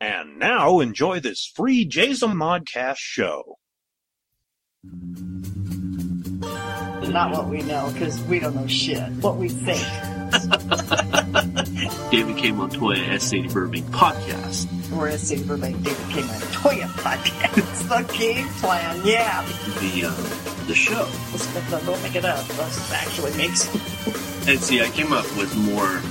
And 0.00 0.38
now 0.38 0.80
enjoy 0.80 1.20
this 1.20 1.50
free 1.54 1.84
Jason 1.84 2.32
Modcast 2.32 2.96
show. 2.98 3.58
Not 7.08 7.30
what 7.32 7.48
we 7.48 7.62
know, 7.62 7.90
because 7.92 8.20
we 8.24 8.40
don't 8.40 8.54
know 8.56 8.66
shit. 8.66 9.00
What 9.22 9.36
we 9.36 9.48
think. 9.48 9.86
David 12.10 12.36
K. 12.36 12.50
Montoya, 12.52 12.98
S. 12.98 13.24
Sadie 13.24 13.48
Burbank 13.48 13.86
podcast. 13.86 14.66
We're 14.90 15.08
at 15.08 15.20
City 15.20 15.44
Burbank 15.44 15.82
David 15.82 16.08
K. 16.10 16.22
Montoya 16.22 16.86
podcast. 16.88 17.58
It's 17.58 17.82
the 17.88 18.02
game 18.18 18.48
plan, 18.48 19.00
yeah. 19.04 19.42
The 19.80 20.06
uh, 20.06 20.53
the 20.66 20.74
show. 20.74 21.08
Let's, 21.32 21.54
let's, 21.54 21.86
don't 21.86 22.02
make 22.02 22.16
it 22.16 22.24
up. 22.24 22.48
Let's 22.58 22.92
actually 22.92 23.36
make 23.36 23.56
some. 23.56 23.80
And 24.46 24.60
see, 24.60 24.82
I 24.82 24.88
came 24.90 25.10
up 25.10 25.24
with 25.38 25.56
more. 25.56 26.02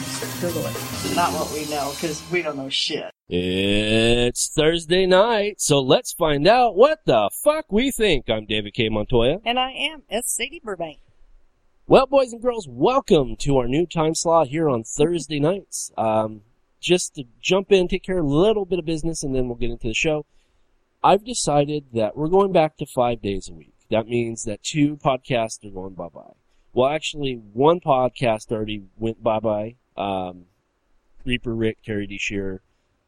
Google 0.41 0.65
it. 0.65 1.15
Not 1.15 1.33
what 1.33 1.53
we 1.53 1.69
know, 1.69 1.91
because 1.93 2.23
we 2.31 2.41
don't 2.41 2.57
know 2.57 2.67
shit. 2.67 3.11
It's 3.29 4.49
Thursday 4.49 5.05
night, 5.05 5.61
so 5.61 5.79
let's 5.79 6.13
find 6.13 6.47
out 6.47 6.75
what 6.75 7.01
the 7.05 7.29
fuck 7.43 7.71
we 7.71 7.91
think. 7.91 8.31
I'm 8.31 8.47
David 8.47 8.73
K. 8.73 8.89
Montoya. 8.89 9.37
And 9.45 9.59
I 9.59 9.69
am 9.69 10.01
S. 10.09 10.33
Sadie 10.33 10.61
Burbank. 10.63 10.97
Well, 11.85 12.07
boys 12.07 12.33
and 12.33 12.41
girls, 12.41 12.67
welcome 12.67 13.35
to 13.35 13.57
our 13.57 13.67
new 13.67 13.85
time 13.85 14.15
slot 14.15 14.47
here 14.47 14.67
on 14.67 14.83
Thursday 14.83 15.39
nights. 15.51 15.91
Um, 15.95 16.41
just 16.81 17.13
to 17.15 17.25
jump 17.39 17.71
in, 17.71 17.87
take 17.87 18.01
care 18.01 18.17
of 18.17 18.25
a 18.25 18.27
little 18.27 18.65
bit 18.65 18.79
of 18.79 18.85
business, 18.85 19.21
and 19.21 19.35
then 19.35 19.47
we'll 19.47 19.57
get 19.57 19.69
into 19.69 19.89
the 19.89 19.93
show. 19.93 20.25
I've 21.03 21.23
decided 21.23 21.85
that 21.93 22.17
we're 22.17 22.29
going 22.29 22.51
back 22.51 22.77
to 22.77 22.87
five 22.87 23.21
days 23.21 23.47
a 23.47 23.53
week. 23.53 23.72
That 23.93 24.07
means 24.07 24.43
that 24.45 24.63
two 24.63 24.97
podcasts 24.97 25.63
are 25.65 25.69
going 25.69 25.93
bye 25.93 26.09
bye. 26.09 26.33
Well, 26.73 26.89
actually, 26.89 27.35
one 27.53 27.79
podcast 27.79 28.51
already 28.51 28.83
went 28.97 29.21
bye 29.23 29.39
bye. 29.39 29.75
Um, 29.95 30.45
Reaper 31.23 31.53
Rick, 31.53 31.77
Terry 31.85 32.07
D. 32.07 32.17
Shearer, 32.17 32.61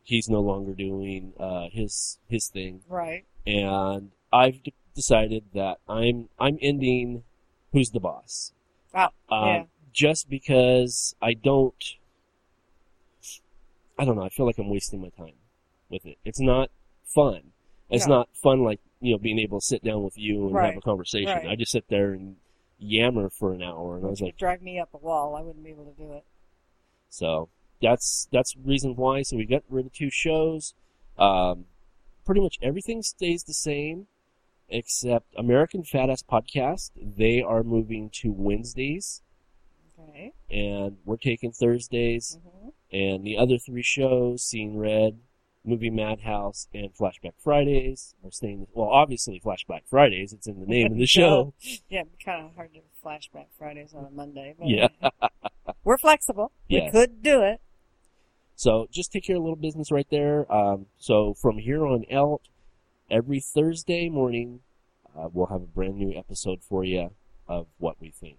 he's 0.04 0.30
no 0.30 0.40
longer 0.42 0.74
doing 0.74 1.34
uh, 1.40 1.70
his 1.72 2.20
his 2.28 2.48
thing, 2.50 2.82
Right. 2.88 3.26
and 3.48 4.12
I've 4.32 4.62
d- 4.62 4.74
decided 4.94 5.46
that 5.56 5.80
I'm 5.90 6.30
I'm 6.40 6.60
ending. 6.62 7.24
Who's 7.74 7.90
the 7.90 8.00
boss? 8.00 8.54
Oh, 8.94 9.08
Um, 9.30 9.48
yeah. 9.48 9.64
Just 9.92 10.30
because 10.30 11.16
I 11.22 11.34
don't, 11.34 11.84
I 13.98 14.06
don't 14.06 14.16
know. 14.16 14.24
I 14.24 14.30
feel 14.30 14.46
like 14.46 14.58
I'm 14.60 14.70
wasting 14.70 15.02
my 15.02 15.10
time 15.10 15.34
with 15.90 16.06
it. 16.06 16.18
It's 16.24 16.40
not 16.40 16.70
fun. 17.06 17.52
It's 17.90 18.08
No. 18.08 18.18
not 18.20 18.30
fun 18.36 18.64
like 18.64 18.80
you 19.06 19.14
know 19.14 19.18
being 19.20 19.40
able 19.40 19.60
to 19.60 19.66
sit 19.66 19.84
down 19.84 20.04
with 20.04 20.18
you 20.18 20.48
and 20.48 20.56
have 20.66 20.78
a 20.78 20.82
conversation. 20.82 21.30
Right. 21.30 21.48
I 21.48 21.56
just 21.56 21.72
sit 21.72 21.86
there 21.90 22.12
and 22.14 22.36
yammer 22.80 23.30
for 23.30 23.54
an 23.54 23.62
hour, 23.64 23.96
and 23.98 24.06
I 24.06 24.10
was 24.10 24.22
like, 24.22 24.38
drive 24.38 24.62
me 24.62 24.80
up 24.80 24.90
a 24.94 24.98
wall. 24.98 25.36
I 25.36 25.42
wouldn't 25.42 25.64
be 25.64 25.72
able 25.72 25.86
to 25.86 26.02
do 26.04 26.12
it. 26.14 26.24
so 27.10 27.50
that's 27.82 28.28
that's 28.32 28.56
reason 28.64 28.96
why. 28.96 29.22
So 29.22 29.38
we 29.38 29.46
got 29.46 29.64
rid 29.70 29.86
of 29.86 29.94
two 29.94 30.10
shows. 30.10 30.74
Um, 31.18 31.66
pretty 32.26 32.42
much 32.42 32.58
everything 32.62 33.02
stays 33.04 33.44
the 33.44 33.54
same 33.54 34.08
except 34.68 35.28
American 35.38 35.84
Fat 35.84 36.10
Ass 36.10 36.24
Podcast. 36.24 36.92
They 36.96 37.42
are 37.42 37.64
moving 37.64 38.10
to 38.22 38.32
Wednesdays, 38.32 39.22
Okay. 40.00 40.34
and 40.50 40.98
we're 41.06 41.18
taking 41.18 41.52
Thursdays. 41.52 42.40
hmm 42.42 42.70
And 42.92 43.24
the 43.26 43.38
other 43.38 43.58
three 43.60 43.84
shows, 43.84 44.44
Seeing 44.44 44.78
Red, 44.78 45.20
Movie 45.66 45.90
Madhouse, 45.90 46.68
and 46.74 46.90
Flashback 46.96 47.34
Fridays, 47.40 48.16
are 48.24 48.32
staying. 48.32 48.68
Well, 48.74 48.90
obviously 48.90 49.42
Flashback 49.44 49.82
Fridays. 49.90 50.34
It's 50.34 50.48
in 50.48 50.60
the 50.60 50.66
name 50.66 50.92
of 50.92 50.98
the 50.98 51.06
show. 51.08 51.54
Yeah, 51.90 52.02
it'd 52.02 52.18
be 52.18 52.24
kind 52.24 52.46
of 52.46 52.56
hard 52.56 52.72
to 52.74 52.80
flashback 53.04 53.48
Fridays 53.58 53.94
on 53.94 54.06
a 54.06 54.10
Monday. 54.12 54.56
But 54.58 54.68
Yeah. 54.68 54.88
We're 55.84 55.98
flexible. 55.98 56.52
Yes. 56.68 56.94
We 56.94 57.00
could 57.00 57.22
do 57.24 57.42
it. 57.42 57.62
So 58.56 58.88
just 58.92 59.12
take 59.12 59.26
care 59.26 59.36
of 59.36 59.42
a 59.42 59.44
little 59.44 59.56
business 59.58 59.92
right 59.92 60.08
there. 60.10 60.52
Um, 60.52 60.86
so 60.98 61.34
from 61.34 61.58
here 61.58 61.86
on 61.86 62.06
out, 62.12 62.42
every 63.12 63.40
Thursday 63.40 64.10
morning, 64.10 64.62
uh, 65.18 65.30
we'll 65.32 65.48
have 65.48 65.62
a 65.62 65.66
brand 65.68 65.98
new 65.98 66.18
episode 66.18 66.62
for 66.64 66.84
you 66.84 67.12
of 67.48 67.68
what 67.78 68.00
we 68.00 68.10
think. 68.12 68.38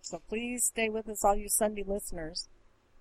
So 0.00 0.20
please 0.28 0.64
stay 0.64 0.88
with 0.88 1.08
us, 1.08 1.24
all 1.24 1.36
you 1.36 1.48
Sunday 1.48 1.84
listeners, 1.86 2.48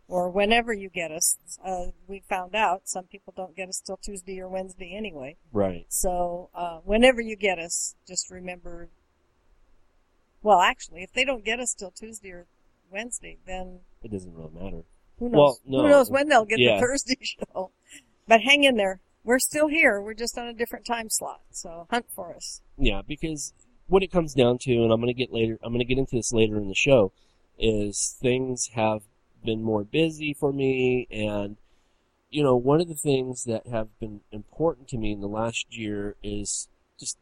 or 0.08 0.30
whenever 0.30 0.74
you 0.74 0.90
get 0.90 1.12
us. 1.12 1.38
Uh, 1.64 1.86
we 2.08 2.22
found 2.30 2.56
out 2.56 2.82
some 2.86 3.06
people 3.06 3.34
don't 3.36 3.56
get 3.56 3.70
us 3.70 3.80
till 3.80 3.98
Tuesday 3.98 4.40
or 4.40 4.48
Wednesday 4.50 4.94
anyway. 4.96 5.36
Right. 5.52 5.86
So 5.90 6.50
uh, 6.54 6.80
whenever 6.84 7.22
you 7.22 7.36
get 7.36 7.60
us, 7.60 7.96
just 8.08 8.30
remember. 8.30 8.90
Well, 10.42 10.60
actually, 10.60 11.04
if 11.04 11.14
they 11.14 11.24
don't 11.24 11.46
get 11.46 11.60
us 11.60 11.74
till 11.74 11.92
Tuesday 11.92 12.32
or 12.32 12.48
Wednesday, 12.92 13.38
then 13.48 13.80
It 14.04 14.12
doesn't 14.12 14.34
really 14.34 14.52
matter. 14.54 14.82
who 15.20 15.30
knows? 15.30 15.38
Well, 15.38 15.58
no. 15.66 15.82
Who 15.84 15.90
knows 15.90 16.12
when 16.12 16.28
they'll 16.28 16.46
get 16.46 16.60
Yeah. 16.60 16.76
the 16.76 16.82
Thursday 16.82 17.18
show? 17.22 17.72
But 18.28 18.42
hang 18.42 18.64
in 18.66 18.76
there. 18.76 19.00
We're 19.24 19.40
still 19.40 19.70
here. 19.70 20.02
We're 20.02 20.14
just 20.16 20.38
on 20.38 20.48
a 20.48 20.54
different 20.54 20.86
time 20.86 21.10
slot. 21.10 21.42
So 21.52 21.88
hunt 21.90 22.08
for 22.14 22.36
us. 22.36 22.62
Yeah, 22.78 23.02
because 23.08 23.54
what 23.88 24.04
it 24.04 24.12
comes 24.12 24.34
down 24.34 24.58
to, 24.60 24.74
and 24.74 24.92
I'm 24.92 25.00
going 25.00 25.08
to 25.08 25.18
get 25.18 25.32
later, 25.32 25.58
I'm 25.64 25.72
going 25.72 25.80
to 25.80 25.86
get 25.86 25.98
into 25.98 26.16
this 26.18 26.34
later 26.34 26.58
in 26.58 26.68
the 26.68 26.76
show, 26.76 27.14
is 27.58 28.18
things 28.22 28.68
have 28.74 29.04
been 29.44 29.62
more 29.62 29.84
busy 29.84 30.34
for 30.34 30.52
me, 30.54 31.08
and 31.12 31.58
you 32.30 32.42
know, 32.44 32.56
one 32.56 32.82
of 32.82 32.88
the 32.88 32.96
things 32.96 33.44
that 33.44 33.68
have 33.68 33.88
been 34.00 34.22
important 34.32 34.88
to 34.90 34.98
me 34.98 35.12
in 35.12 35.22
the 35.22 35.28
last 35.28 35.68
year 35.78 36.16
is 36.24 36.68
just 37.00 37.18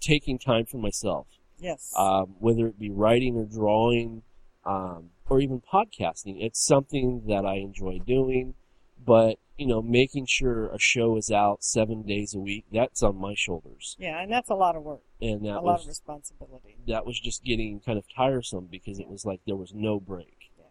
taking 0.00 0.38
time 0.38 0.66
for 0.66 0.78
myself. 0.78 1.26
Yes. 1.58 1.90
um, 1.96 2.34
whether 2.38 2.66
it 2.66 2.78
be 2.78 2.90
writing 2.90 3.36
or 3.36 3.46
drawing, 3.46 4.22
um, 4.66 5.10
or 5.30 5.40
even 5.40 5.60
podcasting. 5.62 6.36
It's 6.44 6.62
something 6.62 7.22
that 7.28 7.46
I 7.46 7.54
enjoy 7.54 8.00
doing, 8.06 8.54
but 9.02 9.38
you 9.56 9.66
know, 9.66 9.80
making 9.80 10.26
sure 10.26 10.66
a 10.68 10.78
show 10.78 11.16
is 11.16 11.30
out 11.30 11.64
seven 11.64 12.02
days 12.02 12.34
a 12.34 12.38
week, 12.38 12.66
that's 12.70 13.02
on 13.02 13.16
my 13.16 13.32
shoulders. 13.34 13.96
yeah, 13.98 14.20
and 14.20 14.30
that's 14.30 14.50
a 14.50 14.54
lot 14.54 14.76
of 14.76 14.82
work. 14.82 15.00
And 15.22 15.40
that's 15.46 15.50
A 15.50 15.54
that 15.54 15.64
lot 15.64 15.80
of 15.80 15.86
responsibility. 15.86 16.76
that 16.88 17.06
was 17.06 17.18
just 17.18 17.42
getting 17.42 17.80
kind 17.80 17.96
of 17.96 18.04
tiresome 18.14 18.68
because 18.70 18.98
it 18.98 19.08
was 19.08 19.24
like 19.24 19.40
there 19.46 19.56
was 19.56 19.72
no 19.72 19.98
break. 19.98 20.50
Yeah, 20.58 20.64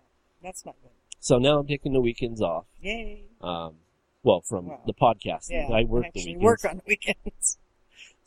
That's 0.44 0.64
not 0.68 0.76
good. 0.84 0.92
So 1.26 1.40
now 1.40 1.58
I'm 1.58 1.66
taking 1.66 1.92
the 1.92 2.02
weekends 2.02 2.40
off. 2.40 2.66
Yay. 2.82 3.24
Um, 3.42 3.78
well, 4.22 4.42
from 4.42 4.68
Wow. 4.68 4.82
the 4.86 4.94
podcast. 4.94 5.50
Yeah. 5.50 5.68
I 5.74 5.84
work 5.84 6.04
the 6.04 6.08
actually 6.20 6.36
weekends. 6.38 6.44
work 6.44 6.66
on 6.66 6.82
weekends. 6.88 7.58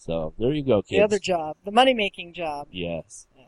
So 0.00 0.32
there 0.38 0.52
you 0.52 0.62
go, 0.64 0.80
kids. 0.80 0.90
The 0.98 1.02
other 1.02 1.18
job, 1.18 1.56
the 1.64 1.72
money 1.72 1.92
making 1.92 2.32
job. 2.32 2.68
Yes. 2.70 3.26
Yeah. 3.36 3.46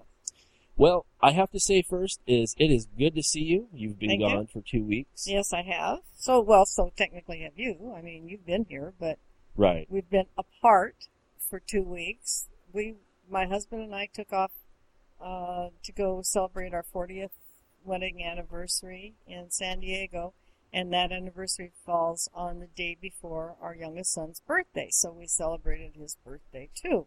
Well, 0.77 1.07
I 1.23 1.31
have 1.31 1.51
to 1.53 1.61
say 1.61 1.81
first 1.81 2.21
is 2.27 2.57
it 2.59 2.73
is 2.73 2.87
good 2.99 3.15
to 3.15 3.23
see 3.23 3.41
you. 3.43 3.69
You've 3.73 3.99
been 4.01 4.11
Thank 4.11 4.21
you. 4.23 4.29
gone 4.29 4.47
for 4.49 4.61
two 4.61 4.85
weeks. 4.85 5.29
Yes, 5.29 5.53
I 5.53 5.63
have. 5.63 6.01
So 6.17 6.41
well, 6.41 6.67
so 6.67 6.93
technically 6.97 7.41
have 7.43 7.53
you. 7.57 7.95
I 7.97 8.03
mean, 8.03 8.29
you've 8.29 8.45
been 8.47 8.67
here, 8.69 8.95
but 8.99 9.19
Right. 9.57 9.87
we've 9.91 10.11
been 10.11 10.27
apart 10.37 10.97
for 11.39 11.61
two 11.61 11.83
weeks. 11.85 12.49
We, 12.73 12.95
my 13.31 13.47
husband 13.47 13.83
and 13.83 13.95
I, 13.95 14.09
took 14.13 14.33
off 14.33 14.51
uh, 15.21 15.69
to 15.85 15.93
go 15.93 16.21
celebrate 16.23 16.75
our 16.75 16.85
40th 16.93 17.31
wedding 17.85 18.25
anniversary 18.25 19.15
in 19.27 19.51
San 19.51 19.81
Diego, 19.81 20.33
and 20.73 20.93
that 20.93 21.13
anniversary 21.13 21.73
falls 21.85 22.29
on 22.35 22.61
the 22.61 22.67
day 22.67 22.97
before 23.01 23.57
our 23.61 23.75
youngest 23.75 24.13
son's 24.13 24.41
birthday. 24.41 24.89
So 24.91 25.11
we 25.11 25.27
celebrated 25.27 25.93
his 25.97 26.17
birthday 26.25 26.69
too. 26.75 27.07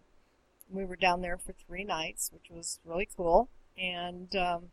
We 0.70 0.86
were 0.86 0.96
down 0.96 1.22
there 1.22 1.38
for 1.38 1.54
three 1.54 1.84
nights, 1.84 2.32
which 2.34 2.50
was 2.50 2.80
really 2.86 3.08
cool, 3.16 3.50
and 3.78 4.36
um, 4.36 4.72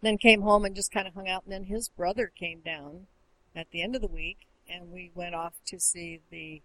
then 0.00 0.18
came 0.18 0.42
home 0.42 0.64
and 0.64 0.74
just 0.74 0.92
kind 0.92 1.06
of 1.06 1.14
hung 1.14 1.28
out. 1.28 1.44
And 1.44 1.52
then 1.52 1.64
his 1.64 1.88
brother 1.88 2.32
came 2.34 2.60
down 2.60 3.06
at 3.54 3.70
the 3.70 3.82
end 3.82 3.94
of 3.94 4.02
the 4.02 4.08
week, 4.08 4.38
and 4.68 4.90
we 4.90 5.10
went 5.14 5.34
off 5.34 5.54
to 5.66 5.78
see 5.78 6.20
the 6.30 6.62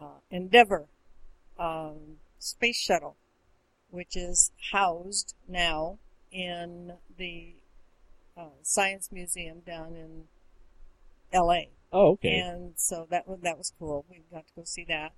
uh, 0.00 0.20
Endeavour 0.30 0.86
um, 1.58 2.18
space 2.38 2.80
shuttle, 2.80 3.16
which 3.90 4.16
is 4.16 4.50
housed 4.72 5.34
now 5.48 5.98
in 6.34 6.92
the 7.16 7.54
uh, 8.36 8.48
Science 8.62 9.10
Museum 9.12 9.60
down 9.64 9.94
in 9.94 10.24
L.A. 11.32 11.70
Oh, 11.92 12.10
okay. 12.12 12.38
And 12.40 12.72
so 12.76 13.06
that 13.10 13.26
was 13.28 13.38
that 13.42 13.56
was 13.56 13.72
cool. 13.78 14.04
We 14.10 14.22
got 14.32 14.46
to 14.48 14.52
go 14.56 14.64
see 14.64 14.84
that. 14.88 15.12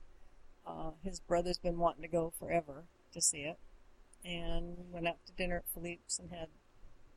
Uh, 0.67 0.91
his 1.03 1.21
brother's 1.21 1.59
been 1.59 1.79
wanting 1.79 2.03
to 2.03 2.09
go 2.09 2.33
forever 2.39 2.85
to 3.15 3.21
see 3.21 3.39
it, 3.39 3.57
and 4.25 4.77
went 4.93 5.09
out 5.09 5.17
to 5.27 5.33
dinner 5.33 5.57
at 5.57 5.69
Philippe's 5.73 6.19
and 6.19 6.31
had 6.31 6.49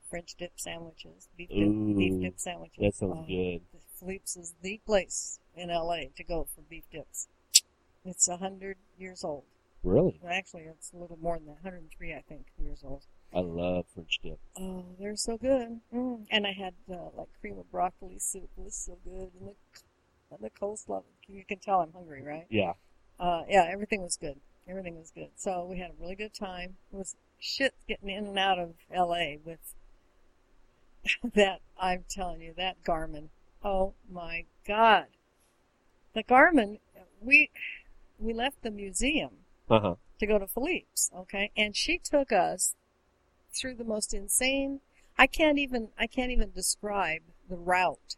French 0.10 0.36
dip 0.36 0.54
sandwiches, 0.56 1.28
beef 1.38 1.50
dip, 1.50 1.98
beef 1.98 2.22
dip 2.22 2.40
sandwiches. 2.40 2.78
that 2.80 2.96
sounds 2.96 3.20
Uh, 3.20 3.26
good. 3.28 3.62
Philippe's 4.00 4.38
is 4.38 4.54
the 4.62 4.80
place 4.86 5.40
in 5.56 5.70
LA 5.70 6.04
to 6.16 6.24
go 6.24 6.46
for 6.56 6.62
beef 6.62 6.86
dips. 6.92 7.28
It's 8.06 8.28
a 8.30 8.38
hundred 8.38 8.78
years 8.98 9.24
old. 9.26 9.44
Really? 9.84 10.20
Well, 10.22 10.32
actually, 10.34 10.64
it's 10.64 10.94
a 10.94 10.98
little 10.98 11.18
more 11.22 11.38
than 11.38 11.48
that. 11.48 11.64
103, 11.64 12.14
I 12.14 12.22
think, 12.22 12.46
years 12.58 12.82
old. 12.84 13.04
I 13.34 13.40
love 13.42 13.86
French 13.94 14.20
dip. 14.24 14.40
Oh, 14.60 14.86
they're 15.00 15.16
so 15.16 15.38
good. 15.38 15.80
Mm. 15.94 16.26
And 16.32 16.48
I 16.48 16.52
had 16.52 16.74
uh, 16.92 17.10
like 17.16 17.28
cream 17.40 17.60
of 17.60 17.72
broccoli 17.72 18.18
soup. 18.20 18.50
It 18.58 18.64
was 18.64 18.76
so 18.76 18.98
good. 19.04 19.30
And 19.40 19.50
the, 19.50 19.56
and 20.32 20.40
the 20.42 20.50
coleslaw. 20.50 21.04
You 21.28 21.46
can 21.46 21.60
tell 21.60 21.82
I'm 21.82 21.94
hungry, 21.94 22.24
right? 22.24 22.48
Yeah. 22.50 22.74
Uh, 23.20 23.44
yeah, 23.48 23.68
everything 23.70 24.02
was 24.02 24.18
good. 24.18 24.40
Everything 24.68 24.98
was 24.98 25.12
good. 25.14 25.30
So 25.36 25.66
we 25.70 25.78
had 25.80 25.92
a 25.92 26.02
really 26.02 26.16
good 26.16 26.34
time. 26.34 26.78
It 26.92 26.96
was 26.98 27.16
shit 27.40 27.74
getting 27.88 28.10
in 28.10 28.26
and 28.28 28.40
out 28.40 28.58
of 28.60 28.74
LA 28.96 29.34
with 29.44 29.60
that. 31.36 31.60
I'm 31.80 32.06
telling 32.10 32.42
you, 32.42 32.54
that 32.58 32.84
Garmin. 32.84 33.30
Oh 33.64 33.94
my 34.12 34.46
God. 34.68 35.06
the 36.14 36.24
Garmin, 36.24 36.80
we 37.22 37.50
we 38.20 38.34
left 38.34 38.62
the 38.64 38.72
museum 38.72 39.32
Uh 39.70 39.80
huh. 39.80 39.96
to 40.20 40.26
go 40.26 40.38
to 40.40 40.48
Philippe's, 40.48 41.10
okay? 41.16 41.52
And 41.56 41.76
she 41.76 41.98
took 41.98 42.32
us 42.32 42.76
through 43.54 43.76
the 43.76 43.84
most 43.84 44.14
insane 44.14 44.82
I 45.20 45.28
can't 45.28 45.60
even 45.60 45.90
I 46.00 46.08
can't 46.08 46.32
even 46.32 46.52
describe 46.52 47.24
the 47.50 47.58
route 47.58 48.16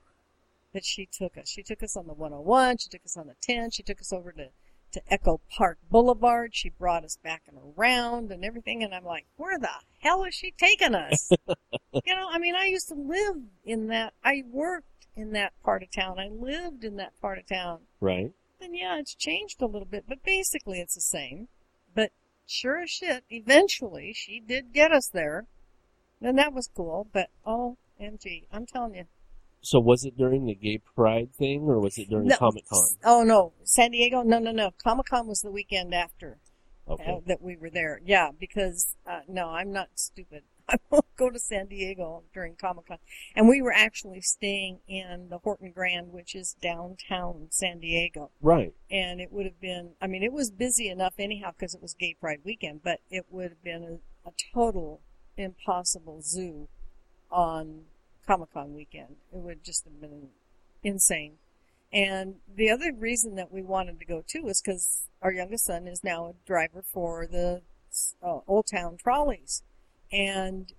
that 0.71 0.85
she 0.85 1.07
took 1.07 1.35
us. 1.35 1.49
She 1.49 1.63
took 1.63 1.81
us 1.81 1.97
on 1.97 2.05
the 2.05 2.13
101, 2.13 2.77
she 2.77 2.89
took 2.89 3.03
us 3.03 3.17
on 3.17 3.25
the 3.25 3.35
10, 3.41 3.71
she 3.71 3.81
took 3.81 3.99
us 3.99 4.13
over 4.13 4.31
to 4.33 4.49
to 4.91 5.01
Echo 5.11 5.39
Park 5.49 5.79
Boulevard. 5.89 6.53
She 6.53 6.69
brought 6.69 7.05
us 7.05 7.17
back 7.23 7.43
and 7.47 7.57
around 7.57 8.31
and 8.31 8.45
everything 8.45 8.83
and 8.83 8.93
I'm 8.93 9.05
like, 9.05 9.25
"Where 9.37 9.57
the 9.57 9.69
hell 9.99 10.23
is 10.25 10.35
she 10.35 10.51
taking 10.51 10.93
us?" 10.93 11.31
you 11.47 12.15
know, 12.15 12.27
I 12.29 12.37
mean, 12.37 12.55
I 12.55 12.65
used 12.65 12.89
to 12.89 12.95
live 12.95 13.37
in 13.65 13.87
that 13.87 14.13
I 14.23 14.43
worked 14.51 15.07
in 15.15 15.31
that 15.31 15.53
part 15.63 15.81
of 15.81 15.91
town. 15.91 16.19
I 16.19 16.27
lived 16.27 16.83
in 16.83 16.97
that 16.97 17.19
part 17.19 17.39
of 17.39 17.47
town 17.47 17.79
Right. 17.99 18.31
And 18.59 18.75
yeah, 18.75 18.99
it's 18.99 19.15
changed 19.15 19.61
a 19.61 19.65
little 19.65 19.87
bit, 19.87 20.05
but 20.07 20.23
basically 20.23 20.81
it's 20.81 20.93
the 20.93 21.01
same. 21.01 21.47
Sure 22.45 22.81
as 22.81 22.89
shit, 22.89 23.23
eventually 23.29 24.13
she 24.13 24.39
did 24.39 24.73
get 24.73 24.91
us 24.91 25.07
there. 25.07 25.45
And 26.21 26.37
that 26.37 26.53
was 26.53 26.69
cool, 26.75 27.07
but 27.11 27.29
oh, 27.45 27.77
MG, 27.99 28.43
I'm 28.51 28.65
telling 28.65 28.95
you. 28.95 29.05
So 29.61 29.79
was 29.79 30.03
it 30.05 30.17
during 30.17 30.45
the 30.45 30.55
gay 30.55 30.79
pride 30.79 31.33
thing 31.33 31.63
or 31.63 31.79
was 31.79 31.97
it 31.97 32.09
during 32.09 32.27
No, 32.27 32.37
Comic 32.37 32.67
Con? 32.67 32.87
Oh 33.03 33.23
no, 33.23 33.53
San 33.63 33.91
Diego? 33.91 34.21
No, 34.23 34.39
no, 34.39 34.51
no. 34.51 34.71
Comic 34.83 35.07
Con 35.07 35.27
was 35.27 35.41
the 35.41 35.51
weekend 35.51 35.93
after 35.93 36.37
Okay. 36.87 37.11
uh, 37.11 37.19
that 37.27 37.41
we 37.41 37.55
were 37.55 37.69
there. 37.69 38.01
Yeah, 38.03 38.31
because, 38.37 38.95
uh, 39.07 39.21
no, 39.27 39.49
I'm 39.49 39.71
not 39.71 39.89
stupid. 39.95 40.43
I 40.71 40.77
won't 40.89 41.05
go 41.17 41.29
to 41.29 41.39
San 41.39 41.67
Diego 41.67 42.23
during 42.33 42.55
Comic 42.55 42.87
Con. 42.87 42.97
And 43.35 43.47
we 43.47 43.61
were 43.61 43.73
actually 43.73 44.21
staying 44.21 44.79
in 44.87 45.27
the 45.29 45.37
Horton 45.39 45.71
Grand, 45.71 46.11
which 46.11 46.33
is 46.35 46.55
downtown 46.61 47.47
San 47.49 47.79
Diego. 47.79 48.31
Right. 48.41 48.73
and 48.89 49.19
it 49.21 49.31
would 49.31 49.45
have 49.45 49.59
been 49.61 49.91
i 50.01 50.07
mean 50.07 50.23
it 50.23 50.33
was 50.33 50.51
busy 50.51 50.89
enough 50.89 51.13
anyhow 51.19 51.51
because 51.51 51.73
it 51.73 51.81
was 51.81 51.93
gay 51.93 52.15
pride 52.19 52.39
weekend 52.43 52.81
but 52.83 52.99
it 53.09 53.25
would 53.29 53.49
have 53.49 53.63
been 53.63 53.83
a, 54.25 54.29
a 54.29 54.33
total 54.53 55.01
impossible 55.37 56.21
zoo 56.21 56.67
on 57.31 57.81
comic-con 58.27 58.73
weekend 58.73 59.15
it 59.33 59.39
would 59.39 59.63
just 59.63 59.83
have 59.85 59.99
been 60.01 60.29
insane 60.83 61.33
and 61.93 62.35
the 62.55 62.69
other 62.69 62.91
reason 62.93 63.35
that 63.35 63.51
we 63.51 63.61
wanted 63.61 63.99
to 63.99 64.05
go 64.05 64.23
too 64.27 64.47
is 64.47 64.61
because 64.61 65.03
our 65.21 65.31
youngest 65.31 65.65
son 65.65 65.87
is 65.87 66.03
now 66.03 66.25
a 66.27 66.33
driver 66.45 66.81
for 66.81 67.27
the 67.27 67.61
uh, 68.23 68.39
old 68.47 68.65
town 68.67 68.97
trolleys 68.97 69.63
and 70.11 70.73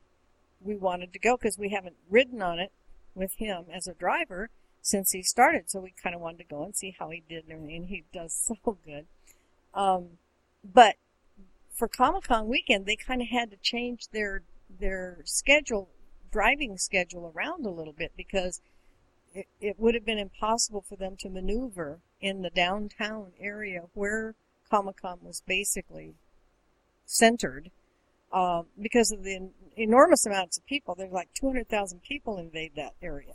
we 0.61 0.77
wanted 0.77 1.13
to 1.13 1.19
go 1.19 1.37
because 1.37 1.59
we 1.59 1.71
haven't 1.71 1.97
ridden 2.09 2.43
on 2.43 2.59
it 2.59 2.73
with 3.15 3.35
him 3.35 3.65
as 3.73 3.87
a 3.87 3.95
driver 3.95 4.51
since 4.81 5.13
he 5.13 5.23
started. 5.23 5.71
So 5.71 5.81
we 5.81 5.93
kind 6.03 6.15
of 6.15 6.21
wanted 6.21 6.39
to 6.39 6.45
go 6.45 6.65
and 6.65 6.77
see 6.77 6.95
how 6.99 7.11
he 7.11 7.23
did 7.29 7.45
and 7.45 7.53
everything. 7.53 7.87
He 7.89 8.05
does 8.13 8.33
so 8.65 8.79
good. 8.85 9.07
Um, 9.75 10.19
but 10.65 10.97
for 11.73 11.89
Comic 11.89 12.25
Con 12.25 12.49
weekend, 12.49 12.87
they 12.87 12.97
kind 12.97 13.23
of 13.23 13.29
had 13.29 13.51
to 13.51 13.57
change 13.57 14.09
their 14.09 14.43
their 14.81 15.19
schedule, 15.25 15.89
driving 16.31 16.79
schedule 16.79 17.31
around 17.35 17.67
a 17.67 17.71
little 17.71 17.93
bit 17.93 18.13
because 18.17 18.61
it, 19.35 19.47
it 19.61 19.79
would 19.79 19.95
have 19.95 20.05
been 20.05 20.19
impossible 20.19 20.81
for 20.81 20.97
them 20.97 21.17
to 21.17 21.29
maneuver 21.29 22.01
in 22.21 22.43
the 22.43 22.51
downtown 22.51 23.33
area 23.39 23.83
where 23.95 24.35
Comic 24.71 25.03
Con 25.03 25.19
was 25.23 25.43
basically 25.47 26.15
centered 27.05 27.71
uh, 28.33 28.63
because 28.81 29.13
of 29.13 29.23
the 29.25 29.35
en- 29.37 29.51
enormous 29.77 30.27
amounts 30.27 30.59
of 30.59 30.67
people. 30.67 30.95
There's 30.95 31.13
like 31.13 31.29
200,000 31.35 32.03
people 32.03 32.39
invade 32.39 32.73
that 32.77 32.95
area. 33.03 33.35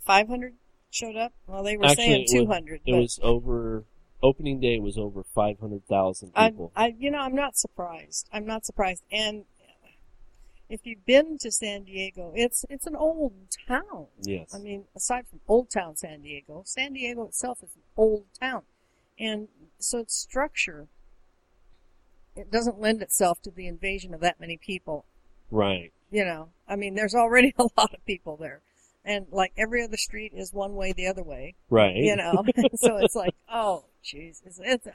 500 0.00 0.54
showed 0.90 1.16
up. 1.16 1.32
Well, 1.46 1.62
they 1.62 1.76
were 1.76 1.86
Actually, 1.86 2.04
saying 2.04 2.20
it 2.30 2.38
was- 2.38 2.44
200, 2.46 2.80
It 2.86 2.92
was 2.94 3.18
over 3.22 3.84
opening 4.22 4.58
day 4.58 4.78
was 4.78 4.96
over 4.96 5.22
five 5.22 5.60
hundred 5.60 5.86
thousand 5.86 6.32
I, 6.34 6.48
people. 6.48 6.72
I, 6.74 6.94
you 6.98 7.10
know, 7.10 7.18
I'm 7.18 7.34
not 7.34 7.58
surprised. 7.58 8.26
I'm 8.32 8.46
not 8.46 8.64
surprised. 8.64 9.02
And 9.12 9.44
if 10.70 10.86
you've 10.86 11.04
been 11.04 11.36
to 11.38 11.50
San 11.50 11.84
Diego, 11.84 12.32
it's 12.34 12.64
it's 12.70 12.86
an 12.86 12.96
old 12.96 13.34
town. 13.68 14.06
yes. 14.22 14.54
I 14.54 14.58
mean, 14.58 14.84
aside 14.96 15.26
from 15.28 15.40
Old 15.46 15.70
Town 15.70 15.96
San 15.96 16.22
Diego, 16.22 16.62
San 16.64 16.94
Diego 16.94 17.26
itself 17.26 17.58
is 17.62 17.76
an 17.76 17.82
old 17.98 18.24
town. 18.40 18.62
And 19.18 19.48
so 19.78 19.98
its 19.98 20.14
structure, 20.16 20.88
it 22.36 22.50
doesn't 22.50 22.80
lend 22.80 23.02
itself 23.02 23.40
to 23.42 23.50
the 23.50 23.66
invasion 23.66 24.14
of 24.14 24.20
that 24.20 24.40
many 24.40 24.56
people. 24.56 25.04
right. 25.50 25.92
You 26.10 26.24
know, 26.24 26.50
I 26.68 26.76
mean, 26.76 26.94
there's 26.94 27.14
already 27.14 27.52
a 27.58 27.64
lot 27.76 27.92
of 27.92 28.04
people 28.06 28.36
there. 28.36 28.60
And 29.04 29.26
like 29.32 29.52
every 29.56 29.82
other 29.82 29.96
street 29.96 30.32
is 30.34 30.52
one 30.52 30.76
way 30.76 30.92
the 30.92 31.06
other 31.08 31.22
way, 31.24 31.54
Right. 31.70 31.96
you 31.96 32.14
know? 32.14 32.44
so 32.76 32.96
it's 32.98 33.16
like, 33.16 33.34
oh, 33.52 33.84
jeez. 34.04 34.40
It's, 34.46 34.60
it's, 34.62 34.86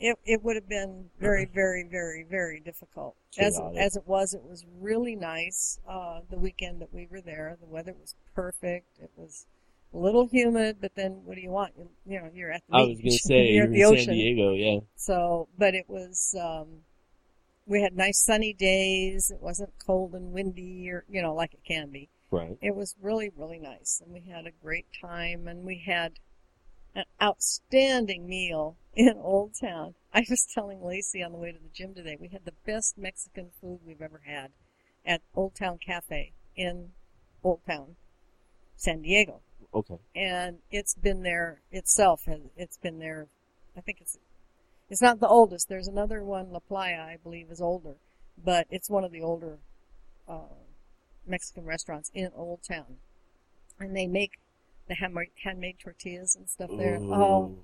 it, 0.00 0.16
it 0.24 0.42
would 0.44 0.56
have 0.56 0.68
been 0.68 1.10
very, 1.20 1.44
very, 1.44 1.84
very, 1.84 2.24
very 2.28 2.58
difficult. 2.60 3.14
As, 3.38 3.60
as 3.76 3.94
it 3.96 4.04
was, 4.06 4.34
it 4.34 4.42
was 4.42 4.64
really 4.80 5.14
nice, 5.16 5.78
uh, 5.88 6.20
the 6.30 6.38
weekend 6.38 6.80
that 6.80 6.92
we 6.92 7.06
were 7.10 7.20
there. 7.20 7.56
The 7.60 7.66
weather 7.66 7.94
was 8.00 8.14
perfect. 8.34 8.86
It 9.00 9.10
was 9.16 9.46
a 9.92 9.96
little 9.96 10.26
humid, 10.26 10.78
but 10.80 10.94
then 10.94 11.22
what 11.24 11.36
do 11.36 11.40
you 11.40 11.50
want? 11.50 11.72
You, 11.76 11.88
you 12.06 12.20
know, 12.20 12.30
you're 12.32 12.52
at 12.52 12.62
the 12.68 12.76
I 12.76 12.86
beach. 12.86 12.88
was 12.88 13.00
going 13.02 13.12
to 13.12 13.18
say 13.18 13.52
you're 13.52 13.64
you're 13.64 13.64
in 13.64 13.72
the 13.72 13.80
San 13.80 13.92
ocean. 13.94 14.14
Diego, 14.14 14.52
yeah. 14.52 14.80
So, 14.96 15.48
but 15.56 15.74
it 15.74 15.86
was, 15.88 16.34
um, 16.40 16.82
we 17.66 17.82
had 17.82 17.96
nice 17.96 18.18
sunny 18.18 18.52
days. 18.52 19.30
It 19.30 19.40
wasn't 19.40 19.72
cold 19.84 20.14
and 20.14 20.32
windy 20.32 20.90
or, 20.90 21.04
you 21.08 21.22
know, 21.22 21.34
like 21.34 21.54
it 21.54 21.64
can 21.66 21.90
be. 21.90 22.08
Right. 22.30 22.58
It 22.60 22.74
was 22.74 22.94
really, 23.00 23.30
really 23.34 23.58
nice. 23.58 24.02
And 24.04 24.12
we 24.12 24.30
had 24.30 24.46
a 24.46 24.52
great 24.62 24.86
time 25.00 25.48
and 25.48 25.64
we 25.64 25.82
had 25.86 26.14
an 26.94 27.04
outstanding 27.22 28.28
meal 28.28 28.76
in 28.94 29.14
Old 29.16 29.52
Town. 29.58 29.94
I 30.12 30.24
was 30.28 30.46
telling 30.52 30.82
Lacey 30.82 31.22
on 31.22 31.32
the 31.32 31.38
way 31.38 31.52
to 31.52 31.58
the 31.58 31.68
gym 31.72 31.94
today, 31.94 32.16
we 32.18 32.28
had 32.28 32.44
the 32.44 32.54
best 32.66 32.98
Mexican 32.98 33.50
food 33.60 33.80
we've 33.86 34.02
ever 34.02 34.22
had 34.26 34.50
at 35.06 35.22
Old 35.34 35.54
Town 35.54 35.78
Cafe 35.78 36.32
in 36.56 36.90
Old 37.44 37.60
Town, 37.66 37.96
San 38.76 39.02
Diego 39.02 39.40
Okay. 39.74 39.98
and 40.16 40.58
it's 40.70 40.94
been 40.94 41.22
there 41.22 41.60
itself. 41.70 42.24
has 42.24 42.40
It's 42.56 42.78
been 42.78 42.98
there. 42.98 43.26
I 43.76 43.80
think 43.80 44.00
it's 44.00 44.18
it's 44.90 45.02
not 45.02 45.20
the 45.20 45.28
oldest. 45.28 45.68
There's 45.68 45.88
another 45.88 46.22
one, 46.24 46.50
La 46.50 46.60
Playa, 46.60 47.00
I 47.02 47.18
believe, 47.22 47.50
is 47.50 47.60
older, 47.60 47.94
but 48.42 48.66
it's 48.70 48.88
one 48.88 49.04
of 49.04 49.12
the 49.12 49.20
older 49.20 49.58
uh, 50.26 50.54
Mexican 51.26 51.64
restaurants 51.66 52.10
in 52.14 52.30
Old 52.34 52.60
Town, 52.66 52.96
and 53.78 53.94
they 53.94 54.06
make 54.06 54.38
the 54.88 54.94
handmade, 54.94 55.28
handmade 55.44 55.76
tortillas 55.78 56.34
and 56.34 56.48
stuff 56.48 56.70
there. 56.76 56.96
Oh 56.96 57.58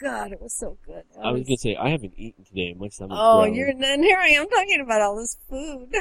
God, 0.00 0.32
it 0.32 0.40
was 0.40 0.54
so 0.54 0.76
good. 0.84 1.04
I 1.22 1.30
was 1.32 1.42
going 1.42 1.56
to 1.56 1.60
say, 1.60 1.76
I 1.76 1.88
haven't 1.90 2.12
eaten 2.16 2.44
today. 2.44 2.74
My 2.74 2.88
stomach's 2.88 3.18
Oh, 3.22 3.44
you're 3.44 3.68
and 3.68 3.82
here 4.04 4.18
I 4.18 4.28
am 4.28 4.48
talking 4.48 4.80
about 4.80 5.00
all 5.00 5.16
this 5.16 5.36
food. 5.48 5.94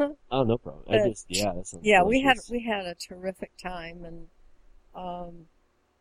Oh, 0.30 0.44
no 0.44 0.58
problem. 0.58 0.84
I 0.88 0.98
Uh, 0.98 1.08
just, 1.08 1.26
yeah, 1.28 1.52
yeah, 1.82 2.02
we 2.02 2.20
had 2.20 2.36
we 2.50 2.62
had 2.62 2.86
a 2.86 2.94
terrific 2.94 3.50
time, 3.56 4.04
and 4.04 4.28
um, 4.98 5.46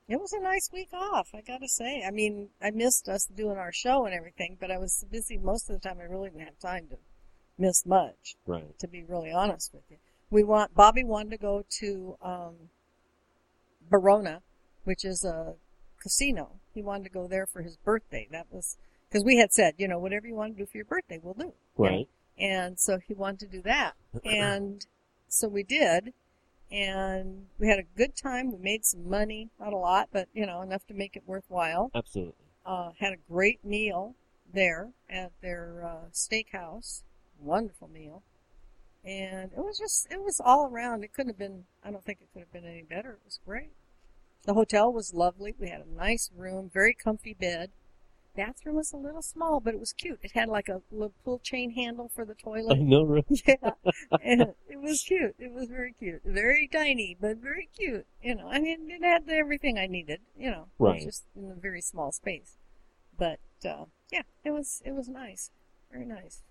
it 0.08 0.20
was 0.20 0.34
a 0.34 0.40
nice 0.40 0.70
week 0.72 0.90
off. 0.94 1.30
I 1.34 1.42
gotta 1.42 1.68
say. 1.68 2.04
I 2.06 2.12
mean, 2.12 2.50
I 2.62 2.72
missed 2.72 3.08
us 3.10 3.26
doing 3.26 3.58
our 3.58 3.72
show 3.72 4.06
and 4.06 4.14
everything, 4.14 4.58
but 4.60 4.72
I 4.72 4.78
was 4.78 5.06
busy 5.12 5.38
most 5.38 5.70
of 5.70 5.80
the 5.80 5.88
time. 5.88 6.00
I 6.00 6.06
really 6.06 6.30
didn't 6.30 6.46
have 6.46 6.60
time 6.60 6.88
to 6.90 6.98
miss 7.58 7.86
much. 7.86 8.36
Right. 8.46 8.78
To 8.80 8.88
be 8.88 9.04
really 9.04 9.32
honest 9.32 9.74
with 9.74 9.84
you, 9.90 9.98
we 10.30 10.44
want 10.44 10.74
Bobby 10.74 11.04
wanted 11.04 11.32
to 11.32 11.38
go 11.38 11.64
to 11.80 12.18
um, 12.22 12.56
Barona, 13.90 14.42
which 14.84 15.04
is 15.04 15.24
a 15.26 15.56
casino. 16.02 16.52
He 16.74 16.82
wanted 16.82 17.04
to 17.06 17.10
go 17.10 17.28
there 17.28 17.46
for 17.46 17.62
his 17.62 17.78
birthday. 17.78 18.28
That 18.32 18.48
was 18.50 18.78
because 19.10 19.24
we 19.24 19.38
had 19.38 19.52
said, 19.52 19.76
you 19.78 19.88
know, 19.88 20.00
whatever 20.00 20.28
you 20.28 20.36
want 20.36 20.56
to 20.56 20.64
do 20.64 20.66
for 20.66 20.78
your 20.78 20.86
birthday, 20.86 21.20
we'll 21.22 21.34
do. 21.34 21.54
Right. 21.78 22.08
And 22.38 22.80
so 22.80 23.00
he 23.06 23.14
wanted 23.14 23.40
to 23.40 23.48
do 23.48 23.62
that. 23.64 23.94
And 24.26 24.86
so 25.28 25.48
we 25.48 25.64
did. 25.64 26.14
And 26.72 27.48
we 27.60 27.68
had 27.68 27.80
a 27.80 27.84
good 27.96 28.16
time. 28.16 28.52
We 28.52 28.58
made 28.58 28.86
some 28.86 29.10
money. 29.10 29.50
Not 29.60 29.74
a 29.74 29.78
lot, 29.78 30.10
but, 30.12 30.28
you 30.34 30.46
know, 30.46 30.62
enough 30.62 30.86
to 30.88 30.94
make 30.94 31.16
it 31.16 31.24
worthwhile. 31.26 31.92
Absolutely. 31.96 32.34
Uh, 32.66 32.92
had 33.00 33.14
a 33.14 33.32
great 33.32 33.64
meal 33.64 34.16
there 34.54 34.90
at 35.10 35.32
their 35.42 35.86
uh, 35.86 36.10
steakhouse. 36.12 37.04
Wonderful 37.40 37.88
meal. 37.88 38.24
And 39.06 39.52
it 39.54 39.64
was 39.64 39.78
just, 39.78 40.12
it 40.12 40.22
was 40.22 40.42
all 40.44 40.68
around. 40.68 41.04
It 41.04 41.14
couldn't 41.14 41.30
have 41.30 41.40
been, 41.40 41.64
I 41.84 41.92
don't 41.92 42.04
think 42.04 42.20
it 42.22 42.28
could 42.34 42.42
have 42.42 42.52
been 42.52 42.70
any 42.70 42.84
better. 42.84 43.12
It 43.12 43.22
was 43.24 43.40
great. 43.46 43.72
The 44.44 44.54
hotel 44.54 44.92
was 44.92 45.14
lovely. 45.14 45.56
We 45.58 45.70
had 45.70 45.82
a 45.82 45.98
nice 45.98 46.30
room, 46.36 46.70
very 46.74 46.94
comfy 46.94 47.34
bed. 47.34 47.70
Bathroom 48.38 48.76
was 48.76 48.94
a 48.94 48.98
little 48.98 49.24
small, 49.24 49.60
but 49.60 49.74
it 49.74 49.80
was 49.80 49.92
cute. 49.92 50.20
It 50.22 50.32
had 50.34 50.48
like 50.48 50.70
a 50.70 50.82
little 50.92 51.14
pull 51.26 51.40
chain 51.40 51.72
handle 51.72 52.10
for 52.14 52.24
the 52.24 52.36
toilet. 52.36 52.78
I 52.78 52.82
know, 52.82 53.04
right? 53.04 53.26
yeah, 53.48 53.72
and 54.24 54.54
it 54.70 54.80
was 54.80 55.04
cute. 55.06 55.36
It 55.40 55.52
was 55.52 55.68
very 55.68 55.94
cute, 55.94 56.22
very 56.24 56.70
tiny, 56.72 57.18
but 57.20 57.38
very 57.38 57.68
cute. 57.76 58.06
You 58.22 58.36
know, 58.36 58.48
I 58.48 58.60
mean, 58.60 58.90
it 58.92 59.04
had 59.04 59.28
everything 59.28 59.80
I 59.80 59.88
needed. 59.88 60.22
You 60.38 60.52
know, 60.52 60.68
Right. 60.78 61.02
just 61.02 61.26
in 61.36 61.52
a 61.52 61.56
very 61.60 61.82
small 61.82 62.12
space. 62.12 62.58
But 63.18 63.40
uh, 63.66 63.86
yeah, 64.12 64.22
it 64.46 64.52
was 64.52 64.84
it 64.86 64.94
was 64.94 65.10
nice, 65.10 65.50
very 65.92 66.06
nice. 66.06 66.44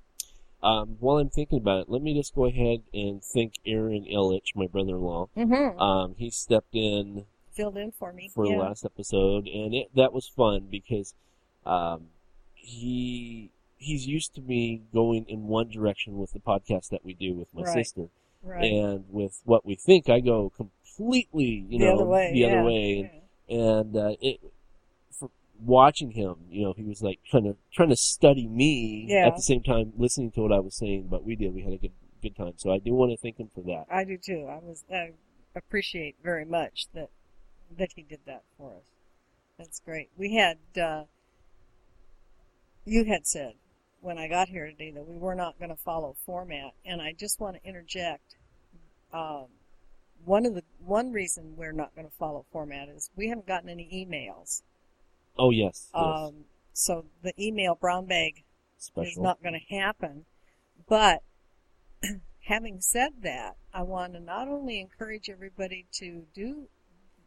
Um, 0.63 0.97
while 0.99 1.19
I'm 1.19 1.31
thinking 1.31 1.59
about 1.59 1.83
it, 1.83 1.89
let 1.89 2.03
me 2.03 2.15
just 2.15 2.35
go 2.35 2.47
ahead 2.47 2.81
and 2.93 3.23
thank 3.23 3.55
Aaron 3.65 4.05
Illich, 4.11 4.57
my 4.57 4.67
brother-in-law. 4.67 5.29
Mm-hmm. 5.37 5.79
Um, 5.81 6.15
he 6.17 6.31
stepped 6.31 6.75
in 6.75 7.27
filled 7.53 7.77
in 7.77 7.93
for 7.93 8.13
me. 8.13 8.31
for 8.35 8.47
yeah. 8.47 8.57
the 8.57 8.59
last 8.59 8.85
episode, 8.85 9.47
and 9.47 9.75
it 9.75 9.95
that 9.95 10.13
was 10.13 10.29
fun 10.29 10.67
because 10.71 11.15
um, 11.67 12.09
he 12.55 13.51
he's 13.79 14.07
used 14.07 14.35
to 14.35 14.41
me 14.41 14.83
going 14.93 15.25
in 15.29 15.47
one 15.49 15.69
direction 15.69 16.19
with 16.19 16.33
the 16.33 16.39
podcast 16.41 16.89
that 16.91 17.05
we 17.05 17.13
do 17.15 17.35
with 17.35 17.49
my 17.55 17.63
Right. 17.63 17.75
sister, 17.75 18.09
right. 18.43 18.65
and 18.65 19.05
with 19.11 19.41
what 19.45 19.65
we 19.67 19.75
think, 19.75 20.09
I 20.09 20.21
go 20.21 20.51
completely 20.51 21.67
you 21.69 21.79
the 21.79 21.85
know 21.85 21.95
other 21.97 22.05
way. 22.07 22.33
the 22.33 22.39
yeah. 22.39 22.47
other 22.49 22.63
way, 22.65 22.99
and, 23.01 23.11
yeah. 23.49 23.79
and 23.79 23.97
uh, 23.97 24.17
it 24.21 24.41
watching 25.65 26.11
him, 26.11 26.37
you 26.51 26.63
know, 26.65 26.75
he 26.77 26.83
was 26.83 27.03
like 27.03 27.19
trying 27.31 27.45
to 27.45 27.57
trying 27.73 27.89
to 27.89 27.97
study 27.97 28.47
me 28.47 29.07
Yeah. 29.09 29.27
at 29.29 29.37
the 29.37 29.43
same 29.43 29.63
time 29.63 29.93
listening 29.97 30.31
to 30.33 30.43
what 30.43 30.53
I 30.53 30.59
was 30.61 30.75
saying, 30.77 31.09
but 31.11 31.25
we 31.25 31.35
did 31.37 31.55
we 31.55 31.63
had 31.63 31.73
a 31.73 31.79
good 31.79 31.93
good 32.23 32.37
time, 32.37 32.55
so 32.57 32.73
I 32.73 32.79
do 32.79 32.93
want 32.95 33.13
to 33.13 33.17
thank 33.17 33.39
him 33.39 33.51
for 33.55 33.61
that. 33.63 33.87
I 33.91 34.05
do 34.05 34.17
too. 34.19 34.47
I 34.51 34.59
was 34.59 34.85
I 34.93 35.13
appreciate 35.55 36.17
very 36.23 36.45
much 36.45 36.87
that 36.95 37.11
that 37.79 37.91
he 37.95 38.03
did 38.03 38.21
that 38.27 38.43
for 38.59 38.71
us. 38.73 38.85
That's 39.59 39.81
great. 39.81 40.11
We 40.19 40.35
had 40.35 40.59
uh, 40.81 41.05
you 42.87 43.05
had 43.05 43.27
said 43.27 43.55
when 44.01 44.17
I 44.17 44.29
got 44.29 44.49
here 44.49 44.67
today 44.67 44.93
that 44.93 45.07
we 45.07 45.19
were 45.19 45.35
not 45.35 45.59
going 45.59 45.71
to 45.71 45.77
follow 45.77 46.17
format, 46.25 46.73
and 46.85 47.03
I 47.03 47.13
just 47.13 47.41
want 47.41 47.57
to 47.57 47.69
interject. 47.69 48.37
Um, 49.13 49.47
one 50.25 50.47
of 50.47 50.55
the 50.55 50.63
one 50.79 51.13
reason 51.13 51.55
we're 51.57 51.73
not 51.73 51.95
going 51.95 52.09
to 52.09 52.15
follow 52.15 52.47
format 52.51 52.89
is 52.89 53.11
we 53.17 53.29
haven't 53.29 53.47
gotten 53.47 53.69
any 53.69 53.89
emails. 53.93 54.63
Oh 55.39 55.51
yes, 55.51 55.91
yes. 55.95 56.05
Um, 56.05 56.45
so 56.73 57.05
the 57.23 57.33
email 57.39 57.75
brown 57.75 58.07
bag 58.07 58.45
is 58.97 59.19
not 59.19 59.43
going 59.43 59.55
to 59.55 59.77
happen. 59.77 60.25
But 60.89 61.23
having 62.41 62.81
said 62.81 63.23
that, 63.23 63.57
I 63.73 63.83
want 63.83 64.15
to 64.15 64.21
not 64.21 64.49
only 64.49 64.81
encourage 64.81 65.29
everybody 65.29 65.87
to 65.95 66.25
do 66.35 66.69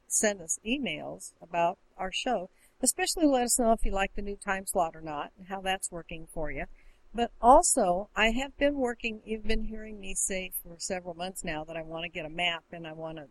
send 0.08 0.42
us 0.42 0.60
emails 0.66 1.34
about 1.42 1.78
our 1.98 2.12
show, 2.12 2.50
especially 2.82 3.26
let 3.26 3.44
us 3.44 3.60
know 3.60 3.72
if 3.72 3.86
you 3.86 3.92
like 3.92 4.16
the 4.16 4.22
new 4.22 4.38
time 4.38 4.66
slot 4.66 4.96
or 4.96 5.02
not 5.02 5.32
and 5.38 5.48
how 5.48 5.62
that's 5.62 5.92
working 5.92 6.28
for 6.34 6.52
you. 6.52 6.66
But 7.14 7.32
also, 7.42 8.10
I 8.16 8.32
have 8.32 8.56
been 8.58 8.76
working, 8.76 9.22
you've 9.26 9.48
been 9.48 9.64
hearing 9.64 10.00
me 10.00 10.14
say 10.14 10.52
for 10.64 10.76
several 10.78 11.16
months 11.16 11.44
now 11.44 11.64
that 11.64 11.76
I 11.76 11.82
want 11.82 12.04
to 12.04 12.10
get 12.10 12.26
a 12.26 12.30
map 12.30 12.64
and 12.72 12.86
I 12.86 12.94
want 12.94 13.18
to 13.18 13.26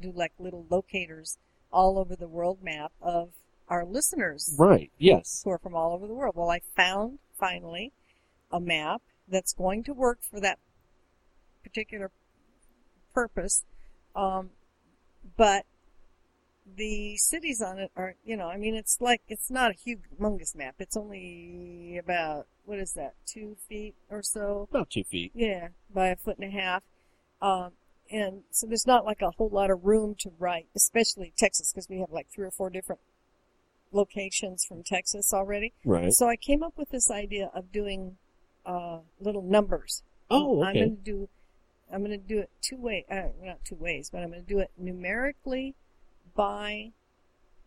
do 0.00 0.12
like 0.14 0.32
little 0.38 0.66
locators 0.68 1.38
all 1.72 1.98
over 1.98 2.14
the 2.14 2.28
world 2.28 2.58
map 2.62 2.92
of 3.00 3.30
our 3.68 3.84
listeners 3.84 4.54
right. 4.58 4.90
Yes. 4.98 5.40
who 5.42 5.50
are 5.50 5.58
from 5.58 5.74
all 5.74 5.94
over 5.94 6.06
the 6.06 6.14
world. 6.14 6.34
Well, 6.36 6.50
I 6.50 6.60
found 6.76 7.18
finally 7.38 7.92
a 8.52 8.60
map 8.60 9.00
that's 9.26 9.54
going 9.54 9.84
to 9.84 9.94
work 9.94 10.18
for 10.22 10.38
that 10.40 10.58
particular 11.62 12.10
purpose. 13.14 13.64
Um, 14.14 14.50
but 15.36 15.64
the 16.76 17.16
cities 17.16 17.60
on 17.60 17.78
it 17.78 17.90
are, 17.96 18.14
you 18.24 18.36
know, 18.36 18.48
I 18.48 18.56
mean, 18.56 18.74
it's 18.74 19.00
like, 19.00 19.22
it's 19.28 19.50
not 19.50 19.72
a 19.72 19.74
humongous 19.74 20.56
map. 20.56 20.76
It's 20.78 20.96
only 20.96 21.98
about, 21.98 22.46
what 22.64 22.78
is 22.78 22.94
that, 22.94 23.14
two 23.26 23.56
feet 23.68 23.94
or 24.10 24.22
so? 24.22 24.68
About 24.70 24.90
two 24.90 25.04
feet. 25.04 25.32
Yeah, 25.34 25.68
by 25.92 26.08
a 26.08 26.16
foot 26.16 26.38
and 26.38 26.48
a 26.48 26.60
half. 26.60 26.82
Um, 27.42 27.72
and 28.10 28.42
so 28.50 28.66
there's 28.66 28.86
not 28.86 29.04
like 29.04 29.22
a 29.22 29.30
whole 29.30 29.50
lot 29.50 29.70
of 29.70 29.84
room 29.84 30.14
to 30.20 30.30
write, 30.38 30.66
especially 30.74 31.32
Texas, 31.36 31.72
because 31.72 31.88
we 31.88 32.00
have 32.00 32.10
like 32.10 32.28
three 32.34 32.46
or 32.46 32.50
four 32.50 32.70
different 32.70 33.00
locations 33.92 34.64
from 34.64 34.82
Texas 34.82 35.32
already. 35.32 35.72
Right. 35.84 36.12
So 36.12 36.28
I 36.28 36.36
came 36.36 36.62
up 36.62 36.74
with 36.76 36.90
this 36.90 37.10
idea 37.10 37.50
of 37.54 37.72
doing 37.72 38.16
uh, 38.66 38.98
little 39.20 39.42
numbers. 39.42 40.02
Oh, 40.30 40.60
okay. 40.60 40.68
I'm 40.68 40.74
going 40.74 40.96
to 40.96 41.02
do. 41.02 41.28
I'm 41.92 42.00
going 42.00 42.18
to 42.18 42.26
do 42.26 42.38
it 42.38 42.50
two 42.62 42.76
way, 42.76 43.04
uh, 43.10 43.28
not 43.42 43.64
two 43.64 43.76
ways, 43.76 44.10
but 44.10 44.22
I'm 44.22 44.30
going 44.30 44.42
to 44.42 44.48
do 44.48 44.58
it 44.58 44.70
numerically 44.78 45.74
by 46.34 46.92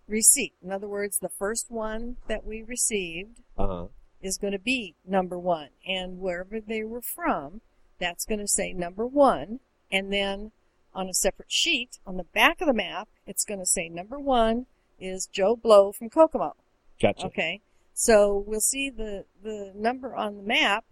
receipt. 0.07 0.53
In 0.63 0.71
other 0.71 0.88
words, 0.88 1.19
the 1.19 1.29
first 1.29 1.69
one 1.69 2.17
that 2.27 2.45
we 2.45 2.62
received 2.63 3.41
Uh-huh. 3.57 3.88
is 4.21 4.38
going 4.38 4.53
to 4.53 4.59
be 4.59 4.95
number 5.05 5.38
one, 5.38 5.69
and 5.88 6.19
wherever 6.19 6.59
they 6.59 6.83
were 6.83 7.01
from, 7.01 7.62
that's 8.00 8.25
going 8.25 8.39
to 8.39 8.47
say 8.47 8.74
number 8.74 9.05
one, 9.05 9.59
and 9.91 10.12
then 10.13 10.51
on 10.93 11.07
a 11.09 11.13
separate 11.13 11.51
sheet 11.51 12.00
on 12.07 12.17
the 12.17 12.24
back 12.24 12.62
of 12.62 12.67
the 12.67 12.74
map, 12.74 13.07
it's 13.25 13.45
going 13.45 13.59
to 13.59 13.65
say 13.65 13.89
number 13.89 14.17
one 14.19 14.65
is 15.00 15.27
Joe 15.27 15.55
Blow 15.55 15.91
from 15.91 16.09
Kokomo. 16.09 16.55
Gotcha. 17.01 17.27
Okay. 17.27 17.62
So 17.93 18.43
we'll 18.47 18.59
see 18.62 18.89
the, 18.89 19.25
the 19.43 19.71
number 19.75 20.15
on 20.15 20.38
the 20.38 20.43
map, 20.43 20.86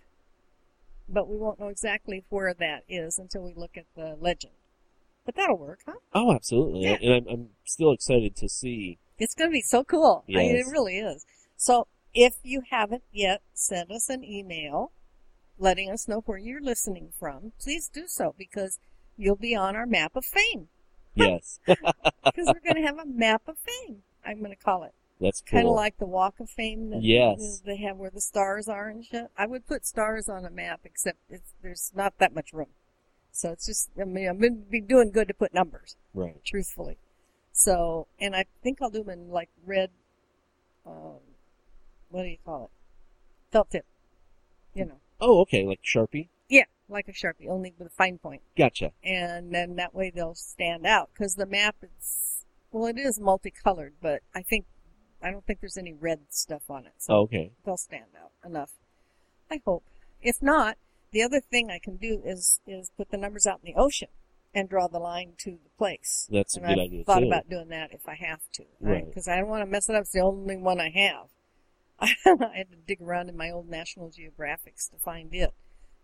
but 1.08 1.28
we 1.28 1.38
won't 1.38 1.60
know 1.60 1.68
exactly 1.70 2.24
where 2.30 2.54
that 2.54 2.84
is 2.90 3.18
until 3.20 3.44
we 3.44 3.54
look 3.56 3.78
at 3.78 3.86
the 3.96 4.16
legend. 4.20 4.54
But 5.26 5.36
that'll 5.36 5.58
work, 5.58 5.80
huh? 5.86 5.94
Oh, 6.14 6.32
absolutely. 6.34 6.84
Yeah. 6.84 6.98
And 7.02 7.14
I'm, 7.14 7.28
I'm 7.28 7.48
still 7.66 7.92
excited 7.92 8.36
to 8.38 8.48
see. 8.50 9.00
It's 9.18 9.34
going 9.34 9.50
to 9.50 9.54
be 9.54 9.62
so 9.62 9.84
cool. 9.84 10.24
I 10.30 10.34
mean, 10.34 10.56
it 10.56 10.66
really 10.68 11.00
is. 11.00 11.26
So 11.58 11.88
if 12.14 12.36
you 12.44 12.62
haven't 12.70 13.04
yet, 13.12 13.42
send 13.54 13.92
us 13.92 14.10
an 14.10 14.24
email 14.24 14.92
letting 15.58 15.90
us 15.90 16.08
know 16.08 16.22
where 16.26 16.38
you're 16.38 16.62
listening 16.62 17.10
from. 17.18 17.54
Please 17.60 17.90
do 17.92 18.04
so 18.08 18.36
because 18.38 18.78
you'll 19.18 19.36
be 19.38 19.56
on 19.56 19.76
our 19.76 19.86
map 19.86 20.16
of 20.16 20.26
fame. 20.26 20.68
Yes. 21.18 21.60
Because 21.68 22.48
we're 22.48 22.60
going 22.74 22.82
to 22.84 22.86
have 22.86 23.00
a 23.00 23.06
map 23.06 23.44
of 23.48 23.56
fame. 23.60 24.00
I'm 24.26 24.40
going 24.40 24.52
to 24.52 24.62
call 24.62 24.84
it. 24.84 24.94
That's 25.22 25.40
cool. 25.42 25.58
Kind 25.60 25.68
of 25.70 25.76
like 25.76 25.98
the 25.98 26.06
Walk 26.06 26.42
of 26.42 26.50
Fame 26.50 26.90
that 26.90 27.02
Yes. 27.04 27.62
they 27.66 27.78
have 27.78 27.96
where 27.96 28.10
the 28.10 28.20
stars 28.20 28.68
are 28.68 28.90
and 28.90 29.06
shit. 29.06 29.28
I 29.38 29.46
would 29.46 29.66
put 29.66 29.86
stars 29.86 30.28
on 30.28 30.44
a 30.44 30.50
map, 30.50 30.82
except 30.84 31.20
it's, 31.30 31.54
there's 31.62 31.94
not 31.96 32.16
that 32.18 32.36
much 32.36 32.52
room. 32.52 32.68
So 33.36 33.52
it's 33.52 33.66
just, 33.66 33.90
I 34.00 34.06
mean, 34.06 34.28
I'm 34.30 34.40
going 34.40 34.64
to 34.64 34.72
be 34.72 34.80
doing 34.80 35.12
good 35.12 35.28
to 35.28 35.34
put 35.34 35.54
numbers, 35.54 35.98
right. 36.14 36.40
truthfully. 36.46 36.98
So, 37.52 38.08
and 38.20 38.34
I 38.36 38.46
think 38.64 38.82
I'll 38.82 38.90
do 38.90 39.04
them 39.04 39.10
in 39.10 39.30
like 39.30 39.50
red, 39.66 39.90
um, 40.86 41.20
what 42.10 42.24
do 42.24 42.30
you 42.30 42.38
call 42.46 42.66
it? 42.66 43.52
Felt 43.52 43.72
tip. 43.72 43.86
You 44.74 44.86
know. 44.86 45.00
Oh, 45.20 45.42
okay. 45.42 45.66
Like 45.66 45.82
Sharpie. 45.84 46.30
Yeah, 46.48 46.64
like 46.88 47.08
a 47.10 47.12
Sharpie, 47.12 47.50
only 47.50 47.74
with 47.78 47.88
a 47.88 47.92
fine 47.92 48.18
point. 48.20 48.42
Gotcha. 48.58 48.92
And 49.04 49.54
then 49.54 49.76
that 49.76 49.94
way 49.94 50.12
they'll 50.16 50.36
stand 50.36 50.86
out. 50.86 51.10
Because 51.14 51.36
the 51.36 51.46
map 51.46 51.76
is, 51.82 52.46
well, 52.72 52.86
it 52.88 52.98
is 52.98 53.20
multicolored, 53.20 53.94
but 54.02 54.22
I 54.34 54.44
think, 54.44 54.66
I 55.22 55.32
don't 55.32 55.46
think 55.46 55.60
there's 55.60 55.78
any 55.78 55.94
red 55.94 56.20
stuff 56.30 56.70
on 56.70 56.86
it. 56.86 56.94
So 57.00 57.14
Oh, 57.14 57.20
okay. 57.24 57.52
they'll 57.66 57.78
stand 57.78 58.06
out 58.22 58.32
enough. 58.46 58.72
I 59.52 59.60
hope. 59.66 59.84
If 60.22 60.42
not, 60.42 60.78
the 61.16 61.24
other 61.24 61.40
thing 61.40 61.72
I 61.72 61.80
can 61.80 61.96
do 61.96 62.22
is 62.26 62.60
is 62.68 62.92
put 62.98 63.10
the 63.10 63.16
numbers 63.18 63.48
out 63.48 63.62
in 63.64 63.74
the 63.74 63.80
ocean 63.80 64.10
and 64.54 64.68
draw 64.68 64.90
the 64.90 65.00
line 65.00 65.32
to 65.38 65.52
the 65.52 65.70
place. 65.78 66.28
That's 66.30 66.58
a 66.58 66.60
good 66.60 66.72
I've 66.72 66.78
idea, 66.78 67.04
thought 67.06 67.22
too. 67.22 67.28
about 67.28 67.50
doing 67.50 67.70
that 67.70 67.94
if 67.94 68.06
I 68.06 68.16
have 68.16 68.42
to, 68.56 68.66
Right. 68.82 69.06
Because 69.06 69.28
I 69.30 69.38
don't 69.38 69.48
want 69.48 69.64
to 69.64 69.72
mess 69.72 69.88
it 69.90 69.96
up. 69.96 70.02
It's 70.02 70.12
the 70.12 70.20
only 70.20 70.58
one 70.58 70.82
I 70.82 70.90
have. 70.90 71.30
I 72.26 72.58
had 72.58 72.70
to 72.70 72.76
dig 72.86 73.02
around 73.02 73.30
in 73.30 73.38
my 73.38 73.50
old 73.50 73.70
National 73.70 74.10
Geographics 74.10 74.92
to 74.92 74.98
find 74.98 75.34
it, 75.34 75.54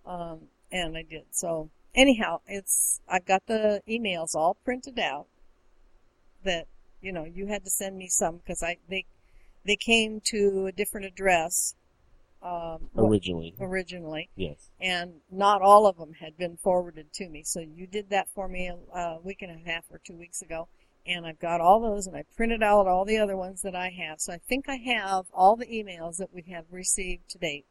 um, 0.06 0.44
and 0.72 0.96
I 0.96 1.04
did. 1.04 1.26
So 1.32 1.70
anyhow, 1.94 2.40
it's 2.48 3.02
I've 3.06 3.26
got 3.26 3.46
the 3.48 3.82
emails 3.90 4.34
all 4.34 4.56
printed 4.64 4.98
out. 4.98 5.28
That 6.46 6.68
you 7.02 7.12
know 7.12 7.26
you 7.26 7.48
had 7.48 7.66
to 7.66 7.70
send 7.70 7.98
me 7.98 8.08
some 8.08 8.38
because 8.38 8.64
I 8.64 8.78
they 8.88 9.06
they 9.66 9.76
came 9.76 10.22
to 10.28 10.68
a 10.68 10.72
different 10.72 11.06
address 11.06 11.76
um, 12.44 12.90
Originally. 12.98 13.54
originally, 13.60 14.30
Yes. 14.36 14.70
and 14.80 15.14
not 15.32 15.62
all 15.62 15.86
of 15.88 15.98
them 15.98 16.14
had 16.14 16.38
been 16.38 16.58
forwarded 16.58 17.14
to 17.14 17.30
me. 17.30 17.44
So 17.44 17.60
you 17.60 17.86
did 17.88 18.10
that 18.10 18.28
for 18.30 18.48
me 18.48 18.68
a, 18.68 18.98
a 18.98 19.20
week 19.22 19.42
and 19.42 19.52
a 19.52 19.70
half 19.70 19.86
or 19.92 20.00
two 20.04 20.16
weeks 20.16 20.42
ago, 20.42 20.68
and 21.06 21.26
I've 21.26 21.40
got 21.40 21.62
all 21.62 21.80
those, 21.80 22.08
and 22.08 22.16
I 22.18 22.24
printed 22.36 22.64
out 22.64 22.88
all 22.88 23.06
the 23.06 23.18
other 23.20 23.38
ones 23.38 23.62
that 23.62 23.76
I 23.76 23.90
have. 23.90 24.20
So 24.22 24.34
I 24.34 24.38
think 24.38 24.68
I 24.68 24.76
have 24.78 25.26
all 25.34 25.56
the 25.56 25.66
emails 25.68 26.18
that 26.18 26.34
we 26.34 26.44
have 26.52 26.66
received 26.72 27.30
to 27.30 27.38
date. 27.38 27.66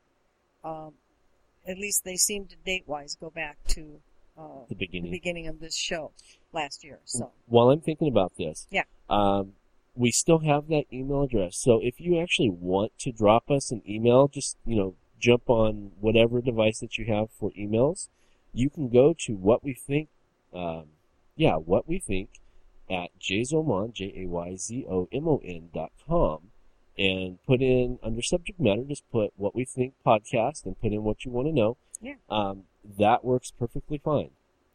Um, 0.65 0.95
at 1.67 1.77
least 1.79 2.05
they 2.05 2.17
seem 2.17 2.47
to 2.47 2.57
date-wise 2.65 3.17
go 3.21 3.31
back 3.31 3.59
to 3.69 4.01
uh, 4.39 4.65
The 4.69 4.75
beginning. 4.75 5.11
the 5.11 5.17
beginning 5.19 5.47
of 5.49 5.61
this 5.61 5.77
show 5.77 6.13
last 6.53 6.83
year. 6.85 7.01
So 7.05 7.33
While 7.47 7.71
I'm 7.71 7.81
thinking 7.81 8.09
about 8.09 8.33
this, 8.39 8.67
Yeah. 8.71 8.85
um, 9.09 9.55
we 9.95 10.11
still 10.11 10.41
have 10.41 10.69
that 10.69 10.85
email 10.93 11.23
address. 11.23 11.57
So 11.57 11.81
if 11.83 12.01
you 12.01 12.21
actually 12.21 12.51
want 12.51 12.93
to 13.01 13.13
drop 13.13 13.51
us 13.51 13.71
an 13.71 13.83
email, 13.89 14.29
just 14.29 14.57
you 14.65 14.77
know, 14.77 14.95
jump 15.19 15.49
on 15.49 15.93
whatever 16.01 16.41
device 16.41 16.81
that 16.81 16.97
you 16.97 17.05
have 17.07 17.31
for 17.31 17.51
emails. 17.53 18.09
You 18.53 18.71
can 18.71 18.89
go 18.89 19.15
to 19.27 19.35
what 19.35 19.63
we 19.63 19.75
think, 19.75 20.09
um, 20.53 20.87
yeah, 21.37 21.55
what 21.55 21.87
we 21.87 21.99
think 21.99 22.31
at 22.91 23.11
jzomon 23.21 23.93
j 23.93 24.13
a 24.17 24.27
y 24.27 24.57
z 24.57 24.85
o 24.89 25.09
m 25.13 25.29
o 25.29 25.41
n 25.45 25.71
dot 25.73 25.93
com, 26.09 26.51
and 26.99 27.39
put 27.47 27.63
in 27.63 27.99
under 28.03 28.23
subject 28.23 28.59
matter. 28.59 28.83
Just 28.83 29.09
put 29.13 29.33
what 29.37 29.55
we 29.55 29.65
think 29.65 29.95
podcast 30.05 30.65
and 30.67 30.81
put 30.81 30.93
in 30.93 31.05
what 31.05 31.25
you 31.25 31.31
want 31.31 31.47
to 31.47 31.53
know. 31.53 31.77
Yeah. 32.01 32.15
Um, 32.29 32.65
that 32.99 33.25
works 33.25 33.53
perfectly 33.57 33.99
fine. 33.99 34.31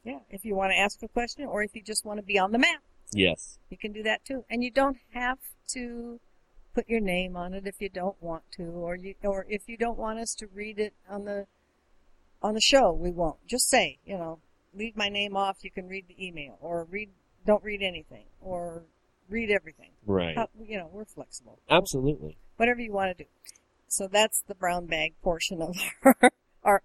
yeah, 0.06 0.20
if 0.30 0.46
you 0.46 0.56
want 0.56 0.72
to 0.72 0.78
ask 0.80 1.02
a 1.04 1.08
question 1.08 1.46
or 1.46 1.64
if 1.64 1.76
you 1.76 1.82
just 1.82 2.06
want 2.06 2.20
to 2.20 2.24
be 2.24 2.38
on 2.38 2.52
the 2.52 2.60
map. 2.60 2.82
Yes. 3.12 3.58
You 3.70 3.78
can 3.78 3.92
do 3.92 4.04
that 4.04 4.26
too. 4.26 4.46
And 4.50 4.64
you 4.64 4.72
don't 4.72 4.98
have 5.14 5.40
to 5.70 6.20
put 6.74 6.90
your 6.90 7.00
name 7.00 7.36
on 7.36 7.54
it 7.54 7.66
if 7.66 7.76
you 7.80 7.90
don't 7.90 8.22
want 8.22 8.44
to, 8.58 8.64
or 8.64 8.96
you, 8.96 9.16
or 9.24 9.46
if 9.50 9.68
you 9.68 9.78
don't 9.78 9.98
want 9.98 10.20
us 10.20 10.36
to 10.36 10.48
read 10.48 10.80
it 10.80 10.94
on 11.10 11.26
the, 11.26 11.48
on 12.42 12.54
the 12.54 12.62
show, 12.62 12.92
we 12.92 13.12
won't. 13.12 13.38
Just 13.48 13.70
say, 13.70 13.98
you 14.06 14.18
know, 14.18 14.40
leave 14.74 14.96
my 14.98 15.10
name 15.10 15.38
off, 15.38 15.58
you 15.62 15.72
can 15.72 15.88
read 15.88 16.06
the 16.08 16.26
email, 16.28 16.58
or 16.60 16.86
read, 16.90 17.10
don't 17.46 17.64
read 17.64 17.82
anything, 17.82 18.26
or 18.42 18.84
read 19.30 19.50
everything. 19.50 19.92
Right. 20.06 20.36
How, 20.36 20.50
you 20.62 20.78
know, 20.78 20.90
we're 20.92 21.06
flexible. 21.06 21.60
Absolutely. 21.70 22.38
Whatever 22.58 22.82
you 22.82 22.92
want 22.92 23.18
to 23.18 23.24
do. 23.24 23.30
So 23.88 24.08
that's 24.12 24.44
the 24.48 24.56
brown 24.56 24.88
bag 24.88 25.14
portion 25.24 25.62
of 25.62 25.78
our, 26.04 26.34
our 26.64 26.84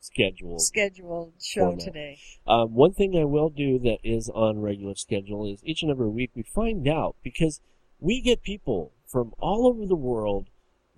Scheduled. 0.00 0.60
unscheduled 0.60 1.32
show 1.40 1.66
Format. 1.66 1.80
today. 1.84 2.18
Um, 2.46 2.74
one 2.74 2.92
thing 2.92 3.16
I 3.16 3.24
will 3.24 3.48
do 3.50 3.78
that 3.80 3.98
is 4.04 4.28
on 4.28 4.60
regular 4.60 4.94
schedule 4.94 5.46
is 5.50 5.60
each 5.64 5.82
and 5.82 5.90
every 5.90 6.08
week 6.08 6.30
we 6.34 6.42
find 6.42 6.86
out 6.88 7.16
because 7.22 7.60
we 8.00 8.20
get 8.20 8.42
people 8.42 8.92
from 9.06 9.32
all 9.38 9.66
over 9.66 9.86
the 9.86 9.96
world 9.96 10.46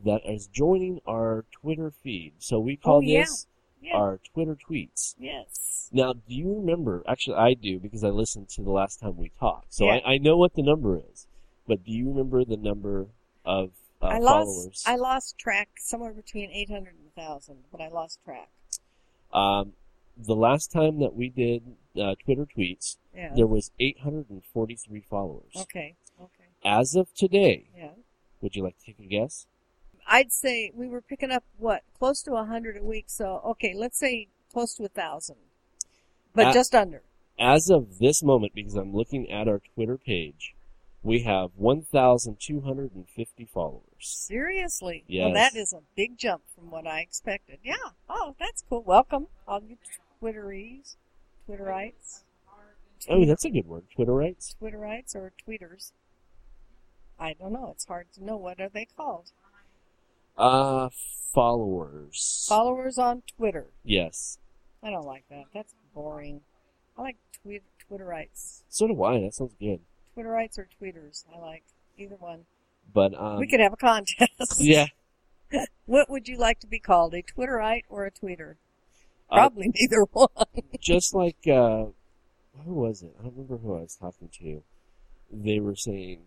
that 0.04 0.23
is 0.26 0.47
joining 0.47 1.00
our 1.06 1.44
Twitter 1.52 1.90
feed. 1.90 2.32
So 2.38 2.59
we 2.59 2.76
call 2.76 2.97
Oh, 2.97 3.00
yeah. 3.00 3.20
this 3.20 3.47
Yeah. 3.82 3.97
our 3.97 4.18
Twitter 4.32 4.56
tweets. 4.56 5.14
yes. 5.18 5.88
Now, 5.92 6.12
do 6.12 6.20
you 6.35 6.54
remember? 6.54 7.02
Actually, 7.09 7.37
I 7.37 7.54
do 7.54 7.78
because 7.80 8.04
I 8.04 8.11
listened 8.11 8.49
to 8.50 8.62
the 8.62 8.70
last 8.70 9.00
time 9.00 9.16
we 9.16 9.30
talked, 9.40 9.75
so 9.75 9.87
Yeah. 9.87 10.00
I, 10.04 10.12
I 10.14 10.18
know 10.18 10.37
what 10.37 10.54
the 10.54 10.62
number 10.62 11.00
is. 11.11 11.26
But 11.66 11.85
do 11.85 11.90
you 11.92 12.09
remember 12.09 12.44
the 12.44 12.56
number 12.56 13.06
of 13.44 13.70
uh, 14.02 14.06
I 14.06 14.18
followers? 14.20 14.85
lost 14.85 14.88
I 14.88 14.97
lost 14.97 15.38
track 15.38 15.68
somewhere 15.78 16.12
between 16.12 16.50
800 16.50 16.94
and 16.94 17.11
1000, 17.14 17.64
but 17.73 17.80
I 17.80 17.88
lost 17.88 18.18
track. 18.25 18.50
Um, 19.32 19.72
the 20.16 20.34
last 20.37 20.70
time 20.72 20.99
that 21.00 21.14
we 21.14 21.28
did 21.28 21.62
uh, 22.00 22.14
Twitter 22.25 22.46
tweets, 22.46 22.96
Yeah. 23.14 23.32
there 23.34 23.46
was 23.46 23.70
843 23.80 25.00
followers. 25.08 25.52
Okay. 25.56 25.94
Okay. 26.20 26.44
As 26.64 26.94
of 26.94 27.12
today, 27.14 27.66
Yeah. 27.76 27.92
would 28.40 28.54
you 28.56 28.62
like 28.62 28.78
to 28.78 28.84
take 28.87 28.99
a 28.99 29.06
guess? 29.08 29.46
I'd 30.06 30.32
say 30.32 30.72
we 30.75 30.88
were 30.88 31.00
picking 31.00 31.30
up 31.30 31.44
what 31.58 31.82
close 31.99 32.22
to 32.22 32.34
a 32.34 32.44
hundred 32.44 32.76
a 32.76 32.82
week. 32.82 33.04
So 33.08 33.40
okay, 33.44 33.72
let's 33.75 33.99
say 33.99 34.28
close 34.52 34.75
to 34.75 34.84
a 34.84 34.88
thousand, 34.88 35.37
but 36.34 36.46
Uh, 36.49 36.52
just 36.52 36.75
under. 36.75 37.02
As 37.38 37.70
of 37.70 37.99
this 37.99 38.22
moment, 38.22 38.52
because 38.54 38.75
I'm 38.75 38.92
looking 38.94 39.30
at 39.30 39.46
our 39.49 39.60
Twitter 39.75 39.96
page, 39.96 40.54
we 41.02 41.20
have 41.22 41.52
1,250 41.56 43.44
followers. 43.46 43.82
Seriously? 44.00 45.04
Yes. 45.07 45.25
Well, 45.26 45.35
that 45.35 45.54
is 45.57 45.73
a 45.73 45.80
big 45.97 46.16
jump 46.19 46.42
from 46.54 46.71
what 46.71 46.87
I 46.87 47.00
expected. 47.00 47.59
Yeah. 47.62 47.75
Oh, 48.09 48.35
that's 48.38 48.64
cool. 48.69 48.83
Welcome, 48.83 49.26
all 49.47 49.61
you 49.62 49.76
Twitteries, 50.21 50.97
Twitterites, 51.49 52.23
Oh, 53.09 53.25
that's 53.25 53.45
a 53.47 53.50
good 53.50 53.66
word. 53.66 53.85
Twitterites? 53.97 54.57
Twitterites, 54.61 55.14
or 55.16 55.33
tweeters. 55.49 55.92
I 57.19 57.33
don't 57.33 57.52
know. 57.52 57.71
It's 57.75 57.87
hard 57.87 58.07
to 58.14 58.25
know. 58.25 58.37
What 58.37 58.61
are 58.61 58.69
they 58.69 58.87
called? 58.97 59.30
Uh, 60.37 60.90
followers. 61.35 62.47
Followers 62.49 62.99
on 62.99 63.23
Twitter. 63.37 63.66
yes. 63.85 64.38
I 64.83 64.88
don't 64.90 65.04
like 65.07 65.25
that. 65.28 65.45
That's 65.52 65.75
boring. 65.95 66.40
I 66.97 67.02
like 67.02 67.16
tweet 67.42 67.62
Twitterites. 67.90 68.62
So 68.71 68.87
do 68.87 69.02
I. 69.02 69.21
That 69.21 69.35
sounds 69.35 69.54
good. 69.61 69.80
Twitterites 70.16 70.59
or 70.59 70.69
tweeters. 70.80 71.25
I 71.35 71.38
like 71.38 71.64
either 71.99 72.16
one. 72.16 72.40
But, 72.92 73.14
um, 73.20 73.38
we 73.38 73.47
could 73.47 73.61
have 73.61 73.73
a 73.73 73.76
contest. 73.76 74.30
yeah. 74.59 74.87
What 75.87 76.09
would 76.09 76.28
you 76.28 76.37
like 76.37 76.61
to 76.61 76.66
be 76.66 76.78
called, 76.78 77.14
a 77.14 77.23
Twitterite 77.23 77.82
or 77.88 78.06
a 78.06 78.11
tweeter? 78.11 78.54
Uh, 79.30 79.37
Probably 79.37 79.68
neither 79.75 80.02
one. 80.12 80.28
just 80.80 81.14
like 81.14 81.47
uh 81.49 81.87
who 82.64 82.75
was 82.75 83.02
it? 83.02 83.14
I 83.18 83.23
don't 83.23 83.32
remember 83.32 83.56
who 83.59 83.76
I 83.76 83.80
was 83.82 83.97
talking 83.97 84.28
to. 84.40 84.62
They 85.32 85.61
were 85.61 85.76
saying 85.76 86.20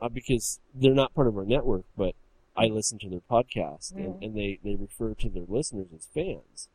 uh, 0.00 0.08
because 0.08 0.60
they're 0.74 0.94
not 0.94 1.12
part 1.14 1.26
of 1.26 1.36
our 1.36 1.44
network, 1.44 1.84
but 1.96 2.14
I 2.56 2.66
listen 2.66 2.98
to 3.00 3.08
their 3.08 3.20
podcast 3.30 3.92
and, 3.94 4.14
Mhm. 4.14 4.24
and 4.24 4.36
they, 4.36 4.58
they 4.64 4.74
refer 4.74 5.14
to 5.14 5.28
their 5.28 5.44
listeners 5.46 5.88
as 5.94 6.06
fans. 6.06 6.68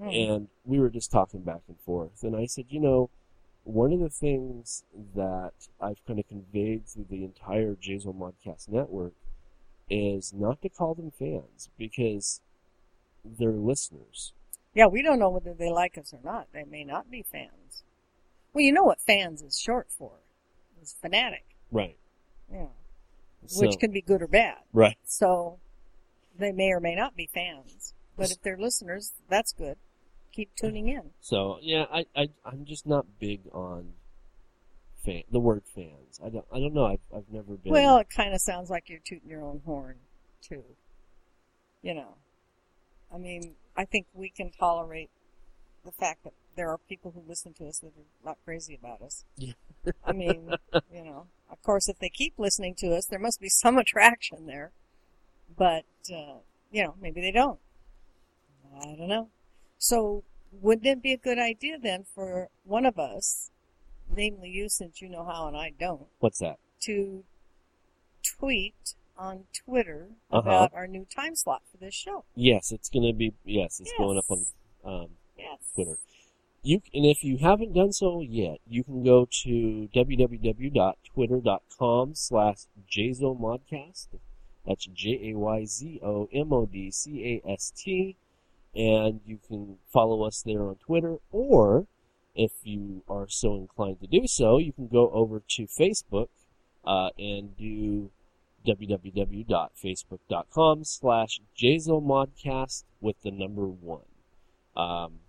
Mm. 0.00 0.28
And 0.34 0.48
we 0.64 0.78
were 0.78 0.88
just 0.88 1.10
talking 1.12 1.42
back 1.42 1.60
and 1.68 1.78
forth 1.80 2.22
and 2.22 2.34
I 2.36 2.46
said, 2.46 2.66
you 2.70 2.80
know, 2.80 3.10
one 3.64 3.92
of 3.92 4.00
the 4.00 4.08
things 4.08 4.84
that 5.14 5.52
I've 5.80 6.04
kind 6.06 6.18
of 6.18 6.28
conveyed 6.28 6.86
through 6.86 7.06
the 7.10 7.24
entire 7.24 7.74
Jazo 7.74 8.14
Modcast 8.14 8.68
network 8.68 9.12
is 9.88 10.32
not 10.32 10.62
to 10.62 10.68
call 10.68 10.94
them 10.94 11.10
fans 11.10 11.70
because 11.78 12.40
they're 13.24 13.52
listeners. 13.52 14.32
Yeah, 14.74 14.86
we 14.86 15.02
don't 15.02 15.18
know 15.18 15.28
whether 15.30 15.52
they 15.54 15.70
like 15.70 15.98
us 15.98 16.12
or 16.12 16.20
not. 16.24 16.48
They 16.52 16.64
may 16.64 16.82
not 16.84 17.10
be 17.10 17.22
fans. 17.22 17.84
Well, 18.52 18.64
you 18.64 18.72
know 18.72 18.84
what 18.84 19.00
fans 19.00 19.42
is 19.42 19.58
short 19.58 19.88
for? 19.90 20.12
It's 20.80 20.94
fanatic. 20.94 21.44
Right. 21.70 21.96
Yeah. 22.50 22.66
So, 23.46 23.66
Which 23.66 23.78
can 23.78 23.90
be 23.90 24.00
good 24.02 24.22
or 24.22 24.28
bad. 24.28 24.58
right. 24.72 24.96
So 25.04 25.58
they 26.38 26.52
may 26.52 26.70
or 26.72 26.80
may 26.80 26.94
not 26.94 27.16
be 27.16 27.28
fans. 27.32 27.94
But 28.16 28.30
if 28.30 28.42
they're 28.42 28.58
listeners, 28.58 29.12
that's 29.28 29.52
good. 29.52 29.76
Keep 30.32 30.56
tuning 30.56 30.88
in. 30.88 31.10
So 31.20 31.58
yeah, 31.60 31.84
I, 31.92 32.06
I 32.16 32.28
I'm 32.44 32.64
just 32.64 32.86
not 32.86 33.06
big 33.18 33.42
on 33.52 33.92
fan 35.04 35.22
the 35.30 35.40
word 35.40 35.64
fans. 35.74 36.20
I 36.24 36.30
don't 36.30 36.46
I 36.52 36.58
don't 36.58 36.74
know. 36.74 36.86
I've 36.86 37.00
I've 37.14 37.30
never 37.30 37.54
been. 37.54 37.72
Well, 37.72 37.98
it 37.98 38.08
kind 38.14 38.34
of 38.34 38.40
sounds 38.40 38.70
like 38.70 38.88
you're 38.88 39.00
tooting 39.04 39.28
your 39.28 39.42
own 39.42 39.60
horn, 39.64 39.96
too. 40.40 40.64
You 41.82 41.94
know, 41.94 42.14
I 43.12 43.18
mean, 43.18 43.56
I 43.76 43.84
think 43.84 44.06
we 44.14 44.30
can 44.30 44.50
tolerate 44.50 45.10
the 45.84 45.92
fact 45.92 46.24
that 46.24 46.32
there 46.56 46.70
are 46.70 46.78
people 46.78 47.12
who 47.12 47.22
listen 47.26 47.52
to 47.54 47.66
us 47.66 47.78
that 47.80 47.88
are 47.88 48.24
not 48.24 48.38
crazy 48.44 48.74
about 48.74 49.02
us. 49.02 49.24
Yeah. 49.36 49.52
I 50.04 50.12
mean, 50.12 50.54
you 50.92 51.04
know, 51.04 51.26
of 51.50 51.62
course, 51.62 51.88
if 51.88 51.98
they 51.98 52.08
keep 52.08 52.34
listening 52.38 52.74
to 52.78 52.94
us, 52.94 53.06
there 53.06 53.18
must 53.18 53.40
be 53.40 53.48
some 53.48 53.78
attraction 53.78 54.46
there. 54.46 54.72
But, 55.56 55.84
uh, 56.10 56.38
you 56.70 56.84
know, 56.84 56.94
maybe 57.00 57.20
they 57.20 57.32
don't. 57.32 57.58
I 58.80 58.94
don't 58.96 59.08
know. 59.08 59.28
So, 59.82 60.22
wouldn't 60.60 60.86
it 60.86 61.02
be 61.02 61.12
a 61.12 61.16
good 61.16 61.40
idea 61.40 61.76
then 61.76 62.04
for 62.14 62.48
one 62.62 62.86
of 62.86 63.00
us, 63.00 63.50
namely 64.14 64.48
you 64.48 64.68
since 64.68 65.02
you 65.02 65.08
know 65.08 65.24
how 65.24 65.48
and 65.48 65.56
I 65.56 65.72
don't, 65.76 66.06
what's 66.20 66.38
that? 66.38 66.60
to 66.82 67.24
tweet 68.22 68.94
on 69.18 69.44
Twitter 69.52 70.06
Uh-huh. 70.30 70.48
about 70.48 70.72
our 70.74 70.86
new 70.86 71.04
time 71.04 71.34
slot 71.34 71.62
for 71.70 71.78
this 71.78 71.94
show. 71.94 72.24
Yes, 72.36 72.70
it's 72.70 72.88
gonna 72.88 73.12
be 73.12 73.32
yes. 73.44 73.80
It's 73.80 73.92
going 73.98 74.18
up 74.18 74.30
on 74.30 74.38
Yes. 74.38 74.52
um, 74.84 75.08
Yes. 75.36 75.58
Twitter. 75.74 75.98
You 76.62 76.80
and 76.94 77.04
if 77.06 77.24
you 77.24 77.38
haven't 77.38 77.72
done 77.72 77.92
so 77.92 78.20
yet, 78.20 78.60
you 78.68 78.84
can 78.84 79.02
go 79.02 79.24
to 79.42 79.88
www.twitter.com 79.92 82.14
slash 82.14 82.58
jzomodcast. 82.88 84.06
That's 84.64 84.86
J 84.86 85.30
A 85.30 85.34
Y 85.38 85.64
Z 85.64 85.98
O 86.04 86.28
M 86.32 86.52
O 86.52 86.66
D 86.66 86.88
C 86.92 87.40
A 87.44 87.50
S 87.50 87.72
T, 87.76 88.14
and 88.74 89.20
you 89.26 89.38
can 89.46 89.76
follow 89.86 90.22
us 90.22 90.42
there 90.44 90.62
on 90.62 90.76
Twitter. 90.76 91.16
Or 91.30 91.86
if 92.34 92.52
you 92.64 93.02
are 93.08 93.28
so 93.28 93.56
inclined 93.56 94.00
to 94.00 94.06
do 94.06 94.26
so, 94.26 94.56
you 94.58 94.72
can 94.72 94.88
go 94.88 95.10
over 95.10 95.42
to 95.56 95.66
Facebook 95.66 96.28
uh, 96.84 97.10
and 97.18 97.56
do 97.56 98.10
www.facebook.com 98.66 100.84
slash 100.84 101.40
jzomodcast 101.56 102.84
with 103.00 103.16
the 103.22 103.30
number 103.30 103.66
one. 103.66 104.02
Um, 104.76 105.20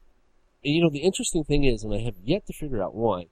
and, 0.63 0.75
you 0.75 0.81
know, 0.81 0.89
the 0.89 0.99
interesting 0.99 1.43
thing 1.43 1.65
is, 1.65 1.83
and 1.83 1.93
I 1.93 1.99
have 1.99 2.15
yet 2.23 2.45
to 2.47 2.53
figure 2.53 2.81
out 2.81 2.95
why, 2.95 3.27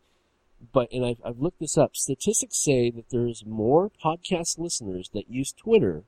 but, 0.73 0.91
and 0.91 1.05
I've, 1.05 1.21
I've 1.23 1.39
looked 1.39 1.59
this 1.59 1.77
up, 1.77 1.95
statistics 1.95 2.61
say 2.61 2.91
that 2.91 3.09
there's 3.09 3.45
more 3.45 3.89
podcast 4.03 4.59
listeners 4.59 5.09
that 5.13 5.29
use 5.29 5.53
Twitter 5.53 6.03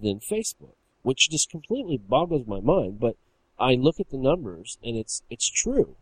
than 0.00 0.20
Facebook, 0.20 0.74
which 1.02 1.30
just 1.30 1.50
completely 1.50 1.96
boggles 1.96 2.46
my 2.46 2.60
mind, 2.60 3.00
but 3.00 3.16
I 3.60 3.74
look 3.74 4.00
at 4.00 4.10
the 4.10 4.16
numbers 4.16 4.78
and 4.82 4.96
it's, 4.96 5.22
it's 5.30 5.48
true. 5.48 5.96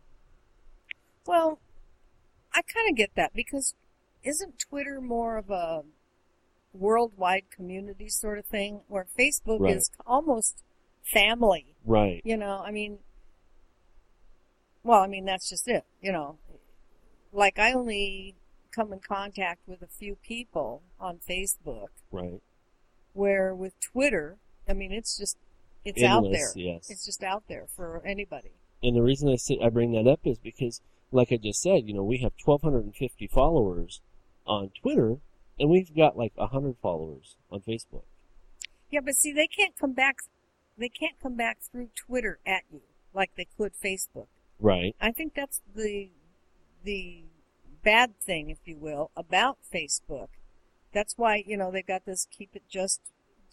Well, 1.27 1.59
I 2.53 2.61
kind 2.61 2.89
of 2.89 2.95
get 2.95 3.11
that 3.15 3.33
because 3.35 3.75
isn't 4.23 4.57
Twitter 4.59 4.99
more 5.01 5.37
of 5.37 5.49
a 5.49 5.83
worldwide 6.73 7.49
community 7.51 8.09
sort 8.09 8.37
of 8.39 8.45
thing 8.45 8.81
where 8.87 9.05
Facebook 9.17 9.59
Right. 9.59 9.75
is 9.75 9.91
almost 10.07 10.63
family? 11.03 11.75
Right. 11.85 12.21
You 12.23 12.37
know, 12.37 12.63
I 12.65 12.71
mean, 12.71 12.99
well, 14.83 15.01
I 15.01 15.07
mean, 15.07 15.25
that's 15.25 15.49
just 15.49 15.67
it, 15.67 15.83
you 16.01 16.11
know. 16.11 16.37
Like, 17.31 17.59
I 17.59 17.73
only 17.73 18.35
come 18.71 18.93
in 18.93 18.99
contact 18.99 19.61
with 19.67 19.81
a 19.81 19.87
few 19.87 20.15
people 20.15 20.81
on 20.99 21.19
Facebook, 21.19 21.89
Right. 22.11 22.41
where 23.13 23.53
with 23.53 23.79
Twitter, 23.79 24.37
I 24.67 24.73
mean, 24.73 24.91
it's 24.91 25.17
just, 25.17 25.37
it's 25.85 26.03
out 26.03 26.23
there. 26.31 26.51
Yes. 26.55 26.89
It's 26.89 27.05
just 27.05 27.23
out 27.23 27.43
there 27.47 27.65
for 27.75 28.01
anybody. 28.05 28.51
And 28.81 28.95
the 28.95 29.01
reason 29.01 29.29
I 29.29 29.35
say 29.35 29.59
I 29.61 29.69
bring 29.69 29.91
that 29.93 30.09
up 30.09 30.21
is 30.23 30.37
because, 30.37 30.81
like 31.11 31.31
I 31.31 31.37
just 31.37 31.61
said, 31.61 31.87
you 31.87 31.93
know, 31.93 32.03
we 32.03 32.19
have 32.19 32.33
1,250 32.43 33.27
followers 33.27 34.01
on 34.45 34.71
Twitter, 34.81 35.17
and 35.59 35.69
we've 35.69 35.95
got 35.95 36.17
like 36.17 36.33
100 36.35 36.77
followers 36.81 37.35
on 37.51 37.61
Facebook. 37.61 38.03
Yeah, 38.89 39.01
but 39.03 39.15
see, 39.15 39.31
they 39.33 39.47
can't 39.47 39.77
come 39.77 39.93
back, 39.93 40.17
they 40.77 40.89
can't 40.89 41.19
come 41.21 41.35
back 41.35 41.59
through 41.71 41.89
Twitter 41.95 42.39
at 42.45 42.63
you 42.71 42.81
like 43.13 43.31
they 43.35 43.47
could 43.57 43.73
Facebook. 43.83 44.27
Right. 44.59 44.95
I 44.99 45.11
think 45.11 45.33
that's 45.35 45.61
the 45.75 46.09
the 46.83 47.23
bad 47.83 48.19
thing, 48.19 48.49
if 48.49 48.59
you 48.65 48.77
will, 48.77 49.11
about 49.15 49.57
Facebook. 49.73 50.29
That's 50.93 51.17
why 51.17 51.43
you 51.45 51.57
know 51.57 51.71
they've 51.71 51.85
got 51.85 52.05
this 52.05 52.27
keep 52.31 52.55
it 52.55 52.63
just 52.69 53.01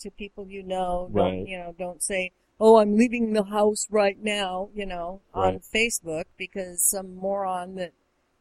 to 0.01 0.11
people 0.11 0.47
you 0.47 0.63
know. 0.63 1.11
Don't, 1.15 1.47
You 1.47 1.59
know, 1.59 1.75
don't 1.79 2.03
say, 2.03 2.33
"Oh, 2.61 2.79
I'm 2.79 2.97
leaving 2.97 3.33
the 3.33 3.45
house 3.45 3.87
right 3.91 4.19
now." 4.19 4.71
You 4.75 4.87
know, 4.87 5.21
on 5.35 5.61
Facebook 5.61 6.25
because 6.37 6.83
some 6.83 7.15
moron 7.15 7.75
that 7.77 7.93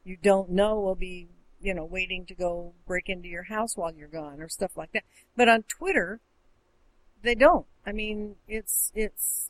you 0.03 0.17
don't 0.21 0.51
know 0.51 0.79
will 0.79 0.95
be 0.95 1.29
you 1.65 1.73
know, 1.73 1.83
waiting 1.83 2.25
to 2.27 2.35
go 2.35 2.73
break 2.85 3.09
into 3.09 3.27
your 3.27 3.43
house 3.43 3.75
while 3.75 3.91
you're 3.91 4.07
gone 4.07 4.39
or 4.39 4.47
stuff 4.47 4.77
like 4.77 4.91
that. 4.91 5.03
But 5.35 5.49
on 5.49 5.63
Twitter, 5.63 6.19
they 7.23 7.33
don't. 7.33 7.65
I 7.85 7.91
mean, 7.91 8.35
it's 8.47 8.91
it's 8.95 9.49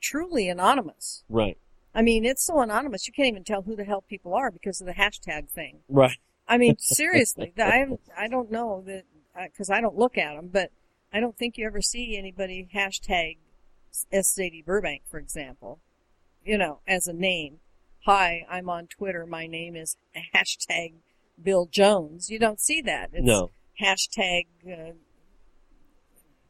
truly 0.00 0.48
anonymous. 0.48 1.22
Right. 1.28 1.56
I 1.94 2.02
mean, 2.02 2.24
it's 2.24 2.44
so 2.44 2.60
anonymous 2.60 3.06
you 3.06 3.12
can't 3.12 3.28
even 3.28 3.44
tell 3.44 3.62
who 3.62 3.76
the 3.76 3.84
hell 3.84 4.02
people 4.02 4.34
are 4.34 4.50
because 4.50 4.80
of 4.80 4.88
the 4.88 4.94
hashtag 4.94 5.48
thing. 5.48 5.78
Right. 5.88 6.18
I 6.48 6.58
mean, 6.58 6.76
seriously, 6.80 7.52
I 7.56 7.86
I 8.18 8.26
don't 8.26 8.50
know 8.50 8.82
that 8.86 9.04
because 9.52 9.70
I 9.70 9.80
don't 9.80 9.96
look 9.96 10.18
at 10.18 10.34
them, 10.34 10.50
but 10.52 10.72
I 11.12 11.20
don't 11.20 11.36
think 11.36 11.58
you 11.58 11.66
ever 11.66 11.82
see 11.82 12.16
anybody 12.16 12.68
hashtag 12.74 13.36
S. 14.10 14.38
Burbank, 14.64 15.02
for 15.10 15.18
example, 15.18 15.78
you 16.44 16.56
know, 16.56 16.80
as 16.88 17.06
a 17.06 17.12
name. 17.12 17.58
Hi, 18.06 18.46
I'm 18.50 18.68
on 18.68 18.86
Twitter. 18.86 19.26
My 19.26 19.46
name 19.46 19.76
is 19.76 19.96
hashtag 20.34 20.94
Bill 21.42 21.66
Jones. 21.70 22.30
You 22.30 22.38
don't 22.38 22.60
see 22.60 22.80
that. 22.82 23.10
It's 23.12 23.24
No. 23.24 23.50
hashtag 23.80 24.46
uh, 24.66 24.92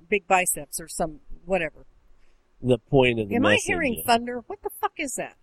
big 0.09 0.27
biceps 0.29 0.81
or 0.81 0.89
some 0.89 1.21
whatever. 1.45 1.87
The 2.63 2.79
point 2.79 3.19
of 3.19 3.29
the 3.29 3.35
Am 3.35 3.45
I 3.45 3.57
hearing 3.57 4.03
thunder? 4.07 4.45
What 4.47 4.63
the 4.63 4.71
fuck 4.81 4.93
is 4.99 5.15
that? 5.17 5.37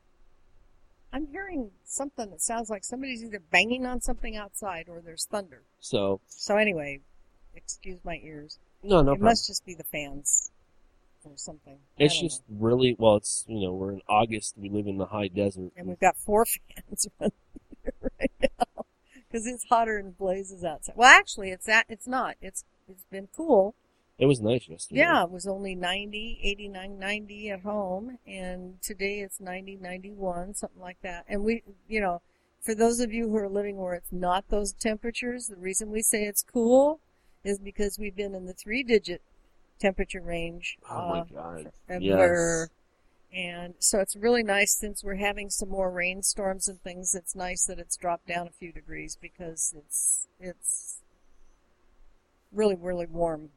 I'm 1.12 1.28
hearing 1.28 1.72
something 1.84 2.30
that 2.30 2.42
sounds 2.42 2.70
like 2.70 2.86
somebody's 2.86 3.24
either 3.24 3.40
banging 3.40 3.86
on 3.86 4.00
something 4.00 4.38
outside 4.38 4.86
or 4.88 5.02
there's 5.02 5.26
thunder. 5.26 5.64
So 5.80 6.22
So 6.28 6.56
anyway, 6.56 7.02
excuse 7.54 8.00
my 8.06 8.22
ears. 8.24 8.58
No, 8.84 8.98
no 8.98 9.00
it 9.00 9.04
problem. 9.06 9.26
must 9.26 9.48
just 9.48 9.66
be 9.66 9.74
the 9.74 9.84
fans 9.84 10.52
or 11.24 11.34
something. 11.36 11.78
It's 11.98 12.20
just 12.20 12.44
know. 12.50 12.68
really 12.68 12.96
well. 12.98 13.16
It's 13.16 13.46
you 13.48 13.62
know 13.62 13.74
we're 13.74 13.94
in 13.94 14.02
August. 14.08 14.56
We 14.58 14.70
live 14.70 14.88
in 14.88 14.98
the 14.98 15.08
high 15.08 15.28
desert. 15.28 15.72
and 15.76 15.88
we've 15.88 16.00
got 16.00 16.18
four 16.18 16.46
fans 16.80 17.08
right 17.22 18.32
now 18.42 18.86
because 19.28 19.46
it's 19.46 19.66
hotter 19.70 19.98
and 19.98 20.18
blazes 20.18 20.64
outside. 20.64 20.96
Well, 20.96 21.10
actually, 21.10 21.52
it's 21.52 21.66
that 21.66 21.86
it's 21.90 22.08
not. 22.08 22.36
It's 22.42 22.64
it's 22.88 23.06
been 23.12 23.28
cool. 23.36 23.76
It 24.18 24.26
was 24.26 24.42
nice 24.42 24.68
yesterday. 24.68 25.00
Yeah, 25.00 25.24
it 25.24 25.32
was 25.32 25.48
only 25.48 25.76
90, 25.76 26.42
89, 26.44 27.00
90 27.00 27.52
at 27.52 27.62
home, 27.62 28.18
and 28.28 28.82
today 28.82 29.22
it's 29.22 29.40
90, 29.40 29.78
91, 29.78 30.56
something 30.56 30.82
like 30.82 30.98
that. 31.04 31.24
And 31.30 31.46
we, 31.46 31.64
you 31.88 32.02
know, 32.02 32.22
for 32.60 32.76
those 32.76 33.00
of 33.00 33.14
you 33.14 33.30
who 33.30 33.38
are 33.38 33.48
living 33.48 33.78
where 33.78 33.94
it's 33.94 34.12
not 34.12 34.50
those 34.50 34.74
temperatures, 34.74 35.48
the 35.48 35.56
reason 35.56 35.90
we 35.90 36.02
say 36.02 36.24
it's 36.24 36.44
cool 36.44 37.00
is 37.44 37.60
because 37.60 37.98
we've 37.98 38.16
been 38.16 38.36
in 38.36 38.46
the 38.46 38.54
three 38.54 38.84
digit 38.84 39.22
temperature 39.80 40.22
range. 40.22 40.78
Oh 40.90 41.10
my 41.10 41.20
uh, 41.20 41.24
god. 41.24 41.72
forever. 41.88 42.70
And 43.32 43.76
so 43.78 44.00
it's 44.00 44.16
really 44.16 44.42
nice 44.42 44.76
since 44.76 45.04
we're 45.04 45.16
having 45.16 45.50
some 45.52 45.70
more 45.70 45.92
rainstorms 45.92 46.68
and 46.68 46.82
things. 46.82 47.14
It's 47.14 47.36
nice 47.36 47.66
that 47.66 47.78
it's 47.78 47.96
dropped 47.96 48.28
down 48.28 48.48
a 48.48 48.52
few 48.52 48.72
degrees 48.72 49.18
because 49.22 49.74
it's 49.78 50.28
it's 50.40 50.98
really 52.52 52.76
really 52.76 53.06
warm 53.06 53.50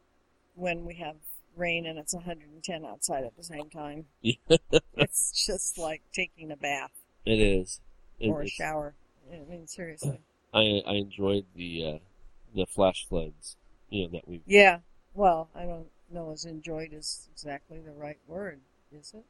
when 0.55 0.85
we 0.85 0.97
have 0.97 1.16
rain 1.57 1.87
and 1.87 1.99
it's 1.99 2.14
110 2.14 2.85
outside 2.85 3.25
at 3.25 3.37
the 3.37 3.45
same 3.45 3.71
time. 3.71 4.05
it's 4.23 5.47
just 5.47 5.79
like 5.79 6.03
taking 6.12 6.51
a 6.51 6.57
bath 6.57 6.92
It 7.25 7.38
is. 7.38 7.81
It- 8.21 8.29
or 8.29 8.42
a 8.42 8.49
shower. 8.49 8.95
I 9.33 9.38
mean, 9.49 9.66
seriously. 9.66 10.21
I 10.53 10.83
I 10.87 10.95
enjoyed 10.95 11.47
the 11.55 11.95
uh, 11.95 11.99
the 12.55 12.66
flash 12.66 13.07
floods. 13.09 13.57
You 13.92 14.05
know 14.05 14.09
that 14.12 14.26
we. 14.28 14.40
Yeah. 14.46 14.78
Well, 15.14 15.48
I 15.55 15.64
don't 15.64 15.88
know 16.11 16.33
as 16.33 16.44
enjoyed 16.46 16.92
is 16.94 17.28
exactly 17.33 17.78
the 17.81 17.92
right 17.92 18.18
word, 18.26 18.61
is 18.98 19.12
it? 19.14 19.24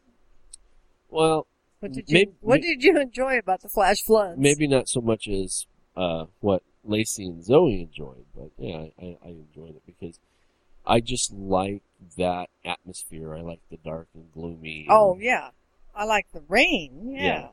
Well, 1.11 1.47
What 1.81 1.93
did 1.93 2.09
you 2.09 2.15
Maybe- 2.15 2.35
What 2.41 2.61
did 2.63 2.83
you 2.85 2.99
enjoy 3.01 3.39
about 3.39 3.61
the 3.63 3.69
flash 3.69 4.03
floods? 4.05 4.39
maybe 4.39 4.69
not 4.69 4.89
so 4.89 5.01
much 5.01 5.27
as 5.27 5.67
uh, 5.97 6.27
what 6.41 6.63
Lacey 6.85 7.27
and 7.27 7.45
Zoe 7.45 7.83
enjoyed, 7.83 8.25
but 8.37 8.51
yeah, 8.57 8.87
I, 9.01 9.19
I 9.25 9.29
enjoyed 9.29 9.75
it 9.77 9.83
because 9.85 10.21
I 10.87 11.01
just 11.01 11.33
like 11.33 11.83
that 12.17 12.49
atmosphere. 12.65 13.35
I 13.35 13.41
like 13.41 13.61
the 13.71 13.77
dark 13.79 14.07
and 14.15 14.33
gloomy. 14.33 14.87
Oh 14.89 15.15
and- 15.15 15.23
yeah, 15.23 15.51
I 15.95 16.05
like 16.05 16.27
the 16.33 16.43
rain. 16.49 17.11
Yeah. 17.17 17.23
Yeah. 17.25 17.49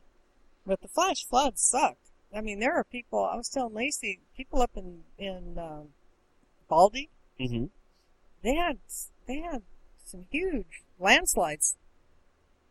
but 0.66 0.82
the 0.82 0.88
flash 0.88 1.26
floods 1.26 1.62
suck. 1.62 1.98
I 2.36 2.42
mean, 2.42 2.60
there 2.60 2.76
are 2.76 2.84
people. 2.84 3.24
I 3.26 3.36
was 3.36 3.50
telling 3.50 3.74
Lacey, 3.74 4.20
people 4.38 4.62
up 4.62 4.72
in 4.78 5.02
in 5.18 5.58
um, 5.58 5.88
Baldy, 6.70 7.10
Mhm. 7.40 7.70
they 8.42 8.56
had 8.56 8.80
they 9.26 9.40
had 9.42 9.64
some 10.06 10.26
huge 10.32 10.84
landslides 10.98 11.76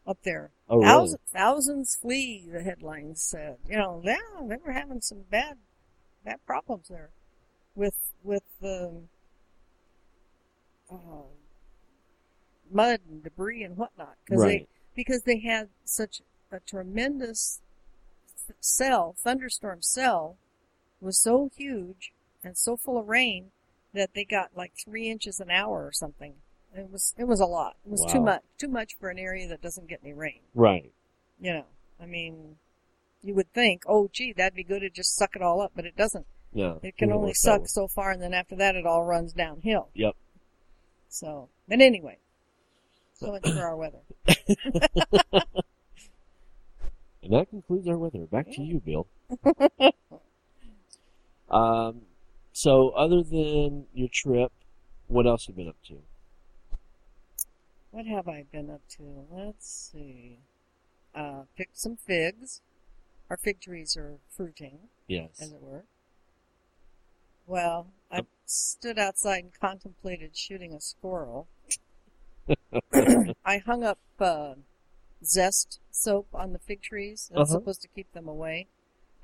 up 0.06 0.22
there. 0.22 0.50
Oh, 0.68 0.78
really? 0.78 0.88
Thousands, 0.88 1.20
thousands 1.30 1.96
flee. 1.96 2.48
The 2.50 2.62
headlines 2.62 3.22
said. 3.22 3.58
You 3.68 3.76
know, 3.76 4.00
yeah, 4.02 4.16
they 4.42 4.56
were 4.56 4.72
having 4.72 5.00
some 5.02 5.22
bad 5.22 5.58
bad 6.24 6.44
problems 6.46 6.88
there 6.88 7.10
with 7.74 8.14
with 8.22 8.44
um, 8.62 9.08
uh, 10.90 11.28
mud 12.70 13.00
and 13.08 13.22
debris 13.22 13.62
and 13.62 13.76
whatnot 13.76 14.16
because 14.24 14.42
they 14.42 14.66
because 14.94 15.22
they 15.22 15.38
had 15.40 15.68
such 15.84 16.22
a 16.50 16.60
tremendous 16.60 17.60
cell, 18.60 19.14
thunderstorm 19.18 19.82
cell, 19.82 20.38
was 21.00 21.18
so 21.18 21.50
huge 21.56 22.12
and 22.42 22.56
so 22.56 22.76
full 22.76 22.98
of 22.98 23.08
rain 23.08 23.50
that 23.94 24.14
they 24.14 24.24
got 24.24 24.50
like 24.56 24.72
three 24.84 25.08
inches 25.08 25.40
an 25.40 25.50
hour 25.50 25.84
or 25.84 25.92
something. 25.92 26.34
It 26.74 26.90
was 26.90 27.14
it 27.18 27.24
was 27.24 27.40
a 27.40 27.46
lot. 27.46 27.76
It 27.84 27.90
was 27.90 28.04
too 28.10 28.20
much 28.20 28.42
too 28.58 28.68
much 28.68 28.96
for 28.98 29.08
an 29.10 29.18
area 29.18 29.48
that 29.48 29.62
doesn't 29.62 29.88
get 29.88 30.00
any 30.02 30.12
rain. 30.12 30.40
Right. 30.54 30.92
You 31.40 31.52
know, 31.54 31.64
I 32.00 32.06
mean, 32.06 32.56
you 33.22 33.34
would 33.34 33.52
think, 33.52 33.82
oh 33.86 34.08
gee, 34.12 34.32
that'd 34.32 34.54
be 34.54 34.64
good 34.64 34.80
to 34.80 34.90
just 34.90 35.16
suck 35.16 35.34
it 35.34 35.42
all 35.42 35.60
up, 35.60 35.72
but 35.74 35.86
it 35.86 35.96
doesn't. 35.96 36.26
Yeah. 36.52 36.74
It 36.82 36.96
can 36.96 37.12
only 37.12 37.34
suck 37.34 37.62
so 37.66 37.88
far, 37.88 38.10
and 38.10 38.22
then 38.22 38.34
after 38.34 38.56
that, 38.56 38.74
it 38.74 38.86
all 38.86 39.04
runs 39.04 39.32
downhill. 39.32 39.88
Yep. 39.94 40.14
So, 41.08 41.48
but 41.68 41.80
anyway, 41.80 42.18
so 43.14 43.32
much 43.32 43.42
for 43.42 43.60
our 43.60 43.76
weather. 43.76 44.00
And 47.28 47.38
that 47.38 47.50
concludes 47.50 47.86
our 47.86 47.98
weather. 47.98 48.24
Back 48.24 48.50
to 48.52 48.62
you, 48.62 48.80
Bill. 48.80 49.06
um, 51.50 52.00
so 52.58 52.88
other 52.90 53.22
than 53.22 53.86
your 53.94 54.08
trip, 54.12 54.50
what 55.06 55.26
else 55.28 55.46
have 55.46 55.56
you 55.56 55.62
been 55.64 55.68
up 55.70 55.76
to? 55.86 55.98
What 57.92 58.04
have 58.06 58.26
I 58.26 58.44
been 58.50 58.68
up 58.68 58.80
to? 58.96 59.02
Let's 59.30 59.90
see. 59.92 60.38
Uh, 61.14 61.42
picked 61.56 61.78
some 61.78 61.96
figs. 61.96 62.60
Our 63.30 63.36
fig 63.36 63.60
trees 63.60 63.96
are 63.96 64.18
fruiting, 64.28 64.88
Yes. 65.06 65.28
as 65.40 65.52
it 65.52 65.62
were. 65.62 65.84
Well, 67.46 67.86
I 68.10 68.22
stood 68.44 68.98
outside 68.98 69.44
and 69.44 69.52
contemplated 69.54 70.36
shooting 70.36 70.72
a 70.72 70.80
squirrel. 70.80 71.46
I 73.44 73.58
hung 73.58 73.84
up 73.84 73.98
uh, 74.18 74.54
zest 75.24 75.78
soap 75.92 76.26
on 76.34 76.52
the 76.52 76.58
fig 76.58 76.82
trees. 76.82 77.30
That's 77.32 77.50
Uh-huh. 77.50 77.60
supposed 77.60 77.82
to 77.82 77.88
keep 77.88 78.12
them 78.12 78.26
away. 78.26 78.66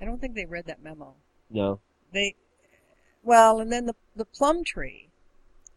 I 0.01 0.05
don't 0.05 0.21
think 0.21 0.35
they 0.35 0.45
read 0.47 0.67
that 0.67 0.83
memo. 0.83 1.15
No. 1.51 1.81
They, 2.13 2.37
well, 3.25 3.61
and 3.61 3.73
then 3.73 3.87
the 3.87 3.95
the 4.17 4.25
plum 4.25 4.65
tree 4.65 5.09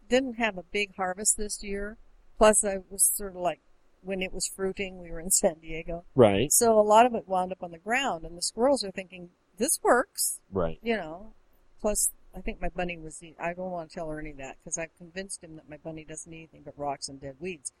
didn't 0.08 0.34
have 0.34 0.56
a 0.58 0.62
big 0.62 0.94
harvest 0.96 1.36
this 1.36 1.62
year. 1.62 1.96
Plus, 2.38 2.64
I 2.64 2.78
was 2.90 3.02
sort 3.02 3.34
of 3.34 3.40
like 3.42 3.60
when 4.02 4.22
it 4.22 4.32
was 4.32 4.46
fruiting, 4.46 5.02
we 5.02 5.10
were 5.10 5.18
in 5.20 5.30
San 5.30 5.54
Diego, 5.60 6.04
Right. 6.14 6.52
so 6.52 6.78
a 6.78 6.82
lot 6.82 7.04
of 7.04 7.14
it 7.14 7.26
wound 7.26 7.50
up 7.50 7.62
on 7.64 7.72
the 7.72 7.78
ground, 7.78 8.24
and 8.24 8.38
the 8.38 8.42
squirrels 8.42 8.84
are 8.84 8.92
thinking 8.92 9.30
this 9.58 9.80
works, 9.82 10.38
Right. 10.52 10.78
you 10.82 10.96
know. 10.96 11.32
Plus, 11.80 12.12
I 12.34 12.40
think 12.40 12.60
my 12.60 12.68
bunny 12.68 12.96
was. 12.96 13.20
eat- 13.22 13.36
I 13.40 13.54
don't 13.54 13.70
want 13.72 13.90
to 13.90 13.94
tell 13.94 14.08
her 14.10 14.20
any 14.20 14.30
of 14.30 14.36
that 14.36 14.56
because 14.62 14.78
I've 14.78 14.96
convinced 14.96 15.42
him 15.42 15.56
that 15.56 15.68
my 15.68 15.78
bunny 15.78 16.04
doesn't 16.04 16.32
eat 16.32 16.36
anything 16.52 16.62
but 16.64 16.78
rocks 16.78 17.08
and 17.08 17.20
dead 17.20 17.36
weeds. 17.40 17.72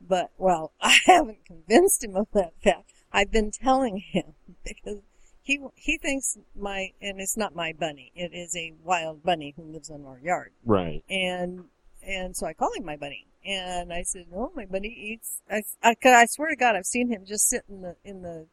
But 0.00 0.30
well, 0.38 0.72
I 0.80 0.96
haven't 1.04 1.44
convinced 1.44 2.02
him 2.02 2.16
of 2.16 2.28
that 2.32 2.54
fact. 2.62 2.92
I've 3.12 3.30
been 3.30 3.50
telling 3.50 3.98
him 3.98 4.34
because 4.64 5.00
he 5.48 5.58
he 5.76 5.96
thinks 5.96 6.36
my 6.54 6.92
and 7.00 7.20
it's 7.20 7.36
not 7.36 7.54
my 7.54 7.72
bunny. 7.72 8.12
It 8.14 8.34
is 8.34 8.54
a 8.54 8.74
wild 8.84 9.22
bunny 9.22 9.54
who 9.56 9.62
lives 9.62 9.88
in 9.88 10.04
our 10.04 10.18
yard. 10.18 10.52
Right. 10.62 11.02
And 11.08 11.64
and 12.06 12.36
so 12.36 12.46
I 12.46 12.52
call 12.52 12.70
him 12.76 12.84
my 12.84 12.96
bunny. 12.96 13.26
And 13.46 13.90
I 13.90 14.02
said, 14.02 14.26
no, 14.30 14.52
my 14.54 14.66
bunny 14.66 14.88
eats. 14.88 15.40
I, 15.50 15.62
I, 15.82 15.96
I 16.04 16.26
swear 16.26 16.50
to 16.50 16.56
God, 16.56 16.76
I've 16.76 16.84
seen 16.84 17.08
him 17.08 17.24
just 17.24 17.48
sit 17.48 17.62
in 17.66 17.80
the 17.80 17.96
in 18.04 18.20
the 18.20 18.46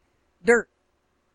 dirt 0.46 0.70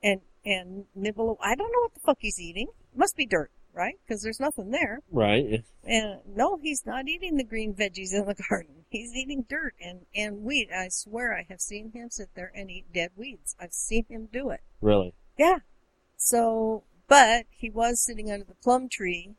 and 0.02 0.22
and 0.46 0.86
nibble. 0.94 1.36
I 1.42 1.54
don't 1.56 1.70
know 1.70 1.82
what 1.82 1.92
the 1.92 2.00
fuck 2.00 2.18
he's 2.20 2.40
eating. 2.40 2.68
It 2.94 2.98
must 2.98 3.14
be 3.14 3.26
dirt, 3.26 3.50
right? 3.74 3.96
Because 4.06 4.22
there's 4.22 4.40
nothing 4.40 4.70
there. 4.70 5.00
Right. 5.12 5.62
And 5.84 6.20
no, 6.26 6.58
he's 6.62 6.86
not 6.86 7.06
eating 7.06 7.36
the 7.36 7.44
green 7.44 7.74
veggies 7.74 8.14
in 8.14 8.24
the 8.24 8.42
garden. 8.48 8.86
He's 8.88 9.14
eating 9.14 9.44
dirt 9.46 9.74
and 9.78 10.06
and 10.14 10.42
weed. 10.42 10.70
I 10.74 10.88
swear 10.88 11.36
I 11.36 11.44
have 11.50 11.60
seen 11.60 11.92
him 11.92 12.08
sit 12.08 12.30
there 12.34 12.50
and 12.54 12.70
eat 12.70 12.94
dead 12.94 13.10
weeds. 13.14 13.54
I've 13.60 13.74
seen 13.74 14.06
him 14.08 14.30
do 14.32 14.48
it. 14.48 14.60
Really. 14.80 15.12
Yeah. 15.40 15.60
So, 16.18 16.82
but 17.08 17.46
he 17.50 17.70
was 17.70 18.04
sitting 18.04 18.30
under 18.30 18.44
the 18.44 18.54
plum 18.56 18.90
tree 18.90 19.30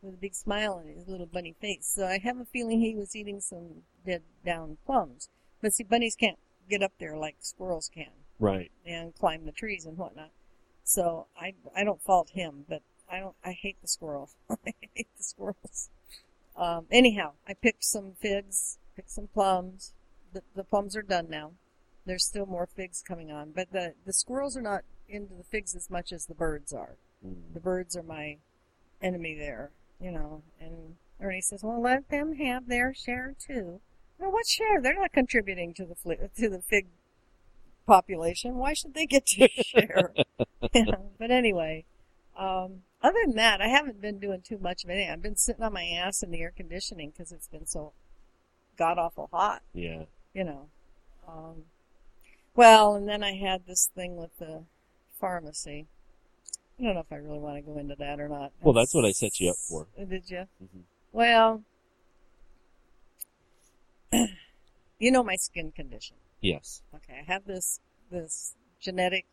with 0.00 0.14
a 0.14 0.16
big 0.16 0.32
smile 0.36 0.74
on 0.74 0.86
his 0.86 1.08
little 1.08 1.26
bunny 1.26 1.56
face. 1.60 1.90
So 1.92 2.06
I 2.06 2.18
have 2.18 2.38
a 2.38 2.44
feeling 2.44 2.78
he 2.80 2.94
was 2.94 3.16
eating 3.16 3.40
some 3.40 3.82
dead 4.06 4.22
down 4.46 4.78
plums. 4.86 5.28
But 5.60 5.72
see, 5.72 5.82
bunnies 5.82 6.14
can't 6.14 6.38
get 6.70 6.84
up 6.84 6.92
there 7.00 7.16
like 7.16 7.34
squirrels 7.40 7.90
can 7.92 8.12
Right. 8.38 8.70
and 8.86 9.12
climb 9.16 9.44
the 9.44 9.50
trees 9.50 9.86
and 9.86 9.98
whatnot. 9.98 10.30
So 10.84 11.26
I, 11.36 11.54
I 11.74 11.82
don't 11.82 12.00
fault 12.00 12.30
him, 12.30 12.64
but 12.68 12.82
I 13.10 13.18
don't. 13.18 13.34
I 13.44 13.50
hate 13.50 13.78
the 13.82 13.88
squirrels. 13.88 14.36
I 14.50 14.72
hate 14.94 15.08
the 15.16 15.24
squirrels. 15.24 15.90
Um, 16.56 16.86
anyhow, 16.92 17.32
I 17.48 17.54
picked 17.54 17.82
some 17.84 18.12
figs, 18.20 18.78
picked 18.94 19.10
some 19.10 19.26
plums. 19.26 19.94
The, 20.32 20.42
the 20.54 20.62
plums 20.62 20.94
are 20.96 21.02
done 21.02 21.28
now. 21.28 21.54
There's 22.06 22.24
still 22.24 22.46
more 22.46 22.66
figs 22.66 23.02
coming 23.02 23.32
on, 23.32 23.50
but 23.50 23.72
the 23.72 23.94
the 24.06 24.12
squirrels 24.12 24.56
are 24.56 24.62
not 24.62 24.82
into 25.08 25.34
the 25.34 25.44
figs 25.44 25.74
as 25.74 25.90
much 25.90 26.12
as 26.12 26.26
the 26.26 26.34
birds 26.34 26.72
are. 26.72 26.96
Mm. 27.26 27.54
The 27.54 27.60
birds 27.60 27.96
are 27.96 28.02
my 28.02 28.36
enemy 29.02 29.34
there, 29.34 29.70
you 30.00 30.10
know. 30.10 30.42
And 30.60 30.96
Ernie 31.20 31.40
says, 31.40 31.62
"Well, 31.62 31.80
let 31.80 32.08
them 32.10 32.34
have 32.36 32.68
their 32.68 32.92
share 32.94 33.34
too." 33.38 33.80
Well, 34.18 34.32
what 34.32 34.46
share? 34.46 34.80
They're 34.80 34.94
not 34.98 35.12
contributing 35.12 35.74
to 35.74 35.84
the 35.86 35.94
fli- 35.94 36.32
to 36.34 36.48
the 36.48 36.60
fig 36.60 36.86
population. 37.86 38.56
Why 38.56 38.74
should 38.74 38.94
they 38.94 39.06
get 39.06 39.26
to 39.26 39.48
share? 39.62 40.12
You 40.74 40.84
know, 40.86 41.10
But 41.18 41.30
anyway, 41.30 41.84
um, 42.36 42.82
other 43.02 43.18
than 43.24 43.36
that, 43.36 43.60
I 43.60 43.68
haven't 43.68 44.00
been 44.00 44.18
doing 44.18 44.42
too 44.42 44.58
much 44.58 44.84
of 44.84 44.90
anything. 44.90 45.10
I've 45.10 45.22
been 45.22 45.36
sitting 45.36 45.62
on 45.62 45.72
my 45.72 45.84
ass 45.84 46.22
in 46.22 46.30
the 46.30 46.40
air 46.40 46.52
conditioning 46.54 47.10
because 47.10 47.32
it's 47.32 47.48
been 47.48 47.66
so 47.66 47.92
god 48.76 48.96
awful 48.98 49.28
hot 49.32 49.62
Yeah. 49.72 50.04
you 50.34 50.44
know. 50.44 50.68
Um, 51.26 51.64
well, 52.54 52.94
and 52.94 53.08
then 53.08 53.22
I 53.22 53.32
had 53.34 53.66
this 53.66 53.90
thing 53.94 54.16
with 54.16 54.36
the 54.38 54.64
pharmacy. 55.20 55.86
I 56.78 56.82
don't 56.84 56.94
know 56.94 57.00
if 57.00 57.12
I 57.12 57.16
really 57.16 57.38
want 57.38 57.56
to 57.56 57.62
go 57.62 57.78
into 57.78 57.96
that 57.96 58.20
or 58.20 58.28
not. 58.28 58.52
Well, 58.62 58.72
that's 58.74 58.94
what 58.94 59.04
I 59.04 59.10
set 59.12 59.40
you 59.40 59.50
up 59.50 59.56
for. 59.56 59.86
Did 59.98 60.30
you? 60.30 60.44
Mhm. 60.62 60.82
Well, 61.12 61.62
you 64.98 65.10
know 65.10 65.22
my 65.22 65.36
skin 65.36 65.72
condition. 65.72 66.16
Yes. 66.40 66.82
Okay, 66.94 67.20
I 67.20 67.32
have 67.32 67.44
this 67.46 67.80
this 68.10 68.54
genetic 68.80 69.26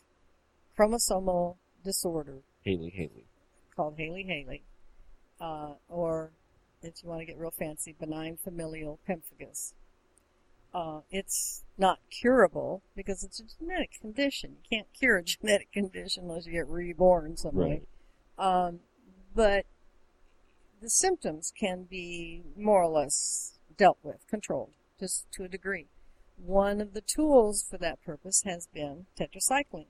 chromosomal 0.77 1.55
disorder 1.83 2.39
Hailey 2.63 2.89
Hailey. 2.89 3.25
called 3.75 3.95
Hailey 3.97 4.23
Hailey, 4.23 4.63
uh, 5.39 5.73
or 5.87 6.31
if 6.81 7.03
you 7.03 7.09
want 7.09 7.21
to 7.21 7.25
get 7.25 7.37
real 7.37 7.51
fancy, 7.51 7.93
benign 7.99 8.37
familial 8.37 8.99
pemphigus. 9.07 9.73
Uh, 10.73 11.01
it's 11.11 11.63
not 11.77 11.99
curable 12.09 12.81
because 12.95 13.23
it's 13.23 13.39
a 13.39 13.43
genetic 13.59 13.99
condition. 13.99 14.57
You 14.63 14.77
can't 14.77 14.87
cure 14.97 15.17
a 15.17 15.23
genetic 15.23 15.71
condition 15.71 16.23
unless 16.23 16.45
you 16.45 16.53
get 16.53 16.67
reborn 16.67 17.37
some 17.37 17.55
way. 17.55 17.81
Right. 18.37 18.67
Um, 18.67 18.79
but 19.33 19.65
the 20.81 20.89
symptoms 20.89 21.51
can 21.57 21.83
be 21.83 22.43
more 22.57 22.83
or 22.83 22.89
less 22.89 23.59
dealt 23.77 23.97
with, 24.03 24.25
controlled, 24.29 24.71
just 24.99 25.25
to 25.33 25.43
a 25.43 25.47
degree. 25.47 25.87
One 26.37 26.81
of 26.81 26.93
the 26.93 27.01
tools 27.01 27.65
for 27.69 27.77
that 27.77 28.03
purpose 28.03 28.43
has 28.43 28.67
been 28.67 29.05
tetracycline. 29.19 29.87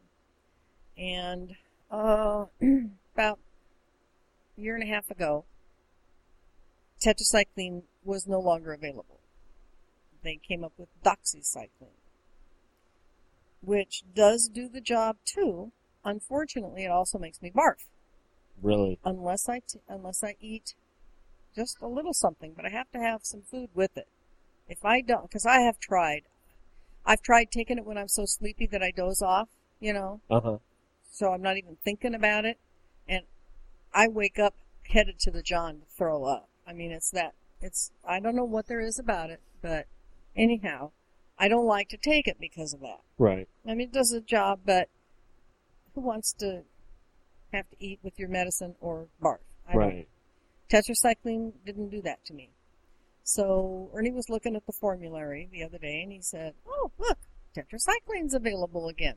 And 0.98 1.56
uh, 1.91 2.45
about 3.13 3.39
a 4.58 4.62
year 4.62 4.76
and 4.76 4.84
a 4.84 4.88
half 4.88 5.10
ago, 5.10 5.45
tetracycline 7.04 7.84
was 8.04 8.28
no 8.28 8.39
longer 8.39 8.74
available. 8.74 9.14
They 10.25 10.38
came 10.38 10.63
up 10.63 10.73
with 10.77 10.89
doxycycline, 11.03 12.01
which 13.61 14.03
does 14.13 14.49
do 14.49 14.67
the 14.67 14.81
job 14.81 15.17
too. 15.23 15.71
Unfortunately, 16.03 16.83
it 16.83 16.91
also 16.91 17.17
makes 17.19 17.41
me 17.41 17.51
barf 17.51 17.85
Really? 18.61 18.99
unless 19.05 19.47
I 19.47 19.59
t- 19.59 19.79
unless 19.88 20.23
I 20.23 20.35
eat 20.39 20.73
just 21.55 21.77
a 21.81 21.88
little 21.88 22.13
something, 22.13 22.53
but 22.55 22.65
I 22.65 22.69
have 22.69 22.91
to 22.91 22.99
have 22.99 23.23
some 23.23 23.43
food 23.43 23.69
with 23.75 23.95
it. 23.97 24.07
If 24.67 24.83
I 24.83 25.01
don't, 25.01 25.23
because 25.29 25.45
I 25.45 25.59
have 25.59 25.79
tried, 25.79 26.23
I've 27.05 27.21
tried 27.21 27.51
taking 27.51 27.77
it 27.77 27.85
when 27.85 27.97
I'm 27.97 28.07
so 28.07 28.25
sleepy 28.25 28.65
that 28.67 28.81
I 28.81 28.89
doze 28.91 29.21
off, 29.21 29.49
you 29.79 29.93
know, 29.93 30.21
Uh 30.29 30.41
huh. 30.41 30.57
so 31.11 31.31
I'm 31.33 31.41
not 31.43 31.57
even 31.57 31.77
thinking 31.83 32.15
about 32.15 32.45
it, 32.45 32.57
and 33.07 33.25
I 33.93 34.07
wake 34.07 34.39
up 34.39 34.55
headed 34.89 35.19
to 35.19 35.31
the 35.31 35.43
John 35.43 35.81
to 35.81 35.85
throw 35.95 36.23
up. 36.25 36.49
I 36.65 36.73
mean, 36.73 36.91
it's 36.91 37.11
that 37.11 37.35
it's 37.61 37.91
I 38.03 38.19
don't 38.19 38.35
know 38.35 38.43
what 38.43 38.67
there 38.67 38.81
is 38.81 38.99
about 38.99 39.29
it, 39.29 39.41
but 39.61 39.85
anyhow, 40.36 40.91
I 41.38 41.48
don't 41.48 41.65
like 41.65 41.89
to 41.89 41.98
take 41.98 42.28
it 42.28 42.38
because 42.39 42.74
of 42.74 42.82
that. 42.82 43.02
Right. 43.17 43.48
I 43.67 43.69
mean, 43.69 43.88
it 43.88 43.93
does 43.93 44.12
a 44.12 44.21
job, 44.21 44.62
but 44.65 44.89
who 45.93 46.02
wants 46.02 46.34
to 46.39 46.63
have 47.54 47.69
to 47.69 47.76
eat 47.80 48.00
with 48.04 48.17
your 48.19 48.30
medicine 48.30 48.76
or 48.80 49.08
barf? 49.21 49.38
I 49.67 49.74
don't. 49.74 49.82
Right. 49.82 50.08
Tetracycline 50.71 51.54
didn't 51.65 51.89
do 51.89 52.02
that 52.02 52.24
to 52.26 52.34
me. 52.34 52.52
So 53.24 53.89
Ernie 53.93 54.12
was 54.12 54.30
looking 54.30 54.56
at 54.56 54.65
the 54.65 54.74
formulary 54.74 55.50
the 55.52 55.63
other 55.63 55.78
day 55.78 56.02
and 56.04 56.12
he 56.12 56.21
said, 56.21 56.54
Oh, 56.67 56.91
look, 56.98 57.17
tetracycline's 57.56 58.34
available 58.34 58.88
again. 58.88 59.15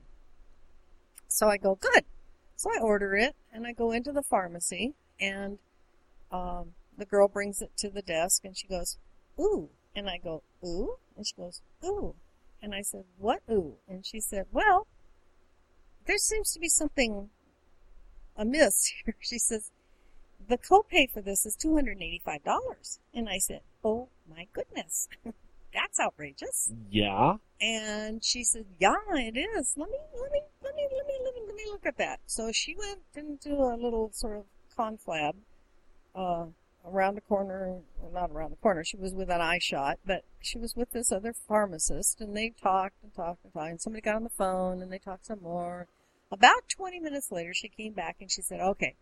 So 1.28 1.48
I 1.48 1.56
go, 1.56 1.74
Good. 1.74 2.04
So 2.56 2.70
I 2.70 2.80
order 2.80 3.14
it 3.14 3.36
and 3.52 3.66
I 3.66 3.72
go 3.72 3.92
into 3.92 4.12
the 4.12 4.22
pharmacy 4.22 4.94
and 5.20 5.58
um, 6.32 6.72
the 6.96 7.04
girl 7.04 7.28
brings 7.28 7.60
it 7.60 7.70
to 7.78 7.90
the 7.90 8.02
desk 8.02 8.44
and 8.44 8.56
she 8.56 8.66
goes, 8.66 8.98
Ooh. 9.38 9.68
And 9.98 10.08
I 10.08 10.18
go, 10.18 10.42
Ooh? 10.64 10.96
And 11.16 11.26
she 11.26 11.34
goes, 11.34 11.60
Ooh. 11.84 12.14
And 12.62 12.74
I 12.74 12.82
said, 12.82 13.04
What 13.18 13.40
ooh? 13.50 13.74
And 13.88 14.06
she 14.06 14.20
said, 14.20 14.46
Well, 14.52 14.86
there 16.06 16.18
seems 16.18 16.52
to 16.52 16.60
be 16.60 16.68
something 16.68 17.30
amiss 18.36 18.92
here. 19.04 19.16
She 19.20 19.38
says, 19.38 19.70
the 20.48 20.58
copay 20.58 21.10
for 21.10 21.20
this 21.20 21.44
is 21.44 21.56
$285. 21.56 22.98
And 23.14 23.28
I 23.28 23.38
said, 23.38 23.60
oh 23.84 24.08
my 24.30 24.46
goodness, 24.52 25.08
that's 25.74 26.00
outrageous. 26.00 26.72
Yeah. 26.90 27.34
And 27.60 28.24
she 28.24 28.44
said, 28.44 28.64
yeah, 28.78 28.94
it 29.10 29.36
is. 29.36 29.74
Let 29.76 29.90
me, 29.90 29.98
let 30.20 30.32
me, 30.32 30.40
let 30.62 30.74
me, 30.74 30.88
let 30.90 31.06
me, 31.06 31.12
let 31.24 31.34
me, 31.34 31.42
let 31.46 31.54
me 31.56 31.64
look 31.70 31.86
at 31.86 31.98
that. 31.98 32.20
So 32.26 32.50
she 32.52 32.74
went 32.76 33.00
into 33.14 33.54
a 33.54 33.76
little 33.76 34.10
sort 34.12 34.38
of 34.38 34.44
conflab, 34.76 35.34
uh, 36.14 36.46
around 36.92 37.14
the 37.14 37.20
corner, 37.22 37.80
well, 37.98 38.12
not 38.12 38.30
around 38.30 38.50
the 38.50 38.56
corner, 38.56 38.84
she 38.84 38.96
was 38.96 39.14
with 39.14 39.30
an 39.30 39.40
eye 39.40 39.58
shot, 39.60 39.98
but 40.04 40.24
she 40.40 40.58
was 40.58 40.74
with 40.76 40.90
this 40.90 41.12
other 41.12 41.32
pharmacist 41.32 42.20
and 42.20 42.36
they 42.36 42.50
talked 42.50 43.02
and 43.02 43.14
talked 43.14 43.44
and 43.44 43.52
talked 43.52 43.70
and 43.70 43.80
somebody 43.80 44.02
got 44.02 44.16
on 44.16 44.24
the 44.24 44.30
phone 44.30 44.82
and 44.82 44.92
they 44.92 44.98
talked 44.98 45.26
some 45.26 45.42
more. 45.42 45.88
About 46.30 46.68
20 46.68 47.00
minutes 47.00 47.32
later, 47.32 47.54
she 47.54 47.68
came 47.68 47.92
back 47.92 48.16
and 48.20 48.30
she 48.30 48.42
said, 48.42 48.60
okay, 48.60 48.96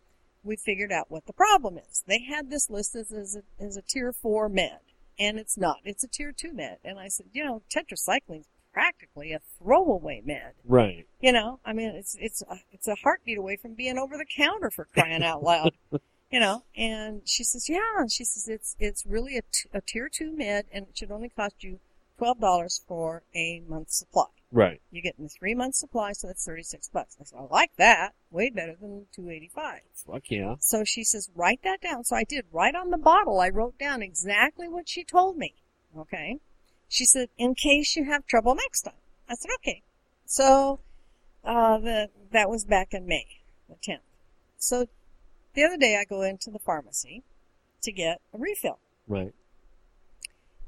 we 0.44 0.56
figured 0.56 0.92
out 0.92 1.10
what 1.10 1.26
the 1.26 1.32
problem 1.32 1.78
is. 1.78 2.04
They 2.06 2.22
had 2.22 2.50
this 2.50 2.70
listed 2.70 3.12
as 3.12 3.36
a, 3.36 3.62
as 3.62 3.76
a 3.76 3.82
tier 3.82 4.12
four 4.12 4.48
med, 4.48 4.78
and 5.18 5.38
it's 5.38 5.58
not. 5.58 5.78
It's 5.84 6.04
a 6.04 6.08
tier 6.08 6.32
two 6.32 6.52
med. 6.52 6.78
And 6.84 6.98
I 6.98 7.08
said, 7.08 7.26
you 7.32 7.44
know, 7.44 7.62
tetracycline's 7.68 8.46
practically 8.72 9.32
a 9.32 9.40
throwaway 9.58 10.22
med. 10.24 10.52
Right. 10.64 11.06
You 11.20 11.32
know, 11.32 11.58
I 11.64 11.72
mean, 11.72 11.88
it's 11.88 12.16
it's 12.20 12.42
a, 12.42 12.56
it's 12.72 12.86
a 12.86 12.94
heartbeat 13.02 13.38
away 13.38 13.56
from 13.56 13.74
being 13.74 13.98
over 13.98 14.16
the 14.16 14.26
counter 14.36 14.70
for 14.70 14.84
crying 14.84 15.24
out 15.24 15.42
loud. 15.42 15.72
you 16.30 16.40
know, 16.40 16.64
and 16.76 17.22
she 17.24 17.44
says, 17.44 17.68
yeah, 17.68 17.98
and 17.98 18.10
she 18.10 18.24
says 18.24 18.48
it's 18.48 18.76
it's 18.78 19.06
really 19.06 19.36
a, 19.36 19.42
t- 19.42 19.68
a 19.72 19.80
tier 19.80 20.08
two 20.12 20.36
med, 20.36 20.66
and 20.72 20.86
it 20.88 20.98
should 20.98 21.10
only 21.10 21.28
cost 21.28 21.56
you 21.60 21.78
twelve 22.18 22.40
dollars 22.40 22.82
for 22.86 23.22
a 23.34 23.62
month's 23.68 23.98
supply. 23.98 24.26
Right. 24.52 24.80
You 24.90 25.02
get 25.02 25.16
in 25.18 25.26
a 25.26 25.28
three 25.28 25.54
month 25.54 25.74
supply, 25.74 26.12
so 26.12 26.26
that's 26.26 26.44
thirty 26.44 26.62
six 26.62 26.88
bucks. 26.88 27.16
I 27.20 27.24
said, 27.24 27.38
I 27.38 27.42
like 27.52 27.72
that, 27.78 28.14
way 28.30 28.50
better 28.50 28.74
than 28.80 29.06
two 29.14 29.30
eighty 29.30 29.50
five. 29.54 29.80
Fuck 30.06 30.30
yeah. 30.30 30.56
So 30.60 30.84
she 30.84 31.04
says, 31.04 31.30
write 31.34 31.60
that 31.64 31.80
down. 31.80 32.04
So 32.04 32.16
I 32.16 32.24
did. 32.24 32.46
Right 32.52 32.74
on 32.74 32.90
the 32.90 32.98
bottle, 32.98 33.40
I 33.40 33.48
wrote 33.48 33.78
down 33.78 34.02
exactly 34.02 34.68
what 34.68 34.88
she 34.88 35.04
told 35.04 35.36
me. 35.36 35.54
Okay. 35.96 36.38
She 36.88 37.04
said, 37.04 37.28
in 37.36 37.54
case 37.54 37.96
you 37.96 38.04
have 38.04 38.26
trouble 38.26 38.54
next 38.54 38.82
time. 38.82 38.94
I 39.28 39.34
said, 39.34 39.50
okay. 39.56 39.82
So, 40.24 40.80
uh, 41.44 41.78
the, 41.78 42.10
that 42.32 42.48
was 42.48 42.64
back 42.64 42.92
in 42.92 43.06
May, 43.06 43.26
the 43.68 43.74
10th. 43.74 44.00
So, 44.58 44.86
the 45.56 45.64
other 45.64 45.76
day 45.76 45.96
I 45.96 46.04
go 46.04 46.22
into 46.22 46.50
the 46.50 46.60
pharmacy 46.60 47.24
to 47.82 47.90
get 47.90 48.20
a 48.32 48.38
refill. 48.38 48.78
Right. 49.08 49.34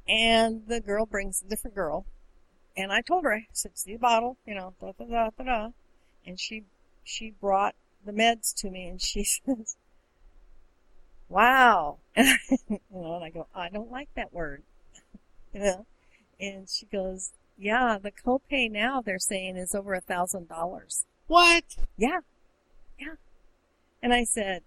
And 0.08 0.62
the 0.66 0.80
girl 0.80 1.06
brings, 1.06 1.42
a 1.42 1.48
different 1.48 1.76
girl. 1.76 2.06
And 2.76 2.90
I 2.90 3.02
told 3.02 3.24
her, 3.24 3.34
I 3.34 3.46
said, 3.52 3.72
see 3.74 3.92
the 3.92 3.98
bottle, 3.98 4.38
you 4.46 4.54
know, 4.54 4.74
da 4.80 4.92
da 4.98 5.04
da 5.04 5.30
da 5.36 5.44
da. 5.44 5.68
And 6.26 6.40
she, 6.40 6.64
she 7.04 7.34
brought 7.40 7.74
the 8.04 8.12
meds 8.12 8.54
to 8.56 8.70
me 8.70 8.86
and 8.86 9.00
she 9.00 9.24
says, 9.46 9.76
wow. 11.28 11.98
And 12.16 12.28
I, 12.28 12.38
you 12.70 12.80
know, 12.90 13.16
and 13.16 13.24
I 13.24 13.30
go, 13.30 13.46
I 13.54 13.68
don't 13.68 13.92
like 13.92 14.08
that 14.16 14.32
word. 14.32 14.62
you 15.52 15.60
know? 15.60 15.86
And 16.40 16.68
she 16.68 16.86
goes, 16.86 17.32
yeah, 17.58 17.98
the 18.00 18.12
copay 18.12 18.70
now 18.70 19.02
they're 19.02 19.18
saying 19.18 19.56
is 19.56 19.74
over 19.74 19.94
a 19.94 20.00
thousand 20.00 20.48
dollars. 20.48 21.04
What? 21.26 21.64
Yeah. 21.96 22.20
Yeah. 22.98 23.14
And 24.02 24.14
I 24.14 24.24
said, 24.24 24.62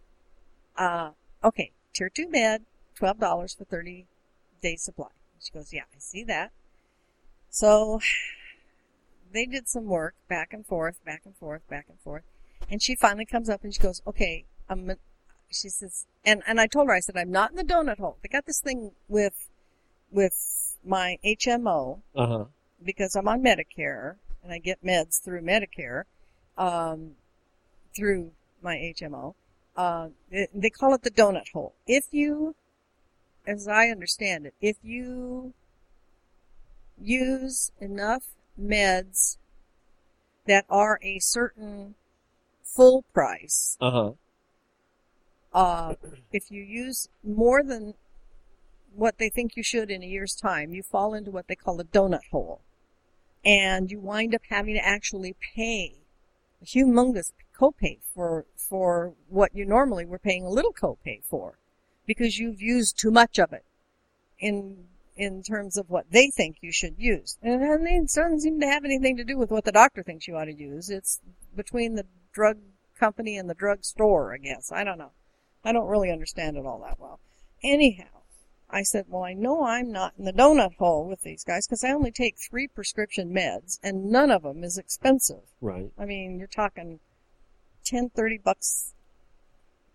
uh, 0.81 1.11
okay, 1.43 1.71
tier 1.93 2.09
two 2.09 2.29
med, 2.29 2.63
twelve 2.95 3.19
dollars 3.19 3.53
for 3.53 3.65
thirty 3.65 4.07
days 4.61 4.81
supply. 4.83 5.07
She 5.39 5.51
goes, 5.51 5.73
yeah, 5.73 5.83
I 5.95 5.99
see 5.99 6.23
that. 6.25 6.51
So 7.49 7.99
they 9.33 9.45
did 9.45 9.67
some 9.67 9.85
work 9.85 10.13
back 10.29 10.53
and 10.53 10.65
forth, 10.65 11.03
back 11.05 11.21
and 11.25 11.35
forth, 11.35 11.67
back 11.69 11.85
and 11.89 11.99
forth. 11.99 12.23
And 12.69 12.81
she 12.81 12.95
finally 12.95 13.25
comes 13.25 13.49
up 13.49 13.63
and 13.63 13.73
she 13.73 13.79
goes, 13.81 14.01
okay, 14.05 14.45
I'm, 14.69 14.91
she 15.49 15.69
says, 15.69 16.05
and, 16.23 16.43
and 16.47 16.61
I 16.61 16.67
told 16.67 16.87
her, 16.87 16.93
I 16.93 16.99
said, 16.99 17.17
I'm 17.17 17.31
not 17.31 17.51
in 17.51 17.57
the 17.57 17.63
donut 17.63 17.97
hole. 17.97 18.17
They 18.21 18.29
got 18.29 18.45
this 18.45 18.61
thing 18.61 18.91
with, 19.07 19.49
with 20.11 20.77
my 20.85 21.17
HMO 21.25 21.99
Uh 22.15 22.27
huh. 22.27 22.45
because 22.83 23.15
I'm 23.15 23.27
on 23.27 23.41
Medicare 23.41 24.15
and 24.43 24.53
I 24.53 24.59
get 24.59 24.83
meds 24.85 25.19
through 25.21 25.41
Medicare, 25.41 26.03
um, 26.57 27.11
through 27.95 28.31
my 28.61 28.75
HMO. 28.75 29.33
Uh, 29.75 30.09
they, 30.53 30.69
call 30.69 30.93
it 30.93 31.03
the 31.03 31.11
donut 31.11 31.49
hole. 31.53 31.73
If 31.87 32.05
you, 32.11 32.55
as 33.47 33.67
I 33.67 33.87
understand 33.87 34.45
it, 34.45 34.53
if 34.61 34.77
you 34.83 35.53
use 37.01 37.71
enough 37.79 38.23
meds 38.61 39.37
that 40.45 40.65
are 40.69 40.99
a 41.01 41.19
certain 41.19 41.95
full 42.63 43.03
price, 43.13 43.77
Uh 43.79 43.91
huh. 43.91 44.11
uh, 45.53 45.95
if 46.31 46.51
you 46.51 46.61
use 46.61 47.09
more 47.23 47.63
than 47.63 47.93
what 48.93 49.17
they 49.17 49.29
think 49.29 49.55
you 49.55 49.63
should 49.63 49.89
in 49.89 50.03
a 50.03 50.07
year's 50.07 50.35
time, 50.35 50.73
you 50.73 50.83
fall 50.83 51.13
into 51.13 51.31
what 51.31 51.47
they 51.47 51.55
call 51.55 51.79
a 51.79 51.83
donut 51.85 52.25
hole. 52.31 52.61
And 53.43 53.89
you 53.89 53.99
wind 53.99 54.35
up 54.35 54.41
having 54.49 54.75
to 54.75 54.85
actually 54.85 55.35
pay 55.55 55.95
a 56.61 56.65
humongous 56.65 57.31
copay 57.61 57.99
for, 58.13 58.45
for 58.55 59.13
what 59.29 59.55
you 59.55 59.65
normally 59.65 60.05
were 60.05 60.19
paying 60.19 60.45
a 60.45 60.49
little 60.49 60.73
copay 60.73 61.23
for 61.23 61.59
because 62.07 62.39
you've 62.39 62.61
used 62.61 62.97
too 62.97 63.11
much 63.11 63.37
of 63.37 63.53
it 63.53 63.63
in, 64.39 64.85
in 65.15 65.43
terms 65.43 65.77
of 65.77 65.89
what 65.89 66.11
they 66.11 66.29
think 66.29 66.57
you 66.61 66.71
should 66.71 66.95
use. 66.97 67.37
And 67.41 67.61
it 67.61 68.13
doesn't 68.13 68.41
seem 68.41 68.59
to 68.59 68.67
have 68.67 68.83
anything 68.83 69.17
to 69.17 69.23
do 69.23 69.37
with 69.37 69.51
what 69.51 69.65
the 69.65 69.71
doctor 69.71 70.01
thinks 70.01 70.27
you 70.27 70.35
ought 70.35 70.45
to 70.45 70.53
use. 70.53 70.89
It's 70.89 71.19
between 71.55 71.95
the 71.95 72.05
drug 72.33 72.57
company 72.99 73.37
and 73.37 73.49
the 73.49 73.53
drug 73.53 73.83
store, 73.83 74.33
I 74.33 74.37
guess. 74.37 74.71
I 74.71 74.83
don't 74.83 74.97
know. 74.97 75.11
I 75.63 75.71
don't 75.71 75.87
really 75.87 76.11
understand 76.11 76.57
it 76.57 76.65
all 76.65 76.79
that 76.79 76.99
well. 76.99 77.19
Anyhow, 77.63 78.23
I 78.69 78.83
said, 78.83 79.05
well, 79.09 79.23
I 79.23 79.33
know 79.33 79.63
I'm 79.63 79.91
not 79.91 80.13
in 80.17 80.25
the 80.25 80.33
donut 80.33 80.75
hole 80.77 81.07
with 81.07 81.21
these 81.21 81.43
guys 81.43 81.67
because 81.67 81.83
I 81.83 81.91
only 81.91 82.11
take 82.11 82.37
three 82.37 82.67
prescription 82.67 83.31
meds 83.31 83.79
and 83.83 84.09
none 84.09 84.31
of 84.31 84.43
them 84.43 84.63
is 84.63 84.77
expensive. 84.77 85.43
Right. 85.59 85.91
I 85.99 86.05
mean, 86.05 86.39
you're 86.39 86.47
talking 86.47 86.99
10, 87.91 88.09
30 88.15 88.37
bucks 88.37 88.93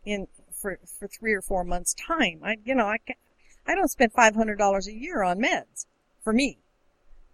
in 0.05 0.29
for 0.53 0.79
for 0.99 1.09
three 1.09 1.33
or 1.33 1.41
four 1.41 1.65
months 1.65 1.95
time. 1.95 2.41
I 2.45 2.57
you 2.65 2.75
know 2.75 2.87
I 2.87 2.99
ca 2.99 3.15
I 3.67 3.75
don't 3.75 3.91
spend 3.91 4.13
five 4.13 4.35
hundred 4.35 4.59
dollars 4.59 4.87
a 4.87 4.93
year 4.93 5.23
on 5.23 5.39
meds 5.39 5.87
for 6.23 6.33
me. 6.33 6.59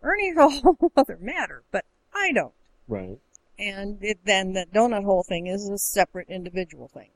Ernie's 0.03 0.37
a 0.39 0.49
whole 0.49 0.93
other 0.97 1.19
matter, 1.21 1.65
but 1.73 1.85
I 2.15 2.33
don't. 2.33 2.55
Right. 2.87 3.19
And 3.59 3.99
it, 4.03 4.21
then 4.25 4.53
the 4.53 4.67
donut 4.73 5.05
hole 5.05 5.25
thing 5.29 5.47
is 5.47 5.69
a 5.69 5.79
separate 5.79 6.29
individual 6.29 6.89
thing. 6.89 7.11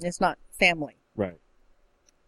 It's 0.00 0.20
not 0.20 0.38
family. 0.58 0.96
Right. 1.16 1.38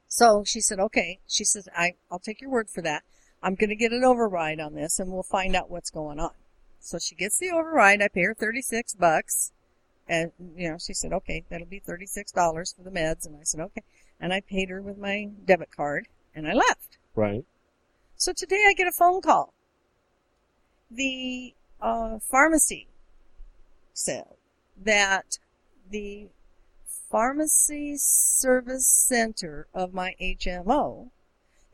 So 0.08 0.44
she 0.44 0.60
said, 0.60 0.78
okay. 0.78 1.18
She 1.26 1.44
says, 1.44 1.68
I, 1.76 1.94
I'll 2.10 2.20
take 2.20 2.40
your 2.40 2.50
word 2.50 2.70
for 2.70 2.82
that. 2.82 3.02
I'm 3.42 3.54
going 3.54 3.70
to 3.70 3.76
get 3.76 3.92
an 3.92 4.04
override 4.04 4.60
on 4.60 4.74
this 4.74 4.98
and 4.98 5.10
we'll 5.10 5.24
find 5.24 5.56
out 5.56 5.70
what's 5.70 5.90
going 5.90 6.20
on. 6.20 6.34
So 6.78 6.98
she 6.98 7.16
gets 7.16 7.38
the 7.38 7.50
override. 7.50 8.00
I 8.00 8.08
pay 8.08 8.22
her 8.22 8.34
36 8.34 8.94
bucks. 8.94 9.52
And, 10.08 10.32
you 10.56 10.70
know, 10.70 10.78
she 10.78 10.94
said, 10.94 11.12
okay, 11.12 11.44
that'll 11.50 11.66
be 11.66 11.80
$36 11.80 12.76
for 12.76 12.82
the 12.82 12.90
meds. 12.90 13.26
And 13.26 13.36
I 13.36 13.42
said, 13.42 13.60
okay. 13.60 13.82
And 14.20 14.32
I 14.32 14.40
paid 14.40 14.70
her 14.70 14.80
with 14.80 14.98
my 14.98 15.30
debit 15.44 15.70
card 15.74 16.08
and 16.34 16.46
I 16.46 16.52
left. 16.52 16.98
Right. 17.14 17.44
So 18.16 18.32
today 18.32 18.64
I 18.68 18.72
get 18.72 18.86
a 18.86 18.92
phone 18.92 19.20
call. 19.20 19.52
The 20.90 21.54
uh, 21.80 22.18
pharmacy 22.20 22.88
said 23.92 24.36
that 24.82 25.38
the 25.90 26.28
pharmacy 27.10 27.96
service 27.96 28.86
center 28.86 29.66
of 29.74 29.92
my 29.92 30.14
HMO 30.20 31.10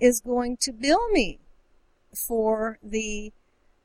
is 0.00 0.20
going 0.20 0.56
to 0.58 0.72
bill 0.72 1.08
me 1.10 1.38
for 2.14 2.78
the 2.82 3.32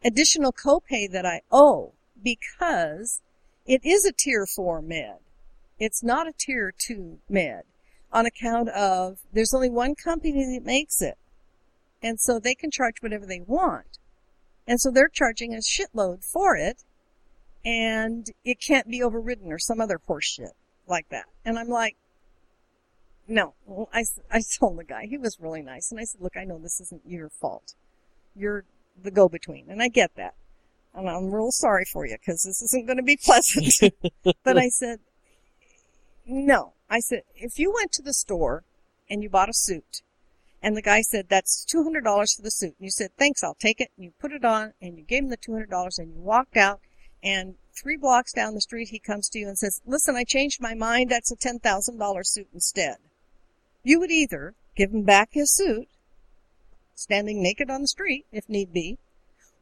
additional 0.04 0.52
copay 0.52 1.10
that 1.12 1.26
I 1.26 1.42
owe 1.52 1.94
because 2.22 3.22
it 3.68 3.86
is 3.86 4.06
a 4.06 4.12
tier 4.12 4.46
4 4.46 4.82
med. 4.82 5.18
It's 5.80 6.02
not 6.02 6.28
a 6.28 6.34
tier 6.38 6.74
2 6.78 7.20
med 7.30 7.64
on 8.12 8.26
account 8.26 8.70
of 8.70 9.20
there's 9.34 9.54
only 9.54 9.70
one 9.70 9.94
company 9.94 10.56
that 10.56 10.66
makes 10.66 11.02
it. 11.02 11.18
And 12.02 12.20
so 12.20 12.40
they 12.40 12.56
can 12.56 12.72
charge 12.72 13.02
whatever 13.02 13.26
they 13.26 13.42
want. 13.42 14.00
And 14.68 14.80
so 14.80 14.92
they're 14.92 15.10
charging 15.10 15.54
a 15.54 15.58
shitload 15.58 16.24
for 16.24 16.56
it 16.56 16.84
and 17.66 18.30
it 18.46 18.62
can't 18.66 18.90
be 18.90 19.04
overridden 19.04 19.52
or 19.52 19.60
some 19.60 19.82
other 19.82 20.00
horseshit 20.08 20.52
like 20.88 21.10
that. 21.10 21.26
And 21.44 21.60
I'm 21.60 21.70
like, 21.70 21.98
no. 23.28 23.54
I, 23.94 24.06
I 24.32 24.42
told 24.60 24.78
the 24.78 24.84
guy, 24.84 25.06
he 25.06 25.18
was 25.18 25.38
really 25.40 25.62
nice. 25.62 25.92
And 25.92 26.00
I 26.00 26.06
said, 26.06 26.22
look, 26.22 26.38
I 26.38 26.46
know 26.46 26.60
this 26.60 26.80
isn't 26.80 27.02
your 27.06 27.30
fault. 27.30 27.76
You're 28.36 28.64
the 29.02 29.12
go-between. 29.12 29.66
And 29.70 29.82
I 29.82 29.90
get 29.90 30.12
that. 30.16 30.34
And 30.94 31.10
I'm 31.10 31.32
real 31.32 31.52
sorry 31.52 31.86
for 31.86 32.06
you 32.06 32.18
because 32.18 32.44
this 32.44 32.62
isn't 32.62 32.88
going 32.88 32.98
to 32.98 33.04
be 33.04 33.18
pleasant. 33.18 33.94
but 34.44 34.58
I 34.58 34.70
said, 34.70 35.00
no. 36.26 36.74
I 36.90 37.00
said, 37.00 37.24
if 37.36 37.60
you 37.60 37.74
went 37.74 37.92
to 37.94 38.02
the 38.02 38.14
store 38.14 38.64
and 39.10 39.22
you 39.22 39.30
bought 39.30 39.50
a 39.50 39.54
suit 39.54 40.02
and 40.62 40.76
the 40.76 40.82
guy 40.82 41.02
said, 41.02 41.28
that's 41.30 41.66
$200 41.72 42.04
for 42.36 42.42
the 42.42 42.52
suit. 42.52 42.76
And 42.80 42.86
you 42.86 42.90
said, 42.90 43.12
thanks, 43.18 43.44
I'll 43.44 43.56
take 43.56 43.80
it. 43.80 43.92
And 43.96 44.06
you 44.06 44.14
put 44.20 44.32
it 44.32 44.44
on 44.44 44.74
and 44.82 44.98
you 44.98 45.04
gave 45.04 45.24
him 45.24 45.30
the 45.30 45.38
$200 45.38 46.00
and 46.00 46.14
you 46.14 46.20
walked 46.20 46.58
out 46.58 46.80
and 47.24 47.56
three 47.76 47.98
blocks 47.98 48.34
down 48.34 48.54
the 48.54 48.62
street 48.62 48.90
he 48.90 49.00
comes 49.00 49.30
to 49.30 49.40
you 49.40 49.48
and 49.48 49.58
says, 49.58 49.82
listen, 49.86 50.16
I 50.16 50.24
changed 50.24 50.62
my 50.62 50.74
mind. 50.74 51.10
That's 51.10 51.32
a 51.32 51.36
$10,000 51.36 52.26
suit 52.26 52.48
instead. 52.54 52.98
You 53.84 54.00
would 54.00 54.12
either 54.12 54.56
give 54.76 54.92
him 54.92 55.04
back 55.04 55.30
his 55.32 55.54
suit, 55.54 55.88
standing 56.96 57.42
naked 57.42 57.70
on 57.70 57.82
the 57.82 57.88
street 57.88 58.26
if 58.32 58.50
need 58.50 58.74
be, 58.74 58.98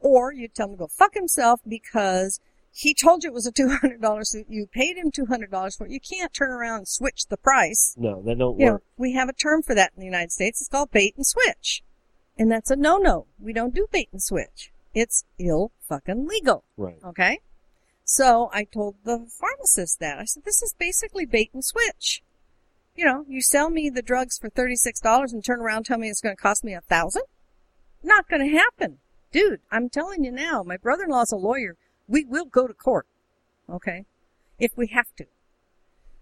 or 0.00 0.32
you'd 0.32 0.54
tell 0.54 0.68
him 0.68 0.74
to 0.74 0.78
go 0.78 0.86
fuck 0.88 1.14
himself 1.14 1.60
because 1.66 2.40
he 2.72 2.92
told 2.94 3.24
you 3.24 3.30
it 3.30 3.34
was 3.34 3.46
a 3.46 3.52
$200 3.52 4.26
suit. 4.26 4.46
You 4.48 4.66
paid 4.66 4.96
him 4.96 5.10
$200 5.10 5.76
for 5.76 5.86
it. 5.86 5.92
You 5.92 6.00
can't 6.00 6.32
turn 6.34 6.50
around 6.50 6.78
and 6.78 6.88
switch 6.88 7.26
the 7.28 7.38
price. 7.38 7.94
No, 7.96 8.20
that 8.22 8.38
don't 8.38 8.58
You 8.58 8.66
know, 8.66 8.72
work. 8.72 8.82
we 8.98 9.14
have 9.14 9.28
a 9.28 9.32
term 9.32 9.62
for 9.62 9.74
that 9.74 9.92
in 9.96 10.00
the 10.00 10.06
United 10.06 10.32
States. 10.32 10.60
It's 10.60 10.68
called 10.68 10.90
bait 10.90 11.14
and 11.16 11.26
switch. 11.26 11.82
And 12.38 12.52
that's 12.52 12.70
a 12.70 12.76
no-no. 12.76 13.26
We 13.38 13.54
don't 13.54 13.74
do 13.74 13.86
bait 13.90 14.10
and 14.12 14.22
switch. 14.22 14.70
It's 14.94 15.24
ill 15.38 15.72
fucking 15.88 16.26
legal. 16.26 16.64
Right. 16.76 16.98
Okay? 17.04 17.38
So 18.04 18.50
I 18.52 18.64
told 18.64 18.96
the 19.04 19.26
pharmacist 19.40 19.98
that. 20.00 20.18
I 20.18 20.24
said, 20.24 20.44
this 20.44 20.62
is 20.62 20.74
basically 20.78 21.24
bait 21.26 21.50
and 21.54 21.64
switch. 21.64 22.22
You 22.94 23.04
know, 23.04 23.24
you 23.28 23.40
sell 23.42 23.70
me 23.70 23.90
the 23.90 24.02
drugs 24.02 24.38
for 24.38 24.48
$36 24.50 25.32
and 25.32 25.44
turn 25.44 25.60
around 25.60 25.78
and 25.78 25.86
tell 25.86 25.98
me 25.98 26.08
it's 26.08 26.20
going 26.20 26.36
to 26.36 26.40
cost 26.42 26.62
me 26.62 26.74
a 26.74 26.80
thousand? 26.82 27.22
Not 28.02 28.28
going 28.28 28.48
to 28.48 28.56
happen. 28.56 28.98
Dude, 29.36 29.60
I'm 29.70 29.90
telling 29.90 30.24
you 30.24 30.32
now, 30.32 30.62
my 30.62 30.78
brother-in-law's 30.78 31.30
a 31.30 31.36
lawyer. 31.36 31.76
We 32.08 32.24
will 32.24 32.46
go 32.46 32.66
to 32.66 32.72
court. 32.72 33.06
Okay? 33.68 34.06
If 34.58 34.70
we 34.78 34.86
have 34.94 35.14
to. 35.16 35.26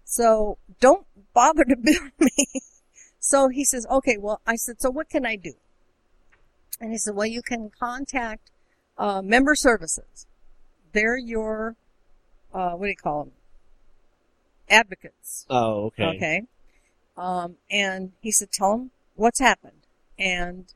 So 0.03 0.57
don't 0.81 1.07
bother 1.33 1.63
to 1.63 1.77
bill 1.81 2.09
me. 2.19 2.45
so 3.17 3.47
he 3.47 3.63
says, 3.63 3.87
okay, 3.89 4.17
well, 4.19 4.41
I 4.45 4.57
said, 4.57 4.81
so 4.81 4.89
what 4.89 5.07
can 5.07 5.25
I 5.25 5.37
do? 5.37 5.53
And 6.81 6.91
he 6.91 6.97
said, 6.97 7.15
well, 7.15 7.25
you 7.25 7.41
can 7.41 7.71
contact, 7.79 8.51
uh, 8.97 9.21
member 9.21 9.55
services. 9.55 10.27
They're 10.91 11.17
your, 11.17 11.77
uh, 12.53 12.71
what 12.71 12.87
do 12.87 12.89
you 12.89 12.97
call 12.97 13.23
them? 13.23 13.33
Advocates. 14.69 15.45
Oh, 15.49 15.85
okay. 15.85 16.17
Okay. 16.17 16.41
Um, 17.15 17.55
and 17.71 18.11
he 18.19 18.33
said, 18.33 18.51
tell 18.51 18.71
them 18.71 18.91
what's 19.15 19.39
happened 19.39 19.87
and 20.19 20.73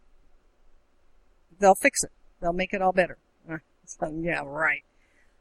they'll 1.59 1.75
fix 1.75 2.01
it. 2.01 2.11
They'll 2.41 2.53
make 2.53 2.73
it 2.73 2.81
all 2.81 2.93
better. 2.93 3.17
So, 3.85 4.13
yeah, 4.21 4.43
right. 4.45 4.83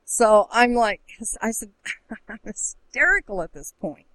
So 0.06 0.48
I'm 0.50 0.72
like, 0.72 1.02
I 1.42 1.50
said, 1.50 1.68
I'm 2.30 2.38
hysterical 2.42 3.42
at 3.42 3.52
this 3.52 3.74
point. 3.78 4.06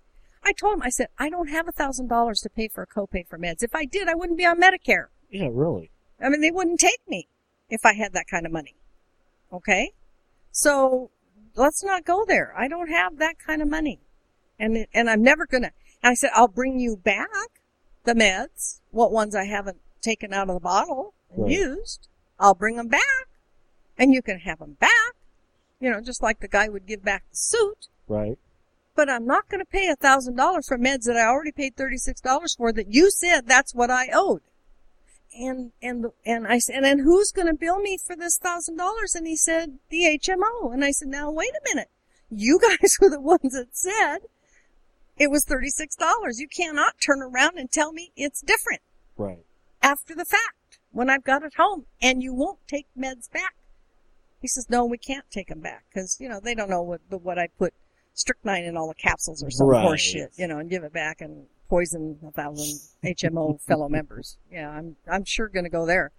I 0.43 0.53
told 0.53 0.73
him, 0.73 0.81
I 0.81 0.89
said, 0.89 1.09
I 1.19 1.29
don't 1.29 1.49
have 1.49 1.67
a 1.67 1.71
thousand 1.71 2.07
dollars 2.07 2.39
to 2.41 2.49
pay 2.49 2.67
for 2.67 2.81
a 2.81 2.87
copay 2.87 3.27
for 3.27 3.37
meds. 3.37 3.61
If 3.61 3.75
I 3.75 3.85
did, 3.85 4.07
I 4.07 4.15
wouldn't 4.15 4.39
be 4.39 4.45
on 4.47 4.59
Medicare. 4.59 5.05
Yeah, 5.29 5.49
really. 5.51 5.91
I 6.19 6.29
mean, 6.29 6.41
they 6.41 6.49
wouldn't 6.49 6.79
take 6.79 7.07
me 7.07 7.27
if 7.69 7.85
I 7.85 7.93
had 7.93 8.13
that 8.13 8.25
kind 8.27 8.47
of 8.47 8.51
money. 8.51 8.73
Okay? 9.51 9.91
So 10.51 11.11
let's 11.55 11.83
not 11.83 12.05
go 12.05 12.25
there. 12.27 12.55
I 12.57 12.67
don't 12.67 12.89
have 12.89 13.19
that 13.19 13.37
kind 13.37 13.61
of 13.61 13.69
money. 13.69 13.99
And, 14.59 14.87
and 14.95 15.11
I'm 15.11 15.21
never 15.21 15.45
gonna, 15.45 15.71
and 16.01 16.09
I 16.09 16.13
said, 16.15 16.31
I'll 16.33 16.47
bring 16.47 16.79
you 16.79 16.97
back 16.97 17.29
the 18.03 18.15
meds, 18.15 18.79
what 18.89 19.11
ones 19.11 19.35
I 19.35 19.45
haven't 19.45 19.77
taken 20.01 20.33
out 20.33 20.49
of 20.49 20.55
the 20.55 20.59
bottle 20.59 21.13
and 21.29 21.43
Right. 21.43 21.51
used. 21.51 22.07
I'll 22.39 22.55
bring 22.55 22.75
them 22.77 22.87
back 22.87 23.27
and 23.97 24.13
you 24.13 24.21
can 24.21 24.39
have 24.39 24.59
them 24.59 24.73
back. 24.79 25.13
You 25.79 25.89
know, 25.91 26.01
just 26.01 26.23
like 26.23 26.39
the 26.39 26.47
guy 26.47 26.69
would 26.69 26.85
give 26.85 27.03
back 27.03 27.23
the 27.29 27.35
suit. 27.37 27.87
Right. 28.07 28.37
But 28.95 29.09
I'm 29.09 29.25
not 29.25 29.49
going 29.49 29.59
to 29.59 29.65
pay 29.65 29.87
a 29.87 29.95
thousand 29.95 30.35
dollars 30.35 30.67
for 30.67 30.77
meds 30.77 31.03
that 31.05 31.17
I 31.17 31.25
already 31.25 31.51
paid 31.51 31.75
thirty 31.75 31.97
six 31.97 32.21
dollars 32.21 32.55
for. 32.55 32.71
That 32.71 32.93
you 32.93 33.09
said 33.11 33.47
that's 33.47 33.73
what 33.73 33.89
I 33.89 34.09
owed. 34.13 34.41
And 35.37 35.71
and 35.81 36.05
and 36.25 36.47
I 36.47 36.59
said, 36.59 36.83
and 36.83 37.01
who's 37.01 37.31
going 37.31 37.47
to 37.47 37.53
bill 37.55 37.79
me 37.79 37.97
for 37.97 38.15
this 38.15 38.37
thousand 38.37 38.77
dollars? 38.77 39.15
And 39.15 39.25
he 39.27 39.35
said 39.35 39.79
the 39.89 40.19
HMO. 40.21 40.71
And 40.73 40.85
I 40.85 40.91
said, 40.91 41.07
now 41.07 41.31
wait 41.31 41.49
a 41.49 41.61
minute. 41.73 41.89
You 42.29 42.59
guys 42.61 42.97
were 43.01 43.09
the 43.09 43.19
ones 43.19 43.53
that 43.53 43.75
said 43.75 44.19
it 45.17 45.31
was 45.31 45.43
thirty 45.43 45.69
six 45.69 45.95
dollars. 45.95 46.39
You 46.39 46.47
cannot 46.47 47.01
turn 47.01 47.21
around 47.21 47.57
and 47.57 47.71
tell 47.71 47.91
me 47.93 48.11
it's 48.15 48.41
different 48.41 48.81
Right. 49.17 49.43
after 49.81 50.13
the 50.15 50.25
fact 50.25 50.55
when 50.93 51.09
I've 51.09 51.23
got 51.23 51.43
it 51.43 51.55
home 51.57 51.85
and 52.01 52.23
you 52.23 52.33
won't 52.33 52.59
take 52.67 52.87
meds 52.97 53.29
back. 53.31 53.55
He 54.41 54.47
says, 54.47 54.69
no, 54.69 54.85
we 54.85 54.97
can't 54.97 55.25
take 55.31 55.47
them 55.47 55.59
back 55.61 55.83
because, 55.89 56.17
you 56.19 56.29
know, 56.29 56.39
they 56.41 56.53
don't 56.53 56.69
know 56.69 56.81
what, 56.81 57.01
what 57.09 57.37
I 57.39 57.47
put 57.57 57.73
strychnine 58.13 58.63
in 58.63 58.77
all 58.77 58.87
the 58.87 58.93
capsules 58.95 59.43
or 59.43 59.49
some 59.49 59.67
Right. 59.67 59.81
horse 59.81 60.01
shit, 60.01 60.31
you 60.35 60.47
know, 60.47 60.59
and 60.59 60.69
give 60.69 60.83
it 60.83 60.93
back 60.93 61.19
and 61.21 61.47
poison 61.69 62.19
a 62.27 62.31
thousand 62.31 62.79
HMO 63.03 63.59
fellow 63.67 63.89
members. 63.89 64.37
Yeah, 64.51 64.69
I'm 64.69 64.95
I'm 65.11 65.23
sure 65.25 65.47
going 65.47 65.63
to 65.63 65.69
go 65.69 65.85
there. 65.85 66.11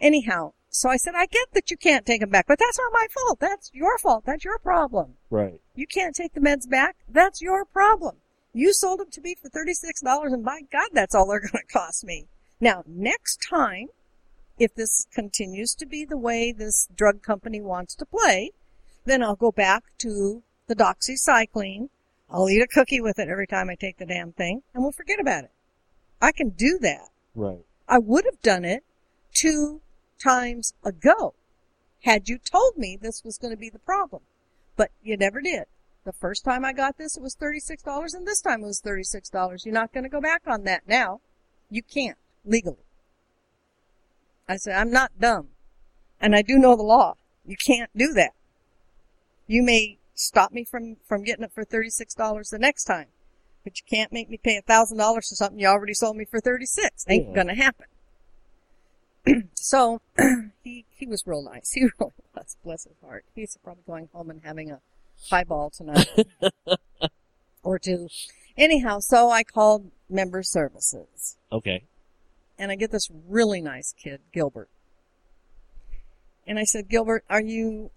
Anyhow, 0.00 0.52
so 0.70 0.88
I 0.88 0.96
said, 0.96 1.14
I 1.14 1.26
get 1.26 1.48
that 1.52 1.70
you 1.70 1.76
can't 1.76 2.06
take 2.06 2.20
them 2.20 2.30
back, 2.30 2.46
but 2.48 2.58
that's 2.58 2.78
not 2.78 2.92
my 2.92 3.06
fault. 3.12 3.38
That's 3.40 3.70
your 3.74 3.98
fault. 3.98 4.24
That's 4.24 4.44
your 4.44 4.58
problem. 4.58 5.14
Right. 5.28 5.60
You 5.74 5.86
can't 5.86 6.14
take 6.14 6.32
the 6.34 6.40
meds 6.40 6.68
back. 6.68 6.96
That's 7.08 7.42
your 7.42 7.64
problem. 7.66 8.16
You 8.54 8.72
sold 8.72 9.00
them 9.00 9.10
to 9.10 9.20
me 9.20 9.34
for 9.34 9.48
$36 9.50 10.32
and 10.32 10.44
by 10.44 10.60
God, 10.72 10.88
that's 10.92 11.14
all 11.14 11.26
they're 11.28 11.40
going 11.40 11.50
to 11.52 11.72
cost 11.72 12.04
me. 12.04 12.26
Now, 12.60 12.84
next 12.86 13.38
time, 13.50 13.88
if 14.62 14.74
this 14.74 15.06
continues 15.12 15.74
to 15.74 15.86
be 15.86 16.04
the 16.04 16.18
way 16.18 16.52
this 16.52 16.88
drug 16.94 17.22
company 17.22 17.60
wants 17.60 17.94
to 17.96 18.06
play, 18.06 18.52
then 19.04 19.22
I'll 19.22 19.36
go 19.36 19.50
back 19.50 19.84
to 19.98 20.42
the 20.66 20.76
doxycycline. 20.76 21.88
I'll 22.30 22.48
eat 22.48 22.62
a 22.62 22.66
cookie 22.66 23.00
with 23.00 23.18
it 23.18 23.28
every 23.28 23.46
time 23.46 23.68
I 23.68 23.74
take 23.74 23.98
the 23.98 24.06
damn 24.06 24.32
thing 24.32 24.62
and 24.74 24.82
we'll 24.82 24.92
forget 24.92 25.20
about 25.20 25.44
it. 25.44 25.50
I 26.20 26.32
can 26.32 26.50
do 26.50 26.78
that. 26.80 27.08
Right. 27.34 27.64
I 27.88 27.98
would 27.98 28.24
have 28.24 28.40
done 28.42 28.64
it 28.64 28.84
two 29.34 29.80
times 30.22 30.72
ago 30.84 31.34
had 32.04 32.28
you 32.28 32.38
told 32.38 32.76
me 32.76 32.96
this 32.96 33.22
was 33.24 33.38
going 33.38 33.52
to 33.52 33.58
be 33.58 33.70
the 33.70 33.78
problem. 33.78 34.22
But 34.76 34.90
you 35.02 35.16
never 35.16 35.40
did. 35.40 35.64
The 36.04 36.12
first 36.12 36.44
time 36.44 36.64
I 36.64 36.72
got 36.72 36.98
this, 36.98 37.16
it 37.16 37.22
was 37.22 37.36
$36, 37.36 38.14
and 38.14 38.26
this 38.26 38.40
time 38.40 38.62
it 38.62 38.66
was 38.66 38.82
$36. 38.84 39.64
You're 39.64 39.74
not 39.74 39.92
going 39.92 40.04
to 40.04 40.10
go 40.10 40.20
back 40.20 40.42
on 40.46 40.64
that 40.64 40.88
now. 40.88 41.20
You 41.70 41.82
can't, 41.82 42.18
legally. 42.44 42.84
I 44.48 44.56
said, 44.56 44.76
I'm 44.76 44.90
not 44.90 45.12
dumb. 45.18 45.48
And 46.20 46.34
I 46.34 46.42
do 46.42 46.58
know 46.58 46.76
the 46.76 46.82
law. 46.82 47.14
You 47.44 47.56
can't 47.64 47.90
do 47.96 48.12
that. 48.14 48.32
You 49.46 49.62
may 49.62 49.98
stop 50.14 50.52
me 50.52 50.64
from, 50.64 50.96
from 51.06 51.24
getting 51.24 51.44
it 51.44 51.52
for 51.52 51.64
$36 51.64 52.50
the 52.50 52.58
next 52.58 52.84
time. 52.84 53.06
But 53.64 53.78
you 53.78 53.84
can't 53.88 54.12
make 54.12 54.28
me 54.28 54.38
pay 54.42 54.60
$1,000 54.68 55.14
for 55.14 55.22
something 55.22 55.58
you 55.58 55.66
already 55.68 55.94
sold 55.94 56.16
me 56.16 56.24
for 56.24 56.40
36 56.40 57.04
Ain't 57.08 57.28
Yeah. 57.28 57.34
gonna 57.34 57.54
happen. 57.54 57.86
so, 59.54 60.00
he, 60.62 60.84
he 60.90 61.06
was 61.06 61.22
real 61.26 61.42
nice. 61.42 61.70
He 61.74 61.82
really 61.82 62.12
was. 62.34 62.56
Bless 62.64 62.84
his 62.84 62.96
heart. 63.04 63.24
He's 63.34 63.56
probably 63.62 63.84
going 63.86 64.08
home 64.12 64.30
and 64.30 64.40
having 64.42 64.70
a 64.70 64.80
highball 65.30 65.70
tonight. 65.70 66.08
or 67.62 67.78
two. 67.78 68.08
Anyhow, 68.56 68.98
so 69.00 69.30
I 69.30 69.44
called 69.44 69.90
member 70.10 70.42
services 70.42 71.36
Okay. 71.50 71.84
And 72.58 72.70
I 72.70 72.76
get 72.76 72.90
this 72.90 73.08
really 73.28 73.60
nice 73.60 73.94
kid, 74.02 74.20
Gilbert. 74.32 74.68
And 76.46 76.58
I 76.58 76.64
said, 76.64 76.88
Gilbert, 76.88 77.24
are 77.30 77.40
you, 77.40 77.90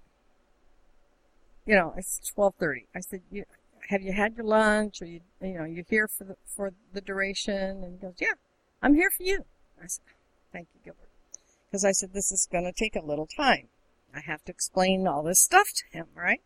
you 1.66 1.76
know, 1.76 1.94
it's 1.98 2.20
twelve 2.34 2.56
thirty. 2.60 2.86
I 2.96 3.00
said, 3.00 3.22
you, 3.32 3.46
have 3.90 4.02
you 4.02 4.14
had 4.14 4.36
your 4.36 4.46
lunch? 4.46 5.02
Or 5.02 5.06
you, 5.06 5.22
you 5.42 5.58
know, 5.58 5.66
you 5.66 5.84
here 5.88 6.08
for 6.08 6.24
the 6.24 6.36
for 6.46 6.72
the 6.94 7.02
duration? 7.02 7.84
And 7.84 7.94
he 7.94 7.98
goes, 7.98 8.16
Yeah, 8.20 8.34
I'm 8.82 8.94
here 8.94 9.10
for 9.10 9.24
you. 9.24 9.46
I 9.82 9.88
said, 9.88 10.04
Thank 10.52 10.68
you, 10.74 10.82
Gilbert, 10.84 11.10
because 11.68 11.84
I 11.84 11.92
said 11.92 12.14
this 12.14 12.32
is 12.32 12.48
going 12.52 12.66
to 12.66 12.72
take 12.72 12.96
a 12.96 13.06
little 13.06 13.28
time. 13.28 13.68
I 14.14 14.22
have 14.22 14.44
to 14.46 14.52
explain 14.52 15.08
all 15.08 15.24
this 15.24 15.42
stuff 15.42 15.68
to 15.76 15.98
him, 15.98 16.08
right? 16.16 16.42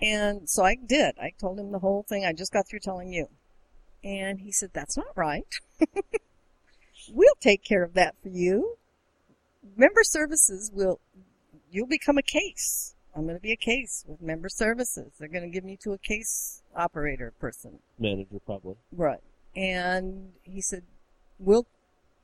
And 0.00 0.48
so 0.50 0.64
I 0.64 0.74
did. 0.74 1.16
I 1.20 1.32
told 1.40 1.60
him 1.60 1.70
the 1.70 1.78
whole 1.78 2.04
thing 2.08 2.24
I 2.24 2.32
just 2.32 2.52
got 2.52 2.66
through 2.68 2.80
telling 2.80 3.12
you. 3.12 3.28
And 4.02 4.40
he 4.40 4.50
said, 4.50 4.70
That's 4.72 4.96
not 4.96 5.16
right. 5.16 5.46
we'll 7.10 7.34
take 7.40 7.64
care 7.64 7.82
of 7.82 7.94
that 7.94 8.14
for 8.22 8.28
you. 8.28 8.76
Member 9.76 10.02
services 10.02 10.70
will, 10.72 11.00
you'll 11.70 11.86
become 11.86 12.18
a 12.18 12.22
case. 12.22 12.94
I'm 13.14 13.24
going 13.24 13.36
to 13.36 13.42
be 13.42 13.52
a 13.52 13.56
case 13.56 14.04
with 14.06 14.22
member 14.22 14.48
services. 14.48 15.12
They're 15.18 15.28
going 15.28 15.44
to 15.44 15.50
give 15.50 15.64
me 15.64 15.78
to 15.82 15.92
a 15.92 15.98
case 15.98 16.62
operator 16.74 17.32
person. 17.38 17.78
Manager 17.98 18.38
probably. 18.44 18.76
Right. 18.90 19.20
And 19.54 20.32
he 20.42 20.62
said, 20.62 20.82
we'll 21.38 21.66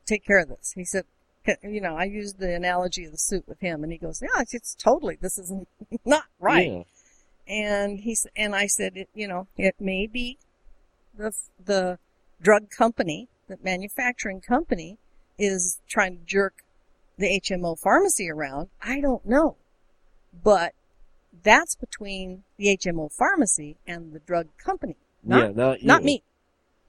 take 0.07 0.24
care 0.24 0.41
of 0.41 0.49
this. 0.49 0.72
He 0.74 0.85
said, 0.85 1.05
you 1.62 1.81
know, 1.81 1.97
I 1.97 2.05
used 2.05 2.39
the 2.39 2.55
analogy 2.55 3.05
of 3.05 3.12
the 3.12 3.18
suit 3.18 3.47
with 3.47 3.61
him 3.61 3.83
and 3.83 3.93
he 3.93 3.99
goes, 3.99 4.22
yeah, 4.22 4.41
it's, 4.41 4.55
it's 4.55 4.74
totally, 4.74 5.18
this 5.20 5.39
is 5.39 5.53
not 6.05 6.24
right. 6.39 6.70
Yeah. 6.70 6.83
And 7.49 8.01
he 8.01 8.14
and 8.37 8.55
I 8.55 8.66
said, 8.66 8.97
it, 8.97 9.09
you 9.14 9.26
know, 9.26 9.47
it 9.57 9.74
may 9.81 10.07
be 10.07 10.37
the 11.16 11.33
the 11.64 11.99
drug 12.43 12.70
company, 12.70 13.29
the 13.49 13.59
manufacturing 13.62 14.40
company, 14.40 14.99
is 15.38 15.80
trying 15.88 16.18
to 16.18 16.24
jerk 16.24 16.64
the 17.16 17.40
HMO 17.40 17.78
pharmacy 17.78 18.30
around. 18.30 18.68
I 18.82 19.01
don't 19.01 19.24
know, 19.26 19.57
but 20.44 20.74
that's 21.42 21.76
between 21.76 22.44
the 22.57 22.76
HMO 22.76 23.12
pharmacy 23.12 23.76
and 23.86 24.12
the 24.12 24.20
drug 24.20 24.49
company, 24.62 24.96
not 25.22 25.40
yeah. 25.40 25.53
Not, 25.55 25.82
not 25.82 26.05
me. 26.05 26.22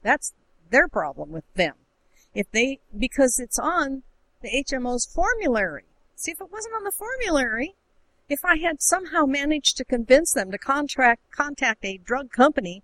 That's 0.02 0.32
their 0.70 0.88
problem 0.88 1.30
with 1.30 1.44
them. 1.54 1.74
If 2.34 2.50
they 2.52 2.78
because 2.96 3.38
it's 3.38 3.58
on 3.58 4.02
the 4.42 4.64
HMO's 4.64 5.06
formulary. 5.06 5.84
See, 6.16 6.32
if 6.32 6.40
it 6.40 6.52
wasn't 6.52 6.74
on 6.74 6.84
the 6.84 6.92
formulary, 6.92 7.74
if 8.28 8.44
I 8.44 8.56
had 8.58 8.82
somehow 8.82 9.24
managed 9.26 9.76
to 9.78 9.84
convince 9.84 10.32
them 10.32 10.50
to 10.50 10.58
contract 10.58 11.22
contact 11.30 11.84
a 11.84 11.98
drug 11.98 12.30
company 12.30 12.82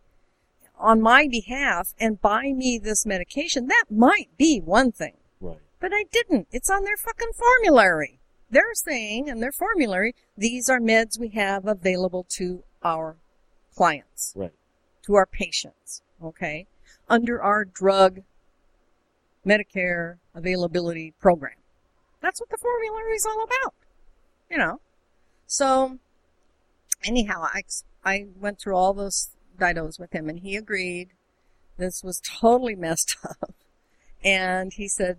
on 0.78 1.00
my 1.00 1.28
behalf 1.28 1.94
and 1.98 2.20
buy 2.20 2.52
me 2.52 2.78
this 2.78 3.06
medication, 3.06 3.66
that 3.68 3.84
might 3.90 4.28
be 4.36 4.60
one 4.60 4.92
thing. 4.92 5.14
Right. 5.40 5.58
But 5.80 5.92
I 5.94 6.04
didn't. 6.10 6.48
It's 6.52 6.70
on 6.70 6.84
their 6.84 6.96
fucking 6.96 7.32
formulary. 7.34 8.18
They're 8.50 8.74
saying 8.74 9.28
in 9.28 9.40
their 9.40 9.52
formulary, 9.52 10.14
these 10.36 10.68
are 10.68 10.78
meds 10.78 11.18
we 11.18 11.28
have 11.30 11.66
available 11.66 12.24
to 12.36 12.62
our 12.82 13.16
clients, 13.74 14.32
Right. 14.36 14.52
to 15.02 15.14
our 15.14 15.26
patients, 15.26 16.02
okay? 16.22 16.66
Under 17.08 17.42
our 17.42 17.64
drug 17.64 18.22
Medicare 19.44 20.16
availability 20.34 21.12
program. 21.20 21.56
That's 22.20 22.40
what 22.40 22.50
the 22.50 22.56
formulary 22.56 23.14
is 23.14 23.26
all 23.26 23.42
about, 23.42 23.74
you 24.50 24.58
know? 24.58 24.80
So, 25.46 25.98
anyhow, 27.04 27.42
I, 27.42 27.62
I 28.04 28.26
went 28.36 28.60
through 28.60 28.76
all 28.76 28.92
those 28.92 29.30
didos 29.58 29.98
with 29.98 30.12
him 30.12 30.28
and 30.28 30.40
he 30.40 30.56
agreed 30.56 31.10
this 31.78 32.02
was 32.02 32.20
totally 32.40 32.74
messed 32.74 33.16
up. 33.24 33.54
And 34.24 34.72
he 34.74 34.88
said, 34.88 35.18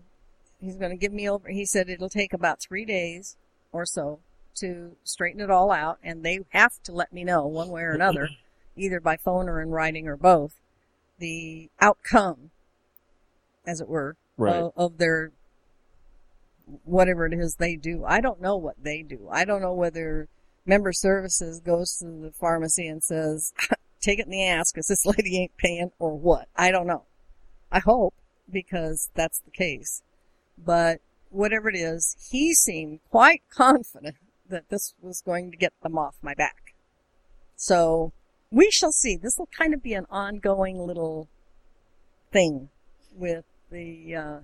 he's 0.60 0.76
going 0.76 0.92
to 0.92 0.98
give 0.98 1.14
me 1.14 1.30
over. 1.30 1.50
He 1.50 1.66
said 1.66 1.90
it'll 1.90 2.10
take 2.10 2.34
about 2.34 2.60
three 2.62 2.86
days 2.86 3.38
or 3.72 3.86
so 3.86 4.20
to 4.56 4.96
straighten 5.04 5.40
it 5.40 5.52
all 5.52 5.72
out, 5.72 6.00
and 6.04 6.24
they 6.24 6.40
have 6.50 6.82
to 6.84 6.92
let 6.92 7.14
me 7.14 7.24
know 7.24 7.46
one 7.46 7.70
way 7.70 7.84
or 7.84 7.92
another, 7.92 8.30
either 8.76 9.00
by 9.00 9.16
phone 9.16 9.48
or 9.48 9.62
in 9.62 9.70
writing 9.70 10.08
or 10.08 10.18
both, 10.18 10.56
the 11.20 11.70
outcome, 11.80 12.50
as 13.66 13.80
it 13.80 13.88
were, 13.88 14.16
Right. 14.36 14.56
of, 14.56 14.72
of 14.76 14.98
their 14.98 15.32
whatever 16.84 17.26
it 17.26 17.34
is 17.34 17.56
they 17.56 17.76
do. 17.76 18.04
I 18.06 18.20
don't 18.20 18.42
know 18.42 18.56
what 18.58 18.84
they 18.84 19.02
do. 19.04 19.30
I 19.32 19.46
don't 19.46 19.62
know 19.62 19.74
whether 19.74 20.28
member 20.66 20.92
services 20.92 21.60
goes 21.60 21.98
to 22.00 22.06
the 22.06 22.32
pharmacy 22.32 22.88
and 22.88 23.04
says, 23.04 23.54
"Take 24.02 24.20
it 24.20 24.26
in 24.26 24.32
the 24.32 24.46
ass 24.46 24.72
because 24.72 24.88
this 24.88 25.06
lady 25.18 25.42
ain't 25.42 25.58
paying," 25.58 25.92
or 26.00 26.18
what. 26.18 26.48
I 26.56 26.72
don't 26.72 26.88
know. 26.88 27.04
I 27.72 27.80
hope 27.80 28.14
because 28.52 29.10
that's 29.14 29.40
the 29.40 29.52
case. 29.52 30.04
But 30.58 31.02
whatever 31.30 31.70
it 31.70 31.76
is, 31.76 32.16
he 32.30 32.54
seemed 32.54 33.00
quite 33.10 33.44
confident 33.50 34.16
that 34.50 34.70
this 34.70 34.94
was 35.02 35.22
going 35.22 35.52
to 35.52 35.58
get 35.58 35.74
them 35.84 35.98
off 35.98 36.16
my 36.22 36.34
back. 36.34 36.74
So 37.56 38.14
we 38.52 38.72
shall 38.72 38.92
see. 38.92 39.18
This 39.18 39.38
will 39.38 39.50
kind 39.58 39.74
of 39.74 39.84
be 39.84 39.94
an 39.94 40.06
ongoing 40.10 40.80
little 40.80 41.28
thing 42.32 42.70
with 43.16 43.46
the 43.72 44.16
uh, 44.16 44.40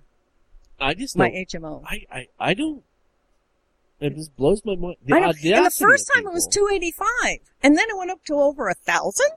I 0.79 0.93
just 0.93 1.17
my. 1.17 1.29
HMO. 1.29 1.83
I, 1.85 2.05
I 2.11 2.27
I 2.39 2.53
don't. 2.53 2.83
It 3.99 4.15
just 4.15 4.35
blows 4.35 4.61
my 4.65 4.75
mind. 4.75 4.97
The 5.05 5.15
I 5.15 5.19
know. 5.19 5.27
audacity 5.27 5.53
And 5.53 5.65
the 5.65 5.71
first 5.71 6.11
time 6.13 6.27
it 6.27 6.33
was 6.33 6.47
people. 6.47 6.67
285 6.67 7.37
and 7.61 7.77
then 7.77 7.85
it 7.89 7.97
went 7.97 8.11
up 8.11 8.25
to 8.25 8.33
over 8.33 8.67
a 8.67 8.73
thousand. 8.73 9.29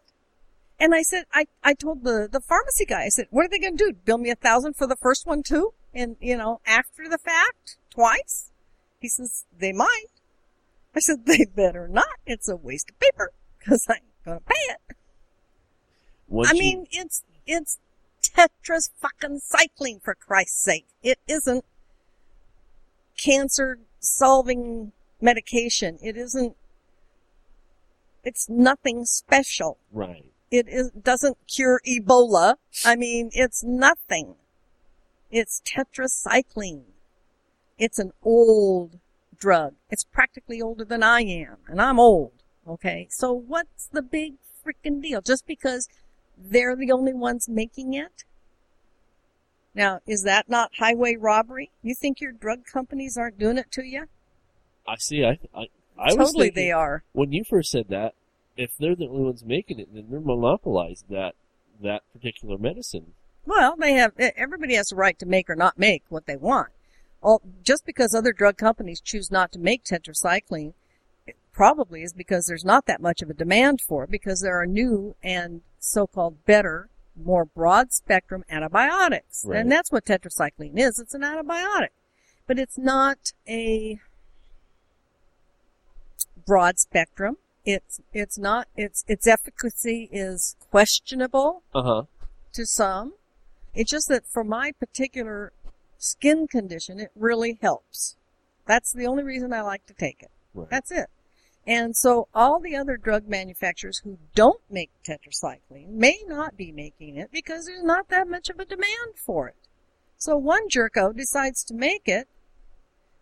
And 0.79 0.95
I 0.95 1.03
said, 1.03 1.25
I, 1.33 1.47
I 1.65 1.73
told 1.75 2.05
the, 2.05 2.29
the 2.31 2.41
pharmacy 2.41 2.85
guy, 2.85 3.05
I 3.05 3.09
said, 3.09 3.27
what 3.31 3.47
are 3.47 3.49
they 3.49 3.59
going 3.59 3.77
to 3.79 3.85
do? 3.93 3.93
Bill 4.05 4.19
me 4.19 4.31
a 4.31 4.35
thousand 4.35 4.75
for 4.75 4.87
the 4.87 4.97
first 4.97 5.27
one 5.27 5.43
too? 5.43 5.73
And, 5.95 6.17
you 6.21 6.37
know, 6.37 6.61
after 6.67 7.09
the 7.09 7.17
fact, 7.19 7.77
twice? 7.91 8.51
He 9.01 9.09
says, 9.09 9.45
they 9.59 9.73
might. 9.73 10.07
I 10.95 11.01
said, 11.01 11.25
they 11.27 11.47
better 11.47 11.89
not. 11.89 12.19
It's 12.27 12.49
a 12.49 12.57
waste 12.57 12.91
of 12.91 13.01
paper 13.01 13.33
because 13.59 13.87
I 13.89 13.95
ain't 13.95 14.25
going 14.25 14.39
to 14.39 14.45
pay 14.45 14.55
it. 14.73 14.97
Once 16.29 16.51
I 16.51 16.53
you- 16.55 16.61
mean, 16.61 16.87
it's, 16.91 17.23
it's 17.47 17.79
tetras 18.23 18.91
fucking 19.01 19.41
cycline 19.41 20.03
for 20.03 20.15
Christ's 20.15 20.63
sake. 20.63 20.87
It 21.03 21.19
isn't 21.27 21.65
cancer 23.23 23.79
solving 24.01 24.93
medication. 25.23 25.99
It 26.03 26.17
isn't, 26.19 26.55
it's 28.25 28.47
nothing 28.51 29.07
special. 29.07 29.79
right. 29.91 30.27
It 30.51 30.69
is, 30.69 30.91
doesn't 30.91 31.37
cure 31.47 31.81
Ebola. 31.87 32.57
I 32.85 32.97
mean, 32.97 33.31
it's 33.33 33.65
nothing. 33.65 34.37
It's 35.31 35.61
tetracycline. 35.65 36.85
It's 37.79 37.99
an 37.99 38.13
old 38.23 38.99
drug. 39.39 39.75
It's 39.91 40.05
practically 40.05 40.63
older 40.63 40.85
than 40.85 41.03
I 41.03 41.23
am, 41.23 41.57
and 41.69 41.81
I'm 41.81 41.99
old. 41.99 42.33
Okay, 42.67 43.07
so 43.11 43.33
what's 43.33 43.87
the 43.87 44.03
big 44.03 44.35
freaking 44.65 45.03
deal 45.03 45.21
just 45.21 45.47
because 45.47 45.89
they're 46.37 46.77
the 46.77 46.93
only 46.93 47.15
ones 47.15 47.49
making 47.49 47.95
it. 47.95 48.25
Now, 49.75 50.01
is 50.07 50.23
that 50.23 50.49
not 50.49 50.73
highway 50.79 51.17
robbery? 51.17 51.71
You 51.83 51.95
think 51.95 52.21
your 52.21 52.33
drug 52.33 52.65
companies 52.65 53.17
aren't 53.17 53.39
doing 53.39 53.59
it 53.59 53.71
to 53.73 53.85
you? 53.85 54.07
I 54.87 54.97
see. 54.97 55.25
I 55.25 55.39
I, 55.55 55.69
I 55.99 56.15
was 56.15 56.29
totally, 56.29 56.47
thinking, 56.47 56.65
they 56.65 56.73
are. 56.73 57.05
when 57.13 57.33
you 57.33 57.45
first 57.45 57.71
said 57.71 57.87
that, 57.89 58.15
if 58.57 58.77
they're 58.79 58.97
the 58.97 59.09
only 59.09 59.25
ones 59.25 59.45
making 59.45 59.79
it, 59.79 59.93
then 59.95 60.07
they're 60.11 60.21
monopolized 60.21 61.05
that 61.11 61.35
that 61.83 62.03
particular 62.13 62.57
medicine. 62.57 63.13
Well, 63.45 63.77
they 63.77 63.93
have. 63.93 64.13
Everybody 64.19 64.75
has 64.75 64.89
the 64.89 64.97
right 64.97 65.19
to 65.19 65.27
make 65.27 65.49
or 65.51 65.55
not 65.55 65.79
make 65.79 66.03
what 66.09 66.27
they 66.27 66.37
want. 66.37 66.69
All, 67.23 67.43
just 67.63 67.85
because 67.87 68.15
other 68.15 68.33
drug 68.33 68.57
companies 68.57 69.01
choose 69.01 69.31
not 69.31 69.53
to 69.53 69.59
make 69.59 69.85
tetracycline, 69.85 70.73
it 71.27 71.37
probably 71.53 72.03
is 72.03 72.13
because 72.13 72.47
there's 72.47 72.65
not 72.65 72.87
that 72.87 73.01
much 73.01 73.23
of 73.23 73.31
a 73.31 73.35
demand 73.35 73.81
for 73.81 74.05
it. 74.05 74.11
Because 74.11 74.41
there 74.41 74.61
are 74.61 74.67
new 74.67 75.15
and 75.23 75.63
so-called 75.79 76.45
better, 76.45 76.89
more 77.17 77.45
broad 77.45 77.93
spectrum 77.93 78.45
antibiotics, 78.51 79.45
Right. 79.47 79.61
and 79.61 79.71
that's 79.71 79.93
what 79.93 80.05
tetracycline 80.05 80.79
is. 80.79 80.99
It's 80.99 81.15
an 81.15 81.23
antibiotic, 81.23 81.91
but 82.47 82.59
it's 82.59 82.77
not 82.79 83.33
a 83.49 84.01
broad 86.47 86.79
spectrum. 86.79 87.37
It's 87.67 88.01
it's 88.15 88.39
not. 88.39 88.69
Its 88.77 89.05
its 89.09 89.27
efficacy 89.27 90.09
is 90.13 90.57
questionable 90.71 91.63
Uh 91.75 91.83
huh. 91.83 92.03
to 92.55 92.65
some. 92.65 93.15
It's 93.75 93.91
just 93.91 94.09
that 94.09 94.27
for 94.27 94.45
my 94.45 94.73
particular 94.73 95.53
skin 95.99 96.47
condition, 96.47 97.01
it 97.01 97.11
really 97.17 97.59
helps. 97.61 98.17
That's 98.67 98.93
the 98.93 99.07
only 99.07 99.25
reason 99.25 99.53
I 99.53 99.63
like 99.63 99.85
to 99.87 99.95
take 99.95 100.23
it. 100.23 100.31
Right. 100.55 100.71
That's 100.71 100.91
it. 100.91 101.09
And 101.67 101.97
so 101.97 102.29
all 102.33 102.61
the 102.61 102.77
other 102.77 102.97
drug 102.97 103.29
manufacturers 103.29 103.99
who 104.05 104.19
don't 104.37 104.61
make 104.71 104.91
tetracycline 105.05 105.89
may 105.89 106.21
not 106.27 106.57
be 106.57 106.71
making 106.71 107.17
it 107.17 107.31
because 107.33 107.67
there's 107.67 107.83
not 107.83 108.09
that 108.09 108.29
much 108.29 108.49
of 108.49 108.61
a 108.61 108.65
demand 108.65 109.17
for 109.17 109.49
it. 109.49 109.57
So 110.17 110.37
one 110.37 110.69
jerko 110.69 111.15
decides 111.15 111.65
to 111.65 111.75
make 111.75 112.07
it, 112.07 112.29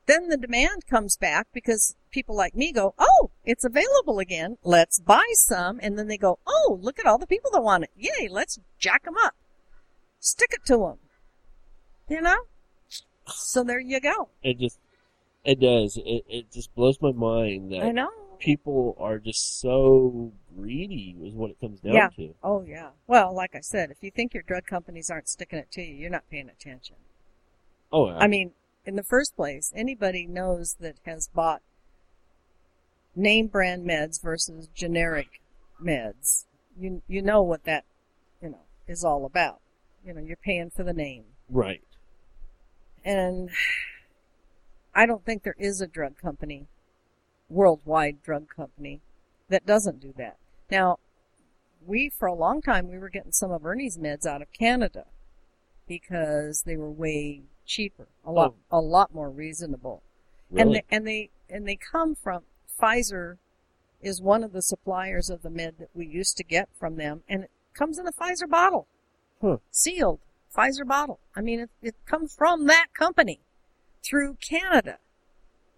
then 0.07 0.29
the 0.29 0.37
demand 0.37 0.87
comes 0.87 1.17
back 1.17 1.47
because 1.55 1.97
people 2.11 2.37
like 2.37 2.55
me 2.55 2.71
go, 2.71 2.95
oh, 2.99 3.31
it's 3.45 3.65
available 3.65 4.19
again. 4.19 4.57
Let's 4.63 4.99
buy 5.01 5.25
some. 5.35 5.79
And 5.83 5.99
then 5.99 6.09
they 6.09 6.17
go, 6.19 6.39
oh, 6.47 6.79
look 6.81 6.99
at 6.99 7.07
all 7.07 7.19
the 7.19 7.27
people 7.27 7.51
that 7.53 7.63
want 7.63 7.85
it. 7.85 7.91
Yay, 7.97 8.29
let's 8.29 8.59
jack 8.79 9.05
them 9.05 9.15
up. 9.23 9.35
Stick 10.21 10.51
it 10.53 10.65
to 10.67 10.77
them. 10.79 10.99
You 12.09 12.21
know? 12.21 12.37
So 13.27 13.65
there 13.65 13.81
you 13.81 14.01
go. 14.01 14.29
It 14.43 14.59
just 14.59 14.79
it 15.45 15.61
does. 15.61 15.97
It 16.05 16.25
it 16.29 16.53
just 16.53 16.75
blows 16.75 16.99
my 17.01 17.13
mind 17.13 17.73
that 17.73 17.83
I 17.83 17.91
know. 17.91 18.11
people 18.39 18.97
are 18.99 19.19
just 19.19 19.61
so 19.61 20.33
greedy 20.57 21.17
is 21.23 21.33
what 21.35 21.51
it 21.51 21.61
comes 21.61 21.81
down 21.81 21.95
Yeah. 21.95 22.09
to. 22.17 22.35
Oh 22.43 22.63
yeah. 22.67 22.91
Well, 23.07 23.35
like 23.35 23.55
I 23.55 23.61
said, 23.61 23.91
if 23.91 23.99
you 24.03 24.11
think 24.11 24.35
your 24.35 24.43
drug 24.43 24.67
companies 24.67 25.11
aren't 25.11 25.29
sticking 25.29 25.59
it 25.59 25.71
to 25.73 25.83
you, 25.83 25.95
you're 25.95 26.11
not 26.11 26.29
paying 26.31 26.49
attention. 26.51 26.97
Oh, 27.93 28.09
I 28.11 28.27
mean, 28.27 28.53
in 28.85 28.97
the 28.97 29.03
first 29.03 29.37
place, 29.37 29.73
anybody 29.75 30.27
knows 30.27 30.77
that 30.81 30.97
has 31.07 31.29
bought 31.29 31.63
name 33.17 33.47
brand 33.47 33.87
meds 33.87 34.23
versus 34.23 34.69
generic 34.75 35.41
meds. 35.83 36.45
You 36.79 37.03
you 37.07 37.23
know 37.23 37.43
what 37.43 37.65
that, 37.65 37.85
you 38.43 38.51
know, 38.51 38.63
is 38.89 39.05
all 39.05 39.25
about. 39.25 39.61
You 40.05 40.15
know, 40.15 40.21
you're 40.21 40.37
paying 40.37 40.71
for 40.71 40.83
the 40.83 40.93
name. 40.93 41.25
right. 41.49 41.83
And 43.05 43.51
I 44.95 45.07
don't 45.07 45.25
think 45.25 45.43
there 45.43 45.57
is 45.59 45.81
a 45.81 45.87
drug 45.87 46.17
company, 46.19 46.67
worldwide 47.49 48.23
drug 48.23 48.49
company, 48.55 49.01
that 49.49 49.67
doesn't 49.67 50.01
do 50.01 50.15
that. 50.17 50.37
Now, 50.71 50.99
we, 51.87 52.09
for 52.09 52.27
a 52.27 52.35
long 52.35 52.63
time, 52.63 52.91
we 52.91 52.99
were 52.99 53.11
getting 53.11 53.33
some 53.33 53.51
of 53.51 53.67
Ernie's 53.67 53.99
meds 53.99 54.25
out 54.25 54.41
of 54.41 54.53
Canada 54.53 55.05
because 55.87 56.63
they 56.63 56.77
were 56.77 56.91
way 56.91 57.43
cheaper, 57.67 58.07
a 58.25 58.33
lot, 58.33 58.55
oh. 58.71 58.79
a 58.79 58.81
lot 58.81 59.15
more 59.15 59.31
reasonable. 59.31 60.03
And 60.57 60.75
they, 60.75 60.85
and 60.91 61.07
they, 61.07 61.31
and 61.51 61.67
they 61.67 61.77
come 61.77 62.15
from, 62.15 62.43
Pfizer 62.81 63.39
is 64.01 64.21
one 64.21 64.45
of 64.45 64.53
the 64.53 64.63
suppliers 64.63 65.31
of 65.31 65.43
the 65.43 65.51
med 65.51 65.77
that 65.79 65.91
we 65.95 66.07
used 66.07 66.37
to 66.37 66.45
get 66.45 66.69
from 66.79 66.97
them, 66.97 67.23
and 67.29 67.45
it 67.45 67.51
comes 67.73 67.99
in 67.99 68.07
a 68.07 68.13
Pfizer 68.13 68.49
bottle 68.49 68.87
Huh. 69.41 69.59
sealed 69.71 70.21
Pfizer 70.55 70.87
bottle. 70.87 71.21
I 71.35 71.41
mean, 71.41 71.61
it, 71.61 71.71
it 71.83 71.95
comes 72.07 72.35
from 72.35 72.67
that 72.67 72.89
company 72.95 73.41
through 74.03 74.37
Canada, 74.41 74.99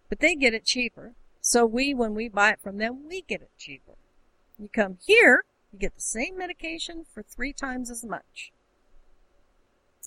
but 0.08 0.20
they 0.20 0.34
get 0.34 0.54
it 0.54 0.64
cheaper. 0.64 1.14
So 1.40 1.64
we, 1.64 1.94
when 1.94 2.14
we 2.14 2.28
buy 2.28 2.50
it 2.50 2.60
from 2.60 2.78
them, 2.78 3.08
we 3.08 3.22
get 3.22 3.40
it 3.40 3.50
cheaper. 3.56 3.94
You 4.58 4.68
come 4.68 4.98
here, 5.06 5.44
you 5.72 5.78
get 5.78 5.94
the 5.94 6.00
same 6.00 6.36
medication 6.36 7.04
for 7.12 7.22
three 7.22 7.52
times 7.52 7.90
as 7.90 8.04
much. 8.04 8.52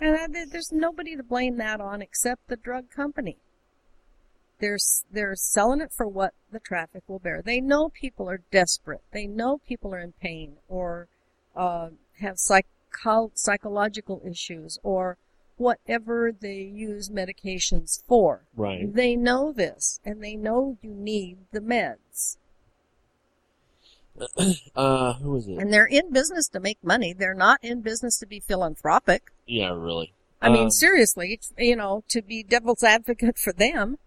And 0.02 0.36
uh, 0.36 0.40
I, 0.40 0.46
there's 0.46 0.72
nobody 0.72 1.16
to 1.16 1.24
blame 1.24 1.58
that 1.58 1.82
on 1.82 2.02
except 2.02 2.48
the 2.48 2.56
drug 2.56 2.90
company. 2.90 3.38
They're, 4.60 4.78
they're 5.12 5.36
selling 5.36 5.82
it 5.82 5.92
for 5.92 6.08
what 6.08 6.34
the 6.52 6.60
traffic 6.60 7.04
will 7.08 7.20
bear. 7.20 7.42
They 7.42 7.62
know 7.62 7.90
people 7.90 8.30
are 8.30 8.42
desperate. 8.52 9.02
They 9.12 9.26
know 9.28 9.60
people 9.68 9.94
are 9.94 10.00
in 10.00 10.14
pain 10.22 10.58
or 10.68 11.08
uh, 11.56 11.90
have 12.20 12.38
psycho- 12.38 13.32
psychological 13.36 14.22
issues 14.26 14.78
or 14.84 15.18
whatever 15.58 16.32
they 16.32 16.60
use 16.62 17.10
medications 17.10 18.02
for. 18.08 18.44
right. 18.56 18.94
They 18.94 19.16
know 19.16 19.52
this 19.52 20.00
and 20.06 20.24
they 20.24 20.36
know 20.36 20.78
you 20.82 20.92
need 20.92 21.38
the 21.52 21.60
meds. 21.62 22.38
Uh, 24.76 25.14
who 25.14 25.32
was 25.32 25.48
it? 25.48 25.58
And 25.58 25.72
they're 25.74 25.86
in 25.86 26.12
business 26.12 26.48
to 26.50 26.60
make 26.60 26.78
money. 26.84 27.14
They're 27.14 27.34
not 27.34 27.60
in 27.64 27.82
business 27.82 28.18
to 28.20 28.26
be 28.26 28.40
philanthropic. 28.42 29.32
Yeah, 29.46 29.70
really. 29.74 30.14
I 30.42 30.50
mean, 30.50 30.66
Um, 30.66 30.72
seriously, 30.72 31.40
you 31.58 31.76
know, 31.76 32.04
to 32.10 32.22
be 32.22 32.44
devil's 32.44 32.84
advocate 32.84 33.38
for 33.38 33.52
them. 33.54 33.98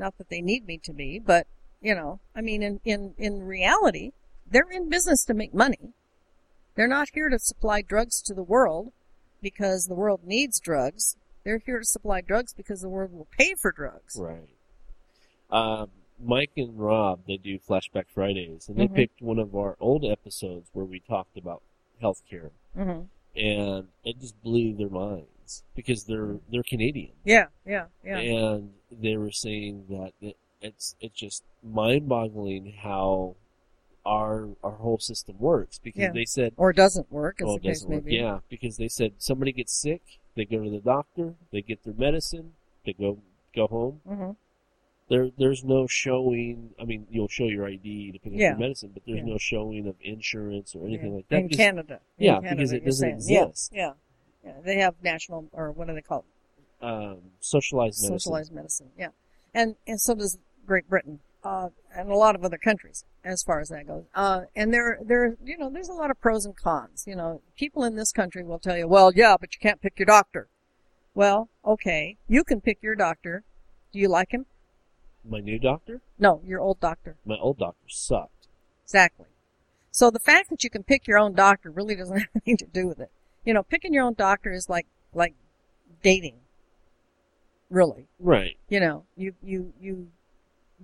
Not 0.00 0.16
that 0.16 0.30
they 0.30 0.40
need 0.40 0.66
me 0.66 0.78
to 0.84 0.94
be, 0.94 1.18
but, 1.18 1.46
you 1.82 1.94
know, 1.94 2.20
I 2.34 2.40
mean, 2.40 2.62
in, 2.62 2.80
in, 2.86 3.14
in 3.18 3.42
reality, 3.42 4.12
they're 4.50 4.70
in 4.70 4.88
business 4.88 5.24
to 5.26 5.34
make 5.34 5.52
money. 5.52 5.92
They're 6.74 6.88
not 6.88 7.10
here 7.12 7.28
to 7.28 7.38
supply 7.38 7.82
drugs 7.82 8.22
to 8.22 8.34
the 8.34 8.42
world 8.42 8.92
because 9.42 9.84
the 9.84 9.94
world 9.94 10.20
needs 10.24 10.58
drugs. 10.58 11.16
They're 11.44 11.62
here 11.64 11.80
to 11.80 11.84
supply 11.84 12.22
drugs 12.22 12.54
because 12.54 12.80
the 12.80 12.88
world 12.88 13.12
will 13.12 13.28
pay 13.38 13.54
for 13.60 13.72
drugs. 13.72 14.16
Right. 14.18 14.48
Um, 15.50 15.90
Mike 16.18 16.52
and 16.56 16.78
Rob, 16.78 17.20
they 17.26 17.36
do 17.36 17.58
Flashback 17.58 18.06
Fridays, 18.14 18.68
and 18.68 18.78
they 18.78 18.88
Mhm. 18.88 18.94
picked 18.94 19.20
one 19.20 19.38
of 19.38 19.54
our 19.54 19.76
old 19.80 20.04
episodes 20.04 20.70
where 20.72 20.84
we 20.86 21.00
talked 21.00 21.36
about 21.36 21.62
healthcare, 22.02 22.50
hmm 22.74 23.02
and 23.36 23.88
it 24.04 24.18
just 24.18 24.40
blew 24.42 24.74
their 24.74 24.88
because 25.74 26.04
they're 26.04 26.36
they're 26.50 26.62
Canadian, 26.62 27.12
Yeah, 27.24 27.46
yeah, 27.66 27.86
yeah. 28.04 28.18
and 28.18 28.72
they 28.90 29.16
were 29.16 29.30
saying 29.32 29.84
that 29.90 30.12
it, 30.20 30.36
it's 30.62 30.94
it's 31.00 31.14
just 31.18 31.42
mind-boggling 31.62 32.74
how 32.82 33.34
our 34.06 34.48
our 34.64 34.72
whole 34.72 34.98
system 34.98 35.36
works 35.38 35.78
because 35.82 36.00
Yeah. 36.00 36.12
they 36.12 36.24
said 36.24 36.52
Or 36.56 36.72
doesn't 36.72 37.10
work, 37.12 37.40
oh 37.42 37.52
the 37.52 37.54
it 37.56 37.62
case 37.62 37.80
doesn't 37.80 37.90
work 37.96 38.04
be. 38.04 38.16
yeah 38.16 38.38
because 38.48 38.76
they 38.78 38.88
said 38.88 39.12
somebody 39.18 39.52
gets 39.52 39.72
sick 39.72 40.02
they 40.36 40.44
go 40.44 40.62
to 40.64 40.70
the 40.70 40.80
doctor 40.80 41.34
they 41.52 41.60
get 41.62 41.82
their 41.84 41.94
medicine 41.94 42.52
they 42.86 42.94
go 42.94 43.18
go 43.54 43.66
home 43.66 44.00
hmm 44.08 44.30
there 45.08 45.28
there's 45.36 45.64
no 45.64 45.86
showing 45.86 46.70
I 46.80 46.84
mean 46.84 47.06
you'll 47.10 47.28
show 47.28 47.44
your 47.44 47.66
ID 47.66 48.12
to 48.12 48.18
pick 48.18 48.32
up 48.32 48.38
Yeah. 48.38 48.50
your 48.50 48.58
medicine 48.58 48.90
but 48.94 49.02
there's 49.06 49.18
Yeah. 49.18 49.24
no 49.32 49.38
showing 49.38 49.86
of 49.86 49.96
insurance 50.02 50.74
or 50.74 50.86
anything 50.86 51.14
like 51.16 51.28
that 51.28 51.36
In 51.40 51.42
because- 51.48 51.56
Canada. 51.58 52.00
In 52.18 52.24
Yeah, 52.26 52.34
Canada, 52.40 52.54
because 52.56 52.72
it 52.72 52.84
doesn't 52.86 53.20
saying. 53.20 53.40
Exist. 53.42 53.72
Yeah, 53.74 53.80
yeah. 53.88 53.92
They 54.64 54.76
have 54.76 54.94
national, 55.02 55.48
or 55.52 55.70
what 55.72 55.86
do 55.88 55.94
they 55.94 56.02
call 56.02 56.20
it? 56.20 56.24
um, 56.82 57.18
socialized 57.40 58.02
medicine 58.02 58.18
Socialized 58.18 58.52
medicine. 58.52 58.88
Yeah. 58.98 59.08
And, 59.52 59.76
and 59.86 60.00
so 60.00 60.14
does 60.14 60.38
Great 60.66 60.88
Britain, 60.88 61.20
uh, 61.44 61.68
and 61.94 62.10
a 62.10 62.14
lot 62.14 62.34
of 62.34 62.42
other 62.44 62.56
countries, 62.56 63.04
as 63.22 63.42
far 63.42 63.60
as 63.60 63.68
that 63.68 63.86
goes. 63.86 64.04
Uh, 64.14 64.42
and 64.56 64.72
there, 64.72 64.98
there, 65.02 65.36
you 65.44 65.58
know, 65.58 65.68
there's 65.68 65.90
a 65.90 65.92
lot 65.92 66.10
of 66.10 66.18
pros 66.20 66.46
and 66.46 66.56
cons. 66.56 67.04
You 67.06 67.16
know, 67.16 67.42
people 67.56 67.84
in 67.84 67.96
this 67.96 68.12
country 68.12 68.42
will 68.42 68.58
tell 68.58 68.78
you, 68.78 68.88
well, 68.88 69.12
yeah, 69.14 69.36
but 69.38 69.54
you 69.54 69.58
can't 69.60 69.80
pick 69.82 69.98
your 69.98 70.06
doctor. 70.06 70.48
Well, 71.14 71.48
okay. 71.66 72.16
You 72.28 72.44
can 72.44 72.60
pick 72.62 72.78
your 72.82 72.94
doctor. 72.94 73.42
Do 73.92 73.98
you 73.98 74.08
like 74.08 74.30
him? 74.32 74.46
my 75.22 75.38
new 75.40 75.58
doctor 75.58 76.00
No, 76.18 76.40
your 76.46 76.60
old 76.60 76.80
doctor. 76.80 77.16
my 77.26 77.36
old 77.36 77.58
doctor 77.58 77.86
sucked 77.88 78.46
Exactly. 78.84 79.26
So 79.90 80.10
the 80.10 80.18
fact 80.18 80.48
that 80.48 80.64
you 80.64 80.70
can 80.70 80.82
pick 80.82 81.06
your 81.06 81.18
own 81.18 81.34
doctor 81.34 81.70
really 81.70 81.94
doesn't 81.94 82.16
have 82.20 82.28
anything 82.34 82.56
to 82.56 82.64
do 82.66 82.86
with 82.86 83.00
it. 83.00 83.10
You 83.44 83.54
know, 83.54 83.62
picking 83.62 83.94
your 83.94 84.04
own 84.04 84.14
doctor 84.14 84.52
is 84.52 84.68
like 84.68 84.86
like 85.14 85.34
dating. 86.02 86.36
Really. 87.68 88.08
right 88.18 88.56
You 88.68 88.80
know, 88.80 89.04
you 89.16 89.34
you 89.42 89.72
you 89.80 90.08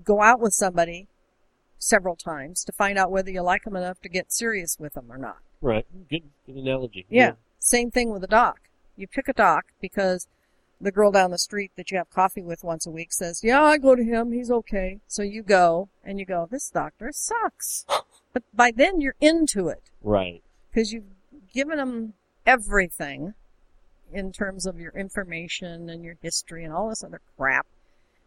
go 0.04 0.22
out 0.22 0.40
with 0.40 0.52
somebody 0.52 1.08
several 1.78 2.16
times 2.16 2.64
to 2.64 2.72
find 2.72 2.96
out 2.98 3.10
whether 3.10 3.30
you 3.30 3.42
like 3.42 3.64
them 3.64 3.76
enough 3.76 4.00
to 4.02 4.08
get 4.08 4.32
serious 4.32 4.76
with 4.78 4.94
them 4.94 5.06
or 5.10 5.18
not. 5.18 5.38
right 5.60 5.86
good 6.08 6.22
good 6.46 6.56
analogy 6.56 7.04
Yeah. 7.10 7.32
Same 7.58 7.90
thing 7.90 8.10
with 8.10 8.22
a 8.22 8.28
doc. 8.28 8.60
You 8.96 9.08
pick 9.08 9.28
a 9.28 9.32
doc 9.32 9.66
because 9.80 10.28
the 10.80 10.92
girl 10.92 11.10
down 11.10 11.30
the 11.32 11.38
street 11.38 11.72
that 11.76 11.90
you 11.90 11.98
have 11.98 12.10
coffee 12.10 12.42
with 12.42 12.62
once 12.62 12.86
a 12.86 12.90
week 12.90 13.12
says, 13.12 13.42
"Yeah, 13.42 13.62
I 13.62 13.78
go 13.78 13.94
to 13.96 14.04
him. 14.04 14.30
He's 14.32 14.50
okay." 14.50 15.00
So 15.08 15.22
you 15.22 15.42
go 15.42 15.88
and 16.04 16.18
you 16.20 16.26
go, 16.26 16.46
"This 16.50 16.68
doctor 16.70 17.10
sucks." 17.12 17.84
But 18.34 18.42
by 18.54 18.70
then 18.70 19.00
you're 19.00 19.16
into 19.18 19.68
it 19.68 19.90
Right. 20.02 20.42
because 20.70 20.92
you've 20.92 21.06
given 21.54 21.78
them 21.78 22.12
everything 22.46 23.34
in 24.12 24.32
terms 24.32 24.66
of 24.66 24.78
your 24.78 24.92
information 24.92 25.90
and 25.90 26.04
your 26.04 26.16
history 26.22 26.64
and 26.64 26.72
all 26.72 26.88
this 26.88 27.02
other 27.02 27.20
crap. 27.36 27.66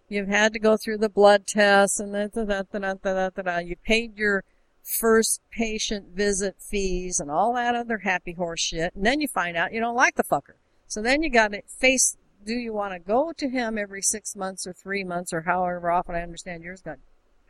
You've 0.10 0.28
had 0.28 0.54
to 0.54 0.60
go 0.60 0.76
through 0.76 0.98
the 0.98 1.10
blood 1.10 1.48
tests 1.48 2.00
and 2.00 2.14
that, 2.14 2.34
that, 2.34 2.48
that, 2.48 2.72
that, 2.72 3.04
that, 3.04 3.36
that, 3.36 3.46
that. 3.46 3.66
You 3.66 3.76
paid 3.86 4.18
your 4.18 4.44
first 4.84 5.42
patient 5.52 6.16
visit 6.16 6.56
fees 6.60 7.20
and 7.20 7.30
all 7.30 7.54
that 7.54 7.76
other 7.76 8.00
happy 8.00 8.34
horse 8.34 8.60
shit, 8.60 8.96
and 8.96 9.06
then 9.06 9.22
you 9.22 9.28
find 9.28 9.56
out 9.56 9.74
you 9.74 9.80
don't 9.80 9.96
like 9.96 10.16
the 10.16 10.24
fucker. 10.24 10.56
So 10.88 11.02
then 11.02 11.22
you 11.22 11.30
got 11.30 11.52
to 11.52 11.62
face. 11.80 12.18
Do 12.46 12.54
you 12.54 12.74
want 12.74 12.94
to 12.94 13.00
go 13.00 13.34
to 13.38 13.50
him 13.50 13.78
every 13.78 14.02
six 14.02 14.36
months 14.36 14.66
or 14.66 14.74
three 14.74 15.04
months 15.04 15.34
or 15.34 15.42
however 15.42 15.92
often? 15.92 16.16
I 16.16 16.22
understand 16.22 16.64
yours 16.64 16.82
got 16.82 16.98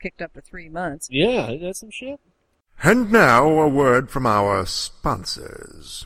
kicked 0.01 0.22
up 0.22 0.34
to 0.34 0.41
three 0.41 0.67
months. 0.67 1.07
Yeah, 1.09 1.55
that's 1.61 1.80
some 1.80 1.91
shit. 1.91 2.20
And 2.84 3.11
now 3.11 3.47
a 3.47 3.67
word 3.67 4.09
from 4.09 4.26
our 4.26 4.65
sponsors. 4.65 6.05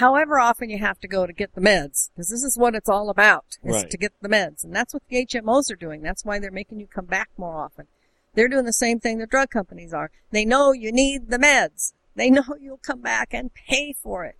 however 0.00 0.38
often 0.38 0.70
you 0.70 0.78
have 0.78 0.98
to 1.00 1.06
go 1.06 1.26
to 1.26 1.32
get 1.32 1.54
the 1.54 1.60
meds, 1.60 2.10
because 2.10 2.28
this 2.30 2.42
is 2.42 2.58
what 2.58 2.74
it's 2.74 2.88
all 2.88 3.10
about, 3.10 3.58
is 3.62 3.74
Right. 3.76 3.90
to 3.90 3.96
get 3.98 4.12
the 4.20 4.28
meds. 4.28 4.64
And 4.64 4.74
that's 4.74 4.92
what 4.92 5.02
the 5.08 5.16
HMOs 5.16 5.70
are 5.70 5.76
doing. 5.76 6.00
That's 6.02 6.24
why 6.24 6.38
they're 6.38 6.50
making 6.50 6.80
you 6.80 6.86
come 6.86 7.04
back 7.04 7.28
more 7.36 7.56
often. 7.56 7.86
They're 8.34 8.48
doing 8.48 8.64
the 8.64 8.72
same 8.72 8.98
thing 8.98 9.18
the 9.18 9.26
drug 9.26 9.50
companies 9.50 9.92
are. 9.92 10.10
They 10.30 10.44
know 10.44 10.72
you 10.72 10.90
need 10.90 11.28
the 11.30 11.38
meds. 11.38 11.92
They 12.16 12.30
know 12.30 12.44
you'll 12.60 12.78
come 12.78 13.00
back 13.00 13.28
and 13.32 13.52
pay 13.54 13.92
for 13.92 14.24
it. 14.24 14.36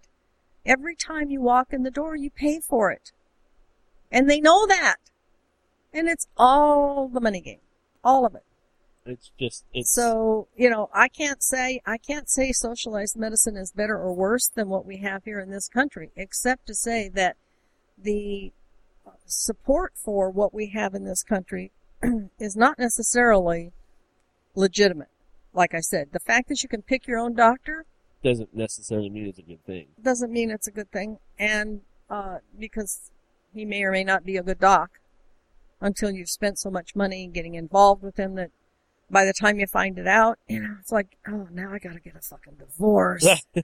Every 0.65 0.97
time 0.97 1.31
you 1.31 1.41
walk 1.41 1.73
in 1.73 1.83
the 1.83 1.91
door, 1.91 2.17
you 2.17 2.31
pay 2.31 2.61
for 2.61 2.91
it. 2.91 3.13
And 4.11 4.29
they 4.29 4.41
know 4.41 4.67
that. 4.67 4.97
And 5.93 6.09
it's 6.09 6.27
all 6.37 7.09
the 7.09 7.21
money 7.21 7.41
game. 7.41 7.61
All 8.03 8.25
of 8.25 8.35
it. 8.35 8.45
It's 9.11 9.31
just 9.39 9.65
it's 9.73 9.93
So, 9.93 10.49
you 10.57 10.71
know, 10.71 10.89
I 10.95 11.09
can't 11.09 11.43
say, 11.43 11.81
I 11.87 11.99
can't 11.99 12.29
say 12.29 12.53
socialized 12.53 13.17
medicine 13.17 13.57
is 13.57 13.73
better 13.73 13.97
or 13.97 14.15
worse 14.15 14.49
than 14.49 14.69
what 14.69 14.87
we 14.87 14.99
have 14.99 15.25
here 15.25 15.41
in 15.41 15.51
this 15.51 15.69
country, 15.69 16.11
except 16.17 16.67
to 16.67 16.75
say 16.75 17.09
that 17.15 17.37
the 17.99 18.53
support 19.27 19.93
for 19.97 20.31
what 20.31 20.53
we 20.53 20.71
have 20.71 20.95
in 20.95 21.05
this 21.05 21.23
country 21.23 21.73
is 22.39 22.57
not 22.57 22.79
necessarily 22.79 23.73
legitimate. 24.55 25.09
Like 25.53 25.75
I 25.75 25.81
said, 25.81 26.09
the 26.13 26.21
fact 26.21 26.49
that 26.49 26.63
you 26.63 26.69
can 26.69 26.83
pick 26.83 27.07
your 27.07 27.19
own 27.19 27.35
doctor 27.35 27.85
doesn't 28.23 28.55
necessarily 28.55 29.09
mean 29.09 29.27
it's 29.27 29.39
a 29.39 29.43
good 29.43 29.65
thing. 29.65 29.87
doesn't 30.03 30.31
mean 30.31 30.51
it's 30.51 30.69
a 30.69 30.71
good 30.71 30.91
thing. 30.93 31.19
And, 31.39 31.81
uh, 32.09 32.39
because 32.59 33.11
he 33.55 33.65
may 33.65 33.83
or 33.83 33.93
may 33.93 34.05
not 34.05 34.25
be 34.25 34.37
a 34.37 34.43
good 34.43 34.59
doc 34.59 34.91
until 35.81 36.11
you've 36.11 36.29
spent 36.29 36.59
so 36.59 36.71
much 36.71 36.95
money 36.95 37.27
getting 37.27 37.55
involved 37.55 38.03
with 38.03 38.19
him 38.19 38.35
that 38.35 38.51
by 39.11 39.25
the 39.25 39.33
time 39.33 39.59
you 39.59 39.67
find 39.67 39.99
it 39.99 40.07
out, 40.07 40.39
you 40.49 40.61
know, 40.61 40.77
it's 40.81 40.93
like, 40.93 41.17
oh, 41.29 41.49
now 41.53 41.73
I 41.73 41.79
gotta 41.79 42.01
get 42.01 42.17
a 42.17 42.21
fucking 42.21 42.55
divorce. 42.59 43.27
I 43.27 43.63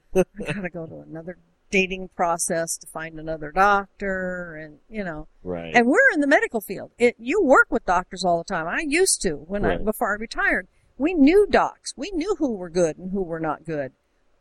gotta 0.53 0.71
go 0.71 0.87
to 0.87 1.01
another 1.01 1.39
dating 1.71 2.09
process 2.15 2.77
to 2.79 2.87
find 2.87 3.19
another 3.19 3.51
doctor 3.51 4.57
and, 4.57 4.79
you 4.89 5.05
know, 5.05 5.29
Right. 5.43 5.75
and 5.75 5.87
we're 5.87 6.13
in 6.15 6.21
the 6.21 6.27
medical 6.27 6.61
field. 6.61 6.93
It, 6.99 7.17
you 7.19 7.43
work 7.43 7.69
with 7.71 7.85
doctors 7.85 8.25
all 8.25 8.39
the 8.39 8.45
time. 8.45 8.67
I 8.67 8.85
used 8.87 9.21
to 9.23 9.33
when 9.33 9.65
I, 9.65 9.77
before 9.79 10.13
I 10.13 10.17
retired. 10.17 10.69
We 10.99 11.13
knew 11.13 11.47
docs. 11.49 11.93
We 11.97 12.11
knew 12.13 12.37
who 12.39 12.53
were 12.55 12.71
good 12.71 12.97
and 12.99 13.13
who 13.13 13.23
were 13.23 13.41
not 13.41 13.65
good 13.65 13.93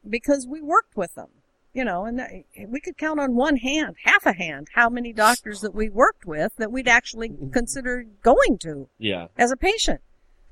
because 0.07 0.47
we 0.47 0.61
worked 0.61 0.95
with 0.95 1.15
them. 1.15 1.29
You 1.73 1.83
know, 1.83 2.05
and 2.05 2.17
that, 2.19 2.31
we 2.69 2.79
could 2.79 2.97
count 2.97 3.19
on 3.19 3.35
one 3.35 3.57
hand, 3.57 3.97
half 4.05 4.25
a 4.25 4.31
hand, 4.31 4.69
how 4.75 4.87
many 4.87 5.11
doctors 5.11 5.59
that 5.59 5.75
we 5.75 5.89
worked 5.89 6.25
with 6.25 6.53
that 6.55 6.71
we'd 6.71 6.87
actually 6.87 7.27
mm-hmm. 7.27 7.49
consider 7.49 8.05
going 8.23 8.57
to 8.59 8.87
yeah. 8.97 9.27
as 9.37 9.51
a 9.51 9.57
patient. 9.57 9.99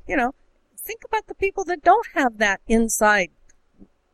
You 0.05 0.17
know, 0.17 0.35
think 0.83 1.01
about 1.05 1.27
the 1.27 1.35
people 1.35 1.63
that 1.65 1.83
don't 1.83 2.07
have 2.13 2.37
that 2.37 2.61
inside 2.67 3.29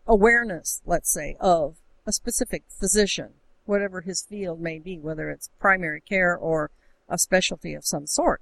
awareness, 0.08 0.82
let's 0.86 1.12
say, 1.12 1.36
of 1.40 1.78
a 2.06 2.12
specific 2.12 2.64
physician, 2.68 3.34
whatever 3.66 4.02
his 4.02 4.24
field 4.24 4.60
may 4.60 4.80
be, 4.80 4.98
whether 4.98 5.30
it's 5.30 5.50
primary 5.60 6.02
care 6.02 6.36
or 6.36 6.72
a 7.08 7.18
specialty 7.18 7.74
of 7.74 7.86
some 7.86 8.08
sort. 8.08 8.42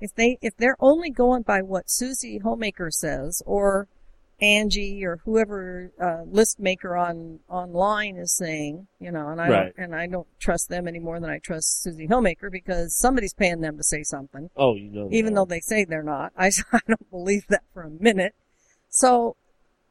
If 0.00 0.14
they, 0.14 0.38
if 0.42 0.56
they're 0.56 0.76
only 0.78 1.10
going 1.10 1.42
by 1.42 1.62
what 1.62 1.90
Susie 1.90 2.38
Homemaker 2.38 2.90
says 2.90 3.42
or 3.46 3.88
Angie 4.40 5.04
or 5.04 5.18
whoever, 5.24 5.90
uh, 6.00 6.22
list 6.26 6.60
maker 6.60 6.94
on, 6.96 7.40
online 7.48 8.16
is 8.16 8.36
saying, 8.36 8.86
you 9.00 9.10
know, 9.10 9.28
and 9.28 9.40
I 9.40 9.48
Right. 9.48 9.74
don't, 9.76 9.84
and 9.84 9.94
I 9.94 10.06
don't 10.06 10.26
trust 10.38 10.68
them 10.68 10.86
any 10.86 10.98
more 10.98 11.18
than 11.18 11.30
I 11.30 11.38
trust 11.38 11.82
Susie 11.82 12.06
Hillmaker 12.06 12.50
because 12.50 12.94
somebody's 12.94 13.32
paying 13.32 13.60
them 13.60 13.76
to 13.78 13.82
say 13.82 14.02
something 14.02 14.50
Oh, 14.56 14.74
you 14.74 14.90
know. 14.90 15.08
even 15.10 15.34
though 15.34 15.46
they 15.46 15.60
say 15.60 15.84
they're 15.84 16.02
not. 16.02 16.32
I, 16.36 16.46
I 16.72 16.80
don't 16.86 17.10
believe 17.10 17.46
that 17.48 17.62
for 17.72 17.82
a 17.82 17.90
minute. 17.90 18.34
So 18.90 19.36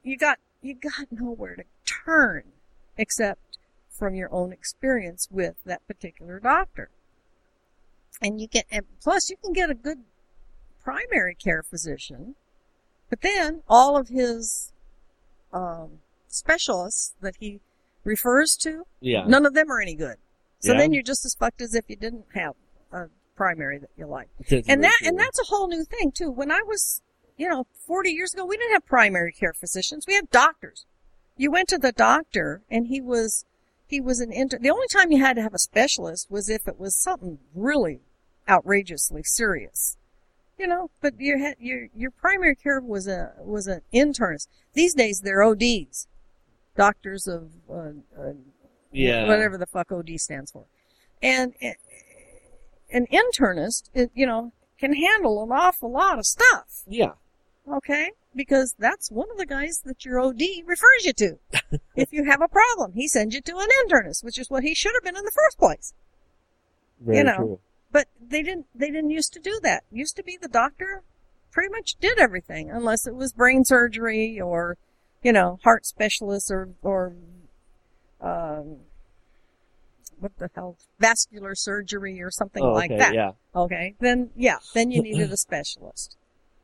you 0.04 0.18
got 0.18 0.38
you 0.62 0.76
got 0.76 1.12
nowhere 1.12 1.56
to 1.56 1.64
turn 2.06 2.44
except 2.98 3.58
from 3.90 4.14
your 4.16 4.32
own 4.34 4.52
experience 4.52 5.28
with 5.32 5.56
that 5.66 5.86
particular 5.88 6.40
doctor. 6.40 6.90
And 8.22 8.40
you 8.40 8.48
get 8.48 8.66
and 8.72 8.86
plus 9.02 9.30
you 9.30 9.38
can 9.44 9.54
get 9.54 9.70
a 9.70 9.76
good 9.76 10.04
primary 10.84 11.36
care 11.36 11.64
physician, 11.64 12.36
but 13.16 13.22
then 13.22 13.62
all 13.70 13.96
of 13.96 14.10
his 14.10 14.74
um, 15.54 16.00
specialists 16.28 17.14
that 17.22 17.36
he 17.40 17.62
refers 18.04 18.58
to 18.58 18.84
Yeah. 19.00 19.26
None 19.26 19.46
of 19.46 19.54
them 19.54 19.72
are 19.72 19.80
any 19.80 19.96
good. 19.96 20.18
So 20.60 20.74
Yeah. 20.74 20.80
then 20.80 20.94
you're 20.94 21.04
just 21.04 21.26
as 21.26 21.34
fucked 21.34 21.62
as 21.62 21.74
if 21.74 21.86
you 21.90 21.96
didn't 21.96 22.26
have 22.34 22.56
a 22.92 23.08
primary 23.36 23.78
that 23.80 23.90
you 23.96 24.06
like. 24.06 24.30
That's 24.50 24.68
And 24.68 24.84
that 24.84 24.98
and 25.02 25.18
that's 25.18 25.40
a 25.40 25.46
whole 25.46 25.68
new 25.68 25.86
thing 25.86 26.12
too. 26.12 26.30
When 26.30 26.52
I 26.52 26.62
was, 26.64 27.02
you 27.38 27.48
know, 27.48 27.68
40 27.88 28.12
years 28.12 28.34
ago, 28.34 28.46
we 28.46 28.58
didn't 28.58 28.74
have 28.74 28.86
primary 28.86 29.32
care 29.32 29.54
physicians. 29.54 30.06
We 30.08 30.16
had 30.16 30.30
doctors. 30.30 30.86
You 31.38 31.52
went 31.52 31.70
to 31.70 31.78
the 31.78 31.92
doctor 31.94 32.62
and 32.70 32.88
he 32.88 33.00
was 33.02 33.46
he 33.88 34.02
was 34.02 34.20
an 34.20 34.32
inter 34.32 34.58
the 34.60 34.72
only 34.72 34.88
time 34.88 35.12
you 35.12 35.20
had 35.24 35.36
to 35.38 35.42
have 35.42 35.54
a 35.54 35.60
specialist 35.60 36.30
was 36.30 36.50
if 36.50 36.68
it 36.68 36.78
was 36.80 36.96
something 36.96 37.40
really 37.54 38.02
outrageously 38.50 39.24
serious. 39.24 39.98
You 40.58 40.68
know, 40.68 40.90
but 41.02 41.20
your 41.20 41.38
your 41.60 41.88
your 41.94 42.12
primary 42.12 42.56
care 42.56 42.80
was 42.80 43.08
a 43.08 43.34
was 43.40 43.68
an 43.68 43.82
internist. 43.94 44.48
These 44.74 44.94
days 44.94 45.22
they're 45.22 45.44
ODs, 45.44 46.08
doctors 46.78 47.28
of 47.28 47.52
uh, 47.70 47.92
uh, 48.18 48.34
Yeah. 48.92 49.28
whatever 49.28 49.58
the 49.58 49.66
fuck 49.66 49.92
OD 49.92 50.18
stands 50.18 50.52
for. 50.52 50.66
And 51.22 51.54
uh, 51.62 51.72
an 52.92 53.08
internist, 53.12 53.90
it, 53.94 54.12
you 54.14 54.26
know, 54.26 54.54
can 54.80 54.94
handle 54.94 55.44
an 55.44 55.52
awful 55.52 55.92
lot 55.92 56.20
of 56.20 56.26
stuff. 56.26 56.84
Yeah. 56.88 57.14
Okay? 57.72 58.12
Because 58.36 58.76
that's 58.78 59.12
one 59.12 59.30
of 59.32 59.38
the 59.38 59.46
guys 59.46 59.82
that 59.86 60.06
your 60.06 60.20
OD 60.20 60.42
refers 60.66 61.04
you 61.04 61.14
to. 61.14 61.40
if 61.96 62.14
you 62.14 62.26
have 62.26 62.42
a 62.42 62.48
problem, 62.48 62.94
he 62.94 63.08
sends 63.08 63.34
you 63.34 63.42
to 63.42 63.58
an 63.58 63.68
internist, 63.86 64.24
which 64.24 64.38
is 64.38 64.50
what 64.50 64.64
he 64.64 64.76
should 64.76 64.94
have 64.94 65.04
been 65.04 65.18
in 65.18 65.26
the 65.26 65.32
first 65.32 65.58
place. 65.58 65.94
Very 67.02 67.24
know, 67.24 67.36
true. 67.36 67.60
But 67.96 68.10
they 68.20 68.44
didn't, 68.44 68.66
they 68.76 68.92
didn't 68.92 69.12
used 69.12 69.32
to 69.36 69.40
do 69.40 69.58
that. 69.64 69.86
Used 69.90 70.18
to 70.18 70.24
be 70.24 70.38
the 70.42 70.50
doctor 70.50 71.02
pretty 71.54 71.70
much 71.70 71.96
did 72.02 72.20
everything 72.20 72.70
unless 72.70 73.08
it 73.08 73.16
was 73.16 73.32
brain 73.32 73.64
surgery 73.64 74.38
or, 74.38 74.76
you 75.24 75.32
know, 75.32 75.60
heart 75.64 75.86
specialists 75.86 76.52
or, 76.52 76.72
or, 76.82 77.14
um, 78.20 78.80
what 80.20 80.38
the 80.40 80.50
hell, 80.54 80.76
vascular 81.00 81.56
surgery 81.56 82.22
or 82.22 82.30
something 82.30 82.62
Oh, 82.62 82.74
like 82.74 82.92
okay. 82.92 83.00
that. 83.00 83.14
Yeah. 83.14 83.32
Okay. 83.56 83.96
Then, 84.02 84.30
yeah, 84.36 84.58
then 84.74 84.92
you 84.92 85.02
needed 85.02 85.32
a 85.32 85.38
specialist. 85.38 86.18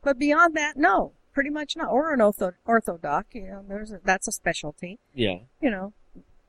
But 0.03 0.19
beyond 0.19 0.53
that, 0.57 0.75
no, 0.75 1.13
pretty 1.33 1.49
much 1.49 1.77
not. 1.77 1.87
Or 1.91 2.13
an 2.13 2.19
ortho, 2.19 2.55
orthodoc, 2.65 3.27
you 3.31 3.43
know, 3.43 3.63
there's 3.65 3.93
a, 3.93 4.01
that's 4.03 4.27
a 4.27 4.33
specialty. 4.33 4.99
Yeah. 5.13 5.37
You 5.61 5.71
know, 5.71 5.93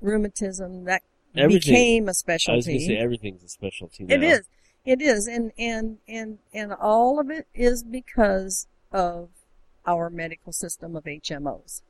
rheumatism, 0.01 0.87
that 0.87 1.03
Everything. 1.37 1.72
became 1.72 2.09
a 2.09 2.14
I 2.28 2.57
was 2.57 2.66
going 2.66 2.80
to 2.80 2.85
say 2.85 2.97
everything's 2.97 3.45
a 3.45 3.49
specialty 3.49 4.03
now. 4.03 4.16
It 4.16 4.24
is. 4.24 4.49
It 4.85 5.01
is. 5.01 5.26
And, 5.26 5.53
and, 5.59 5.99
and, 6.09 6.39
and 6.53 6.72
all 6.72 7.20
of 7.20 7.30
it 7.30 7.47
is 7.55 7.83
because 7.85 8.66
of 8.91 9.28
our 9.87 10.11
medical 10.11 10.53
system 10.53 10.97
of 10.97 11.05
HMOs. 11.05 11.83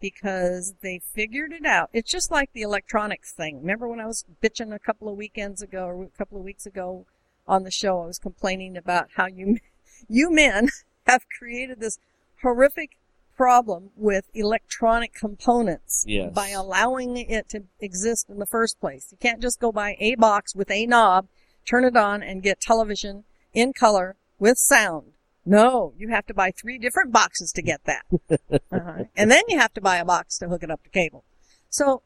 Because 0.00 0.74
they 0.82 0.98
figured 0.98 1.52
it 1.52 1.66
out. 1.66 1.90
It's 1.92 2.10
just 2.10 2.30
like 2.30 2.50
the 2.52 2.62
electronics 2.62 3.32
thing. 3.32 3.60
Remember 3.60 3.86
when 3.86 4.00
I 4.00 4.06
was 4.06 4.24
bitching 4.42 4.74
a 4.74 4.78
couple 4.78 5.08
of 5.08 5.16
weekends 5.16 5.60
ago 5.60 5.84
or 5.84 6.04
a 6.04 6.08
couple 6.18 6.38
of 6.38 6.44
weeks 6.44 6.64
ago 6.64 7.06
on 7.46 7.64
the 7.64 7.70
show, 7.70 8.02
I 8.02 8.06
was 8.06 8.18
complaining 8.18 8.76
about 8.76 9.08
how 9.16 9.26
you, 9.26 9.58
you 10.08 10.30
men 10.30 10.68
have 11.06 11.24
created 11.38 11.80
this 11.80 11.98
horrific 12.42 12.96
problem 13.36 13.90
with 13.96 14.28
electronic 14.34 15.14
components 15.14 16.04
Yes. 16.06 16.32
by 16.34 16.48
allowing 16.50 17.16
it 17.16 17.48
to 17.50 17.64
exist 17.80 18.28
in 18.28 18.38
the 18.38 18.46
first 18.46 18.78
place. 18.80 19.08
You 19.10 19.18
can't 19.18 19.40
just 19.40 19.60
go 19.60 19.72
buy 19.72 19.96
a 19.98 20.14
box 20.14 20.54
with 20.54 20.70
a 20.70 20.86
knob, 20.86 21.26
turn 21.70 21.84
it 21.84 21.96
on, 21.96 22.22
and 22.22 22.42
get 22.42 22.60
television 22.60 23.24
in 23.54 23.72
color 23.72 24.16
with 24.38 24.58
sound. 24.58 25.12
No, 25.46 25.92
you 25.96 26.08
have 26.08 26.26
to 26.26 26.34
buy 26.34 26.50
three 26.50 26.78
different 26.78 27.12
boxes 27.12 27.52
to 27.52 27.62
get 27.62 27.80
that. 27.84 28.04
uh-huh. 28.72 29.04
And 29.16 29.30
then 29.30 29.42
you 29.48 29.58
have 29.58 29.72
to 29.74 29.80
buy 29.80 29.96
a 29.96 30.04
box 30.04 30.38
to 30.38 30.48
hook 30.48 30.62
it 30.62 30.70
up 30.70 30.82
to 30.84 30.90
cable. 30.90 31.24
So 31.70 32.02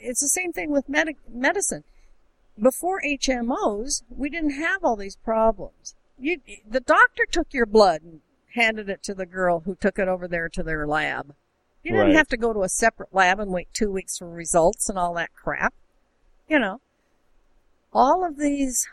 it's 0.00 0.20
the 0.20 0.28
same 0.28 0.52
thing 0.52 0.70
with 0.70 0.88
medic- 0.88 1.18
medicine. 1.28 1.84
Before 2.60 3.00
HMOs, 3.02 4.02
we 4.08 4.30
didn't 4.30 4.58
have 4.58 4.82
all 4.84 4.96
these 4.96 5.16
problems. 5.16 5.94
You, 6.18 6.40
the 6.68 6.80
doctor 6.80 7.24
took 7.30 7.52
your 7.52 7.66
blood 7.66 8.02
and 8.02 8.20
handed 8.54 8.88
it 8.88 9.02
to 9.04 9.14
the 9.14 9.26
girl 9.26 9.60
who 9.60 9.74
took 9.74 9.98
it 9.98 10.08
over 10.08 10.28
there 10.28 10.48
to 10.50 10.62
their 10.62 10.86
lab. 10.86 11.34
You 11.82 11.92
didn't 11.92 12.08
Right. 12.08 12.16
have 12.16 12.28
to 12.28 12.36
go 12.36 12.52
to 12.52 12.62
a 12.62 12.68
separate 12.68 13.14
lab 13.14 13.40
and 13.40 13.50
wait 13.52 13.68
two 13.74 13.90
weeks 13.90 14.18
for 14.18 14.28
results 14.28 14.88
and 14.88 14.98
all 14.98 15.14
that 15.14 15.34
crap. 15.34 15.74
You 16.48 16.58
know, 16.58 16.80
all 17.94 18.24
of 18.24 18.38
these 18.38 18.88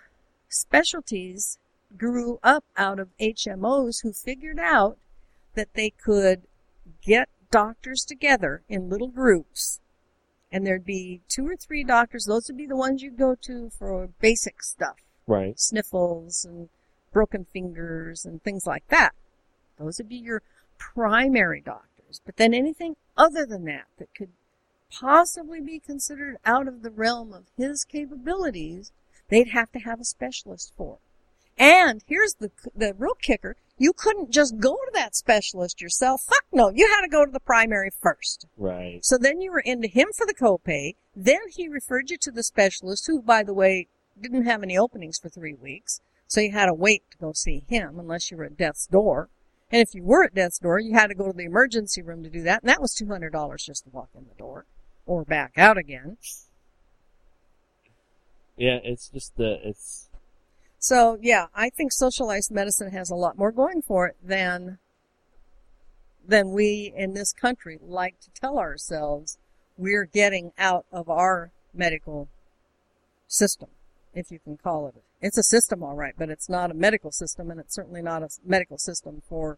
specialties 0.50 1.58
grew 1.98 2.40
up 2.44 2.64
out 2.78 3.00
of 3.00 3.10
HMOs 3.20 4.02
who 4.04 4.14
figured 4.14 4.60
out 4.60 4.98
that 5.56 5.74
they 5.74 5.90
could 5.90 6.44
get 7.02 7.28
doctors 7.50 8.06
together 8.06 8.62
in 8.70 8.90
little 8.90 9.10
groups 9.10 9.80
and 10.52 10.66
there'd 10.66 10.86
be 10.86 11.22
two 11.30 11.48
or 11.48 11.56
three 11.56 11.84
doctors. 11.84 12.26
Those 12.26 12.48
would 12.48 12.58
be 12.58 12.66
the 12.66 12.76
ones 12.76 13.02
you'd 13.02 13.18
go 13.18 13.36
to 13.36 13.70
for 13.70 14.08
basic 14.20 14.62
stuff 14.64 14.98
Right. 15.28 15.58
sniffles 15.60 16.46
and 16.46 16.70
broken 17.14 17.46
fingers 17.46 18.26
and 18.26 18.42
things 18.44 18.66
like 18.66 18.88
that. 18.90 19.14
Those 19.78 19.98
would 19.98 20.10
be 20.10 20.18
your 20.18 20.42
primary 20.78 21.62
doctors. 21.62 22.22
But 22.26 22.38
then 22.38 22.54
anything 22.54 22.96
other 23.18 23.46
than 23.46 23.66
that 23.66 23.86
that 23.98 24.14
could 24.14 24.32
possibly 24.92 25.62
be 25.62 25.80
considered 25.80 26.38
out 26.46 26.68
of 26.68 26.82
the 26.82 26.92
realm 26.92 27.34
of 27.34 27.46
his 27.58 27.84
capabilities, 27.84 28.92
they'd 29.30 29.50
have 29.50 29.72
to 29.72 29.80
have 29.80 30.00
a 30.00 30.06
specialist 30.06 30.74
for. 30.76 31.00
And 31.58 32.04
here's 32.08 32.36
the 32.36 32.52
the 32.76 32.94
real 32.98 33.16
kicker: 33.16 33.56
you 33.78 33.94
couldn't 33.94 34.32
just 34.32 34.60
go 34.60 34.74
to 34.74 34.92
that 34.94 35.16
specialist 35.16 35.82
yourself. 35.82 36.22
Fuck 36.22 36.46
no, 36.52 36.70
you 36.70 36.88
had 36.88 37.02
to 37.02 37.08
go 37.08 37.26
to 37.26 37.32
the 37.32 37.40
primary 37.40 37.90
first. 38.02 38.48
Right. 38.58 39.04
So 39.04 39.18
then 39.18 39.42
you 39.42 39.52
were 39.52 39.60
into 39.60 39.88
him 39.88 40.10
for 40.16 40.26
the 40.26 40.34
copay. 40.34 40.96
Then 41.16 41.50
he 41.50 41.68
referred 41.68 42.10
you 42.10 42.18
to 42.22 42.32
the 42.32 42.44
specialist, 42.44 43.06
who, 43.08 43.22
by 43.22 43.44
the 43.44 43.54
way, 43.54 43.88
didn't 44.20 44.46
have 44.46 44.64
any 44.64 44.78
openings 44.78 45.20
for 45.20 45.30
three 45.30 45.54
weeks. 45.54 46.00
So 46.28 46.40
you 46.40 46.52
had 46.52 46.68
to 46.68 46.74
wait 46.74 47.04
to 47.12 47.18
go 47.18 47.34
see 47.34 47.66
him 47.68 48.00
unless 48.00 48.32
you 48.32 48.38
were 48.38 48.46
at 48.46 48.58
death's 48.58 48.88
door. 48.88 49.30
And 49.70 49.82
if 49.82 49.94
you 49.94 50.04
were 50.04 50.24
at 50.24 50.36
death's 50.36 50.60
door, 50.60 50.80
you 50.80 50.94
had 50.94 51.08
to 51.08 51.16
go 51.16 51.28
to 51.28 51.38
the 51.38 51.46
emergency 51.46 52.02
room 52.02 52.24
to 52.24 52.30
do 52.30 52.42
that. 52.44 52.62
And 52.64 52.70
that 52.70 52.82
was 52.82 52.96
$200 52.96 53.66
just 53.66 53.84
to 53.84 53.90
walk 53.90 54.10
in 54.16 54.26
the 54.28 54.36
door 54.36 54.66
or 55.06 55.24
back 55.24 55.54
out 55.58 55.78
again. 55.78 56.18
Yeah. 58.58 58.80
It's 58.84 59.10
just 59.10 59.36
the 59.38 59.60
it's 59.68 60.10
So 60.80 61.18
yeah, 61.22 61.48
I 61.56 61.70
think 61.70 61.92
socialized 61.92 62.52
medicine 62.52 62.92
has 62.92 63.10
a 63.10 63.16
lot 63.16 63.38
more 63.38 63.52
going 63.52 63.82
for 63.82 64.08
it 64.08 64.18
than 64.24 64.80
than 66.28 66.52
we 66.52 66.94
in 66.96 67.14
this 67.14 67.34
country 67.34 67.80
like 67.82 68.20
to 68.22 68.30
tell 68.40 68.60
ourselves 68.60 69.38
we're 69.78 70.06
getting 70.06 70.52
out 70.58 70.86
of 70.92 71.10
our 71.10 71.52
medical 71.74 72.28
system, 73.28 73.70
if 74.14 74.32
you 74.32 74.40
can 74.40 74.58
call 74.58 74.88
it. 74.88 74.96
It's 75.22 75.38
a 75.38 75.44
system, 75.44 75.84
all 75.84 75.96
right, 75.96 76.14
but 76.18 76.30
it's 76.30 76.50
not 76.50 76.72
a 76.72 76.74
medical 76.74 77.12
system, 77.12 77.50
and 77.50 77.60
it's 77.60 77.74
certainly 77.74 78.02
not 78.02 78.24
a 78.24 78.30
medical 78.46 78.78
system 78.78 79.22
for 79.28 79.58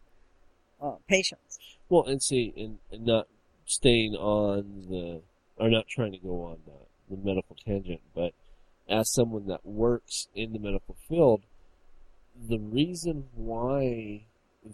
uh, 0.80 0.96
patients. 1.08 1.58
well, 1.88 2.04
and 2.04 2.22
see, 2.22 2.52
and, 2.56 2.78
and 2.90 3.06
not 3.06 3.28
staying 3.64 4.14
on 4.14 4.86
the 4.88 5.22
or 5.56 5.68
not 5.70 5.86
trying 5.88 6.12
to 6.12 6.18
go 6.18 6.42
on 6.42 6.58
the, 6.66 7.16
the 7.16 7.22
medical 7.22 7.56
tangent, 7.64 8.00
but 8.14 8.32
as 8.88 9.12
someone 9.12 9.46
that 9.46 9.64
works 9.64 10.28
in 10.34 10.52
the 10.52 10.58
medical 10.58 10.96
field, 11.08 11.42
the 12.48 12.58
reason 12.58 13.24
why 13.34 14.24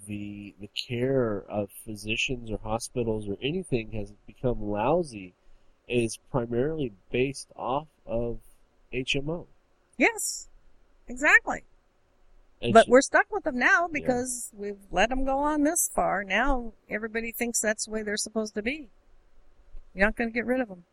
the 0.07 0.55
the 0.61 0.71
care 0.89 1.45
of 1.49 1.69
physicians 1.85 2.51
or 2.51 2.59
hospitals 2.63 3.29
or 3.29 3.37
anything 3.43 3.91
has 3.93 4.13
become 4.27 4.63
lousy 4.63 5.35
is 5.89 6.19
primarily 6.31 6.93
based 7.11 7.49
off 7.57 7.89
of 8.07 8.39
HMO. 8.95 9.47
Yes, 9.99 10.49
exactly. 11.09 11.65
And 12.63 12.73
But 12.73 12.85
she- 12.87 12.91
we're 12.93 13.01
stuck 13.03 13.27
with 13.33 13.45
them 13.45 13.59
now 13.59 13.89
because 13.89 14.51
we've 14.57 14.79
let 14.91 15.09
them 15.09 15.25
go 15.25 15.39
on 15.39 15.65
this 15.65 15.91
far. 15.95 16.23
Now 16.25 16.73
everybody 16.89 17.33
thinks 17.33 17.61
that's 17.61 17.87
the 17.87 17.91
way 17.91 18.03
they're 18.03 18.17
supposed 18.17 18.55
to 18.55 18.63
be. 18.63 18.89
You're 20.01 20.09
not 20.09 20.17
going 20.17 20.31
to 20.31 20.35
get 20.35 20.47
rid 20.47 20.63
of 20.63 20.69
them. 20.69 20.85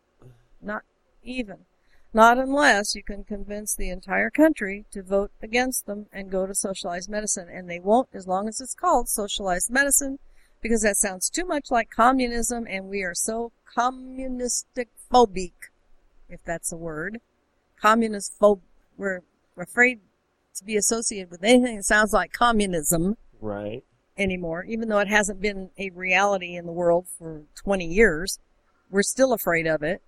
Not 0.62 0.84
even. 1.24 1.60
Not 2.14 2.38
unless 2.38 2.93
you 2.93 3.01
can 3.01 3.24
convince 3.24 3.74
the 3.74 3.89
entire 3.89 4.30
country 4.30 4.84
to 4.91 5.01
vote 5.01 5.32
against 5.41 5.86
them 5.86 6.08
and 6.12 6.30
go 6.30 6.45
to 6.45 6.53
socialized 6.53 7.10
medicine. 7.10 7.47
And 7.47 7.70
they 7.70 7.80
won't 7.80 8.10
as 8.14 8.28
long 8.28 8.49
as 8.49 8.60
it's 8.60 8.76
called 8.76 9.08
socialized 9.08 9.72
medicine 9.72 10.20
because 10.62 10.82
that 10.82 10.97
sounds 10.97 11.30
too 11.30 11.45
much 11.45 11.72
like 11.72 11.89
communism 11.89 12.68
and 12.70 12.89
we 12.89 13.01
are 13.03 13.14
so 13.16 13.53
communistic 13.64 14.89
phobic, 15.10 15.53
if 16.28 16.43
that's 16.43 16.74
a 16.74 16.78
word. 16.78 17.22
Communist 17.80 18.38
phob, 18.38 18.60
we're 18.97 19.22
afraid 19.58 20.01
to 20.55 20.66
be 20.66 20.76
associated 20.76 21.32
with 21.32 21.45
anything 21.45 21.78
that 21.78 21.86
sounds 21.86 22.12
like 22.12 22.34
communism 22.34 23.16
right. 23.39 23.86
anymore, 24.18 24.66
even 24.66 24.89
though 24.89 24.99
it 24.99 25.08
hasn't 25.08 25.39
been 25.39 25.70
a 25.78 25.91
reality 25.91 26.58
in 26.58 26.66
the 26.66 26.74
world 26.74 27.08
for 27.18 27.43
20 27.55 27.86
years. 27.86 28.39
We're 28.90 29.04
still 29.04 29.34
afraid 29.34 29.68
of 29.68 29.84
it. 29.84 30.02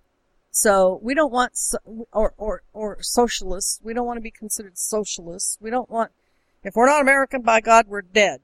So 0.50 0.98
we 1.02 1.14
don't 1.14 1.32
want, 1.32 1.56
so, 1.56 1.78
or, 2.12 2.34
or, 2.36 2.62
or 2.72 2.98
socialists. 3.02 3.80
We 3.82 3.94
don't 3.94 4.06
want 4.06 4.16
to 4.16 4.22
be 4.22 4.32
considered 4.32 4.76
socialists. 4.76 5.56
We 5.60 5.70
don't 5.70 5.88
want, 5.88 6.10
if 6.64 6.74
we're 6.74 6.86
not 6.86 7.00
American, 7.00 7.42
by 7.42 7.60
God, 7.60 7.86
we're 7.86 8.02
dead. 8.02 8.40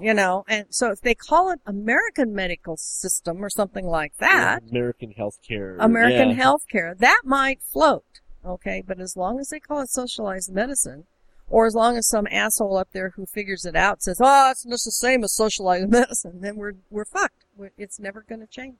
You 0.00 0.14
know, 0.14 0.44
and 0.48 0.66
so 0.70 0.90
if 0.90 1.00
they 1.02 1.14
call 1.14 1.50
it 1.50 1.60
American 1.66 2.34
medical 2.34 2.76
system 2.78 3.44
or 3.44 3.50
something 3.50 3.86
like 3.86 4.14
that, 4.18 4.62
American 4.70 5.12
healthcare. 5.12 5.76
American 5.78 6.30
yeah. 6.30 6.44
healthcare, 6.44 6.96
that 6.98 7.22
might 7.24 7.60
float. 7.62 8.04
Okay, 8.44 8.82
but 8.86 8.98
as 8.98 9.16
long 9.16 9.38
as 9.38 9.50
they 9.50 9.60
call 9.60 9.80
it 9.82 9.90
socialized 9.90 10.50
medicine, 10.50 11.04
or 11.50 11.66
as 11.66 11.74
long 11.74 11.98
as 11.98 12.08
some 12.08 12.26
asshole 12.30 12.78
up 12.78 12.88
there 12.92 13.10
who 13.10 13.26
figures 13.26 13.66
it 13.66 13.76
out 13.76 14.02
says, 14.02 14.18
"Oh, 14.18 14.50
it's 14.50 14.64
just 14.64 14.86
the 14.86 14.92
same 14.92 15.22
as 15.24 15.34
socialized 15.34 15.90
medicine," 15.90 16.40
then 16.40 16.56
we're 16.56 16.74
we're 16.88 17.04
fucked. 17.04 17.44
We're- 17.54 17.72
It's 17.76 18.00
never 18.00 18.24
going 18.26 18.40
to 18.40 18.46
change. 18.46 18.76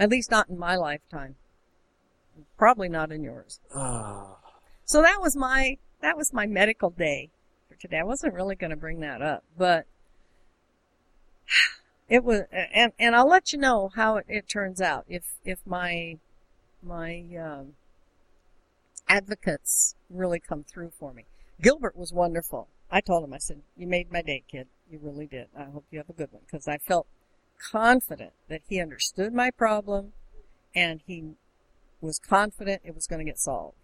At 0.00 0.08
least 0.08 0.30
not 0.30 0.48
in 0.48 0.58
my 0.58 0.76
lifetime. 0.76 1.36
Probably 2.56 2.88
not 2.88 3.12
in 3.12 3.22
yours. 3.22 3.60
Ah, 3.74 4.38
So 4.86 5.02
that 5.02 5.20
was 5.20 5.36
my 5.36 5.76
that 6.00 6.16
was 6.16 6.32
my 6.32 6.46
medical 6.46 6.88
day 6.88 7.28
for 7.68 7.74
today. 7.74 7.98
I 7.98 8.04
wasn't 8.04 8.32
really 8.32 8.56
going 8.56 8.70
to 8.70 8.76
bring 8.76 9.00
that 9.00 9.20
up, 9.20 9.44
but 9.58 9.84
it 12.08 12.24
was, 12.24 12.44
and 12.50 12.92
and 12.98 13.14
I'll 13.14 13.28
let 13.28 13.52
you 13.52 13.58
know 13.58 13.90
how 13.94 14.16
it, 14.16 14.24
it 14.26 14.48
turns 14.48 14.80
out 14.80 15.04
if 15.06 15.34
if 15.44 15.58
my 15.66 16.16
my 16.82 17.22
um, 17.38 17.74
advocates 19.06 19.96
really 20.08 20.40
come 20.40 20.64
through 20.64 20.92
for 20.98 21.12
me. 21.12 21.26
Gilbert 21.60 21.94
was 21.94 22.10
wonderful. 22.10 22.68
I 22.90 23.02
told 23.02 23.22
him, 23.22 23.34
I 23.34 23.38
said, 23.38 23.60
"You 23.76 23.86
made 23.86 24.10
my 24.10 24.22
day, 24.22 24.44
kid. 24.50 24.68
You 24.90 24.98
really 25.02 25.26
did. 25.26 25.48
I 25.54 25.64
hope 25.64 25.84
you 25.90 25.98
have 25.98 26.08
a 26.08 26.14
good 26.14 26.32
one." 26.32 26.42
Because 26.46 26.66
I 26.66 26.78
felt 26.78 27.06
confident 27.70 28.32
that 28.48 28.62
he 28.68 28.80
understood 28.80 29.32
my 29.32 29.50
problem, 29.50 30.12
and 30.74 31.00
he 31.06 31.32
was 32.00 32.18
confident 32.18 32.82
it 32.84 32.94
was 32.94 33.06
going 33.06 33.18
to 33.24 33.30
get 33.30 33.38
solved. 33.38 33.76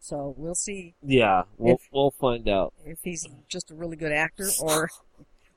So 0.00 0.34
we'll 0.36 0.54
see 0.54 0.94
yeah, 1.02 1.44
we'll 1.56 1.76
If- 1.76 1.88
we'll 1.92 2.10
find 2.10 2.48
out. 2.48 2.74
if 2.84 2.98
he's 3.02 3.26
just 3.48 3.70
a 3.70 3.74
really 3.74 3.96
good 3.96 4.12
actor 4.12 4.48
or 4.60 4.90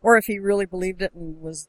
or 0.02 0.16
if 0.18 0.26
he 0.26 0.40
really 0.40 0.66
believed 0.66 1.02
it 1.02 1.14
and 1.14 1.42
was 1.42 1.68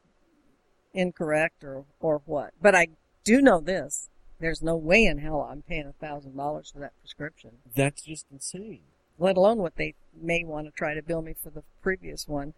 incorrect 0.93 1.63
or 1.63 1.85
or 1.99 2.21
what. 2.25 2.53
But 2.61 2.75
I 2.75 2.87
do 3.23 3.41
know 3.41 3.59
this. 3.59 4.09
There's 4.39 4.61
no 4.61 4.77
way 4.77 5.03
in 5.03 5.17
hell 5.17 5.41
I'm 5.41 5.61
paying 5.61 5.87
a 5.87 5.91
thousand 6.05 6.37
dollars 6.37 6.71
for 6.71 6.79
that 6.79 6.93
prescription. 7.01 7.57
That's 7.75 8.01
just 8.03 8.25
insane. 8.31 8.81
Let 9.17 9.35
alone 9.35 9.57
what 9.57 9.75
they 9.75 9.95
may 10.13 10.45
want 10.45 10.67
to 10.67 10.71
try 10.71 10.93
to 10.93 11.01
bill 11.01 11.21
me 11.21 11.33
for 11.33 11.49
the 11.49 11.63
previous 11.81 12.27
one. 12.29 12.53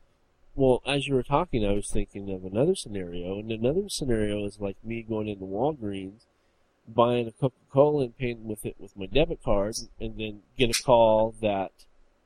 Well, 0.55 0.81
as 0.85 1.07
you 1.07 1.15
were 1.15 1.23
talking, 1.23 1.65
I 1.65 1.73
was 1.73 1.89
thinking 1.89 2.29
of 2.29 2.43
another 2.43 2.75
scenario, 2.75 3.39
and 3.39 3.51
another 3.51 3.87
scenario 3.87 4.45
is 4.45 4.59
like 4.59 4.75
me 4.83 5.01
going 5.01 5.27
into 5.29 5.45
Walgreens, 5.45 6.25
buying 6.87 7.27
a 7.27 7.31
Coca 7.31 7.55
Cola 7.71 8.03
and 8.05 8.17
paying 8.17 8.47
with 8.47 8.65
it 8.65 8.75
with 8.77 8.97
my 8.97 9.05
debit 9.05 9.41
card, 9.43 9.75
and 9.99 10.17
then 10.17 10.41
get 10.57 10.77
a 10.77 10.83
call 10.83 11.33
that, 11.41 11.71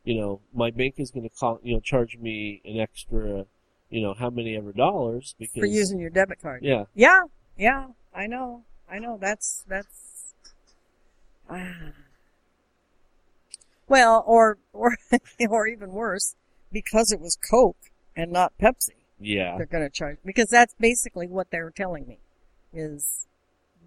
you 0.04 0.20
know, 0.20 0.42
my 0.54 0.72
bank 0.72 0.96
is 0.98 1.12
going 1.12 1.30
to 1.30 1.36
call, 1.36 1.60
you 1.62 1.76
know, 1.76 1.80
charge 1.80 2.18
me 2.18 2.62
an 2.66 2.80
extra, 2.80 3.46
you 3.92 4.02
know, 4.02 4.16
how 4.16 4.32
many 4.32 4.58
ever 4.58 4.72
dollars 4.72 5.36
because 5.38 5.62
For 5.62 5.68
using 5.68 6.00
your 6.00 6.10
debit 6.10 6.42
card. 6.42 6.64
yeah, 6.64 6.86
Yeah, 6.96 7.24
yeah, 7.58 7.88
I 8.14 8.26
know. 8.26 8.64
I 8.90 9.00
know. 9.00 9.18
That's 9.20 9.64
that's. 9.68 10.34
Ah. 11.50 11.92
Well, 13.88 14.24
or 14.26 14.58
or 14.74 14.98
or 15.48 15.68
even 15.68 15.92
worse, 15.92 16.36
because 16.72 17.12
it 17.12 17.20
was 17.20 17.36
Coke 17.36 17.78
and 18.16 18.32
not 18.32 18.54
Pepsi, 18.62 18.96
yeah, 19.20 19.58
they're 19.58 19.66
going 19.66 19.84
to 19.84 19.90
charge 19.90 20.18
because 20.26 20.50
that's 20.50 20.74
basically 20.80 21.28
what 21.28 21.52
they 21.52 21.60
were 21.60 21.72
telling 21.72 22.08
me, 22.08 22.20
is 22.74 23.28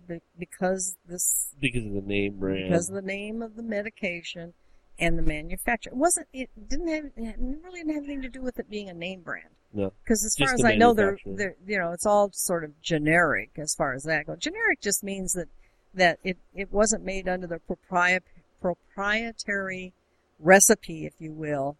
be- 0.06 0.20
because 0.38 0.96
this 1.06 1.48
because 1.60 1.84
of 1.84 1.92
the 1.92 2.02
name 2.02 2.38
brand. 2.38 2.70
because 2.70 2.88
of 2.88 2.94
the 2.94 3.02
name 3.02 3.42
of 3.42 3.56
the 3.56 3.62
medication 3.62 4.54
and 4.98 5.18
the 5.18 5.22
manufacturer. 5.22 5.92
It 5.92 5.96
wasn't 5.96 6.26
it 6.32 6.50
didn't 6.68 6.88
have 6.88 7.04
it 7.16 7.36
really 7.38 7.80
didn't 7.80 7.94
have 7.94 8.04
anything 8.04 8.22
to 8.22 8.28
do 8.28 8.42
with 8.42 8.58
it 8.58 8.70
being 8.70 8.88
a 8.88 8.94
name 8.94 9.20
brand. 9.20 9.48
No. 9.72 9.92
Because 10.02 10.24
as 10.24 10.34
far 10.36 10.54
as 10.54 10.64
I 10.64 10.76
know, 10.76 10.94
they're, 10.94 11.18
they're 11.26 11.56
you 11.66 11.78
know 11.78 11.92
it's 11.92 12.06
all 12.06 12.30
sort 12.32 12.64
of 12.64 12.80
generic 12.80 13.50
as 13.58 13.74
far 13.74 13.92
as 13.94 14.04
that 14.04 14.26
goes. 14.26 14.38
Generic 14.38 14.80
just 14.80 15.04
means 15.04 15.34
that 15.34 15.48
that 15.94 16.18
it 16.24 16.38
it 16.54 16.72
wasn't 16.72 17.04
made 17.04 17.28
under 17.28 17.46
the 17.46 17.60
propri- 17.68 18.20
proprietary 18.60 19.92
recipe, 20.38 21.04
if 21.06 21.14
you 21.18 21.32
will, 21.32 21.76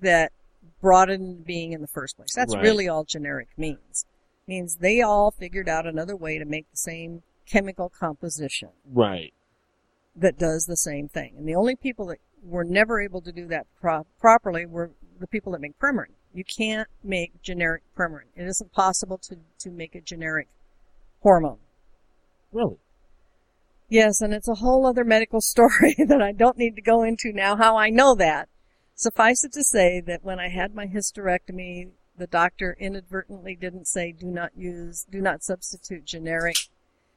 that 0.00 0.32
brought 0.80 1.10
it 1.10 1.20
into 1.20 1.42
being 1.42 1.72
in 1.72 1.80
the 1.80 1.86
first 1.88 2.16
place. 2.16 2.34
That's 2.34 2.54
Right. 2.54 2.62
really 2.62 2.88
all 2.88 3.04
generic 3.04 3.48
means. 3.56 4.06
Means 4.46 4.76
they 4.76 5.00
all 5.02 5.30
figured 5.30 5.68
out 5.68 5.86
another 5.86 6.16
way 6.16 6.38
to 6.38 6.44
make 6.44 6.70
the 6.70 6.76
same 6.76 7.22
chemical 7.46 7.88
composition 7.88 8.70
right. 8.90 9.32
that 10.16 10.38
does 10.38 10.66
the 10.66 10.76
same 10.76 11.08
thing. 11.08 11.34
And 11.36 11.48
the 11.48 11.54
only 11.54 11.76
people 11.76 12.06
that 12.06 12.18
were 12.42 12.64
never 12.64 13.00
able 13.00 13.20
to 13.22 13.32
do 13.32 13.46
that 13.48 13.66
pro- 13.80 14.06
properly 14.20 14.64
were 14.66 14.90
the 15.18 15.26
people 15.26 15.52
that 15.52 15.60
make 15.60 15.78
Premarin. 15.78 16.12
You 16.32 16.44
can't 16.44 16.88
make 17.02 17.42
generic 17.42 17.82
Premarin. 17.96 18.26
It 18.36 18.44
isn't 18.46 18.72
possible 18.72 19.18
to, 19.18 19.36
to 19.60 19.70
make 19.70 19.94
a 19.94 20.00
generic 20.00 20.48
hormone. 21.22 21.58
Really. 22.52 22.78
Yes, 23.88 24.20
and 24.20 24.32
it's 24.34 24.48
a 24.48 24.56
whole 24.56 24.86
other 24.86 25.04
medical 25.04 25.40
story 25.42 25.94
that 26.06 26.22
I 26.22 26.32
don't 26.32 26.58
need 26.58 26.76
to 26.76 26.82
go 26.82 27.02
into 27.02 27.32
now 27.32 27.56
how 27.56 27.76
I 27.76 27.90
know 27.90 28.14
that. 28.14 28.48
Suffice 29.02 29.44
it 29.44 29.52
to 29.52 29.62
say 29.62 30.00
that 30.00 30.24
when 30.24 30.40
I 30.40 30.48
had 30.48 30.74
my 30.74 30.84
hysterectomy, 30.88 31.90
the 32.16 32.26
doctor 32.26 32.76
inadvertently 32.80 33.54
didn't 33.54 33.86
say 33.86 34.10
do 34.10 34.26
not 34.26 34.50
use, 34.56 35.06
do 35.08 35.20
not 35.20 35.44
substitute 35.44 36.04
generic 36.04 36.56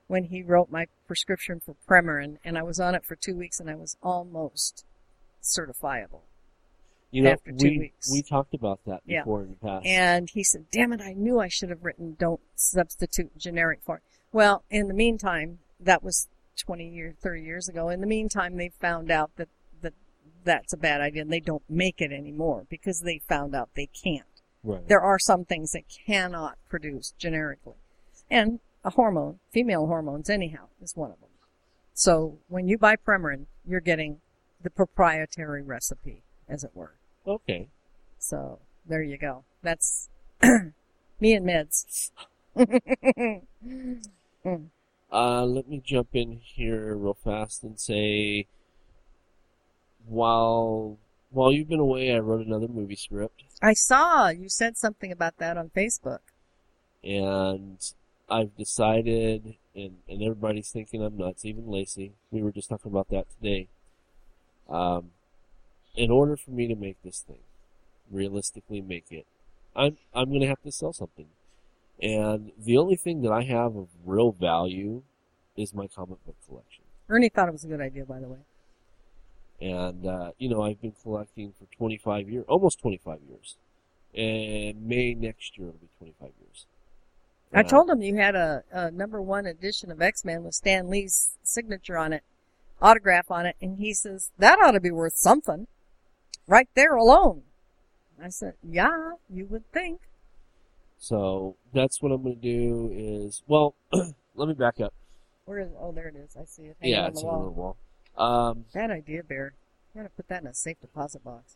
when 0.06 0.26
he 0.26 0.44
wrote 0.44 0.70
my 0.70 0.86
prescription 1.08 1.60
for 1.60 1.76
Premarin, 1.90 2.38
and 2.46 2.56
I 2.56 2.62
was 2.62 2.80
on 2.80 2.94
it 2.94 3.04
for 3.04 3.16
two 3.16 3.36
weeks 3.36 3.60
and 3.60 3.68
I 3.68 3.74
was 3.74 3.98
almost 4.04 4.86
certifiable. 5.42 6.22
You 7.10 7.24
know, 7.24 7.32
After 7.32 7.52
two 7.52 7.70
we 7.70 7.80
weeks. 7.80 8.12
we 8.12 8.22
talked 8.22 8.54
about 8.54 8.82
that 8.86 9.02
Yeah. 9.04 9.22
before 9.22 9.42
in 9.42 9.50
the 9.50 9.56
past. 9.56 9.84
And 9.88 10.30
he 10.30 10.44
said, 10.44 10.66
damn 10.72 10.94
it, 10.94 11.02
I 11.02 11.14
knew 11.14 11.40
I 11.40 11.48
should 11.48 11.72
have 11.72 11.84
written 11.84 12.16
don't 12.20 12.42
substitute 12.54 13.36
generic 13.40 13.80
for 13.82 13.98
it. 13.98 14.04
Well, 14.32 14.64
in 14.70 14.88
the 14.88 14.94
meantime, 14.94 15.62
that 15.80 16.04
was 16.04 16.28
20 16.58 16.88
years, 16.88 17.16
30 17.24 17.42
years 17.42 17.68
ago. 17.68 17.90
In 17.90 18.02
the 18.02 18.08
meantime, 18.08 18.58
they 18.58 18.70
found 18.70 19.10
out 19.10 19.32
that 19.38 19.50
that's 20.44 20.74
a 20.74 20.78
bad 20.78 21.02
idea 21.02 21.22
and 21.22 21.32
they 21.32 21.40
don't 21.40 21.64
make 21.70 22.02
it 22.02 22.12
anymore 22.12 22.66
because 22.70 23.02
they 23.02 23.20
found 23.28 23.56
out 23.56 23.70
they 23.76 23.88
can't. 23.88 24.26
right. 24.64 24.88
There 24.88 25.02
are 25.02 25.20
some 25.20 25.46
things 25.46 25.72
that 25.72 25.84
cannot 26.06 26.58
produce 26.70 27.14
generically. 27.18 27.76
And 28.30 28.60
a 28.84 28.92
hormone, 28.92 29.40
female 29.52 29.88
hormones 29.88 30.30
anyhow, 30.30 30.68
is 30.82 30.96
one 30.96 31.12
of 31.12 31.20
them. 31.20 31.30
So 31.94 32.40
when 32.48 32.68
you 32.68 32.78
buy 32.78 32.96
Premarin, 32.96 33.46
you're 33.66 33.82
getting 33.82 34.22
the 34.64 34.70
proprietary 34.70 35.62
recipe, 35.62 36.24
as 36.48 36.64
it 36.64 36.72
were. 36.74 36.96
Okay. 37.28 37.68
So 38.18 38.60
there 38.88 39.04
you 39.04 39.18
go. 39.18 39.44
That's 39.62 40.10
me 41.20 41.34
and 41.34 41.46
meds. 41.46 42.12
Uh, 45.14 45.44
let 45.44 45.68
me 45.68 45.82
jump 45.84 46.08
in 46.14 46.40
here 46.42 46.96
real 46.96 47.18
fast 47.22 47.64
and 47.64 47.78
say, 47.78 48.48
while 50.08 50.98
while 51.32 51.52
you've 51.52 51.70
been 51.70 51.80
away, 51.80 52.14
I 52.14 52.20
wrote 52.20 52.46
another 52.46 52.68
movie 52.68 52.96
script, 52.96 53.44
I 53.62 53.74
saw 53.74 54.30
you 54.30 54.50
said 54.50 54.78
something 54.78 55.12
about 55.12 55.38
that 55.38 55.58
on 55.58 55.70
Facebook. 55.70 56.20
and 57.04 57.78
I've 58.30 58.56
decided, 58.56 59.56
and, 59.76 59.98
and 60.08 60.22
everybody's 60.24 60.70
thinking 60.72 61.04
I'm 61.04 61.18
nuts, 61.18 61.44
even 61.46 61.70
Lacey. 61.70 62.14
We 62.32 62.42
were 62.42 62.52
just 62.52 62.70
talking 62.70 62.92
about 62.92 63.10
that 63.10 63.26
today. 63.30 63.68
Um, 64.70 65.12
in 65.96 66.10
order 66.12 66.38
for 66.38 66.52
me 66.52 66.68
to 66.68 66.76
make 66.76 67.02
this 67.04 67.20
thing, 67.20 67.44
realistically 68.10 68.82
make 68.82 69.12
it, 69.12 69.26
I'm 69.76 69.98
I'm 70.14 70.30
going 70.30 70.42
to 70.42 70.48
have 70.48 70.62
to 70.64 70.72
sell 70.72 70.94
something. 70.94 71.28
And 72.02 72.52
the 72.58 72.78
only 72.78 72.96
thing 72.96 73.22
that 73.22 73.32
I 73.32 73.44
have 73.44 73.76
of 73.76 73.88
real 74.06 74.32
value 74.32 75.04
is 75.58 75.74
my 75.74 75.88
comic 75.88 76.26
book 76.26 76.36
collection. 76.48 76.84
Ernie 77.10 77.30
thought 77.30 77.50
it 77.50 77.52
was 77.52 77.66
a 77.66 77.68
good 77.68 77.82
idea, 77.82 78.06
by 78.06 78.20
the 78.20 78.28
way. 78.28 78.40
And, 79.62 80.06
uh, 80.06 80.32
you 80.40 80.50
know, 80.50 80.64
I've 80.64 80.82
been 80.82 80.96
collecting 81.04 81.54
for 81.60 81.66
25 81.78 82.30
years, 82.30 82.46
almost 82.48 82.80
25 82.80 83.20
years. 83.30 83.58
And 84.16 84.88
May 84.88 85.14
next 85.14 85.58
year 85.58 85.68
will 85.68 85.74
be 85.74 85.90
25 86.00 86.32
years. 86.42 86.66
I 87.54 87.64
told 87.64 87.90
him 87.90 88.02
you 88.02 88.16
had 88.16 88.36
a, 88.36 88.64
a 88.72 88.92
number 88.92 89.22
one 89.22 89.46
edition 89.46 89.92
of 89.92 90.02
X 90.02 90.24
Men 90.24 90.44
with 90.44 90.56
Stan 90.56 90.90
Lee's 90.90 91.38
signature 91.44 91.98
on 91.98 92.14
it, 92.14 92.24
autograph 92.82 93.30
on 93.30 93.46
it, 93.46 93.58
and 93.62 93.78
he 93.78 93.94
says 93.94 94.32
that 94.40 94.58
ought 94.60 94.72
to 94.72 94.80
be 94.80 94.90
worth 94.90 95.18
something, 95.18 95.68
right 96.48 96.70
there 96.76 96.96
alone. 96.96 97.44
I 98.24 98.30
said, 98.30 98.54
yeah, 98.64 99.14
you 99.30 99.48
would 99.48 99.70
think. 99.74 100.00
So 100.98 101.56
that's 101.74 102.02
what 102.02 102.12
I'm 102.12 102.24
going 102.24 102.36
to 102.36 102.42
do 102.42 102.90
is, 102.94 103.44
well, 103.48 103.76
let 104.36 104.48
me 104.48 104.54
back 104.54 104.80
up. 104.80 104.94
Where 105.46 105.60
is? 105.60 105.72
Oh, 105.80 105.92
there 105.92 106.08
it 106.08 106.16
is. 106.16 106.38
I 106.40 106.46
see 106.46 106.64
it. 106.64 106.78
Hanging 106.80 106.96
yeah, 106.96 107.04
on 107.06 107.12
it's 107.12 107.22
the 107.22 107.28
on 107.28 107.44
the 107.44 107.50
wall. 107.50 107.76
Um, 108.18 108.66
Bad 108.74 108.92
idea, 108.92 109.24
Bear. 109.24 109.54
You 109.94 110.02
gotta 110.02 110.10
put 110.16 110.28
that 110.30 110.42
in 110.42 110.48
a 110.48 110.54
safe 110.54 110.80
deposit 110.80 111.24
box. 111.24 111.56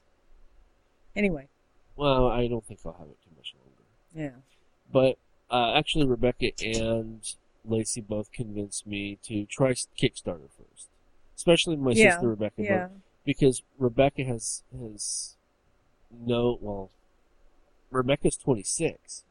Anyway, 1.15 1.47
well, 1.95 2.27
I 2.27 2.47
don't 2.47 2.65
think 2.65 2.79
I'll 2.85 2.93
have 2.93 3.07
it 3.07 3.17
too 3.23 3.31
much 3.35 3.53
longer. 3.59 3.83
yeah. 4.13 4.41
But 4.91 5.17
uh, 5.49 5.73
actually, 5.73 6.05
Rebecca 6.05 6.51
and 6.63 7.21
Lacey 7.63 8.01
both 8.01 8.31
convinced 8.31 8.85
me 8.85 9.17
to 9.23 9.45
try 9.45 9.71
Kickstarter 9.71 10.49
first, 10.57 10.89
especially 11.37 11.75
my 11.77 11.91
Yeah, 11.91 12.11
sister 12.11 12.27
Rebecca, 12.29 12.63
Yeah. 12.63 12.87
because 13.23 13.63
Rebecca 13.77 14.23
has 14.25 14.63
has 14.77 15.35
no 16.11 16.57
well, 16.61 16.89
Rebecca's 17.91 18.35
26, 18.37 19.23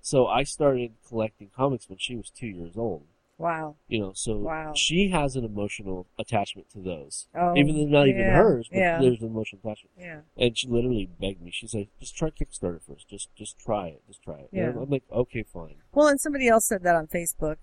so 0.00 0.26
I 0.26 0.44
started 0.44 0.92
collecting 1.08 1.50
comics 1.54 1.88
when 1.88 1.98
she 1.98 2.14
was 2.16 2.30
two 2.30 2.46
years 2.46 2.76
old. 2.76 3.06
Wow. 3.36 3.76
You 3.88 3.98
know, 4.00 4.12
so 4.12 4.38
Wow. 4.38 4.72
she 4.74 5.08
has 5.08 5.34
an 5.34 5.44
emotional 5.44 6.06
attachment 6.18 6.70
to 6.70 6.78
those, 6.80 7.26
Oh. 7.34 7.56
even 7.56 7.74
though 7.76 7.86
not 7.86 8.06
even 8.08 8.22
hers, 8.22 8.68
but 8.70 8.78
Yeah. 8.78 9.00
there's 9.00 9.20
an 9.20 9.26
emotional 9.28 9.60
attachment. 9.64 9.90
Yeah. 9.98 10.20
And 10.36 10.56
she 10.56 10.68
literally 10.68 11.06
begged 11.06 11.42
me. 11.42 11.50
She's 11.50 11.74
like, 11.74 11.88
"Just 11.98 12.16
try 12.16 12.30
Kickstarter 12.30 12.80
first. 12.80 13.08
Just 13.08 13.34
just 13.34 13.58
try 13.58 13.88
it. 13.88 14.02
Just 14.06 14.22
try 14.22 14.38
it." 14.38 14.50
And 14.52 14.74
Yeah. 14.76 14.80
I'm 14.80 14.88
like, 14.88 15.02
"Okay, 15.10 15.42
fine." 15.42 15.76
Well, 15.92 16.06
and 16.06 16.20
somebody 16.20 16.46
else 16.48 16.66
said 16.66 16.82
that 16.84 16.94
on 16.94 17.06
Facebook. 17.08 17.56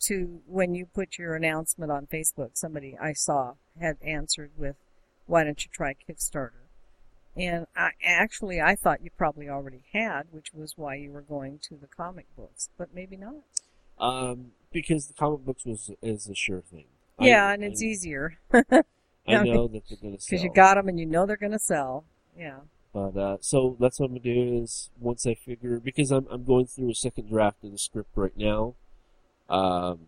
To 0.00 0.42
when 0.46 0.74
you 0.74 0.84
put 0.86 1.16
your 1.18 1.34
announcement 1.34 1.90
on 1.90 2.06
Facebook, 2.06 2.50
somebody 2.56 2.98
I 2.98 3.14
saw 3.14 3.54
had 3.80 3.96
answered 4.02 4.50
with, 4.58 4.76
"Why 5.26 5.42
don't 5.42 5.64
you 5.64 5.70
try 5.72 5.94
Kickstarter?" 5.94 6.66
And 7.34 7.66
I 7.76 7.92
actually 8.02 8.60
I 8.60 8.74
thought 8.76 9.02
you 9.02 9.10
probably 9.10 9.48
already 9.48 9.84
had, 9.92 10.32
which 10.32 10.52
was 10.52 10.76
why 10.76 10.96
you 10.96 11.12
were 11.12 11.22
going 11.22 11.58
to 11.60 11.76
the 11.76 11.86
comic 11.86 12.26
books, 12.36 12.68
but 12.76 12.92
maybe 12.94 13.16
not. 13.16 13.36
Um, 13.98 14.52
because 14.72 15.06
the 15.06 15.14
comic 15.14 15.40
books 15.44 15.64
was 15.64 15.90
is 16.02 16.28
a 16.28 16.34
sure 16.34 16.60
thing. 16.60 16.84
I- 17.18 17.28
Yeah, 17.28 17.52
and 17.52 17.64
it's 17.64 17.82
I, 17.82 17.86
easier 17.86 18.38
I 18.52 18.62
know 19.42 19.66
that 19.68 19.82
they're 19.88 19.98
gonna 20.02 20.18
sell. 20.20 20.26
because 20.30 20.44
you 20.44 20.52
got 20.52 20.74
them 20.74 20.88
and 20.88 20.98
you 21.00 21.06
know 21.06 21.26
they're 21.26 21.36
going 21.36 21.52
to 21.52 21.58
sell. 21.58 22.04
Yeah. 22.38 22.58
But 22.92 23.16
uh, 23.16 23.36
so 23.40 23.76
that's 23.80 23.98
what 24.00 24.06
I'm 24.06 24.12
gonna 24.12 24.20
do 24.34 24.60
is 24.62 24.90
once 25.00 25.26
I 25.26 25.34
figure 25.34 25.78
because 25.80 26.10
I'm 26.10 26.26
I'm 26.30 26.44
going 26.44 26.66
through 26.66 26.90
a 26.90 26.94
second 26.94 27.28
draft 27.28 27.62
of 27.64 27.72
the 27.72 27.78
script 27.78 28.10
right 28.14 28.36
now, 28.36 28.74
um, 29.50 30.06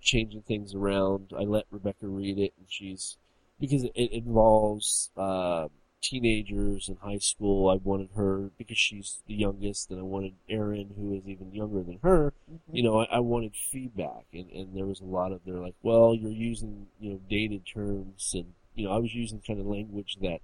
changing 0.00 0.42
things 0.42 0.74
around. 0.74 1.32
I 1.38 1.42
let 1.42 1.64
Rebecca 1.70 2.06
read 2.06 2.38
it, 2.38 2.52
and 2.58 2.66
she's 2.68 3.16
because 3.58 3.84
it, 3.84 3.92
it 3.94 4.12
involves 4.12 5.10
uh, 5.16 5.68
teenagers 6.00 6.88
in 6.88 6.96
high 6.96 7.18
school. 7.18 7.68
I 7.68 7.74
wanted 7.74 8.10
her 8.16 8.50
because 8.58 8.78
she's 8.78 9.22
the 9.26 9.34
youngest, 9.34 9.90
and 9.90 10.00
I 10.00 10.02
wanted 10.02 10.34
Erin, 10.48 10.94
who 10.96 11.14
is 11.14 11.26
even 11.26 11.52
younger 11.52 11.82
than 11.82 11.98
her. 12.02 12.32
Mhm. 12.50 12.58
You 12.72 12.82
know, 12.82 13.00
I, 13.00 13.04
I 13.04 13.18
wanted 13.20 13.54
feedback, 13.54 14.24
and 14.32 14.50
and 14.50 14.76
there 14.76 14.86
was 14.86 15.00
a 15.00 15.04
lot 15.04 15.32
of 15.32 15.40
they're 15.44 15.54
like, 15.56 15.74
well, 15.82 16.14
you're 16.14 16.30
using 16.30 16.86
you 16.98 17.10
know 17.12 17.20
dated 17.28 17.66
terms, 17.66 18.32
and 18.34 18.52
you 18.74 18.86
know 18.86 18.92
I 18.92 18.98
was 18.98 19.14
using 19.14 19.40
kind 19.46 19.60
of 19.60 19.66
language 19.66 20.16
that 20.22 20.40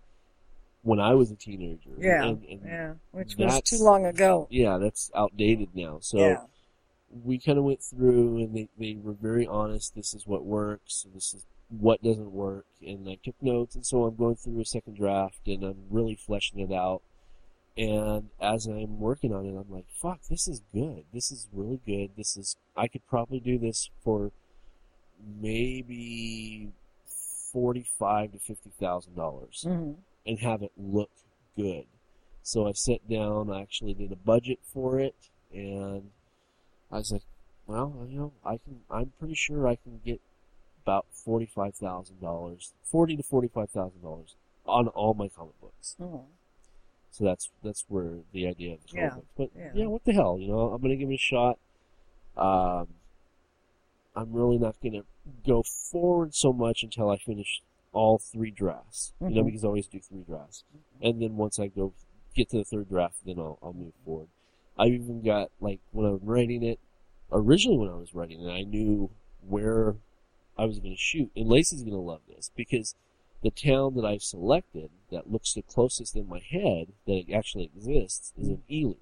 when 0.83 1.01
I 1.01 1.15
was 1.15 1.31
a 1.31 1.37
teenager. 1.37 1.91
Yeah. 1.99 2.25
and, 2.25 2.45
and 2.45 2.61
Yeah. 2.65 2.93
Which 3.11 3.37
was 3.37 3.61
too 3.63 3.79
long 3.83 4.07
ago. 4.07 4.47
yeah, 4.51 4.79
that's 4.79 5.11
outdated 5.15 5.71
now. 5.75 5.99
So 6.01 6.19
yeah. 6.19 6.41
we 7.25 7.39
kind 7.39 7.59
of 7.59 7.65
went 7.65 7.83
through, 7.83 8.39
and 8.39 8.55
they 8.55 8.69
they 8.79 8.97
were 9.03 9.15
very 9.15 9.47
honest. 9.47 9.95
This 9.95 10.15
is 10.15 10.27
what 10.27 10.45
works, 10.45 11.07
this 11.13 11.35
is 11.35 11.45
what 11.69 12.03
doesn't 12.03 12.33
work. 12.33 12.67
And 12.81 13.09
I 13.09 13.19
took 13.23 13.35
notes, 13.43 13.75
and 13.75 13.85
so 13.85 14.05
I'm 14.05 14.17
going 14.17 14.37
through 14.37 14.61
a 14.61 14.65
second 14.65 14.97
draft, 14.97 15.41
and 15.47 15.65
I'm 15.65 15.85
really 15.91 16.15
fleshing 16.15 16.61
it 16.61 16.73
out. 16.73 17.03
And 17.77 18.31
as 18.41 18.67
I'm 18.67 19.01
working 19.01 19.35
on 19.35 19.45
it, 19.45 19.57
I'm 19.57 19.71
like, 19.71 19.87
"Fuck, 19.91 20.21
this 20.31 20.49
is 20.49 20.63
good. 20.73 21.05
This 21.13 21.31
is 21.31 21.47
really 21.53 21.81
good. 21.87 22.13
This 22.17 22.37
is 22.37 22.57
I 22.77 22.89
could 22.89 23.07
probably 23.07 23.41
do 23.41 23.59
this 23.59 23.91
for 24.03 24.33
maybe 25.41 26.71
forty-five 27.53 28.33
to 28.33 28.39
fifty 28.39 28.71
thousand 28.81 29.17
dollars." 29.17 29.65
hmm 29.67 29.93
and 30.27 30.41
have 30.41 30.63
it 30.63 30.73
look 30.77 31.11
good. 31.57 31.87
So 32.43 32.67
I 32.67 32.73
sat 32.73 33.09
down, 33.09 33.51
I 33.51 33.63
actually 33.63 33.95
did 33.95 34.13
a 34.13 34.17
budget 34.17 34.59
for 34.73 34.99
it, 35.01 35.15
and 35.53 36.11
I 36.91 36.99
was 36.99 37.13
like, 37.13 37.23
well, 37.67 38.07
you 38.09 38.19
know, 38.19 38.33
I 38.45 38.59
can, 38.59 38.81
I'm 38.91 39.13
pretty 39.19 39.35
sure 39.35 39.67
I 39.67 39.77
can 39.77 40.01
get 40.05 40.21
about 40.87 41.07
$45,000, 41.27 42.73
40 42.85 43.17
to 43.17 43.23
$45,000 43.25 44.35
on 44.67 44.87
all 44.89 45.15
my 45.15 45.29
comic 45.29 45.61
books. 45.61 45.97
hmm 45.99 46.19
So 47.11 47.25
that's, 47.25 47.51
that's 47.65 47.85
where 47.89 48.19
the 48.33 48.47
idea 48.47 48.75
of 48.75 48.81
the 48.83 48.89
comic 48.89 49.03
Yeah, 49.11 49.15
books. 49.17 49.27
But 49.37 49.51
yeah. 49.59 49.71
yeah. 49.75 49.87
what 49.87 50.05
the 50.05 50.13
hell, 50.13 50.39
you 50.39 50.47
know, 50.49 50.71
I'm 50.73 50.81
gonna 50.81 50.95
give 50.95 51.11
it 51.11 51.15
a 51.15 51.19
shot. 51.19 51.59
Um, 52.37 52.87
I'm 54.15 54.33
really 54.33 54.59
not 54.59 54.77
gonna 54.81 55.03
go 55.45 55.65
forward 55.91 56.35
so 56.37 56.53
much 56.53 56.85
until 56.85 57.11
I 57.11 57.17
finish 57.17 57.63
all 57.93 58.19
three 58.19 58.51
drafts. 58.53 59.13
You 59.21 59.31
know, 59.31 59.43
Mhm. 59.43 59.47
because 59.47 59.65
I 59.65 59.69
always 59.69 59.89
do 59.89 59.99
three 59.99 60.23
drafts. 60.23 60.63
And 61.03 61.21
then 61.21 61.37
once 61.37 61.59
I 61.59 61.67
go 61.67 61.95
get 62.35 62.49
to 62.51 62.59
the 62.59 62.65
third 62.65 62.89
draft, 62.89 63.25
then 63.25 63.39
I'll, 63.41 63.59
I'll 63.61 63.73
move 63.73 63.93
forward. 64.05 64.29
I've 64.79 64.93
even 64.93 65.23
got, 65.23 65.51
like, 65.61 65.81
when 65.91 66.07
I 66.07 66.11
was 66.11 66.23
writing 66.23 66.63
it, 66.63 66.79
originally 67.33 67.79
when 67.79 67.89
I 67.89 67.95
was 67.97 68.15
writing 68.15 68.41
it, 68.43 68.51
I 68.53 68.63
knew 68.63 69.11
where 69.49 69.97
I 70.59 70.65
was 70.65 70.79
going 70.79 70.95
to 70.95 71.01
shoot. 71.01 71.31
And 71.37 71.49
Lacey's 71.49 71.83
going 71.83 71.93
to 71.95 71.99
love 71.99 72.21
this 72.29 72.51
because 72.57 72.95
the 73.43 73.51
town 73.51 73.95
that 73.95 74.05
I've 74.05 74.23
selected 74.23 74.91
that 75.11 75.31
looks 75.31 75.53
the 75.55 75.63
closest 75.63 76.17
in 76.17 76.29
my 76.29 76.39
head 76.41 76.89
that 77.07 77.15
it 77.29 77.33
actually 77.33 77.65
exists 77.77 78.33
is 78.39 78.49
in 78.49 78.63
Ely. 78.71 78.95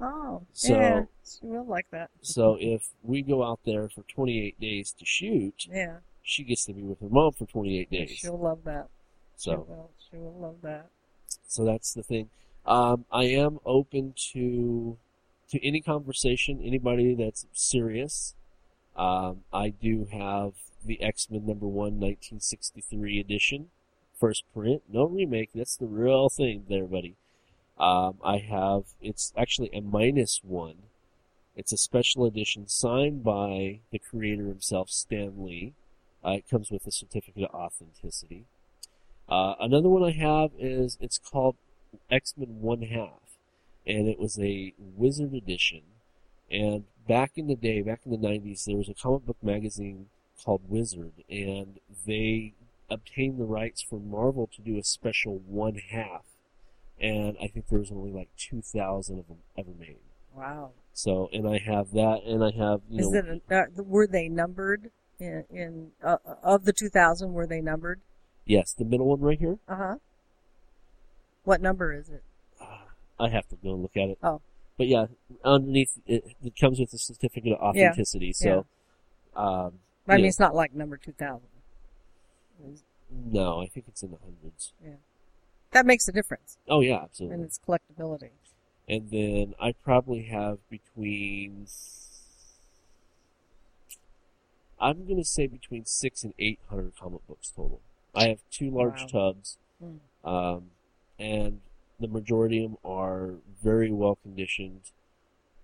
Oh, 0.00 0.42
So- 0.52 0.74
yeah. 0.74 1.04
She 1.26 1.46
will 1.46 1.64
like 1.64 1.86
that. 1.90 2.10
So 2.20 2.56
if 2.60 2.90
we 3.02 3.22
go 3.22 3.42
out 3.44 3.60
there 3.64 3.88
for 3.88 4.02
28 4.02 4.60
days 4.60 4.92
to 4.98 5.04
shoot, 5.06 5.66
Yeah. 5.70 5.98
she 6.22 6.44
gets 6.44 6.66
to 6.66 6.74
be 6.74 6.82
with 6.82 7.00
her 7.00 7.08
mom 7.08 7.32
for 7.32 7.46
28 7.46 7.90
days. 7.90 8.10
She'll 8.10 8.38
love 8.38 8.64
that. 8.64 8.88
She 9.38 9.44
So, 9.50 9.60
will. 9.68 9.90
She 10.10 10.16
will 10.18 10.34
love 10.38 10.60
that. 10.62 10.90
so 11.46 11.64
that's 11.64 11.94
the 11.94 12.02
thing. 12.02 12.28
Um, 12.66 13.04
I 13.10 13.24
am 13.24 13.58
open 13.64 14.14
to 14.32 14.96
to 15.50 15.64
any 15.64 15.80
conversation, 15.80 16.60
anybody 16.62 17.14
that's 17.14 17.46
serious. 17.52 18.34
Um, 18.96 19.42
I 19.52 19.70
do 19.70 20.06
have 20.12 20.52
the 20.84 21.02
X 21.02 21.28
Men 21.30 21.46
number 21.46 21.66
one, 21.66 21.98
1963 22.00 23.20
edition, 23.20 23.68
first 24.18 24.44
print, 24.54 24.82
no 24.88 25.04
remake. 25.04 25.50
That's 25.54 25.76
the 25.76 25.86
real 25.86 26.28
thing, 26.28 26.66
there, 26.68 26.84
buddy. 26.84 27.16
Um, 27.78 28.18
I 28.22 28.38
have 28.38 28.84
it's 29.00 29.32
actually 29.36 29.70
a 29.72 29.80
minus 29.80 30.40
one. 30.44 30.76
It's 31.56 31.72
a 31.72 31.76
special 31.76 32.24
edition 32.24 32.68
signed 32.68 33.24
by 33.24 33.80
the 33.90 33.98
creator 33.98 34.46
himself, 34.46 34.90
Stan 34.90 35.44
Lee. 35.44 35.72
Uh, 36.24 36.32
it 36.38 36.48
comes 36.48 36.70
with 36.70 36.86
a 36.86 36.92
certificate 36.92 37.44
of 37.44 37.54
authenticity. 37.54 38.44
Uh, 39.28 39.54
another 39.60 39.88
one 39.88 40.02
I 40.02 40.12
have 40.12 40.50
is 40.58 40.98
it's 41.00 41.18
called 41.18 41.56
X 42.10 42.34
Men 42.36 42.60
One 42.60 42.82
Half, 42.82 43.38
and 43.86 44.08
it 44.08 44.18
was 44.18 44.38
a 44.38 44.72
Wizard 44.78 45.34
edition. 45.34 45.82
And 46.50 46.84
back 47.06 47.32
in 47.36 47.46
the 47.46 47.56
day, 47.56 47.82
back 47.82 48.00
in 48.04 48.10
the 48.12 48.18
'90s, 48.18 48.64
there 48.64 48.76
was 48.76 48.88
a 48.88 48.94
comic 48.94 49.26
book 49.26 49.36
magazine 49.42 50.06
called 50.44 50.62
Wizard, 50.68 51.12
and 51.30 51.78
they 52.06 52.54
obtained 52.90 53.38
the 53.38 53.44
rights 53.44 53.82
for 53.82 53.98
Marvel 53.98 54.48
to 54.54 54.62
do 54.62 54.78
a 54.78 54.82
special 54.82 55.40
one 55.46 55.76
half. 55.76 56.24
And 57.00 57.36
I 57.42 57.48
think 57.48 57.68
there 57.68 57.78
was 57.80 57.90
only 57.90 58.12
like 58.12 58.28
2,000 58.36 59.18
of 59.18 59.26
them 59.26 59.38
ever 59.58 59.72
made. 59.78 59.98
Wow. 60.34 60.70
So, 60.92 61.28
and 61.32 61.48
I 61.48 61.58
have 61.58 61.90
that, 61.92 62.22
and 62.24 62.44
I 62.44 62.50
have 62.52 62.82
you 62.88 63.00
Is 63.00 63.10
know, 63.10 63.18
it? 63.18 63.42
A, 63.50 63.54
uh, 63.56 63.82
were 63.82 64.06
they 64.06 64.28
numbered 64.28 64.90
in, 65.18 65.44
in 65.50 65.90
uh, 66.02 66.18
of 66.42 66.64
the 66.64 66.72
2000? 66.72 67.32
Were 67.32 67.46
they 67.46 67.60
numbered? 67.60 68.00
yes, 68.46 68.72
the 68.72 68.84
middle 68.84 69.06
one 69.06 69.20
right 69.20 69.38
here. 69.38 69.58
Uh 69.66 69.76
huh. 69.76 69.94
What 71.44 71.60
number 71.60 71.92
is 71.92 72.08
it? 72.08 72.22
I 73.18 73.28
have 73.28 73.48
to 73.48 73.56
go 73.56 73.74
and 73.74 73.82
look 73.82 73.96
at 73.96 74.08
it. 74.08 74.18
Oh. 74.22 74.40
But 74.76 74.86
yeah, 74.88 75.06
underneath 75.44 75.98
it, 76.06 76.24
it 76.42 76.54
comes 76.58 76.78
with 76.80 76.92
a 76.92 76.98
certificate 76.98 77.52
of 77.52 77.60
authenticity. 77.60 78.32
So, 78.32 78.66
um, 79.36 79.78
I 80.08 80.14
mean, 80.16 80.24
Yeah. 80.24 80.28
it's 80.28 80.38
not 80.40 80.54
like 80.54 80.74
number 80.74 80.96
2000. 80.96 81.40
no, 83.10 83.60
I 83.62 83.66
think 83.66 83.86
it's 83.88 84.02
in 84.02 84.10
the 84.10 84.18
hundreds. 84.18 84.72
Yeah, 84.84 84.94
That 85.72 85.86
makes 85.86 86.08
a 86.08 86.12
difference 86.12 86.58
Oh 86.68 86.80
yeah, 86.80 87.02
absolutely. 87.02 87.38
in 87.38 87.44
its 87.44 87.58
collectability. 87.66 88.30
and 88.88 89.10
then 89.10 89.54
I 89.60 89.72
probably 89.72 90.24
have 90.24 90.58
between 90.68 91.66
I'm 94.80 95.06
gonna 95.06 95.24
say 95.24 95.46
between 95.46 95.84
six 95.86 96.24
and 96.24 96.34
eight 96.38 96.58
hundred 96.68 96.96
comic 96.98 97.26
books 97.26 97.50
total. 97.54 97.80
I 98.14 98.28
have 98.28 98.40
two 98.50 98.70
large 98.70 99.00
Wow. 99.12 99.32
tubs, 99.32 99.58
Hmm. 99.80 99.96
um, 100.28 100.70
and 101.18 101.60
the 102.00 102.08
majority 102.08 102.64
of 102.64 102.70
them 102.72 102.78
are 102.84 103.34
very 103.62 103.90
well 103.90 104.16
conditioned. 104.22 104.90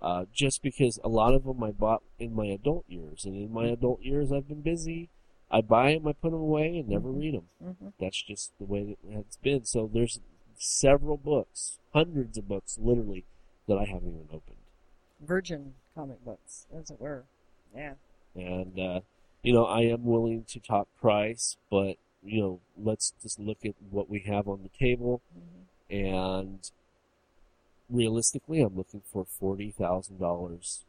Uh, 0.03 0.25
just 0.33 0.63
because 0.63 0.99
a 1.05 1.09
lot 1.09 1.35
of 1.35 1.45
them 1.45 1.63
I 1.63 1.73
bought 1.73 2.03
in 2.19 2.35
my 2.35 2.47
adult 2.47 2.85
years, 2.89 3.27
and 3.27 3.37
in 3.37 3.53
my 3.53 3.67
adult 3.67 4.01
years 4.01 4.33
I've 4.33 4.49
been 4.49 4.63
busy. 4.63 5.11
I 5.51 5.61
buy 5.61 5.93
them, 5.95 6.07
I 6.07 6.13
put 6.13 6.31
them 6.31 6.41
away, 6.41 6.79
and 6.79 6.89
never 6.89 7.11
read 7.11 7.35
them. 7.35 7.49
hmm 7.63 7.89
That's 7.99 8.23
just 8.23 8.53
the 8.59 8.65
way 8.65 8.85
that 8.85 9.19
it's 9.19 9.37
been. 9.37 9.65
So 9.65 9.91
there's 9.93 10.21
several 10.57 11.17
books, 11.17 11.79
hundreds 11.93 12.39
of 12.39 12.49
books, 12.49 12.79
literally, 12.81 13.25
that 13.67 13.77
I 13.77 13.85
haven't 13.85 14.09
even 14.09 14.29
opened. 14.33 14.57
Virgin 15.21 15.75
comic 15.95 16.25
books, 16.25 16.67
as 16.75 16.91
it 16.91 17.01
were. 17.01 17.25
Yeah. 17.75 17.95
And, 18.35 18.79
uh, 18.79 19.01
you 19.43 19.53
know, 19.53 19.65
I 19.67 19.81
am 19.83 20.05
willing 20.05 20.45
to 20.45 20.61
talk 20.61 20.89
price, 21.01 21.57
but, 21.71 21.97
you 22.23 22.41
know, 22.41 22.61
let's 22.79 23.13
just 23.21 23.39
look 23.39 23.65
at 23.65 23.75
what 23.91 24.09
we 24.09 24.21
have 24.21 24.49
on 24.49 24.63
the 24.63 24.69
table. 24.79 25.21
Mhm. 25.37 25.65
And 25.91 26.71
realistically, 27.89 28.61
I'm 28.61 28.77
looking 28.77 29.03
for 29.13 29.27
$40,000 29.43 30.85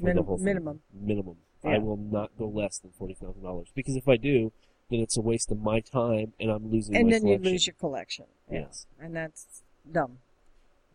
for 0.00 0.14
the 0.14 0.22
whole 0.22 0.36
thing. 0.36 0.44
minimum. 0.44 0.80
Minimum. 0.92 1.36
I 1.64 1.78
will 1.78 1.96
not 1.96 2.30
go 2.38 2.46
less 2.46 2.78
than 2.78 2.90
$40,000. 3.00 3.66
Because 3.74 3.96
if 3.96 4.06
I 4.06 4.16
do, 4.16 4.52
then 4.90 5.00
it's 5.00 5.16
a 5.16 5.22
waste 5.22 5.50
of 5.50 5.60
my 5.60 5.80
time 5.80 6.34
and 6.38 6.50
I'm 6.50 6.70
losing 6.70 6.94
And 6.94 7.10
then 7.10 7.26
you 7.26 7.38
lose 7.38 7.66
your 7.66 7.74
collection. 7.80 8.26
Yeah. 8.50 8.60
Yes. 8.60 8.86
And 9.00 9.16
that's 9.16 9.62
dumb. 9.90 10.18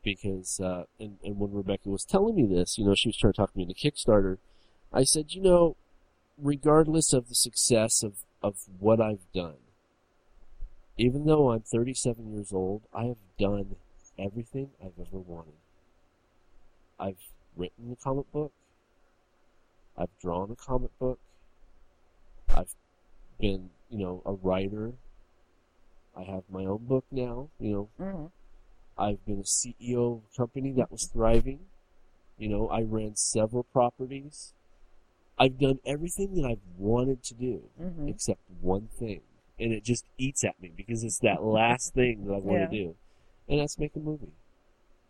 because 0.03 0.59
uh, 0.59 0.83
and, 0.99 1.17
and 1.23 1.39
when 1.39 1.51
Rebecca 1.51 1.89
was 1.89 2.05
telling 2.05 2.35
me 2.35 2.45
this, 2.45 2.77
you 2.77 2.85
know, 2.85 2.93
she 2.95 3.09
was 3.09 3.17
trying 3.17 3.33
to 3.33 3.37
talk 3.37 3.55
me 3.55 3.63
into 3.63 3.73
Kickstarter. 3.73 4.37
I 4.93 5.03
said, 5.03 5.33
you 5.33 5.41
know, 5.41 5.75
regardless 6.37 7.13
of 7.13 7.29
the 7.29 7.35
success 7.35 8.03
of, 8.03 8.23
of 8.41 8.55
what 8.79 9.01
I've 9.01 9.31
done, 9.33 9.57
even 10.99 11.25
though 11.25 11.51
I'm 11.51 11.61
37 11.61 12.33
years 12.33 12.51
old, 12.51 12.81
I 12.93 13.05
have 13.05 13.17
done 13.39 13.77
everything 14.17 14.71
I've 14.83 14.99
ever 14.99 15.17
wanted. 15.17 15.53
I've 16.99 17.31
written 17.55 17.93
a 17.93 17.95
comic 17.95 18.29
book. 18.33 18.51
I've 19.97 20.09
drawn 20.21 20.51
a 20.51 20.55
comic 20.55 20.91
book. 20.99 21.19
I've 22.49 22.75
been, 23.39 23.69
you 23.89 23.99
know, 23.99 24.21
a 24.25 24.33
writer. 24.33 24.91
I 26.17 26.23
have 26.23 26.43
my 26.49 26.65
own 26.65 26.85
book 26.85 27.05
now, 27.11 27.49
you 27.59 27.71
know, 27.71 27.89
hmm 27.97 28.25
I've 28.97 29.25
been 29.25 29.39
a 29.39 29.43
CEO 29.43 30.17
of 30.17 30.23
a 30.33 30.37
company 30.37 30.73
that 30.73 30.91
was 30.91 31.05
thriving. 31.05 31.59
You 32.37 32.49
know, 32.49 32.67
I 32.67 32.81
ran 32.81 33.15
several 33.15 33.63
properties. 33.63 34.53
I've 35.37 35.57
done 35.57 35.79
everything 35.85 36.35
that 36.35 36.45
I've 36.45 36.65
wanted 36.77 37.23
to 37.23 37.33
do 37.35 37.69
hmm 37.77 38.09
except 38.09 38.41
one 38.59 38.89
thing. 38.89 39.21
And 39.59 39.73
it 39.73 39.83
just 39.83 40.05
eats 40.17 40.43
at 40.43 40.59
me 40.61 40.71
because 40.75 41.03
it's 41.03 41.19
that 41.19 41.43
last 41.59 41.93
thing 41.93 42.25
that 42.25 42.33
I 42.33 42.37
want 42.37 42.61
Yeah. 42.61 42.67
to 42.67 42.71
do. 42.71 42.95
And 43.47 43.59
that's 43.59 43.77
make 43.77 43.95
a 43.95 43.99
movie. 43.99 44.31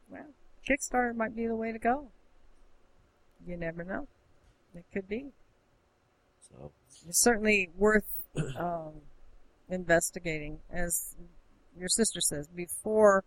Well, 0.09 0.25
Kickstarter 0.67 1.15
might 1.15 1.35
be 1.35 1.45
the 1.47 1.55
way 1.55 1.71
to 1.71 1.79
go. 1.79 2.09
You 3.45 3.57
never 3.57 3.83
know. 3.83 4.07
It 4.75 4.85
could 4.93 5.07
be. 5.07 5.27
So, 6.49 6.71
It's 7.07 7.21
certainly 7.21 7.69
worth 7.77 8.05
um, 8.57 8.93
investigating, 9.69 10.59
as 10.71 11.15
your 11.77 11.89
sister 11.89 12.21
says, 12.21 12.47
before 12.47 13.23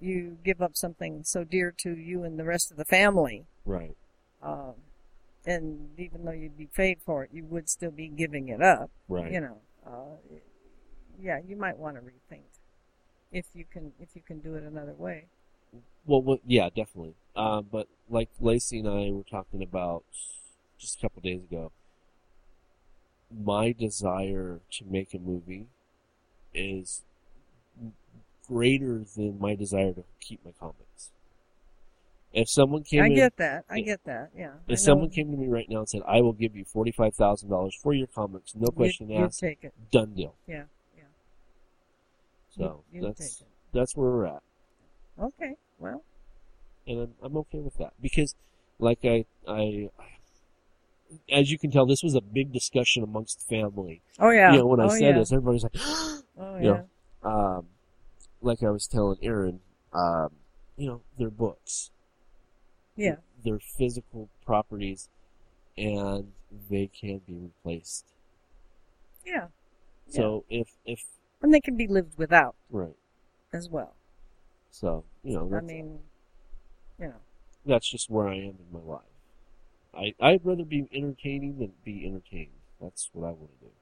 you 0.00 0.36
give 0.44 0.60
up 0.60 0.76
something 0.76 1.22
so 1.24 1.42
dear 1.44 1.72
to 1.78 1.96
you 1.96 2.22
and 2.22 2.38
the 2.38 2.44
rest 2.44 2.70
of 2.70 2.76
the 2.76 2.84
family. 2.84 3.46
right. 3.64 3.96
Um, 4.42 4.74
and 5.46 5.88
even 5.98 6.24
though 6.24 6.32
you'd 6.32 6.58
be 6.58 6.66
paid 6.66 6.98
for 7.04 7.22
it, 7.24 7.30
you 7.32 7.44
would 7.44 7.68
still 7.68 7.90
be 7.92 8.08
giving 8.08 8.48
it 8.48 8.60
up. 8.60 8.90
Right. 9.08 9.32
You 9.32 9.40
know, 9.40 9.58
uh, 9.86 10.16
yeah, 11.20 11.40
you 11.46 11.56
might 11.56 11.78
want 11.78 11.96
to 11.96 12.02
rethink 12.02 12.42
if 13.32 13.46
you 13.54 13.64
can 13.70 13.92
if 14.00 14.10
you 14.14 14.22
can 14.22 14.40
do 14.40 14.54
it 14.54 14.62
another 14.62 14.94
way. 14.94 15.26
Well, 16.06 16.22
well 16.22 16.38
yeah, 16.46 16.68
definitely. 16.68 17.14
Uh, 17.34 17.62
but 17.62 17.88
like 18.08 18.30
Lacey 18.40 18.80
and 18.80 18.88
I 18.88 19.10
were 19.10 19.24
talking 19.24 19.62
about 19.62 20.04
just 20.78 20.98
a 20.98 21.00
couple 21.02 21.22
days 21.22 21.42
ago, 21.42 21.72
my 23.30 23.72
desire 23.72 24.60
to 24.72 24.84
make 24.84 25.14
a 25.14 25.18
movie 25.18 25.66
is 26.54 27.02
greater 28.46 29.02
than 29.16 29.38
my 29.38 29.54
desire 29.54 29.92
to 29.92 30.04
keep 30.20 30.44
my 30.44 30.52
comics. 30.58 31.10
If 32.36 32.50
someone 32.50 32.82
came 32.82 33.02
I 33.02 33.06
in, 33.06 33.14
get 33.14 33.36
that. 33.38 33.64
I 33.70 33.80
get 33.80 34.04
that. 34.04 34.30
Yeah. 34.36 34.52
If 34.68 34.78
someone 34.78 35.08
came 35.08 35.30
to 35.30 35.36
me 35.38 35.48
right 35.48 35.64
now 35.70 35.78
and 35.78 35.88
said, 35.88 36.02
"I 36.06 36.20
will 36.20 36.34
give 36.34 36.54
you 36.54 36.66
forty-five 36.66 37.14
thousand 37.14 37.48
dollars 37.48 37.74
for 37.82 37.94
your 37.94 38.06
comics, 38.08 38.54
no 38.54 38.68
question 38.68 39.08
you'd 39.08 39.22
asked, 39.24 39.40
take 39.40 39.64
it. 39.64 39.72
done 39.90 40.12
deal." 40.14 40.34
Yeah. 40.46 40.64
Yeah. 40.96 41.04
So 42.50 42.84
You'd- 42.92 43.06
you'd 43.06 43.16
that's 43.16 43.42
that's 43.72 43.96
where 43.96 44.10
we're 44.10 44.26
at. 44.26 44.42
Okay. 45.18 45.54
Well. 45.78 46.02
and 46.86 47.00
I'm, 47.00 47.14
I'm 47.22 47.36
okay 47.38 47.60
with 47.60 47.78
that 47.78 47.94
because, 48.02 48.34
like 48.78 48.98
I, 49.04 49.24
I, 49.48 49.88
as 51.32 51.50
you 51.50 51.58
can 51.58 51.70
tell, 51.70 51.86
this 51.86 52.02
was 52.02 52.14
a 52.14 52.20
big 52.20 52.52
discussion 52.52 53.02
amongst 53.02 53.48
family. 53.48 54.02
Oh 54.18 54.30
yeah. 54.30 54.52
You 54.52 54.58
know, 54.58 54.66
when 54.66 54.80
I 54.80 54.84
oh, 54.84 54.88
said 54.90 55.00
yeah. 55.00 55.12
this, 55.20 55.32
everybody's 55.32 55.62
like, 55.62 55.76
Oh 56.38 56.58
you 56.58 56.64
yeah. 56.66 56.82
know, 57.24 57.30
um, 57.30 57.66
like 58.42 58.62
I 58.62 58.68
was 58.70 58.86
telling 58.86 59.16
Aaron, 59.22 59.60
um, 59.94 60.28
you 60.76 60.86
know, 60.86 61.00
they're 61.18 61.30
books, 61.30 61.90
Yeah. 62.96 63.16
they're 63.44 63.58
physical 63.60 64.28
properties, 64.44 65.08
and 65.76 66.32
they 66.70 66.88
can 66.88 67.18
be 67.18 67.34
replaced. 67.36 68.06
Yeah. 69.24 69.48
So 70.08 70.44
if 70.48 70.68
if 70.84 71.04
And 71.42 71.52
they 71.52 71.60
can 71.60 71.76
be 71.76 71.86
lived 71.86 72.16
without 72.18 72.56
right, 72.70 72.96
as 73.52 73.68
well. 73.68 73.94
so 74.70 75.04
you 75.22 75.34
know, 75.34 75.56
I 75.56 75.60
mean, 75.60 76.00
you 76.98 77.08
know. 77.08 77.20
that's 77.64 77.88
just 77.90 78.10
where 78.10 78.28
I 78.28 78.36
am 78.36 78.58
in 78.58 78.66
my 78.72 78.80
life. 78.80 79.02
I 79.94 80.14
I'd 80.20 80.44
rather 80.44 80.64
be 80.64 80.88
entertaining 80.92 81.58
than 81.58 81.72
be 81.84 82.06
entertained. 82.06 82.52
That's 82.80 83.10
what 83.12 83.26
I 83.26 83.32
want 83.32 83.58
to 83.60 83.66
do. 83.66 83.72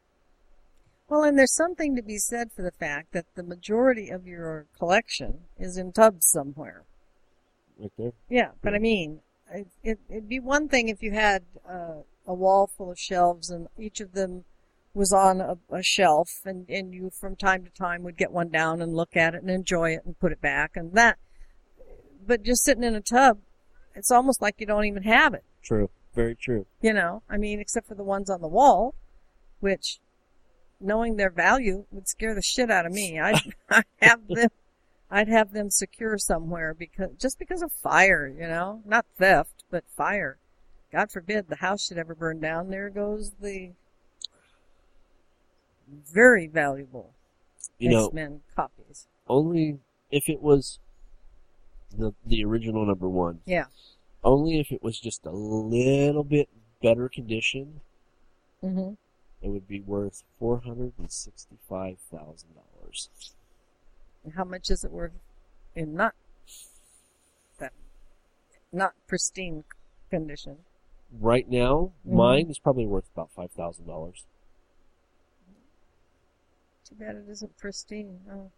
Well, 1.09 1.23
and 1.23 1.39
there's 1.39 1.55
something 1.55 1.97
to 1.97 2.03
be 2.03 2.19
said 2.19 2.53
for 2.53 2.63
the 2.63 2.71
fact 2.73 3.13
that 3.13 3.27
the 3.35 3.43
majority 3.43 4.11
of 4.11 4.27
your 4.27 4.67
collection 4.79 5.49
is 5.59 5.77
in 5.77 5.93
tubs 5.93 6.27
somewhere. 6.27 6.85
Right 7.79 7.93
there. 7.99 8.13
Yeah, 8.29 8.51
but 8.63 8.75
I 8.75 8.79
mean, 8.79 9.21
it, 9.83 9.99
it'd 10.09 10.29
be 10.29 10.41
one 10.41 10.69
thing 10.69 10.89
if 10.89 11.03
you 11.03 11.13
had 11.13 11.45
uh, 11.69 12.03
a 12.27 12.35
wall 12.35 12.67
full 12.67 12.91
of 12.91 12.99
shelves 12.99 13.51
and 13.51 13.69
each 13.79 14.01
of 14.01 14.13
them 14.13 14.45
was 14.95 15.13
on 15.13 15.41
a, 15.41 15.57
a 15.71 15.83
shelf 15.83 16.29
and, 16.45 16.69
and 16.69 16.95
you 16.95 17.11
from 17.11 17.35
time 17.35 17.65
to 17.65 17.71
time 17.71 18.03
would 18.05 18.17
get 18.17 18.31
one 18.31 18.49
down 18.49 18.81
and 18.81 18.95
look 18.95 19.17
at 19.17 19.35
it 19.35 19.43
and 19.43 19.51
enjoy 19.51 19.91
it 19.91 20.03
and 20.05 20.19
put 20.19 20.33
it 20.33 20.41
back 20.41 20.73
and 20.77 20.93
that. 20.95 21.19
But 22.27 22.43
just 22.43 22.65
sitting 22.65 22.85
in 22.85 22.95
a 22.95 23.01
tub, 23.01 23.39
it's 23.95 24.11
almost 24.11 24.41
like 24.41 24.57
you 24.59 24.67
don't 24.67 24.87
even 24.87 25.03
have 25.03 25.35
it. 25.35 25.45
True. 25.63 25.91
Very 26.15 26.37
true. 26.37 26.67
You 26.81 26.93
know, 26.93 27.23
I 27.29 27.37
mean, 27.37 27.61
except 27.61 27.89
for 27.89 27.95
the 27.95 28.05
ones 28.05 28.31
on 28.31 28.41
the 28.41 28.49
wall, 28.49 28.95
which, 29.61 29.99
knowing 30.81 31.17
their 31.17 31.31
value, 31.31 31.87
would 31.91 32.09
scare 32.09 32.35
the 32.35 32.43
shit 32.43 32.71
out 32.71 32.87
of 32.87 32.93
me. 32.93 33.19
I'd, 33.19 33.41
I'd 33.71 33.85
have 34.01 34.27
them, 34.29 34.49
I'd 35.15 35.29
have 35.29 35.53
them 35.53 35.71
secure 35.71 36.19
somewhere 36.19 36.75
because 36.75 37.11
just 37.19 37.39
because 37.39 37.63
of 37.63 37.71
fire, 37.71 38.27
you 38.27 38.49
know, 38.49 38.83
not 38.85 39.07
theft, 39.17 39.63
but 39.71 39.85
fire. 39.97 40.39
God 40.91 41.13
forbid 41.13 41.49
the 41.49 41.57
house 41.57 41.87
should 41.87 41.99
ever 41.99 42.17
burn 42.17 42.41
down. 42.41 42.69
There 42.71 42.91
goes 42.91 43.31
the 43.41 43.71
very 46.13 46.49
valuable 46.49 47.13
You 47.79 47.91
know, 47.91 48.07
X-Men 48.07 48.41
copies. 48.57 49.07
only 49.29 49.79
if 50.11 50.29
it 50.29 50.43
was 50.43 50.81
the 51.97 52.13
the 52.27 52.45
original 52.45 52.85
number 52.85 53.09
one. 53.09 53.41
Yeah. 53.47 53.67
Only 54.25 54.59
if 54.59 54.73
it 54.73 54.83
was 54.83 54.99
just 54.99 55.25
a 55.27 55.31
little 55.31 56.25
bit 56.25 56.49
better 56.83 57.09
condition, 57.09 57.81
hmm 58.61 58.95
it 59.43 59.49
would 59.49 59.69
be 59.69 59.81
worth 59.81 60.25
four 60.41 60.59
hundred 60.61 60.93
and 60.99 61.13
sixty-five 61.13 61.99
thousand 62.11 62.49
dollars. 62.57 63.11
How 64.33 64.45
much 64.45 64.71
is 64.71 64.85
it 64.85 64.91
worth 64.91 65.13
in 65.75 65.95
not 65.95 66.15
that 67.59 67.73
not 68.73 68.95
pristine 69.07 69.65
condition? 70.11 70.65
Right 71.19 71.49
now, 71.49 71.93
Mhm. 72.07 72.15
mine 72.15 72.51
is 72.51 72.59
probably 72.59 72.87
worth 72.87 73.09
about 73.15 73.31
five 73.31 73.53
thousand 73.53 73.87
dollars. 73.87 74.27
Too 76.85 76.95
bad 76.95 77.17
it 77.17 77.29
isn't 77.29 77.57
pristine. 77.59 78.21
Oh, 78.31 78.51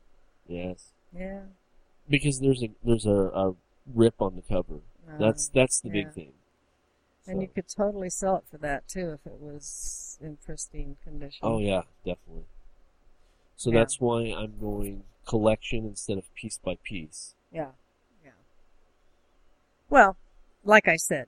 Yes, 0.48 0.92
yeah. 1.12 1.42
because 2.08 2.40
there's 2.40 2.62
a 2.62 2.70
there's 2.84 3.06
a, 3.06 3.10
a 3.34 3.54
rip 3.94 4.20
on 4.20 4.36
the 4.36 4.42
cover. 4.42 4.80
Uh, 5.08 5.18
That's 5.18 5.48
that's 5.48 5.80
the 5.80 5.90
big 5.90 6.06
yeah. 6.06 6.10
thing. 6.12 6.32
And 7.26 7.42
you 7.42 7.48
could 7.48 7.68
totally 7.68 8.10
sell 8.10 8.36
it 8.36 8.44
for 8.50 8.58
that 8.58 8.88
too 8.88 9.10
if 9.12 9.26
it 9.26 9.38
was 9.40 10.18
in 10.20 10.36
pristine 10.38 10.96
condition. 11.04 11.46
Oh 11.46 11.58
yeah, 11.58 11.82
definitely. 12.04 12.44
So 13.56 13.70
Yeah. 13.70 13.78
that's 13.78 14.00
why 14.00 14.32
I'm 14.36 14.58
going 14.58 15.04
collection 15.26 15.84
instead 15.84 16.18
of 16.18 16.32
piece 16.34 16.58
by 16.58 16.76
piece. 16.82 17.34
Yeah, 17.52 17.72
yeah. 18.24 18.30
Well, 19.90 20.16
like 20.64 20.88
I 20.88 20.96
said, 20.96 21.26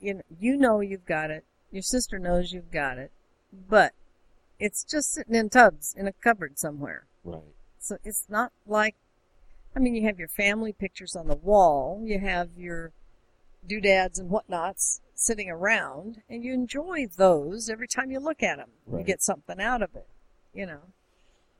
you 0.00 0.14
know, 0.14 0.22
you 0.38 0.56
know 0.56 0.80
you've 0.80 1.06
got 1.06 1.30
it. 1.30 1.44
Your 1.70 1.82
sister 1.82 2.18
knows 2.18 2.52
you've 2.52 2.70
got 2.70 2.98
it, 2.98 3.12
but 3.52 3.92
it's 4.58 4.84
just 4.84 5.12
sitting 5.12 5.34
in 5.34 5.50
tubs 5.50 5.94
in 5.96 6.06
a 6.06 6.12
cupboard 6.12 6.58
somewhere. 6.58 7.06
Right. 7.24 7.42
So 7.78 7.98
it's 8.04 8.26
not 8.28 8.52
like, 8.66 8.94
I 9.74 9.78
mean, 9.78 9.94
you 9.94 10.06
have 10.06 10.18
your 10.18 10.28
family 10.28 10.72
pictures 10.72 11.14
on 11.14 11.28
the 11.28 11.36
wall, 11.36 12.02
you 12.04 12.18
have 12.18 12.50
your 12.56 12.92
doodads 13.66 14.18
and 14.18 14.30
whatnots 14.30 15.00
sitting 15.14 15.50
around, 15.50 16.22
and 16.28 16.44
you 16.44 16.54
enjoy 16.54 17.06
those 17.16 17.68
every 17.68 17.88
time 17.88 18.10
you 18.10 18.18
look 18.20 18.42
at 18.42 18.58
them. 18.58 18.70
You 18.90 19.02
get 19.02 19.22
something 19.22 19.60
out 19.60 19.82
of 19.82 19.94
it, 19.94 20.06
you 20.54 20.66
know. 20.66 20.80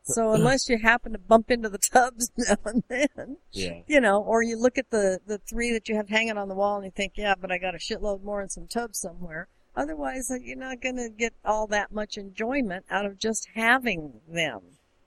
So 0.04 0.32
unless 0.32 0.68
you 0.68 0.78
happen 0.78 1.12
to 1.12 1.18
bump 1.18 1.50
into 1.50 1.68
the 1.68 1.78
tubs 1.92 2.30
now 2.36 2.56
and 2.64 2.82
then, 2.88 3.36
Yeah. 3.52 3.82
you 3.86 4.00
know, 4.00 4.22
or 4.22 4.42
you 4.42 4.58
look 4.58 4.78
at 4.78 4.90
the 4.90 5.20
the 5.26 5.38
three 5.38 5.72
that 5.72 5.88
you 5.88 5.96
have 5.96 6.08
hanging 6.08 6.38
on 6.38 6.48
the 6.48 6.54
wall 6.54 6.76
and 6.76 6.84
you 6.86 6.90
think, 6.90 7.12
yeah, 7.16 7.34
but 7.38 7.52
I 7.52 7.58
got 7.58 7.74
a 7.74 7.78
shitload 7.78 8.22
more 8.22 8.40
in 8.40 8.48
some 8.48 8.66
tubs 8.66 8.98
somewhere. 9.00 9.48
Otherwise, 9.76 10.30
uh, 10.30 10.36
you're 10.36 10.56
not 10.56 10.80
going 10.80 10.96
to 10.96 11.08
get 11.08 11.34
all 11.44 11.66
that 11.68 11.92
much 11.92 12.16
enjoyment 12.16 12.84
out 12.90 13.04
of 13.06 13.18
just 13.18 13.48
having 13.54 14.20
them. 14.28 14.60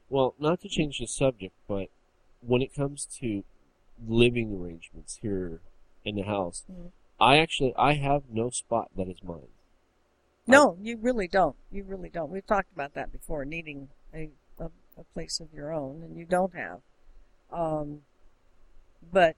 Well, 0.10 0.36
not 0.40 0.62
to 0.62 0.70
change 0.70 1.00
the 1.00 1.08
subject, 1.08 1.54
but 1.68 1.90
when 2.42 2.62
it 2.62 2.74
comes 2.76 3.06
to 3.20 3.44
living 4.08 4.56
arrangements 4.56 5.20
here 5.22 5.62
in 6.06 6.16
the 6.16 6.22
house, 6.24 6.64
Mhm. 6.72 6.92
I 7.20 7.38
actually 7.38 7.74
I 7.76 7.94
have 7.94 8.30
no 8.30 8.50
spot 8.50 8.90
that 8.96 9.08
is 9.08 9.22
mine. 9.24 9.50
No, 10.48 10.78
you 10.82 10.98
really 10.98 11.28
don't. 11.28 11.56
You 11.72 11.84
really 11.84 12.10
don't. 12.10 12.32
We've 12.32 12.46
talked 12.46 12.72
about 12.74 12.94
that 12.96 13.12
before, 13.12 13.46
needing 13.46 13.90
a, 14.14 14.30
a, 14.98 15.04
place 15.14 15.40
of 15.40 15.54
your 15.54 15.74
own, 15.74 16.02
and 16.04 16.18
you 16.18 16.26
don't 16.26 16.56
have. 16.56 16.80
Um, 17.52 18.02
but 19.12 19.36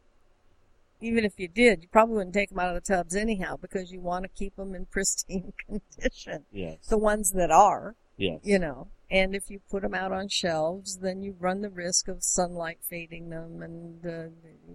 even 1.01 1.25
if 1.25 1.39
you 1.39 1.47
did, 1.47 1.81
you 1.81 1.87
probably 1.89 2.15
wouldn't 2.15 2.33
take 2.33 2.49
them 2.49 2.59
out 2.59 2.75
of 2.75 2.83
the 2.83 2.93
tubs 2.93 3.15
anyhow 3.15 3.57
because 3.59 3.91
you 3.91 3.99
want 3.99 4.23
to 4.23 4.29
keep 4.29 4.55
them 4.55 4.75
in 4.75 4.85
pristine 4.91 5.53
condition. 5.67 6.45
Yes. 6.51 6.77
The 6.87 6.97
ones 6.97 7.31
that 7.31 7.51
are, 7.51 7.95
yes. 8.17 8.39
you 8.43 8.59
know. 8.59 8.87
And 9.11 9.35
if 9.35 9.49
you 9.49 9.59
put 9.69 9.83
them 9.83 9.93
out 9.93 10.11
on 10.11 10.27
shelves, 10.27 10.97
then 10.97 11.21
you 11.21 11.35
run 11.39 11.61
the 11.61 11.69
risk 11.69 12.07
of 12.07 12.23
sunlight 12.23 12.79
fading 12.81 13.29
them 13.29 13.61
and 13.61 14.05
uh, 14.05 14.73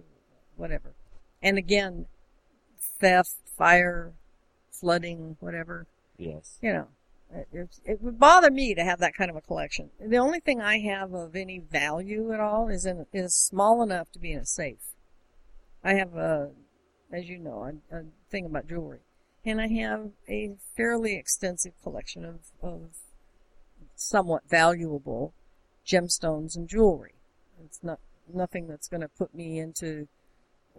whatever. 0.55 0.93
And 1.41 1.57
again, 1.57 2.05
theft, 2.79 3.35
fire, 3.57 4.13
flooding, 4.71 5.35
whatever 5.39 5.87
Yes. 6.17 6.57
you 6.61 6.73
know, 6.73 6.87
it, 7.31 8.01
would 8.01 8.19
bother 8.19 8.51
me 8.51 8.73
to 8.73 8.83
have 8.83 8.99
that 8.99 9.13
kind 9.13 9.29
of 9.29 9.37
a 9.37 9.41
collection. 9.41 9.89
The 9.99 10.17
only 10.17 10.39
thing 10.39 10.61
I 10.61 10.79
have 10.79 11.13
of 11.13 11.35
any 11.35 11.59
value 11.59 12.33
at 12.33 12.39
all 12.39 12.69
is 12.69 12.85
in 12.85 13.05
is 13.13 13.35
small 13.35 13.83
enough 13.83 14.11
to 14.11 14.19
be 14.19 14.31
in 14.31 14.39
a 14.39 14.45
safe. 14.45 14.95
I 15.83 15.93
have 15.93 16.15
a, 16.15 16.51
as 17.11 17.29
you 17.29 17.37
know, 17.37 17.63
a, 17.91 17.95
a 17.95 18.03
thing 18.29 18.45
about 18.45 18.67
jewelry, 18.67 18.99
and 19.45 19.61
I 19.61 19.67
have 19.67 20.09
a 20.27 20.55
fairly 20.75 21.15
extensive 21.15 21.73
collection 21.83 22.25
of 22.25 22.39
of 22.61 22.81
somewhat 23.95 24.43
valuable 24.49 25.33
gemstones 25.85 26.55
and 26.55 26.67
jewelry. 26.67 27.15
It's 27.63 27.83
not 27.83 27.99
nothing 28.33 28.67
that's 28.67 28.87
going 28.87 29.01
to 29.01 29.07
put 29.07 29.33
me 29.33 29.59
into, 29.59 30.07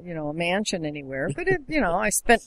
you 0.03 0.15
know, 0.15 0.29
a 0.29 0.35
mansion 0.35 0.87
anywhere, 0.87 1.29
but 1.35 1.47
it, 1.49 1.63
you 1.69 1.81
know, 1.81 1.95
I 1.95 2.11
spent 2.11 2.43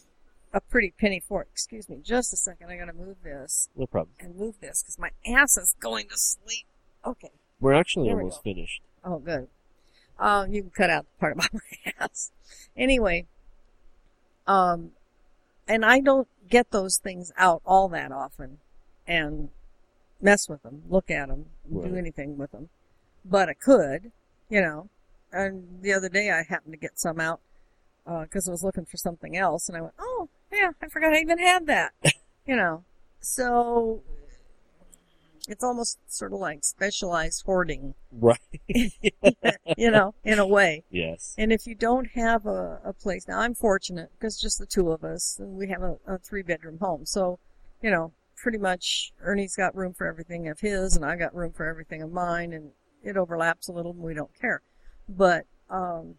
a 0.53 0.61
pretty 0.61 0.93
penny 0.99 1.19
for 1.19 1.41
it. 1.41 1.47
Excuse 1.51 1.89
me, 1.89 1.99
just 2.03 2.31
a 2.33 2.37
second. 2.37 2.69
I 2.69 2.77
gotta 2.77 2.93
move 2.93 3.17
this 3.23 3.69
No 3.75 3.87
problem. 3.87 4.15
and 4.19 4.35
move 4.35 4.55
this 4.61 4.83
because 4.83 4.99
my 4.99 5.09
ass 5.25 5.57
is 5.57 5.75
going 5.79 6.07
to 6.09 6.17
sleep. 6.17 6.65
Okay. 7.05 7.31
We're 7.59 7.73
actually 7.73 8.07
There 8.09 8.17
we 8.17 8.23
almost 8.23 8.43
finished. 8.43 8.81
Oh, 9.03 9.19
good. 9.19 9.47
Um, 10.19 10.53
you 10.53 10.61
can 10.61 10.71
cut 10.71 10.89
out 10.89 11.05
the 11.05 11.19
part 11.19 11.33
about 11.33 11.49
my 11.53 11.91
ass. 11.99 12.31
Anyway, 12.77 13.25
um, 14.47 14.91
and 15.67 15.83
I 15.85 15.99
don't 15.99 16.27
get 16.49 16.71
those 16.71 16.97
things 16.97 17.31
out 17.37 17.61
all 17.65 17.87
that 17.89 18.11
often 18.11 18.59
and 19.07 19.49
mess 20.21 20.47
with 20.47 20.61
them, 20.63 20.83
look 20.89 21.09
at 21.09 21.29
them, 21.29 21.45
do 21.71 21.95
anything 21.95 22.37
with 22.37 22.51
them. 22.51 22.69
But 23.25 23.49
I 23.49 23.53
could, 23.53 24.11
you 24.49 24.61
know. 24.61 24.89
And 25.31 25.81
the 25.81 25.93
other 25.93 26.09
day 26.09 26.29
I 26.29 26.43
happened 26.47 26.73
to 26.73 26.77
get 26.79 26.99
some 26.99 27.19
out 27.19 27.39
because 28.05 28.47
I 28.47 28.51
was 28.51 28.63
looking 28.63 28.85
for 28.85 28.97
something 28.97 29.35
else, 29.35 29.67
and 29.67 29.77
I 29.77 29.81
went, 29.81 29.93
"Oh, 29.97 30.29
yeah, 30.53 30.71
I 30.81 30.87
forgot 30.87 31.13
I 31.13 31.19
even 31.19 31.39
had 31.39 31.67
that," 31.67 31.93
you 32.45 32.55
know. 32.55 32.83
So 33.19 34.01
it's 35.47 35.63
almost 35.63 35.97
sort 36.07 36.31
of 36.33 36.39
like 36.39 36.63
specialized 36.63 37.43
hoarding 37.45 37.95
Right. 38.11 38.37
you 39.77 39.91
know, 39.91 40.13
in 40.23 40.39
a 40.39 40.47
way. 40.47 40.83
yes. 40.89 41.35
And 41.37 41.51
if 41.51 41.67
you 41.67 41.75
don't 41.75 42.07
have 42.11 42.45
a, 42.45 42.79
a 42.85 42.93
place, 42.93 43.27
now 43.27 43.39
I'm 43.39 43.53
fortunate 43.53 44.09
because 44.13 44.39
just 44.39 44.59
the 44.59 44.65
two 44.65 44.91
of 44.91 45.03
us, 45.03 45.37
we 45.41 45.67
have 45.69 45.81
a, 45.81 45.97
a 46.07 46.17
three 46.17 46.43
bedroom 46.43 46.77
home. 46.79 47.05
So, 47.05 47.39
you 47.81 47.91
know, 47.91 48.13
pretty 48.37 48.57
much 48.57 49.11
Ernie's 49.21 49.55
got 49.55 49.75
room 49.75 49.93
for 49.93 50.07
everything 50.07 50.47
of 50.47 50.59
his, 50.59 50.95
and 50.95 51.03
I 51.05 51.15
got 51.15 51.35
room 51.35 51.51
for 51.53 51.65
everything 51.65 52.01
of 52.01 52.11
mine, 52.11 52.53
and 52.53 52.71
it 53.03 53.17
overlaps 53.17 53.67
a 53.67 53.71
little, 53.73 53.91
and 53.91 54.01
we 54.01 54.13
don't 54.13 54.33
care. 54.39 54.61
But, 55.09 55.45
um, 55.69 56.15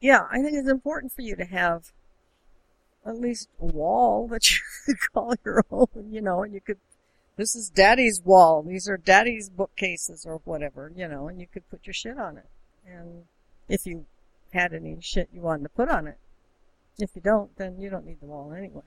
yeah, 0.00 0.26
I 0.30 0.40
think 0.42 0.56
it's 0.56 0.68
important 0.68 1.12
for 1.12 1.22
you 1.22 1.34
to 1.36 1.44
have 1.44 1.92
at 3.06 3.18
least 3.18 3.48
a 3.60 3.66
wall 3.66 4.28
that 4.30 4.48
you 4.50 4.58
could 4.86 4.96
call 5.12 5.34
your 5.44 5.64
own, 5.70 5.88
you 6.10 6.20
know, 6.20 6.42
and 6.42 6.54
you 6.54 6.60
could 6.60 6.78
this 7.36 7.56
is 7.56 7.70
daddy's 7.70 8.20
wall. 8.22 8.62
These 8.62 8.86
are 8.86 8.98
daddy's 8.98 9.48
bookcases 9.48 10.26
or 10.26 10.42
whatever, 10.44 10.92
you 10.94 11.08
know, 11.08 11.28
and 11.28 11.40
you 11.40 11.46
could 11.46 11.68
put 11.70 11.86
your 11.86 11.94
shit 11.94 12.18
on 12.18 12.36
it. 12.36 12.44
And 12.86 13.24
if 13.66 13.86
you 13.86 14.04
had 14.52 14.74
any 14.74 14.98
shit 15.00 15.28
you 15.32 15.40
wanted 15.40 15.62
to 15.62 15.68
put 15.70 15.88
on 15.88 16.06
it. 16.06 16.18
If 16.98 17.10
you 17.14 17.22
don't, 17.22 17.56
then 17.56 17.80
you 17.80 17.88
don't 17.88 18.04
need 18.04 18.20
the 18.20 18.26
wall 18.26 18.52
anyway. 18.52 18.82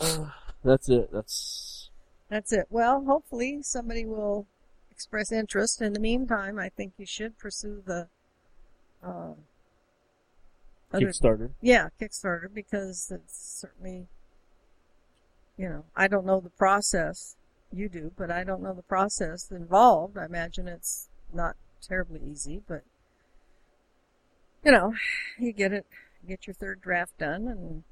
That's 0.64 0.88
it. 0.88 1.10
That's 1.12 1.90
That's 2.28 2.52
it. 2.52 2.66
Well, 2.70 3.04
hopefully 3.04 3.62
somebody 3.62 4.04
will 4.06 4.46
express 4.90 5.32
interest. 5.32 5.82
In 5.82 5.92
the 5.92 6.00
meantime, 6.00 6.58
I 6.58 6.68
think 6.68 6.92
you 6.98 7.06
should 7.06 7.38
pursue 7.38 7.82
the, 7.84 8.08
uh, 9.02 9.32
other- 10.92 11.06
Kickstarter. 11.06 11.50
Yeah, 11.60 11.88
Kickstarter 12.00 12.52
because 12.52 13.10
it's 13.10 13.60
certainly, 13.60 14.06
you 15.56 15.68
know, 15.68 15.84
I 15.96 16.08
don't 16.08 16.26
know 16.26 16.40
the 16.40 16.50
process. 16.50 17.36
You 17.70 17.88
do, 17.88 18.12
but 18.16 18.30
I 18.30 18.44
don't 18.44 18.62
know 18.62 18.72
the 18.72 18.82
process 18.82 19.50
involved. 19.50 20.16
I 20.16 20.24
imagine 20.24 20.68
it's 20.68 21.08
not 21.32 21.56
terribly 21.82 22.20
easy, 22.20 22.62
but 22.66 22.82
you 24.64 24.72
know, 24.72 24.94
you 25.38 25.52
get 25.52 25.72
it, 25.72 25.86
get 26.26 26.46
your 26.46 26.54
third 26.54 26.80
draft 26.80 27.18
done 27.18 27.46
and 27.46 27.84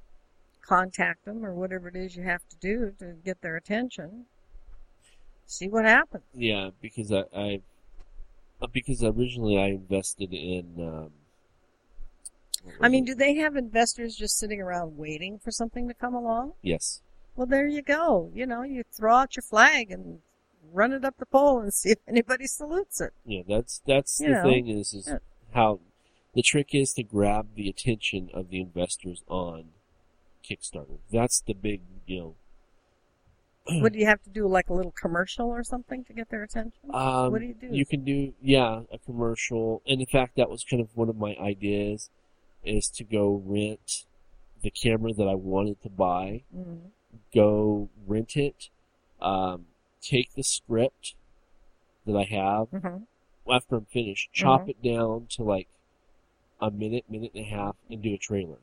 contact 0.62 1.24
them 1.24 1.44
or 1.44 1.52
whatever 1.54 1.88
it 1.88 1.96
is 1.96 2.16
you 2.16 2.22
have 2.22 2.48
to 2.48 2.56
do 2.56 2.92
to 2.98 3.14
get 3.24 3.40
their 3.42 3.56
attention. 3.56 4.24
See 5.44 5.68
what 5.68 5.84
happens. 5.84 6.24
Yeah, 6.34 6.70
because 6.80 7.12
I, 7.12 7.24
I 7.34 7.60
because 8.72 9.04
originally 9.04 9.58
I 9.58 9.66
invested 9.66 10.32
in. 10.32 10.74
Um, 10.78 11.10
I 12.80 12.88
mean, 12.88 13.04
do 13.04 13.14
they 13.14 13.34
have 13.36 13.56
investors 13.56 14.16
just 14.16 14.38
sitting 14.38 14.60
around 14.60 14.96
waiting 14.96 15.38
for 15.38 15.50
something 15.50 15.88
to 15.88 15.94
come 15.94 16.14
along? 16.14 16.52
yes. 16.62 17.00
Well, 17.36 17.46
there 17.46 17.66
you 17.66 17.82
go. 17.82 18.30
You 18.34 18.46
know, 18.46 18.62
you 18.62 18.82
throw 18.90 19.14
out 19.14 19.36
your 19.36 19.42
flag 19.42 19.90
and 19.90 20.20
run 20.72 20.92
it 20.92 21.04
up 21.04 21.18
the 21.18 21.26
pole 21.26 21.60
and 21.60 21.72
see 21.80 21.90
if 21.90 21.98
anybody 22.08 22.46
salutes 22.46 23.00
it. 23.00 23.12
Yeah, 23.26 23.42
that's 23.46 23.82
that's 23.86 24.18
You 24.20 24.28
the 24.28 24.32
know, 24.34 24.42
thing 24.44 24.68
is 24.68 24.94
is 24.94 25.06
yeah. 25.08 25.18
how 25.52 25.80
the 26.34 26.40
trick 26.42 26.74
is 26.74 26.92
to 26.94 27.02
grab 27.02 27.48
the 27.54 27.68
attention 27.68 28.30
of 28.32 28.48
the 28.50 28.60
investors 28.60 29.22
on 29.28 29.66
Kickstarter. 30.42 30.98
That's 31.12 31.40
the 31.40 31.54
big 31.54 31.82
you 32.06 32.34
know. 33.68 33.80
what 33.82 33.92
do 33.92 33.98
you 33.98 34.06
have 34.06 34.22
to 34.22 34.30
do, 34.30 34.46
like 34.46 34.70
a 34.70 34.74
little 34.74 34.92
commercial 34.92 35.48
or 35.48 35.62
something 35.62 36.04
to 36.04 36.12
get 36.14 36.30
their 36.30 36.42
attention? 36.42 36.80
Um, 36.94 37.32
what 37.32 37.40
do 37.40 37.46
you 37.48 37.54
do? 37.54 37.68
You 37.70 37.84
can 37.84 38.02
do 38.04 38.32
yeah 38.40 38.82
a 38.90 38.98
commercial, 38.98 39.82
and 39.86 40.00
in 40.00 40.06
fact 40.06 40.36
that 40.36 40.48
was 40.48 40.64
kind 40.64 40.80
of 40.80 40.96
one 40.96 41.08
of 41.10 41.16
my 41.16 41.36
ideas, 41.36 42.08
is 42.66 42.88
to 42.88 43.04
go 43.04 43.42
rent 43.44 44.04
the 44.62 44.70
camera 44.70 45.12
that 45.12 45.28
I 45.28 45.34
wanted 45.34 45.80
to 45.82 45.88
buy, 45.88 46.42
Mhm. 46.54 46.90
go 47.34 47.88
rent 48.06 48.36
it, 48.36 48.70
um, 49.20 49.66
take 50.00 50.32
the 50.34 50.42
script 50.42 51.14
that 52.04 52.16
I 52.16 52.24
have 52.24 52.70
Mhm. 52.70 53.06
after 53.48 53.76
I'm 53.76 53.84
finished, 53.86 54.32
chop 54.32 54.62
Mhm. 54.66 54.68
it 54.70 54.82
down 54.82 55.26
to 55.30 55.42
like 55.42 55.68
a 56.60 56.70
minute, 56.70 57.08
minute 57.10 57.32
and 57.34 57.44
a 57.44 57.48
half, 57.48 57.76
and 57.90 58.02
do 58.02 58.14
a 58.14 58.18
trailer. 58.18 58.58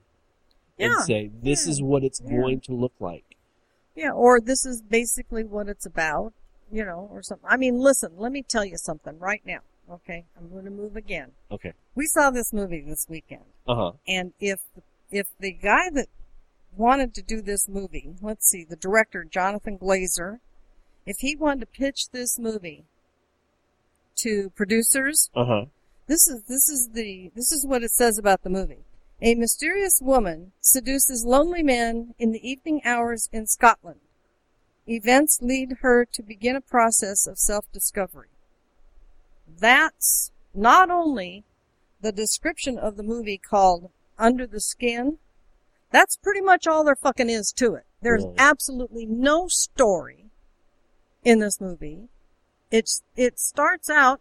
Yeah, 0.78 0.88
And 0.88 1.06
say, 1.06 1.28
this 1.28 1.66
yeah, 1.66 1.72
is 1.72 1.82
what 1.82 2.04
it's 2.04 2.20
yeah. 2.20 2.32
going 2.32 2.60
to 2.62 2.74
look 2.74 2.94
like. 3.00 3.38
Yeah, 3.96 4.12
or 4.12 4.42
this 4.42 4.66
is 4.66 4.82
basically 4.82 5.44
what 5.44 5.70
it's 5.70 5.86
about, 5.86 6.34
you 6.72 6.84
know, 6.84 7.08
or 7.12 7.22
something. 7.22 7.48
I 7.48 7.58
mean, 7.58 7.78
listen, 7.78 8.18
let 8.18 8.32
me 8.32 8.42
tell 8.42 8.66
you 8.66 8.78
something 8.78 9.20
right 9.20 9.46
now. 9.46 9.60
Okay, 9.90 10.26
I'm 10.36 10.50
going 10.50 10.66
to 10.66 10.72
move 10.72 10.96
again. 10.96 11.34
Okay. 11.52 11.74
We 11.94 12.08
saw 12.08 12.32
this 12.32 12.52
movie 12.52 12.82
this 12.82 13.08
weekend. 13.08 13.44
Uh 13.68 13.76
huh. 13.76 13.91
And 14.07 14.34
if 14.40 14.60
if 15.11 15.27
the 15.40 15.52
guy 15.53 15.90
that 15.94 16.07
wanted 16.76 17.14
to 17.15 17.22
do 17.22 17.41
this 17.41 17.69
movie, 17.69 18.15
let's 18.22 18.48
see, 18.49 18.64
the 18.64 18.76
director 18.76 19.23
Jonathan 19.23 19.77
Glazer, 19.77 20.40
if 21.06 21.18
he 21.19 21.35
wanted 21.35 21.61
to 21.61 21.65
pitch 21.68 22.10
this 22.11 22.40
movie 22.40 22.85
to 24.18 24.52
producers, 24.56 25.30
Uh 25.35 25.45
huh. 25.45 25.65
this 26.07 26.27
is 26.27 26.44
this 26.44 26.68
is 26.69 26.90
the 26.94 27.31
this 27.35 27.52
is 27.52 27.65
what 27.65 27.84
it 27.84 27.91
says 27.91 28.18
about 28.18 28.44
the 28.44 28.49
movie. 28.49 28.85
A 29.22 29.35
mysterious 29.35 29.99
woman 30.02 30.52
seduces 30.60 31.23
lonely 31.26 31.64
men 31.64 32.14
in 32.19 32.31
the 32.31 32.45
evening 32.48 32.81
hours 32.84 33.30
in 33.31 33.48
Scotland. 33.48 34.02
Events 34.85 35.40
lead 35.41 35.77
her 35.81 36.03
to 36.11 36.22
begin 36.22 36.57
a 36.57 36.61
process 36.61 37.26
of 37.26 37.38
self-discovery. 37.40 38.27
That's 39.48 40.31
not 40.53 40.90
only 40.90 41.45
the 42.04 42.12
description 42.12 42.78
of 42.78 42.98
the 42.98 43.04
movie 43.04 43.38
called 43.40 43.90
Under 44.20 44.46
the 44.46 44.60
Skin. 44.60 45.18
That's 45.90 46.18
pretty 46.18 46.42
much 46.42 46.68
all 46.68 46.84
there 46.84 46.96
fucking 46.98 47.30
is 47.30 47.52
to 47.54 47.76
it. 47.76 47.86
There's 48.02 48.24
Really? 48.24 48.36
absolutely 48.38 49.06
no 49.06 49.48
story 49.48 50.26
in 51.24 51.40
this 51.40 51.62
movie. 51.62 52.10
It's, 52.70 53.04
it 53.16 53.40
starts 53.40 53.90
out 53.90 54.20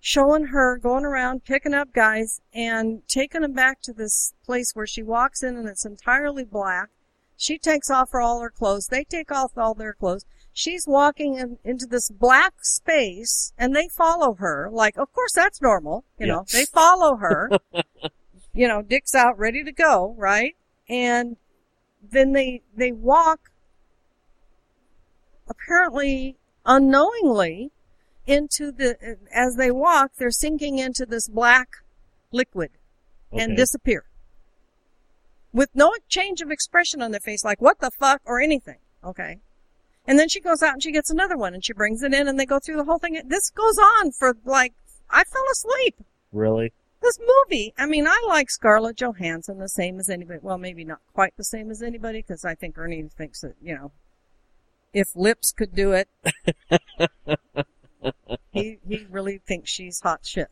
showing 0.00 0.46
her 0.46 0.78
going 0.78 1.04
around 1.04 1.44
picking 1.44 1.74
up 1.74 1.92
guys 1.92 2.40
and 2.54 3.02
taking 3.08 3.40
them 3.40 3.52
back 3.52 3.80
to 3.82 3.92
this 3.92 4.34
place 4.44 4.70
where 4.74 4.86
she 4.86 5.02
walks 5.02 5.42
in 5.42 5.56
and 5.56 5.68
it's 5.68 5.84
entirely 5.84 6.44
black. 6.44 6.90
She 7.36 7.58
takes 7.58 7.90
off 7.90 8.10
her, 8.12 8.20
all 8.20 8.40
her 8.40 8.50
clothes. 8.50 8.86
They 8.86 9.02
take 9.02 9.32
off 9.32 9.58
all 9.58 9.74
their 9.74 9.94
clothes. 9.94 10.24
She's 10.56 10.86
walking 10.86 11.34
in, 11.34 11.58
into 11.64 11.84
this 11.84 12.08
black 12.08 12.54
space 12.62 13.52
and 13.58 13.74
they 13.74 13.88
follow 13.88 14.34
her. 14.34 14.68
Like, 14.70 14.96
of 14.96 15.12
course 15.12 15.32
that's 15.34 15.60
normal. 15.60 16.04
You 16.16 16.28
know, 16.28 16.44
they 16.52 16.64
follow 16.64 17.16
her. 17.16 17.50
you 18.54 18.68
know, 18.68 18.80
dick's 18.80 19.16
out, 19.16 19.36
ready 19.36 19.64
to 19.64 19.72
go, 19.72 20.14
right? 20.16 20.54
And 20.88 21.36
then 22.00 22.32
they, 22.32 22.62
they 22.74 22.92
walk 22.92 23.50
apparently 25.48 26.36
unknowingly 26.64 27.72
into 28.24 28.70
the, 28.70 29.18
as 29.34 29.56
they 29.56 29.72
walk, 29.72 30.12
they're 30.18 30.30
sinking 30.30 30.78
into 30.78 31.04
this 31.04 31.28
black 31.28 31.68
liquid 32.30 32.70
and 33.32 33.56
disappear. 33.56 34.04
With 35.52 35.70
no 35.74 35.92
change 36.08 36.40
of 36.40 36.52
expression 36.52 37.02
on 37.02 37.10
their 37.10 37.20
face, 37.20 37.44
like 37.44 37.60
what 37.60 37.80
the 37.80 37.90
fuck 37.90 38.22
or 38.24 38.40
anything. 38.40 38.78
Okay. 39.02 39.40
And 40.06 40.18
then 40.18 40.28
she 40.28 40.40
goes 40.40 40.62
out 40.62 40.74
and 40.74 40.82
she 40.82 40.92
gets 40.92 41.10
another 41.10 41.36
one 41.36 41.54
and 41.54 41.64
she 41.64 41.72
brings 41.72 42.02
it 42.02 42.12
in 42.12 42.28
and 42.28 42.38
they 42.38 42.46
go 42.46 42.58
through 42.58 42.76
the 42.76 42.84
whole 42.84 42.98
thing. 42.98 43.20
This 43.26 43.50
goes 43.50 43.78
on 43.78 44.12
for 44.12 44.36
like, 44.44 44.74
I 45.10 45.24
fell 45.24 45.44
asleep. 45.50 45.96
Really? 46.32 46.72
This 47.00 47.18
movie, 47.20 47.74
I 47.78 47.86
mean, 47.86 48.06
I 48.06 48.22
like 48.26 48.50
Scarlett 48.50 48.96
Johansson 48.96 49.58
the 49.58 49.68
same 49.68 49.98
as 49.98 50.08
anybody. 50.08 50.40
Well, 50.42 50.58
maybe 50.58 50.84
not 50.84 51.00
quite 51.12 51.34
the 51.36 51.44
same 51.44 51.70
as 51.70 51.82
anybody 51.82 52.22
because 52.22 52.44
I 52.44 52.54
think 52.54 52.78
Ernie 52.78 53.08
thinks 53.16 53.40
that, 53.42 53.54
you 53.62 53.74
know, 53.74 53.92
if 54.92 55.08
lips 55.14 55.52
could 55.52 55.74
do 55.74 55.92
it, 55.92 56.08
he, 58.52 58.78
he 58.86 59.06
really 59.10 59.38
thinks 59.46 59.70
she's 59.70 60.00
hot 60.00 60.20
shit. 60.24 60.48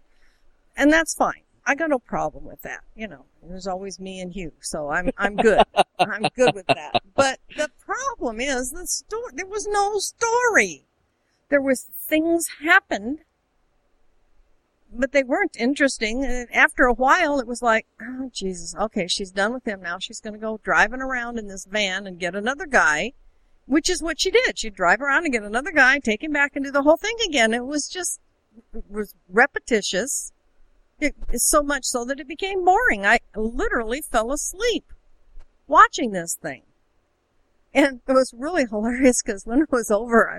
And 0.76 0.92
that's 0.92 1.14
fine. 1.14 1.42
I 1.64 1.74
got 1.74 1.90
no 1.90 1.98
problem 1.98 2.44
with 2.44 2.62
that. 2.62 2.80
You 2.96 3.08
know, 3.08 3.24
there's 3.42 3.66
always 3.66 4.00
me 4.00 4.20
and 4.20 4.32
Hugh, 4.32 4.52
so 4.60 4.90
I'm, 4.90 5.10
I'm 5.16 5.36
good. 5.36 5.62
I'm 5.98 6.26
good 6.34 6.54
with 6.54 6.66
that. 6.66 7.02
But 7.14 7.38
the 7.56 7.70
problem 7.92 8.40
is 8.40 8.70
the 8.70 8.86
story, 8.86 9.32
there 9.34 9.46
was 9.46 9.66
no 9.66 9.98
story. 9.98 10.84
There 11.48 11.62
was 11.62 11.82
things 12.08 12.46
happened 12.64 13.20
but 14.94 15.12
they 15.12 15.22
weren't 15.22 15.56
interesting. 15.58 16.24
And 16.24 16.48
after 16.54 16.84
a 16.84 16.92
while, 16.92 17.40
it 17.40 17.46
was 17.46 17.62
like, 17.62 17.86
oh 18.00 18.30
Jesus, 18.32 18.74
okay, 18.76 19.06
she's 19.08 19.30
done 19.30 19.52
with 19.52 19.66
him 19.66 19.80
now. 19.80 19.98
She's 19.98 20.20
going 20.20 20.34
to 20.34 20.38
go 20.38 20.60
driving 20.62 21.00
around 21.00 21.38
in 21.38 21.48
this 21.48 21.64
van 21.64 22.06
and 22.06 22.18
get 22.18 22.34
another 22.34 22.66
guy, 22.66 23.12
which 23.66 23.88
is 23.88 24.02
what 24.02 24.20
she 24.20 24.30
did. 24.30 24.58
She'd 24.58 24.74
drive 24.74 25.00
around 25.00 25.24
and 25.24 25.32
get 25.32 25.42
another 25.42 25.72
guy, 25.72 25.98
take 25.98 26.22
him 26.22 26.32
back 26.32 26.52
and 26.54 26.64
do 26.64 26.70
the 26.70 26.82
whole 26.82 26.96
thing 26.96 27.16
again. 27.26 27.54
It 27.54 27.64
was 27.64 27.88
just 27.88 28.20
it 28.74 28.84
was 28.90 29.14
repetitious. 29.28 30.32
It, 31.00 31.16
so 31.34 31.62
much 31.62 31.84
so 31.84 32.04
that 32.04 32.20
it 32.20 32.28
became 32.28 32.64
boring. 32.64 33.04
I 33.04 33.20
literally 33.34 34.02
fell 34.02 34.30
asleep 34.30 34.92
watching 35.66 36.12
this 36.12 36.36
thing. 36.40 36.62
And 37.74 38.00
it 38.06 38.12
was 38.12 38.34
really 38.36 38.64
hilarious 38.68 39.22
because 39.22 39.46
when 39.46 39.62
it 39.62 39.70
was 39.72 39.90
over, 39.90 40.30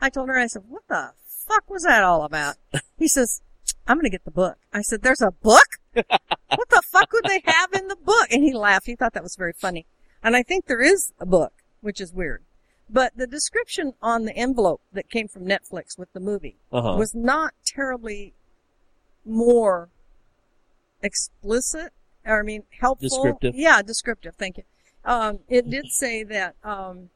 I, 0.00 0.06
I 0.06 0.10
told 0.10 0.28
her, 0.28 0.38
I 0.38 0.46
said, 0.46 0.62
what 0.68 0.82
the 0.88 1.12
fuck 1.26 1.68
was 1.70 1.82
that 1.84 2.02
all 2.02 2.24
about? 2.24 2.56
He 2.98 3.06
says, 3.08 3.42
I'm 3.86 3.96
going 3.96 4.04
to 4.04 4.10
get 4.10 4.24
the 4.24 4.30
book. 4.30 4.56
I 4.72 4.82
said, 4.82 5.02
there's 5.02 5.20
a 5.22 5.30
book? 5.30 5.66
what 5.94 6.68
the 6.70 6.82
fuck 6.90 7.12
would 7.12 7.24
they 7.24 7.42
have 7.44 7.72
in 7.72 7.88
the 7.88 7.96
book? 7.96 8.26
And 8.30 8.42
he 8.42 8.52
laughed. 8.52 8.86
He 8.86 8.96
thought 8.96 9.12
that 9.14 9.22
was 9.22 9.36
very 9.36 9.52
funny. 9.52 9.86
And 10.22 10.36
I 10.36 10.42
think 10.42 10.66
there 10.66 10.80
is 10.82 11.12
a 11.18 11.26
book, 11.26 11.52
which 11.80 12.00
is 12.00 12.12
weird. 12.12 12.42
But 12.92 13.16
the 13.16 13.26
description 13.26 13.92
on 14.02 14.24
the 14.24 14.36
envelope 14.36 14.80
that 14.92 15.08
came 15.08 15.28
from 15.28 15.44
Netflix 15.44 15.96
with 15.96 16.12
the 16.12 16.18
movie 16.20 16.56
Uh 16.72 16.82
huh. 16.82 16.96
was 16.98 17.14
not 17.14 17.54
terribly 17.64 18.34
more 19.24 19.90
explicit, 21.02 21.92
or 22.26 22.40
I 22.40 22.42
mean, 22.42 22.64
helpful. 22.80 23.08
Descriptive. 23.08 23.54
Yeah, 23.54 23.82
descriptive. 23.82 24.34
Thank 24.36 24.58
you. 24.58 24.64
Um, 25.04 25.38
it 25.48 25.68
did 25.70 25.86
say 25.88 26.22
that, 26.24 26.54
um, 26.62 27.10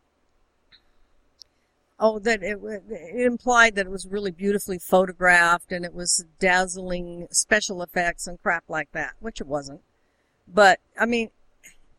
oh, 2.00 2.18
that 2.20 2.42
it, 2.42 2.58
it 2.62 3.26
implied 3.26 3.74
that 3.74 3.86
it 3.86 3.90
was 3.90 4.06
really 4.06 4.30
beautifully 4.30 4.78
photographed 4.78 5.70
and 5.70 5.84
it 5.84 5.94
was 5.94 6.24
dazzling 6.38 7.28
special 7.30 7.82
effects 7.82 8.26
and 8.26 8.42
crap 8.42 8.64
like 8.68 8.90
that, 8.92 9.14
which 9.20 9.40
it 9.40 9.46
wasn't. 9.46 9.80
But, 10.48 10.80
I 10.98 11.06
mean, 11.06 11.30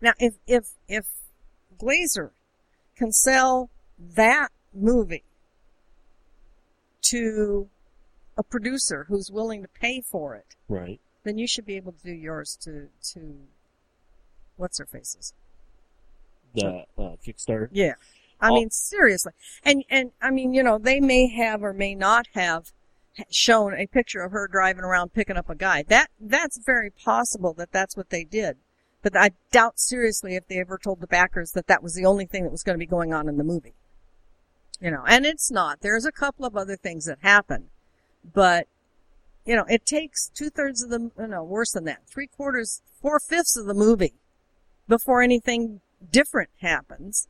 now 0.02 0.14
if, 0.20 0.36
if, 0.48 0.70
if 0.88 1.06
Glazer 1.80 2.32
can 2.96 3.12
sell 3.12 3.70
that 4.00 4.50
movie 4.74 5.24
to 7.04 7.70
a 8.38 8.44
producer 8.44 9.06
who's 9.08 9.32
willing 9.32 9.62
to 9.62 9.68
pay 9.68 10.02
for 10.02 10.36
it, 10.36 10.56
Right. 10.68 11.00
then 11.24 11.38
you 11.38 11.48
should 11.48 11.66
be 11.66 11.76
able 11.76 11.92
to 11.94 12.04
do 12.04 12.12
yours 12.12 12.58
to, 12.62 12.90
to, 13.14 13.36
what's 14.58 14.80
her 14.80 14.86
faces? 14.86 15.34
The 16.56 17.04
uh, 17.04 17.16
Kickstarter. 17.26 17.70
Yeah. 17.72 17.94
I 18.42 18.52
mean, 18.52 18.70
seriously. 18.70 19.32
And, 19.64 19.84
and, 19.90 20.12
I 20.22 20.30
mean, 20.30 20.54
you 20.54 20.62
know, 20.62 20.78
they 20.78 21.00
may 21.00 21.28
have 21.28 21.64
or 21.64 21.74
may 21.74 21.96
not 21.96 22.28
have 22.34 22.72
shown 23.32 23.74
a 23.74 23.88
picture 23.88 24.22
of 24.22 24.32
her 24.34 24.48
driving 24.48 24.84
around 24.84 25.14
picking 25.14 25.38
up 25.38 25.50
a 25.50 25.56
guy. 25.56 25.84
That, 25.84 26.10
that's 26.20 26.60
very 26.64 26.92
possible 26.92 27.54
that 27.54 27.72
that's 27.72 27.96
what 27.96 28.10
they 28.10 28.24
did. 28.24 28.58
But 29.02 29.16
I 29.16 29.32
doubt 29.52 29.80
seriously 29.80 30.36
if 30.36 30.48
they 30.48 30.60
ever 30.60 30.78
told 30.78 31.00
the 31.00 31.08
backers 31.08 31.52
that 31.52 31.68
that 31.68 31.82
was 31.82 31.94
the 31.94 32.06
only 32.06 32.26
thing 32.26 32.44
that 32.44 32.52
was 32.52 32.64
going 32.64 32.76
to 32.76 32.80
be 32.80 32.86
going 32.86 33.14
on 33.14 33.30
in 33.30 33.38
the 33.38 33.44
movie. 33.44 33.74
You 34.82 34.92
know, 34.92 35.04
and 35.08 35.26
it's 35.26 35.50
not. 35.50 35.80
There's 35.82 36.06
a 36.06 36.12
couple 36.12 36.46
of 36.46 36.58
other 36.58 36.76
things 36.76 37.06
that 37.06 37.20
happen. 37.22 37.70
But, 38.34 38.68
you 39.46 39.56
know, 39.56 39.66
it 39.70 39.86
takes 39.86 40.30
two 40.30 40.50
thirds 40.50 40.84
of 40.84 40.90
the, 40.90 41.12
no, 41.18 41.44
worse 41.44 41.72
than 41.72 41.86
that, 41.86 42.08
three 42.08 42.28
quarters, 42.28 42.82
four 43.02 43.20
fifths 43.20 43.56
of 43.56 43.66
the 43.66 43.74
movie 43.74 44.14
before 44.88 45.22
anything 45.22 45.82
different 46.12 46.50
happens. 46.62 47.28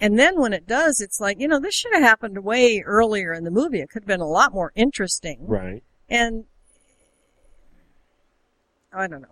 And 0.00 0.18
then 0.18 0.40
when 0.40 0.52
it 0.52 0.66
does, 0.66 1.00
it's 1.00 1.20
like, 1.20 1.40
you 1.40 1.48
know, 1.48 1.60
this 1.60 1.74
should 1.74 1.94
have 1.94 2.02
happened 2.02 2.42
way 2.44 2.82
earlier 2.84 3.32
in 3.32 3.44
the 3.44 3.50
movie. 3.50 3.80
It 3.80 3.90
could 3.90 4.02
have 4.02 4.08
been 4.08 4.20
a 4.20 4.26
lot 4.26 4.52
more 4.52 4.72
interesting. 4.74 5.38
Right. 5.46 5.82
And 6.08 6.44
I 8.92 9.06
don't 9.06 9.22
know. 9.22 9.28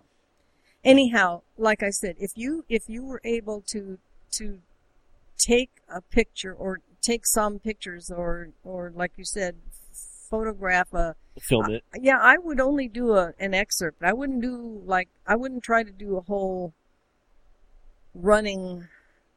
Anyhow, 0.83 1.41
like 1.57 1.83
I 1.83 1.89
said, 1.89 2.15
if 2.19 2.31
you 2.35 2.65
if 2.67 2.89
you 2.89 3.05
were 3.05 3.21
able 3.23 3.61
to 3.67 3.99
to 4.31 4.59
take 5.37 5.69
a 5.87 6.01
picture 6.01 6.53
or 6.53 6.81
take 7.01 7.25
some 7.25 7.59
pictures 7.59 8.11
or 8.11 8.49
or 8.63 8.91
like 8.93 9.13
you 9.15 9.23
said, 9.23 9.55
photograph 10.29 10.93
a 10.93 11.15
Film 11.41 11.71
it. 11.71 11.83
yeah, 11.99 12.19
I 12.21 12.37
would 12.37 12.59
only 12.59 12.87
do 12.87 13.13
a, 13.13 13.33
an 13.39 13.53
excerpt. 13.55 14.03
I 14.03 14.13
wouldn't 14.13 14.41
do 14.41 14.81
like 14.85 15.09
I 15.25 15.35
wouldn't 15.35 15.63
try 15.63 15.83
to 15.83 15.91
do 15.91 16.17
a 16.17 16.21
whole 16.21 16.73
running 18.13 18.87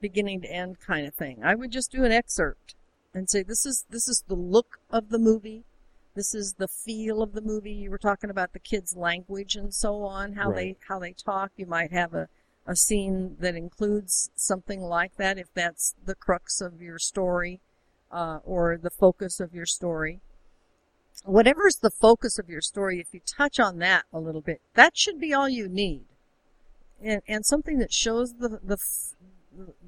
beginning 0.01 0.43
to 0.43 0.53
end 0.53 0.79
kind 0.81 1.07
of 1.07 1.15
thing. 1.15 1.43
I 1.43 1.55
would 1.55 1.71
just 1.71 1.91
do 1.91 2.05
an 2.05 2.13
excerpt 2.13 2.75
and 3.15 3.29
say 3.29 3.43
this 3.43 3.65
is 3.65 3.85
this 3.91 4.09
is 4.09 4.25
the 4.29 4.35
look 4.35 4.79
of 4.91 5.09
the 5.09 5.19
movie. 5.19 5.65
This 6.15 6.35
is 6.35 6.55
the 6.59 6.69
feel 6.69 7.23
of 7.23 7.33
the 7.33 7.43
movie. 7.43 7.73
You 7.73 7.91
were 7.91 7.99
talking 7.99 8.31
about 8.31 8.53
the 8.53 8.59
kids' 8.59 8.97
language 8.97 9.55
and 9.57 9.75
so 9.75 10.03
on, 10.03 10.35
how 10.35 10.51
Right. 10.51 10.57
they 10.57 10.77
how 10.89 10.99
they 10.99 11.13
talk. 11.13 11.53
You 11.57 11.67
might 11.67 11.93
have 11.93 12.15
a 12.15 12.29
a 12.67 12.75
scene 12.75 13.37
that 13.39 13.55
includes 13.55 14.31
something 14.35 14.81
like 14.81 15.17
that 15.17 15.39
if 15.39 15.47
that's 15.55 15.95
the 16.05 16.17
crux 16.17 16.61
of 16.61 16.83
your 16.83 16.99
story 16.99 17.61
uh, 18.11 18.41
or 18.45 18.77
the 18.77 18.91
focus 18.91 19.39
of 19.39 19.55
your 19.55 19.67
story 19.67 20.21
whatever's 21.25 21.77
the 21.77 21.91
focus 21.91 22.39
of 22.39 22.49
your 22.49 22.61
story, 22.61 23.01
if 23.01 23.13
you 23.13 23.21
touch 23.27 23.59
on 23.59 23.79
that 23.79 24.05
a 24.13 24.21
little 24.21 24.41
bit, 24.41 24.61
that 24.75 24.97
should 24.97 25.19
be 25.19 25.33
all 25.33 25.49
you 25.49 25.69
need. 25.69 26.05
And, 27.03 27.23
and 27.29 27.45
something 27.45 27.79
that 27.79 27.93
shows 27.93 28.35
the, 28.35 28.59
the, 28.63 28.79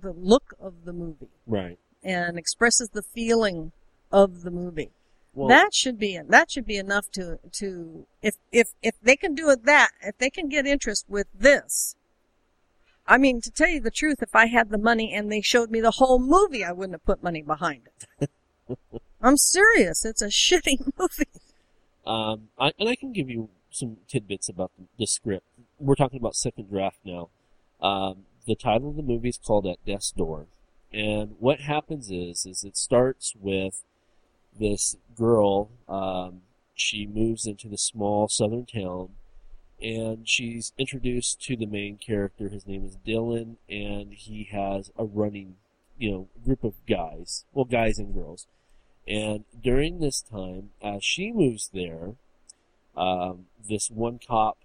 the 0.01 0.13
look 0.13 0.55
of 0.61 0.85
the 0.85 0.93
movie 0.93 1.29
Right. 1.47 1.79
and 2.03 2.39
expresses 2.39 2.91
the 2.91 3.03
feeling 3.03 3.73
of 4.13 4.43
the 4.43 4.51
movie. 4.51 4.91
Well, 5.35 5.49
that 5.49 5.73
should 5.75 5.99
be 5.99 6.19
that 6.29 6.51
should 6.51 6.67
be 6.67 6.77
enough 6.79 7.11
to 7.13 7.39
to 7.53 8.07
if 8.23 8.35
if 8.51 8.71
if 8.83 8.95
they 9.01 9.15
can 9.15 9.35
do 9.37 9.51
it 9.51 9.65
that 9.67 9.91
if 10.03 10.19
they 10.19 10.31
can 10.31 10.49
get 10.49 10.67
interest 10.67 11.05
with 11.09 11.29
this. 11.33 11.95
I 13.07 13.19
mean, 13.19 13.41
to 13.43 13.51
tell 13.51 13.69
you 13.69 13.81
the 13.81 13.91
truth, 13.91 14.23
if 14.23 14.35
I 14.35 14.47
had 14.47 14.71
the 14.71 14.79
money 14.79 15.13
and 15.15 15.31
they 15.31 15.41
showed 15.41 15.71
me 15.71 15.81
the 15.81 15.93
whole 15.93 16.19
movie, 16.19 16.65
I 16.65 16.73
wouldn't 16.73 16.95
have 16.95 17.05
put 17.05 17.23
money 17.23 17.43
behind 17.43 17.83
it. 18.21 18.31
I'm 19.23 19.37
serious. 19.37 20.05
It's 20.05 20.23
a 20.23 20.27
shitty 20.43 20.93
movie. 20.99 21.31
Um, 22.07 22.49
I, 22.59 22.73
and 22.79 22.89
I 22.89 22.97
can 22.97 23.13
give 23.13 23.31
you 23.31 23.49
some 23.71 23.99
tidbits 24.09 24.49
about 24.49 24.73
the, 24.79 24.85
the 24.99 25.07
script. 25.07 25.45
We're 25.79 25.95
talking 25.95 26.19
about 26.19 26.35
second 26.35 26.69
draft 26.71 26.99
now. 27.05 27.29
Um, 27.81 28.25
the 28.47 28.57
title 28.57 28.91
of 28.91 28.97
the 28.97 29.03
movie 29.03 29.29
is 29.29 29.39
called 29.39 29.67
At 29.67 29.85
Death's 29.85 30.11
Door, 30.11 30.47
and 30.93 31.37
what 31.39 31.61
happens 31.61 32.11
is, 32.11 32.47
is 32.47 32.65
it 32.65 32.77
starts 32.77 33.35
with 33.39 33.85
this 34.59 34.97
girl. 35.17 35.71
Um, 35.89 36.43
she 36.75 37.07
moves 37.07 37.47
into 37.47 37.69
the 37.69 37.79
small 37.79 38.29
southern 38.29 38.67
town, 38.67 39.11
and 39.81 40.29
she's 40.29 40.73
introduced 40.79 41.41
to 41.43 41.57
the 41.57 41.67
main 41.67 41.97
character. 41.99 42.49
His 42.49 42.67
name 42.67 42.85
is 42.85 42.97
Dylan, 43.07 43.57
and 43.69 44.13
he 44.13 44.49
has 44.51 44.91
a 44.99 45.05
running, 45.05 45.57
you 45.99 46.11
know, 46.11 46.29
group 46.45 46.65
of 46.65 46.75
guys. 46.89 47.45
Well, 47.53 47.65
guys 47.65 47.99
and 47.99 48.15
girls. 48.15 48.47
And 49.07 49.45
during 49.63 50.01
this 50.01 50.23
time, 50.23 50.71
as 50.83 51.05
she 51.05 51.33
moves 51.33 51.71
there, 51.73 52.15
um, 52.97 53.47
this 53.69 53.91
one 53.91 54.19
cop, 54.27 54.59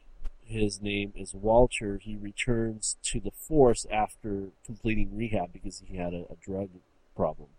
his 0.53 0.81
name 0.81 1.13
is 1.15 1.33
Walter, 1.33 1.97
he 1.97 2.15
returns 2.15 2.97
to 3.03 3.19
the 3.19 3.31
force 3.31 3.85
after 3.91 4.49
completing 4.65 5.15
rehab 5.15 5.51
because 5.51 5.83
he 5.85 5.97
had 5.97 6.13
a, 6.13 6.25
a 6.29 6.35
drug 6.41 6.69
problem. 7.15 7.49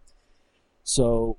So, 0.83 1.37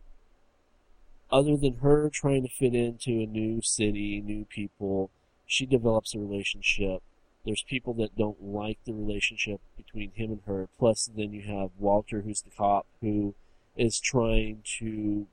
other 1.32 1.57
than 1.57 1.77
her 1.77 2.10
trying 2.10 2.44
to 2.44 2.49
fit 2.49 2.76
into 2.76 3.22
a 3.22 3.26
new 3.26 3.61
city, 3.61 4.22
new 4.22 4.45
people, 4.45 5.10
she 5.45 5.65
develops 5.65 6.14
a 6.14 6.19
relationship. 6.19 7.02
There's 7.45 7.64
people 7.64 7.94
that 7.95 8.18
don't 8.18 8.44
like 8.44 8.80
the 8.86 8.94
relationship 8.94 9.61
between 9.77 10.11
him 10.11 10.32
and 10.32 10.41
her. 10.48 10.68
Plus, 10.80 11.10
then 11.15 11.32
you 11.32 11.44
have 11.44 11.69
Walter, 11.77 12.22
who's 12.22 12.41
the 12.41 12.49
cop, 12.49 12.88
who 13.02 13.36
is 13.77 13.99
trying 13.99 14.61
to, 14.80 15.27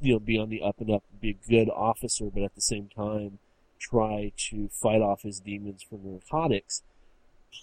you 0.00 0.12
know, 0.12 0.18
be 0.18 0.38
on 0.38 0.48
the 0.48 0.62
up 0.62 0.80
and 0.80 0.90
up, 0.90 1.04
be 1.20 1.30
a 1.30 1.48
good 1.48 1.70
officer, 1.70 2.26
but 2.32 2.42
at 2.42 2.54
the 2.54 2.60
same 2.60 2.88
time, 2.94 3.38
try 3.78 4.32
to 4.50 4.68
fight 4.68 5.02
off 5.02 5.22
his 5.22 5.40
demons 5.40 5.82
from 5.82 6.00
narcotics. 6.04 6.82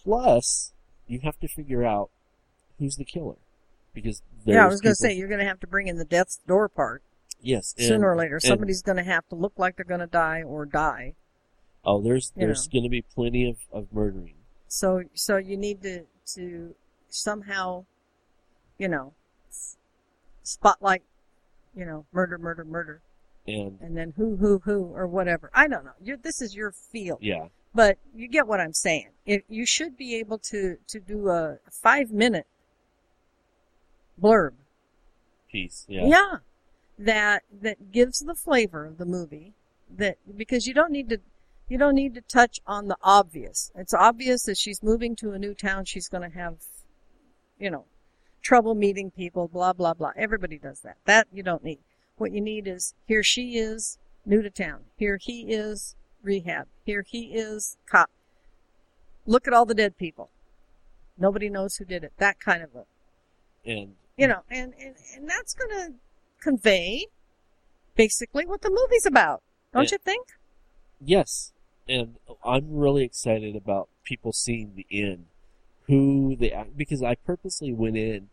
Plus, 0.03 0.73
you 1.07 1.19
have 1.19 1.39
to 1.39 1.47
figure 1.47 1.83
out 1.83 2.09
who's 2.79 2.95
the 2.95 3.05
killer. 3.05 3.35
Because 3.93 4.21
Yeah, 4.45 4.63
I 4.63 4.67
was 4.67 4.81
going 4.81 4.93
to 4.93 4.95
say 4.95 5.13
you're 5.13 5.27
going 5.27 5.39
to 5.39 5.45
have 5.45 5.59
to 5.59 5.67
bring 5.67 5.87
in 5.87 5.97
the 5.97 6.05
death's 6.05 6.39
door 6.47 6.69
part 6.69 7.03
yes, 7.41 7.75
and- 7.77 7.87
sooner 7.87 8.11
or 8.11 8.15
later. 8.15 8.39
Somebody's 8.39 8.81
going 8.81 8.97
to 8.97 9.03
have 9.03 9.27
to 9.29 9.35
look 9.35 9.53
like 9.57 9.75
they're 9.75 9.85
going 9.85 9.99
to 9.99 10.07
die 10.07 10.43
or 10.43 10.65
die. 10.65 11.15
Oh, 11.83 11.99
there's 11.99 12.31
you 12.35 12.45
there's 12.45 12.67
going 12.67 12.83
to 12.83 12.89
be 12.89 13.01
plenty 13.01 13.49
of, 13.49 13.57
of 13.71 13.91
murdering. 13.91 14.35
So 14.67 15.03
so 15.15 15.37
you 15.37 15.57
need 15.57 15.81
to 15.81 16.03
to 16.35 16.75
somehow, 17.09 17.85
you 18.77 18.87
know, 18.87 19.13
spotlight, 20.43 21.03
you 21.75 21.85
know, 21.85 22.05
murder, 22.13 22.37
murder, 22.37 22.63
murder, 22.63 23.01
And 23.47 23.79
and 23.81 23.97
then 23.97 24.13
who, 24.15 24.35
who, 24.37 24.59
who, 24.59 24.91
or 24.93 25.07
whatever. 25.07 25.49
I 25.53 25.67
don't 25.67 25.83
know. 25.83 25.91
you 26.01 26.17
this 26.17 26.41
is 26.41 26.55
your 26.55 26.71
field, 26.71 27.19
yeah, 27.21 27.47
but 27.73 27.97
you 28.13 28.27
get 28.27 28.47
what 28.47 28.59
I'm 28.59 28.73
saying. 28.73 29.09
If 29.25 29.43
you 29.49 29.65
should 29.65 29.97
be 29.97 30.15
able 30.15 30.37
to 30.49 30.77
to 30.87 30.99
do 30.99 31.29
a 31.29 31.57
five 31.71 32.11
minute 32.11 32.45
blurb 34.21 34.53
piece. 35.51 35.85
Yeah. 35.89 36.05
Yeah. 36.05 36.37
That 36.99 37.43
that 37.61 37.91
gives 37.91 38.19
the 38.19 38.35
flavor 38.35 38.85
of 38.85 38.97
the 38.97 39.05
movie 39.05 39.53
that 39.97 40.17
because 40.37 40.67
you 40.67 40.73
don't 40.73 40.91
need 40.91 41.09
to 41.09 41.19
you 41.67 41.77
don't 41.77 41.95
need 41.95 42.13
to 42.13 42.21
touch 42.21 42.59
on 42.67 42.87
the 42.87 42.97
obvious. 43.01 43.71
It's 43.75 43.93
obvious 43.93 44.43
that 44.43 44.57
she's 44.57 44.83
moving 44.83 45.15
to 45.17 45.31
a 45.31 45.39
new 45.39 45.55
town, 45.55 45.85
she's 45.85 46.07
going 46.07 46.29
to 46.29 46.37
have 46.37 46.57
you 47.61 47.69
know, 47.69 47.85
trouble 48.41 48.75
meeting 48.75 49.11
people, 49.11 49.47
blah 49.47 49.71
blah 49.71 49.93
blah. 49.93 50.11
Everybody 50.17 50.57
does 50.57 50.81
that. 50.81 50.97
That 51.05 51.27
you 51.31 51.43
don't 51.43 51.63
need. 51.63 51.79
What 52.17 52.31
you 52.31 52.41
need 52.41 52.67
is 52.67 52.93
here 53.07 53.23
she 53.23 53.57
is 53.57 53.97
new 54.25 54.41
to 54.41 54.49
town. 54.49 54.81
Here 54.97 55.17
he 55.17 55.51
is 55.53 55.95
rehab. 56.23 56.67
Here 56.85 57.03
he 57.07 57.33
is 57.33 57.77
cop. 57.89 58.09
Look 59.25 59.47
at 59.47 59.53
all 59.53 59.65
the 59.65 59.73
dead 59.73 59.97
people. 59.97 60.29
Nobody 61.17 61.49
knows 61.49 61.77
who 61.77 61.85
did 61.85 62.03
it. 62.03 62.13
That 62.17 62.39
kind 62.39 62.63
of 62.63 62.69
a 62.75 62.85
And 63.69 63.95
you 64.17 64.27
know, 64.27 64.41
and, 64.49 64.73
and, 64.79 64.95
and 65.15 65.29
that's 65.29 65.53
going 65.53 65.69
to 65.71 65.93
convey 66.41 67.07
basically 67.95 68.45
what 68.45 68.61
the 68.61 68.69
movie's 68.69 69.05
about. 69.05 69.41
Don't 69.73 69.83
Yeah. 69.83 69.89
you 69.93 69.97
think? 69.99 70.27
yes, 71.03 71.53
and 71.87 72.15
I'm 72.45 72.75
really 72.75 73.03
excited 73.03 73.55
about 73.55 73.89
people 74.03 74.31
seeing 74.33 74.73
the 74.75 74.85
end, 74.91 75.25
who 75.87 76.35
they 76.35 76.65
because 76.75 77.01
I 77.01 77.15
purposely 77.15 77.73
went 77.73 77.97
in 77.97 78.29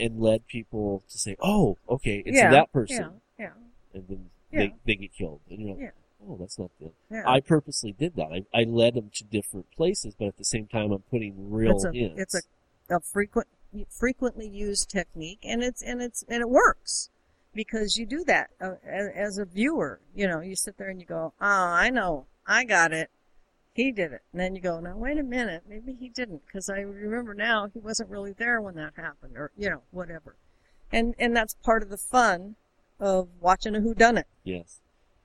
and 0.00 0.20
led 0.20 0.46
people 0.46 1.02
to 1.08 1.18
say, 1.18 1.36
"Oh, 1.40 1.76
okay, 1.88 2.22
it's 2.26 2.36
yeah. 2.36 2.50
that 2.50 2.72
person," 2.72 3.20
Yeah. 3.38 3.46
Yeah. 3.46 3.50
and 3.94 4.08
then 4.08 4.30
Yeah. 4.50 4.58
they 4.60 4.74
they 4.86 4.94
get 4.96 5.14
killed, 5.14 5.40
and 5.50 5.60
you're 5.60 5.70
like, 5.70 5.80
Yeah. 5.80 5.90
"Oh, 6.28 6.36
that's 6.36 6.58
not 6.58 6.70
them." 6.80 6.92
I 7.26 7.40
purposely 7.40 7.92
did 7.92 8.16
that. 8.16 8.32
I, 8.32 8.44
I 8.58 8.64
led 8.64 8.94
them 8.94 9.10
to 9.14 9.24
different 9.24 9.70
places, 9.72 10.14
but 10.18 10.26
at 10.28 10.36
the 10.38 10.44
same 10.44 10.66
time, 10.66 10.90
I'm 10.90 11.02
putting 11.02 11.50
real 11.50 11.76
it's 11.76 11.84
a, 11.84 11.92
hints. 11.92 12.20
it's 12.20 12.34
a, 12.90 12.96
a 12.96 13.00
frequent, 13.00 13.46
frequently 13.88 14.48
used 14.48 14.90
technique 14.90 15.40
and 15.44 15.62
it's, 15.62 15.82
and 15.82 16.02
it's, 16.02 16.24
and 16.28 16.40
it 16.40 16.50
works 16.50 17.10
because 17.54 17.96
you 17.96 18.06
do 18.06 18.24
that 18.24 18.50
uh, 18.60 18.74
as, 18.84 19.08
as 19.14 19.38
a 19.38 19.44
viewer. 19.44 20.00
You 20.14 20.26
know, 20.28 20.40
you 20.40 20.56
sit 20.56 20.76
there 20.78 20.88
and 20.88 21.00
you 21.00 21.06
go, 21.06 21.32
oh, 21.40 21.46
I 21.46 21.90
know, 21.90 22.26
I 22.46 22.64
got 22.64 22.92
it. 22.92 23.10
He 23.74 23.92
did 23.92 24.12
it. 24.12 24.22
And 24.32 24.40
then 24.40 24.54
you 24.54 24.60
go, 24.60 24.80
now 24.80 24.96
wait 24.96 25.18
a 25.18 25.22
minute, 25.22 25.62
maybe 25.68 25.94
he 25.94 26.08
didn't 26.08 26.42
because 26.46 26.68
I 26.68 26.80
remember 26.80 27.34
now 27.34 27.68
he 27.72 27.78
wasn't 27.78 28.10
really 28.10 28.32
there 28.32 28.60
when 28.60 28.74
that 28.74 28.94
happened 28.96 29.36
or, 29.36 29.50
you 29.56 29.70
know, 29.70 29.82
whatever. 29.90 30.36
And, 30.92 31.14
and 31.18 31.36
that's 31.36 31.54
part 31.62 31.82
of 31.82 31.88
the 31.88 31.96
fun 31.96 32.56
of 32.98 33.28
watching 33.40 33.76
a 33.76 33.80
whodunit. 33.80 34.24
Yes. 34.44 34.80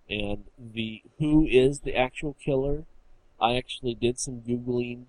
And 0.10 0.46
the 0.58 1.02
who 1.18 1.46
is 1.46 1.80
the 1.80 1.96
actual 1.96 2.36
killer? 2.44 2.86
I 3.42 3.56
actually 3.56 3.96
did 3.96 4.20
some 4.20 4.42
googling. 4.42 5.06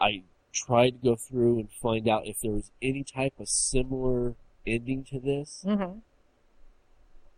I 0.00 0.22
tried 0.52 1.02
to 1.02 1.10
go 1.10 1.16
through 1.16 1.58
and 1.58 1.70
find 1.70 2.08
out 2.08 2.26
if 2.26 2.40
there 2.40 2.50
was 2.50 2.70
any 2.80 3.04
type 3.04 3.34
of 3.38 3.48
similar 3.48 4.34
ending 4.66 5.04
to 5.04 5.20
this. 5.20 5.64
Mm-hmm. 5.66 5.98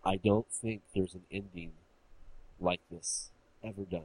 I 0.05 0.17
don't 0.17 0.51
think 0.51 0.83
there's 0.95 1.15
an 1.15 1.25
ending 1.31 1.73
like 2.61 2.81
this 2.91 3.31
ever 3.63 3.85
done. 3.85 4.05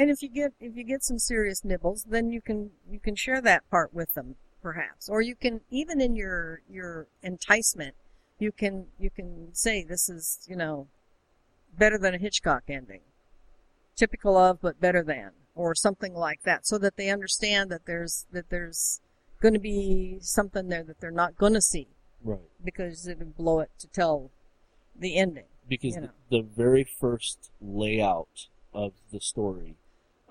And 0.00 0.08
if 0.08 0.22
you 0.22 0.30
get 0.30 0.54
if 0.58 0.74
you 0.76 0.82
get 0.82 1.04
some 1.04 1.18
serious 1.18 1.62
nibbles, 1.62 2.06
then 2.08 2.30
you 2.30 2.40
can 2.40 2.70
you 2.90 2.98
can 2.98 3.14
share 3.14 3.42
that 3.42 3.68
part 3.70 3.92
with 3.92 4.14
them, 4.14 4.36
perhaps, 4.62 5.10
or 5.10 5.20
you 5.20 5.34
can 5.34 5.60
even 5.70 6.00
in 6.00 6.16
your 6.16 6.62
your 6.70 7.06
enticement, 7.22 7.94
you 8.38 8.50
can 8.50 8.86
you 8.98 9.10
can 9.10 9.50
say 9.52 9.84
this 9.84 10.08
is 10.08 10.46
you 10.48 10.56
know 10.56 10.86
better 11.76 11.98
than 11.98 12.14
a 12.14 12.18
Hitchcock 12.18 12.62
ending, 12.66 13.02
typical 13.94 14.38
of 14.38 14.62
but 14.62 14.80
better 14.80 15.02
than, 15.02 15.32
or 15.54 15.74
something 15.74 16.14
like 16.14 16.44
that, 16.44 16.66
so 16.66 16.78
that 16.78 16.96
they 16.96 17.10
understand 17.10 17.70
that 17.70 17.84
there's 17.84 18.24
that 18.32 18.48
there's 18.48 19.02
going 19.42 19.52
to 19.52 19.60
be 19.60 20.16
something 20.22 20.68
there 20.68 20.82
that 20.82 20.98
they're 21.02 21.10
not 21.10 21.36
going 21.36 21.52
to 21.52 21.60
see 21.60 21.88
Right. 22.24 22.40
because 22.64 23.06
it 23.06 23.18
would 23.18 23.36
blow 23.36 23.60
it 23.60 23.70
to 23.80 23.86
tell 23.86 24.30
the 24.98 25.18
ending. 25.18 25.44
Because 25.68 25.96
You 25.96 26.08
the, 26.30 26.38
the 26.38 26.42
very 26.42 26.84
first 26.84 27.50
layout 27.60 28.48
of 28.72 28.92
the 29.12 29.20
story, 29.20 29.76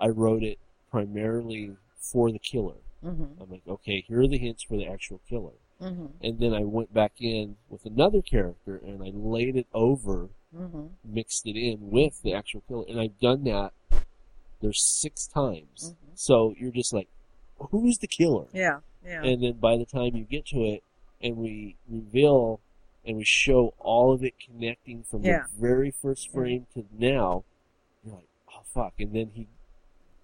I 0.00 0.08
wrote 0.08 0.42
it 0.42 0.58
primarily 0.90 1.76
for 1.98 2.30
the 2.32 2.38
killer. 2.38 2.76
Mm-hmm. 3.04 3.42
I'm 3.42 3.50
like, 3.50 3.62
okay, 3.68 4.00
here 4.06 4.20
are 4.20 4.28
the 4.28 4.38
hints 4.38 4.62
for 4.62 4.76
the 4.76 4.86
actual 4.86 5.20
killer. 5.28 5.52
Mm-hmm. 5.80 6.06
and 6.20 6.38
then 6.38 6.52
I 6.52 6.60
went 6.64 6.92
back 6.92 7.12
in 7.20 7.56
with 7.70 7.86
another 7.86 8.20
character 8.20 8.76
and 8.76 9.02
I 9.02 9.12
laid 9.14 9.56
it 9.56 9.66
over, 9.72 10.28
Mm-hmm. 10.54 10.86
mixed 11.04 11.46
it 11.46 11.56
in 11.56 11.90
with 11.90 12.20
the 12.22 12.34
actual 12.34 12.62
killer, 12.68 12.84
and 12.88 13.00
I've 13.00 13.18
done 13.20 13.44
that. 13.44 13.72
There's 14.60 14.82
six 14.82 15.26
times, 15.26 15.94
Mhm. 15.94 16.18
so 16.18 16.54
you're 16.58 16.70
just 16.72 16.92
like, 16.92 17.08
who's 17.70 17.96
the 17.98 18.08
killer? 18.08 18.46
Yeah. 18.52 18.80
Yeah. 19.04 19.22
And 19.22 19.42
then 19.42 19.54
by 19.54 19.78
the 19.78 19.86
time 19.86 20.16
you 20.16 20.24
get 20.24 20.44
to 20.46 20.58
it, 20.64 20.82
and 21.22 21.36
we 21.38 21.76
reveal 21.88 22.60
and 23.06 23.16
we 23.16 23.24
show 23.24 23.72
all 23.78 24.12
of 24.12 24.22
it 24.22 24.34
connecting 24.38 25.02
from 25.04 25.22
Yeah. 25.24 25.46
the 25.54 25.60
very 25.60 25.90
first 25.90 26.26
Yeah. 26.26 26.32
frame 26.34 26.66
to 26.74 26.84
now, 26.92 27.44
you're 28.04 28.16
like, 28.16 28.28
oh 28.54 28.60
fuck! 28.64 29.00
And 29.00 29.14
then 29.14 29.30
he, 29.34 29.46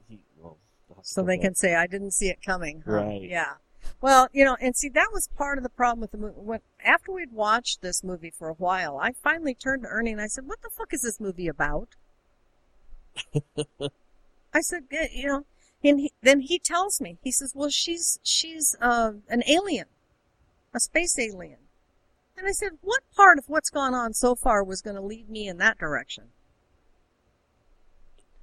he, 0.09 0.19
well, 0.39 0.59
I'll 0.91 0.96
have 0.96 0.96
to 0.96 0.96
so 1.07 1.23
they 1.23 1.39
can 1.39 1.55
say 1.55 1.75
I 1.75 1.87
didn't 1.87 2.13
see 2.13 2.29
it 2.29 2.43
coming. 2.45 2.83
huh?" 2.85 2.93
Right. 2.93 3.23
Yeah. 3.23 3.55
Well, 4.01 4.29
you 4.33 4.45
know, 4.45 4.57
and 4.61 4.77
see 4.77 4.89
that 4.91 5.11
was 5.13 5.29
part 5.37 5.59
of 5.59 5.65
the 5.65 5.71
problem 5.71 6.01
with 6.01 6.11
the 6.11 6.19
movie. 6.19 6.35
When 6.37 6.61
after 6.85 7.13
we'd 7.13 7.33
watched 7.33 7.81
this 7.81 8.03
movie 8.03 8.33
for 8.37 8.49
a 8.49 8.55
while, 8.55 8.99
I 8.99 9.13
finally 9.13 9.55
turned 9.55 9.83
to 9.85 9.89
Ernie 9.89 10.13
and 10.13 10.21
I 10.21 10.27
said, 10.27 10.47
"What 10.47 10.63
the 10.63 10.71
fuck 10.71 10.93
is 10.93 11.03
this 11.03 11.21
movie 11.21 11.49
about?" 11.49 11.91
I 14.53 14.61
said, 14.61 14.85
"Yeah, 14.91 15.07
"You 15.13 15.27
know," 15.29 15.47
and 15.85 16.01
he, 16.01 16.13
then 16.23 16.41
he 16.41 16.59
tells 16.59 17.01
me. 17.01 17.19
He 17.23 17.31
says, 17.31 17.53
"Well, 17.55 17.71
she's 17.71 18.19
she's 18.23 18.77
uh, 18.81 19.13
an 19.29 19.45
alien, 19.47 19.87
a 20.75 20.81
space 20.81 21.19
alien." 21.19 21.59
And 22.37 22.47
I 22.47 22.53
said, 22.53 22.73
what 22.83 23.03
part 23.15 23.39
of 23.39 23.49
what's 23.49 23.71
gone 23.71 23.95
on 23.95 24.13
so 24.13 24.35
far 24.35 24.63
was 24.63 24.83
going 24.83 24.97
to 24.97 25.03
lead 25.03 25.31
me 25.31 25.49
in 25.49 25.57
that 25.59 25.79
direction? 25.79 26.25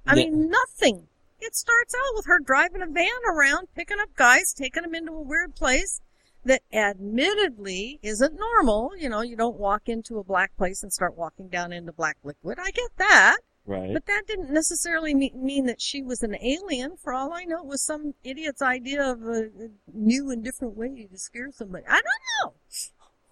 I 0.06 0.16
mean, 0.16 0.50
nothing. 0.50 1.06
It 1.46 1.54
starts 1.54 1.94
out 1.94 2.16
with 2.16 2.26
her 2.26 2.40
driving 2.40 2.80
a 2.80 2.86
van 2.86 3.10
around, 3.28 3.68
picking 3.74 4.00
up 4.00 4.14
guys, 4.16 4.54
taking 4.54 4.82
them 4.82 4.94
into 4.94 5.12
a 5.12 5.20
weird 5.20 5.54
place 5.54 6.00
that 6.44 6.62
admittedly 6.72 7.98
isn't 8.02 8.38
normal. 8.38 8.92
You 8.96 9.10
know, 9.10 9.20
you 9.20 9.36
don't 9.36 9.58
walk 9.58 9.88
into 9.88 10.18
a 10.18 10.24
black 10.24 10.56
place 10.56 10.82
and 10.82 10.92
start 10.92 11.16
walking 11.16 11.48
down 11.48 11.72
into 11.72 11.92
black 11.92 12.16
liquid. 12.24 12.58
I 12.58 12.70
get 12.70 12.90
that. 12.96 13.36
Right. 13.66 13.92
But 13.92 14.06
that 14.06 14.24
didn't 14.26 14.52
necessarily 14.52 15.14
mean 15.14 15.66
that 15.66 15.80
she 15.80 16.02
was 16.02 16.22
an 16.22 16.36
alien. 16.40 16.96
For 16.96 17.14
all 17.14 17.32
I 17.32 17.44
know, 17.44 17.60
it 17.60 17.66
was 17.66 17.82
some 17.82 18.14
idiot's 18.22 18.60
idea 18.60 19.02
of 19.02 19.22
a, 19.22 19.44
a 19.44 19.70
new 19.92 20.30
and 20.30 20.44
different 20.44 20.76
way 20.76 21.08
to 21.10 21.18
scare 21.18 21.50
somebody. 21.50 21.84
I 21.86 22.00
don't 22.00 22.04
know. 22.42 22.54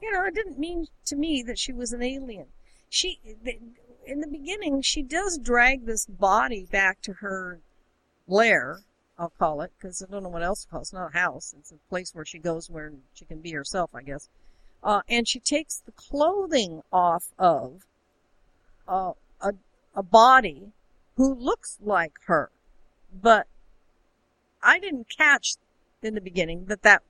You 0.00 0.12
know, 0.12 0.24
it 0.24 0.34
didn't 0.34 0.58
mean 0.58 0.86
to 1.06 1.16
me 1.16 1.42
that 1.46 1.58
she 1.58 1.72
was 1.72 1.92
an 1.92 2.02
alien. 2.02 2.46
She, 2.88 3.20
in 4.06 4.20
the 4.20 4.26
beginning, 4.26 4.82
she 4.82 5.02
does 5.02 5.38
drag 5.38 5.86
this 5.86 6.06
body 6.06 6.66
back 6.70 7.02
to 7.02 7.14
her 7.14 7.60
lair, 8.26 8.80
I'll 9.18 9.32
call 9.38 9.60
it, 9.62 9.72
because 9.76 10.02
I 10.02 10.10
don't 10.10 10.22
know 10.22 10.28
what 10.28 10.42
else 10.42 10.64
to 10.64 10.68
call 10.70 10.80
it. 10.80 10.82
It's 10.82 10.92
not 10.92 11.14
a 11.14 11.18
house. 11.18 11.54
It's 11.58 11.72
a 11.72 11.76
place 11.88 12.14
where 12.14 12.24
she 12.24 12.38
goes 12.38 12.70
where 12.70 12.92
she 13.14 13.24
can 13.24 13.40
be 13.40 13.52
herself, 13.52 13.90
I 13.94 14.02
guess. 14.02 14.28
Uh, 14.82 15.02
and 15.08 15.28
she 15.28 15.38
takes 15.38 15.78
the 15.78 15.92
clothing 15.92 16.82
off 16.92 17.24
of 17.38 17.86
uh, 18.88 19.12
a 19.40 19.52
a 19.94 20.02
body 20.02 20.72
who 21.16 21.34
looks 21.34 21.78
like 21.82 22.14
her. 22.26 22.50
But 23.12 23.46
I 24.62 24.78
didn't 24.78 25.08
catch 25.08 25.54
in 26.02 26.14
the 26.14 26.20
beginning 26.20 26.66
that 26.66 26.82
that 26.82 27.02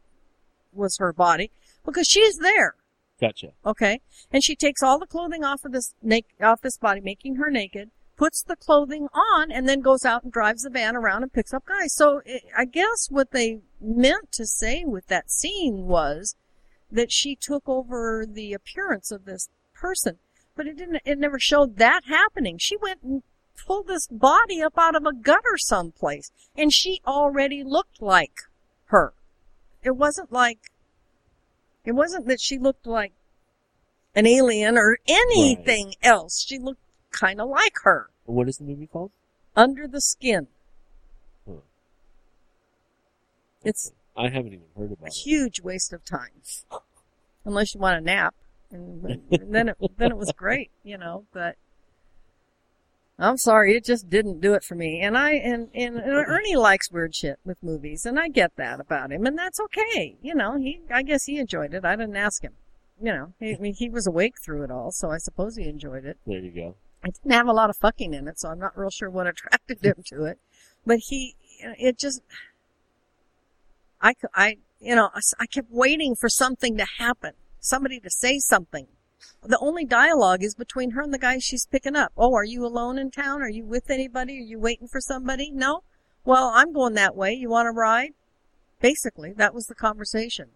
was 0.72 0.98
her 0.98 1.12
body 1.12 1.50
because 1.84 2.08
she's 2.08 2.38
there. 2.38 2.74
Gotcha. 3.20 3.52
Okay. 3.64 4.00
And 4.32 4.42
she 4.42 4.56
takes 4.56 4.82
all 4.82 4.98
the 4.98 5.06
clothing 5.06 5.44
off 5.44 5.64
of 5.64 5.72
this 5.72 5.94
naked, 6.02 6.42
off 6.42 6.60
this 6.60 6.76
body, 6.76 7.00
making 7.00 7.36
her 7.36 7.50
naked, 7.50 7.90
puts 8.16 8.42
the 8.42 8.56
clothing 8.56 9.08
on, 9.12 9.50
and 9.50 9.68
then 9.68 9.80
goes 9.80 10.04
out 10.04 10.22
and 10.22 10.32
drives 10.32 10.62
the 10.62 10.70
van 10.70 10.96
around 10.96 11.22
and 11.22 11.32
picks 11.32 11.52
up 11.52 11.64
guys. 11.64 11.94
So 11.94 12.22
it, 12.24 12.42
I 12.56 12.64
guess 12.64 13.08
what 13.10 13.30
they 13.32 13.60
meant 13.80 14.32
to 14.32 14.46
say 14.46 14.84
with 14.84 15.06
that 15.08 15.30
scene 15.30 15.86
was 15.86 16.36
that 16.90 17.10
she 17.10 17.34
took 17.34 17.68
over 17.68 18.26
the 18.28 18.52
appearance 18.52 19.10
of 19.10 19.24
this 19.24 19.48
person. 19.74 20.18
But 20.54 20.66
it 20.66 20.76
didn't, 20.76 21.00
it 21.04 21.18
never 21.18 21.38
showed 21.38 21.78
that 21.78 22.02
happening. 22.06 22.58
She 22.58 22.76
went 22.76 23.02
and 23.02 23.22
pulled 23.66 23.88
this 23.88 24.06
body 24.06 24.62
up 24.62 24.74
out 24.76 24.94
of 24.94 25.06
a 25.06 25.14
gutter 25.14 25.56
someplace, 25.56 26.30
and 26.56 26.72
she 26.72 27.00
already 27.06 27.64
looked 27.64 28.02
like 28.02 28.42
her. 28.86 29.14
It 29.82 29.96
wasn't 29.96 30.30
like, 30.30 30.58
it 31.84 31.92
wasn't 31.92 32.28
that 32.28 32.40
she 32.40 32.58
looked 32.58 32.86
like 32.86 33.12
an 34.14 34.26
alien 34.26 34.76
or 34.76 34.98
anything 35.08 35.94
else. 36.02 36.44
She 36.46 36.58
looked 36.58 36.81
kind 37.12 37.40
of 37.40 37.48
like 37.48 37.74
her. 37.84 38.10
What 38.24 38.48
is 38.48 38.58
the 38.58 38.64
movie 38.64 38.86
called? 38.86 39.10
Under 39.54 39.86
the 39.86 40.00
skin. 40.00 40.48
It's 43.64 43.92
I 44.16 44.24
haven't 44.28 44.52
even 44.54 44.66
heard 44.76 44.90
a 44.90 44.94
about 44.94 45.08
it. 45.08 45.14
huge 45.24 45.60
waste 45.60 45.92
of 45.92 46.04
time. 46.04 46.42
Unless 47.44 47.74
you 47.74 47.80
want 47.80 47.96
a 47.96 48.00
nap. 48.00 48.34
And, 48.70 49.04
and 49.30 49.54
then 49.54 49.68
it, 49.68 49.76
then 49.98 50.10
it 50.10 50.16
was 50.16 50.32
great, 50.36 50.70
you 50.82 50.96
know, 50.98 51.26
but 51.32 51.56
I'm 53.18 53.36
sorry, 53.36 53.76
it 53.76 53.84
just 53.84 54.08
didn't 54.08 54.40
do 54.40 54.54
it 54.54 54.64
for 54.64 54.74
me. 54.74 55.00
And 55.00 55.16
I, 55.16 55.32
and, 55.32 55.68
and, 55.74 55.96
and 55.96 56.12
uh-uh. 56.12 56.24
Ernie 56.26 56.56
likes 56.56 56.90
weird 56.90 57.14
shit 57.14 57.38
with 57.44 57.62
movies, 57.62 58.06
and 58.06 58.18
I 58.18 58.28
get 58.28 58.56
that 58.56 58.80
about 58.80 59.12
him, 59.12 59.26
and 59.26 59.38
that's 59.38 59.60
okay. 59.60 60.16
You 60.22 60.34
know, 60.34 60.56
he, 60.56 60.80
I 60.90 61.02
guess 61.02 61.24
he 61.24 61.38
enjoyed 61.38 61.74
it. 61.74 61.84
I 61.84 61.96
didn't 61.96 62.16
ask 62.16 62.42
him. 62.42 62.54
You 63.00 63.12
know, 63.12 63.32
he, 63.38 63.54
I 63.54 63.58
mean, 63.58 63.74
he 63.74 63.90
was 63.90 64.06
awake 64.06 64.34
through 64.42 64.64
it 64.64 64.70
all, 64.70 64.90
so 64.90 65.10
I 65.10 65.18
suppose 65.18 65.56
he 65.56 65.64
enjoyed 65.68 66.04
it. 66.04 66.18
There 66.26 66.38
you 66.38 66.50
go. 66.50 66.74
It 67.04 67.14
didn't 67.14 67.32
have 67.32 67.48
a 67.48 67.52
lot 67.52 67.70
of 67.70 67.76
fucking 67.76 68.14
in 68.14 68.28
it, 68.28 68.38
so 68.38 68.48
I'm 68.48 68.58
not 68.58 68.78
real 68.78 68.90
sure 68.90 69.10
what 69.10 69.26
attracted 69.28 69.84
him 69.84 70.02
to 70.06 70.24
it. 70.24 70.38
But 70.86 70.98
he, 71.08 71.36
it 71.60 71.98
just, 71.98 72.22
I, 74.00 74.14
I, 74.34 74.56
you 74.80 74.94
know, 74.94 75.10
I 75.38 75.46
kept 75.46 75.70
waiting 75.70 76.14
for 76.14 76.28
something 76.28 76.76
to 76.76 76.86
happen, 76.98 77.32
somebody 77.60 78.00
to 78.00 78.10
say 78.10 78.38
something. 78.38 78.86
The 79.42 79.58
only 79.60 79.84
dialogue 79.84 80.42
is 80.42 80.54
between 80.54 80.92
her 80.92 81.02
and 81.02 81.14
the 81.14 81.18
guy 81.18 81.38
she's 81.38 81.66
picking 81.66 81.94
up. 81.94 82.12
Oh, 82.16 82.34
are 82.34 82.44
you 82.44 82.64
alone 82.64 82.98
in 82.98 83.10
town? 83.10 83.42
Are 83.42 83.48
you 83.48 83.64
with 83.64 83.90
anybody? 83.90 84.38
Are 84.38 84.42
you 84.42 84.58
waiting 84.58 84.88
for 84.88 85.00
somebody? 85.00 85.50
No? 85.52 85.82
Well, 86.24 86.50
I'm 86.54 86.72
going 86.72 86.94
that 86.94 87.16
way. 87.16 87.32
You 87.32 87.48
want 87.48 87.66
to 87.66 87.70
ride? 87.70 88.14
Basically, 88.80 89.32
that 89.34 89.54
was 89.54 89.66
the 89.66 89.76
conversation 89.76 90.50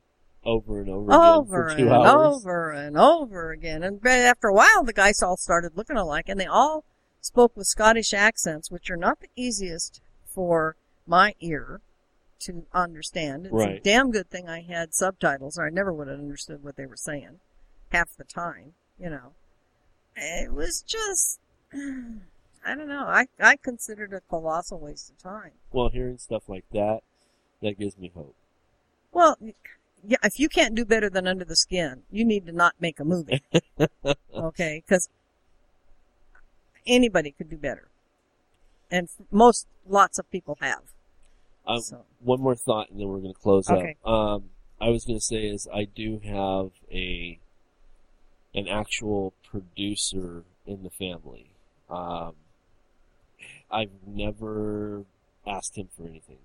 Over 0.47 0.81
and 0.81 0.89
over 0.89 1.11
again 1.11 1.21
over 1.21 1.71
for 1.71 1.77
two 1.77 1.83
and 1.87 1.93
hours. 1.93 2.37
over 2.37 2.71
and 2.71 2.97
over 2.97 3.51
again. 3.51 3.83
And 3.83 4.07
after 4.07 4.47
a 4.47 4.55
while, 4.55 4.85
the 4.85 4.93
guys 4.93 5.23
all 5.23 5.37
started 5.37 5.73
looking 5.77 5.97
alike, 5.97 6.29
and 6.29 6.39
they 6.39 6.47
all 6.47 6.85
spoke 7.21 7.57
with 7.57 7.67
Scottish 7.67 8.15
accents, 8.15 8.71
which 8.71 8.89
are 8.89 8.97
not 8.97 9.19
the 9.21 9.29
easiest 9.35 10.01
for 10.25 10.77
my 11.07 11.35
ear 11.41 11.81
to 12.41 12.67
understand. 12.73 13.47
It's 13.47 13.65
a 13.65 13.81
damn 13.81 14.13
good 14.13 14.31
thing 14.31 14.49
I 14.49 14.61
had 14.63 14.95
subtitles, 14.95 15.59
or 15.59 15.67
I 15.67 15.71
never 15.71 15.93
would 15.93 16.07
have 16.07 16.19
understood 16.19 16.63
what 16.63 16.77
they 16.77 16.87
were 16.87 16.97
saying 16.97 17.41
half 17.91 18.17
the 18.17 18.25
time. 18.25 18.75
You 19.01 19.11
know, 19.11 19.33
it 20.15 20.53
was 20.53 20.83
just. 20.83 21.41
I 21.75 22.75
don't 22.75 22.89
know. 22.89 23.05
I, 23.07 23.27
I 23.41 23.57
considered 23.57 24.13
it 24.13 24.17
a 24.17 24.21
colossal 24.29 24.81
waste 24.81 25.11
of 25.11 25.19
time. 25.19 25.53
Well, 25.73 25.89
hearing 25.89 26.19
stuff 26.19 26.49
like 26.49 26.65
that, 26.73 27.01
that 27.63 27.79
gives 27.79 27.97
me 27.97 28.11
hope. 28.15 28.35
Well, 29.13 29.37
yeah, 30.07 30.19
if 30.23 30.39
you 30.39 30.49
can't 30.49 30.75
do 30.75 30.85
better 30.85 31.11
than 31.11 31.27
Under 31.27 31.45
the 31.45 31.57
Skin, 31.57 32.03
you 32.11 32.25
need 32.25 32.47
to 32.47 32.53
not 32.53 32.75
make 32.81 33.01
a 33.01 33.05
movie. 33.05 33.43
okay? 34.35 34.83
Because 34.87 35.09
anybody 36.87 37.33
could 37.33 37.51
do 37.51 37.57
better. 37.57 37.89
And 38.91 39.09
most, 39.31 39.67
lots 39.89 40.19
of 40.19 40.31
people 40.31 40.59
have. 40.61 40.83
Um, 41.67 41.81
So. 41.81 42.05
One 42.21 42.41
more 42.41 42.55
thought, 42.55 42.91
and 42.91 43.01
then 43.01 43.09
we're 43.09 43.19
going 43.19 43.35
to 43.35 43.41
close 43.41 43.69
Okay. 43.69 43.97
up. 44.05 44.11
Um, 44.11 44.51
I 44.81 44.89
was 44.91 45.05
going 45.05 45.19
to 45.19 45.25
say 45.25 45.47
is 45.47 45.67
I 45.73 45.85
do 45.85 46.21
have 46.25 46.71
a 46.93 47.39
an 48.55 48.69
actual 48.69 49.35
producer 49.51 50.45
in 50.67 50.83
the 50.83 50.91
family. 50.91 51.51
Um, 51.91 52.35
I've 53.71 53.91
never 54.07 55.05
asked 55.47 55.77
him 55.77 55.89
for 55.95 56.05
anything, 56.05 56.39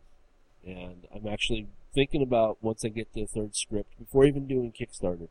and 0.65 1.07
I'm 1.13 1.27
actually 1.27 1.67
thinking 1.93 2.21
about 2.21 2.57
once 2.61 2.83
I 2.85 2.89
get 2.89 3.13
the 3.13 3.25
third 3.25 3.55
script, 3.55 3.97
before 3.99 4.25
even 4.25 4.47
doing 4.47 4.71
Kickstarter, 4.71 5.29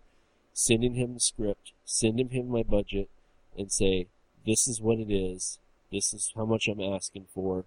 sending 0.53 0.95
him 0.95 1.15
the 1.15 1.20
script, 1.20 1.73
sending 1.85 2.31
him 2.31 2.49
my 2.49 2.62
budget, 2.62 3.09
and 3.57 3.73
say, 3.73 4.09
"This 4.47 4.69
is 4.69 4.81
what 4.81 4.99
it 4.99 5.11
is. 5.11 5.59
This 5.91 6.15
is 6.15 6.32
how 6.37 6.45
much 6.45 6.69
I'm 6.69 6.81
asking 6.81 7.27
for." 7.35 7.65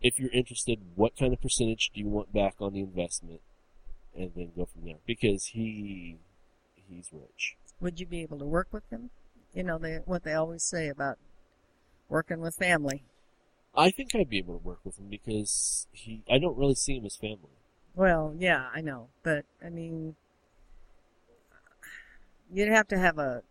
if 0.00 0.18
you're 0.18 0.30
interested, 0.30 0.80
what 0.94 1.16
kind 1.16 1.32
of 1.32 1.40
percentage 1.40 1.90
do 1.94 2.00
you 2.00 2.08
want 2.08 2.32
back 2.32 2.54
on 2.60 2.72
the 2.72 2.80
investment, 2.80 3.40
and 4.16 4.32
then 4.34 4.52
go 4.56 4.66
from 4.66 4.84
there. 4.84 4.98
Because 5.06 5.46
he 5.46 6.18
he's 6.74 7.08
rich. 7.12 7.56
Would 7.80 8.00
you 8.00 8.06
be 8.06 8.22
able 8.22 8.38
to 8.38 8.44
work 8.44 8.68
with 8.70 8.88
him? 8.90 9.10
You 9.54 9.64
know, 9.64 9.78
they, 9.78 9.96
what 10.04 10.24
they 10.24 10.34
always 10.34 10.62
say 10.62 10.88
about 10.88 11.18
working 12.08 12.40
with 12.40 12.56
family. 12.56 13.04
I 13.74 13.90
think 13.90 14.14
I'd 14.14 14.30
be 14.30 14.38
able 14.38 14.58
to 14.58 14.64
work 14.64 14.80
with 14.84 14.98
him 14.98 15.08
because 15.08 15.86
he 15.92 16.22
I 16.30 16.38
don't 16.38 16.56
really 16.56 16.74
see 16.74 16.96
him 16.96 17.04
as 17.06 17.16
family. 17.16 17.50
Well, 17.94 18.34
yeah, 18.38 18.68
I 18.74 18.80
know. 18.80 19.08
But, 19.22 19.44
I 19.64 19.68
mean, 19.70 20.16
you'd 22.52 22.68
have 22.68 22.88
to 22.88 22.98
have 22.98 23.18
a, 23.18 23.42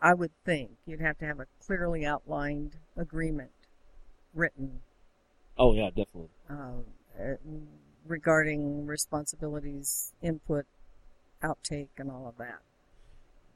I 0.00 0.14
would 0.14 0.32
think, 0.44 0.72
you'd 0.86 1.00
have 1.00 1.18
to 1.18 1.26
have 1.26 1.40
a 1.40 1.46
clearly 1.64 2.06
outlined 2.06 2.76
agreement 2.96 3.50
written 4.34 4.80
Oh 5.58 5.74
yeah, 5.74 5.90
definitely. 5.90 6.30
uh, 6.48 7.34
regarding 8.06 8.86
responsibilities, 8.86 10.12
input, 10.22 10.64
outtake, 11.42 11.88
and 11.98 12.10
all 12.10 12.26
of 12.28 12.36
that. 12.38 12.60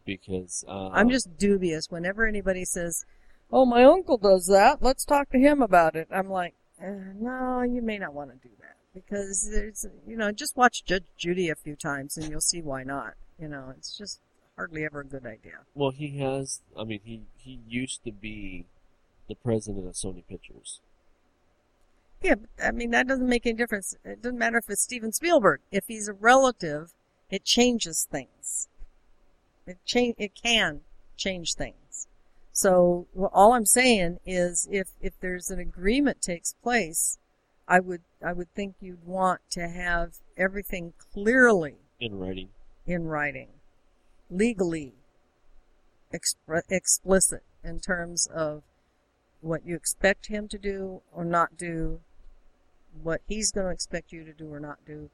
Because 0.04 0.64
uh, 0.68 0.90
I'm 0.92 1.08
just 1.08 1.38
dubious 1.38 1.90
whenever 1.90 2.26
anybody 2.26 2.64
says, 2.64 3.06
"Oh, 3.54 3.64
my 3.64 3.84
uncle 3.84 4.18
does 4.18 4.46
that. 4.48 4.82
Let's 4.82 5.04
talk 5.04 5.30
to 5.30 5.38
him 5.38 5.62
about 5.62 5.94
it." 5.96 6.08
I'm 6.10 6.28
like, 6.28 6.54
uh, 6.82 7.12
"No, 7.14 7.62
you 7.62 7.82
may 7.82 7.98
not 7.98 8.12
want 8.12 8.30
to 8.30 8.48
do 8.48 8.54
that 8.60 8.76
because 8.92 9.48
there's, 9.50 9.86
you 10.06 10.16
know, 10.16 10.32
just 10.32 10.56
watch 10.56 10.84
Judge 10.84 11.04
Judy 11.16 11.48
a 11.48 11.54
few 11.54 11.76
times 11.76 12.16
and 12.16 12.28
you'll 12.28 12.40
see 12.40 12.62
why 12.62 12.82
not. 12.82 13.14
You 13.38 13.48
know, 13.48 13.72
it's 13.76 13.96
just 13.96 14.20
hardly 14.56 14.84
ever 14.84 15.00
a 15.00 15.04
good 15.04 15.26
idea." 15.26 15.58
well 15.74 15.90
he 15.90 16.18
has. 16.18 16.60
I 16.76 16.84
mean 16.84 17.00
he 17.04 17.22
he 17.36 17.60
used 17.68 18.04
to 18.04 18.12
be 18.12 18.66
the 19.28 19.34
president 19.36 19.86
of 19.86 19.94
Sony 19.94 20.22
Pictures. 20.28 20.80
Yeah, 22.22 22.36
but, 22.36 22.50
I 22.62 22.70
mean 22.72 22.90
that 22.90 23.06
doesn't 23.06 23.28
make 23.28 23.46
any 23.46 23.56
difference. 23.56 23.96
It 24.04 24.22
doesn't 24.22 24.38
matter 24.38 24.58
if 24.58 24.70
it's 24.70 24.82
Steven 24.82 25.12
Spielberg. 25.12 25.60
If 25.70 25.84
he's 25.88 26.08
a 26.08 26.12
relative, 26.12 26.92
it 27.30 27.44
changes 27.44 28.06
things. 28.10 28.68
It 29.66 29.78
change. 29.84 30.14
It 30.18 30.32
can 30.34 30.80
change 31.16 31.54
things. 31.54 31.76
So 32.54 33.08
well, 33.14 33.30
all 33.34 33.52
I'm 33.52 33.66
saying 33.66 34.20
is, 34.24 34.68
if 34.70 34.90
if 35.00 35.18
there's 35.18 35.50
an 35.50 35.58
agreement 35.58 36.22
takes 36.22 36.54
place, 36.62 37.18
I 37.66 37.80
would 37.80 38.02
I 38.24 38.32
would 38.32 38.54
think 38.54 38.76
you'd 38.80 39.04
want 39.04 39.40
to 39.50 39.68
have 39.68 40.18
everything 40.36 40.92
clearly 41.12 41.78
in 41.98 42.16
writing. 42.16 42.50
in 42.86 43.06
writing. 43.06 43.48
legally 44.30 44.94
explicit 46.70 47.42
in 47.64 47.80
terms 47.80 48.26
of 48.26 48.62
what 49.40 49.66
you 49.66 49.74
expect 49.74 50.26
him 50.26 50.46
to 50.48 50.58
do 50.58 51.02
or 51.12 51.24
not 51.24 51.56
do, 51.56 52.00
what 53.02 53.20
he's 53.26 53.50
going 53.50 53.66
to 53.66 53.72
expect 53.72 54.12
you 54.12 54.24
to 54.24 54.32
do 54.32 54.52
or 54.52 54.60
not 54.60 54.78
do, 54.86 55.10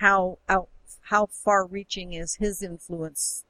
how 0.00 0.38
out, 0.48 0.68
how 1.02 1.26
far 1.26 1.64
reaching 1.64 2.12
is 2.12 2.36
his 2.36 2.62
influence 2.62 3.44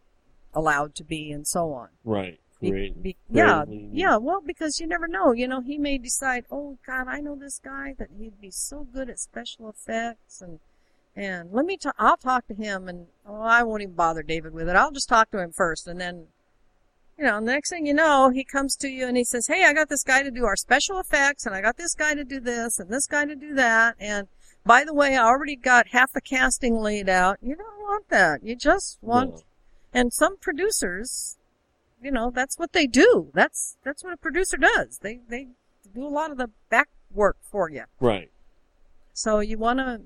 allowed 0.54 0.94
to 0.96 1.04
be, 1.04 1.30
and 1.32 1.46
so 1.46 1.72
on. 1.72 1.88
Right. 2.04 2.38
Be- 2.60 2.94
be- 3.02 3.16
yeah, 3.30 3.64
yeah. 3.68 4.16
Well, 4.16 4.40
because 4.40 4.80
you 4.80 4.86
never 4.86 5.06
know. 5.06 5.32
You 5.32 5.46
know, 5.46 5.60
he 5.60 5.76
may 5.76 5.98
decide, 5.98 6.46
oh 6.50 6.78
God, 6.86 7.08
I 7.08 7.20
know 7.20 7.34
this 7.36 7.58
guy 7.62 7.94
that 7.98 8.08
he'd 8.18 8.40
be 8.40 8.50
so 8.50 8.86
good 8.90 9.10
at 9.10 9.18
special 9.18 9.68
effects, 9.68 10.40
and 10.40 10.60
and 11.16 11.52
let 11.52 11.66
me 11.66 11.76
talk. 11.76 11.94
I'll 11.98 12.16
talk 12.16 12.46
to 12.48 12.54
him, 12.54 12.88
and 12.88 13.08
oh, 13.26 13.42
I 13.42 13.62
won't 13.62 13.82
even 13.82 13.94
bother 13.94 14.22
David 14.22 14.54
with 14.54 14.68
it. 14.68 14.76
I'll 14.76 14.92
just 14.92 15.08
talk 15.08 15.30
to 15.32 15.40
him 15.40 15.52
first, 15.52 15.86
and 15.86 16.00
then, 16.00 16.28
you 17.18 17.24
know, 17.24 17.38
the 17.38 17.46
next 17.46 17.70
thing 17.70 17.86
you 17.86 17.94
know, 17.94 18.30
he 18.30 18.44
comes 18.44 18.76
to 18.76 18.88
you 18.88 19.06
and 19.06 19.16
he 19.16 19.24
says, 19.24 19.46
hey, 19.46 19.64
I 19.64 19.72
got 19.74 19.88
this 19.88 20.02
guy 20.02 20.22
to 20.22 20.30
do 20.30 20.44
our 20.44 20.56
special 20.56 20.98
effects, 20.98 21.44
and 21.46 21.54
I 21.54 21.60
got 21.60 21.76
this 21.76 21.94
guy 21.94 22.14
to 22.14 22.24
do 22.24 22.40
this, 22.40 22.78
and 22.78 22.88
this 22.88 23.06
guy 23.06 23.26
to 23.26 23.36
do 23.36 23.54
that, 23.54 23.94
and 24.00 24.26
by 24.64 24.84
the 24.84 24.94
way, 24.94 25.16
I 25.16 25.24
already 25.24 25.56
got 25.56 25.88
half 25.88 26.12
the 26.12 26.20
casting 26.22 26.76
laid 26.76 27.08
out. 27.08 27.38
You 27.42 27.54
don't 27.54 27.80
want 27.80 28.08
that. 28.08 28.42
You 28.42 28.56
just 28.56 28.98
want 29.02 29.30
No. 29.30 29.42
And 29.94 30.12
some 30.12 30.36
producers, 30.36 31.38
you 32.02 32.10
know, 32.10 32.30
that's 32.34 32.58
what 32.58 32.72
they 32.72 32.86
do. 32.86 33.30
That's 33.32 33.76
that's 33.84 34.02
what 34.02 34.12
a 34.12 34.18
producer 34.18 34.56
does. 34.56 34.98
They 34.98 35.20
they 35.28 35.46
do 35.94 36.04
a 36.04 36.08
lot 36.08 36.32
of 36.32 36.36
the 36.36 36.50
back 36.68 36.88
work 37.12 37.36
for 37.40 37.70
you. 37.70 37.84
Right. 38.00 38.30
So 39.14 39.38
you 39.38 39.56
want 39.56 39.78
to 39.78 40.00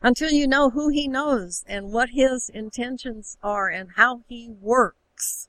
until 0.00 0.30
you 0.30 0.46
know 0.46 0.70
who 0.70 0.88
he 0.88 1.06
knows 1.06 1.64
and 1.68 1.92
what 1.92 2.10
his 2.10 2.48
intentions 2.48 3.36
are 3.42 3.68
and 3.68 3.90
how 3.96 4.22
he 4.28 4.48
works. 4.60 5.48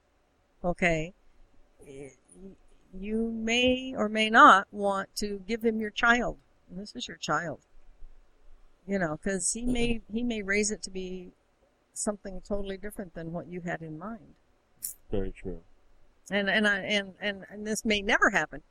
Okay? 0.63 1.13
You 2.93 3.31
may 3.31 3.93
or 3.95 4.09
may 4.09 4.29
not 4.29 4.67
want 4.71 5.15
to 5.17 5.41
give 5.47 5.63
him 5.63 5.79
your 5.79 5.91
child. 5.91 6.37
And 6.69 6.79
This 6.79 6.95
is 6.95 7.07
your 7.07 7.17
child. 7.17 7.59
You 8.87 8.99
know, 8.99 9.17
cuz 9.23 9.53
he 9.53 9.65
may 9.65 10.01
he 10.11 10.23
may 10.23 10.41
raise 10.41 10.71
it 10.71 10.81
to 10.83 10.89
be 10.89 11.31
something 11.99 12.41
totally 12.47 12.77
different 12.77 13.13
than 13.13 13.31
what 13.33 13.47
you 13.47 13.61
had 13.61 13.81
in 13.81 13.97
mind 13.99 14.35
Very 15.11 15.31
true. 15.31 15.61
and 16.31 16.49
and 16.49 16.67
I 16.67 16.79
and 16.79 17.13
and 17.19 17.45
and 17.49 17.65
this 17.67 17.83
may 17.85 18.01
never 18.01 18.29
happen. 18.31 18.61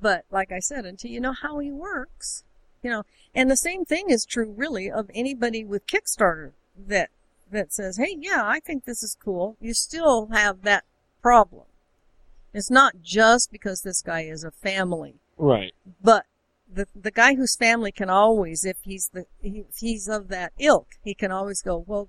But 0.00 0.24
like 0.30 0.52
I 0.52 0.60
said, 0.60 0.86
until 0.86 1.10
you 1.10 1.20
know 1.20 1.32
how 1.32 1.58
he 1.58 1.72
works, 1.72 2.44
you 2.82 2.90
know, 2.90 3.02
and 3.34 3.50
the 3.50 3.56
same 3.56 3.84
thing 3.84 4.08
is 4.08 4.24
true 4.24 4.52
really 4.56 4.88
of 4.90 5.10
anybody 5.14 5.64
with 5.64 5.86
Kickstarter 5.86 6.52
that 6.76 7.10
that 7.50 7.72
says, 7.72 7.96
"Hey, 7.96 8.16
yeah, 8.18 8.42
I 8.44 8.60
think 8.60 8.84
this 8.84 9.02
is 9.02 9.16
cool." 9.22 9.56
You 9.60 9.74
still 9.74 10.26
have 10.26 10.62
that 10.62 10.84
problem. 11.20 11.64
It's 12.52 12.70
not 12.70 13.02
just 13.02 13.50
because 13.50 13.82
this 13.82 14.00
guy 14.00 14.22
is 14.22 14.44
a 14.44 14.52
family, 14.52 15.16
Right. 15.36 15.74
but 16.00 16.26
the 16.72 16.86
the 16.94 17.10
guy 17.10 17.34
whose 17.34 17.56
family 17.56 17.90
can 17.90 18.08
always, 18.08 18.64
if 18.64 18.78
he's 18.82 19.08
the 19.12 19.26
if 19.42 19.78
he's 19.78 20.06
of 20.08 20.28
that 20.28 20.52
ilk, 20.58 20.86
he 21.02 21.14
can 21.14 21.32
always 21.32 21.62
go, 21.62 21.78
"Well, 21.86 22.08